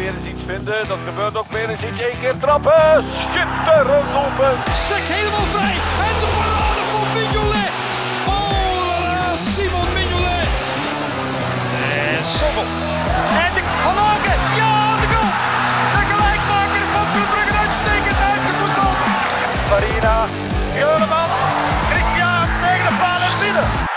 Perens 0.00 0.26
iets 0.26 0.42
vinden. 0.46 0.88
Dat 0.88 0.98
gebeurt 1.08 1.36
ook. 1.36 1.50
weer 1.50 1.68
eens 1.68 1.82
iets 1.82 2.00
Eén 2.08 2.20
keer 2.20 2.36
trappen. 2.38 3.04
Schitterend 3.20 4.10
open. 4.24 4.52
Sek 4.88 5.04
helemaal 5.14 5.48
vrij. 5.54 5.76
En 6.08 6.16
de 6.22 6.28
parade 6.38 6.82
van 6.92 7.06
Mignolet. 7.14 7.72
Oh 8.34 9.34
Simon 9.34 9.88
Mignolet. 9.96 10.48
En 12.16 12.24
Sobel. 12.36 12.68
En 13.44 13.50
de 13.56 13.62
Van 13.84 13.96
Ja, 14.60 14.74
de 15.00 15.06
goal. 15.12 15.30
De 15.94 16.02
gelijkmaker 16.10 16.84
van 16.94 17.06
Club 17.14 17.30
uitstekend 17.64 18.18
uit 18.30 18.42
de 18.48 18.52
voetbal. 18.60 18.94
Farina. 19.70 20.16
Juremans. 20.80 21.36
Christian. 21.90 22.42
Stegen 22.56 22.84
de 22.88 22.96
paal 23.00 23.20
en 23.28 23.36
binnen. 23.42 23.89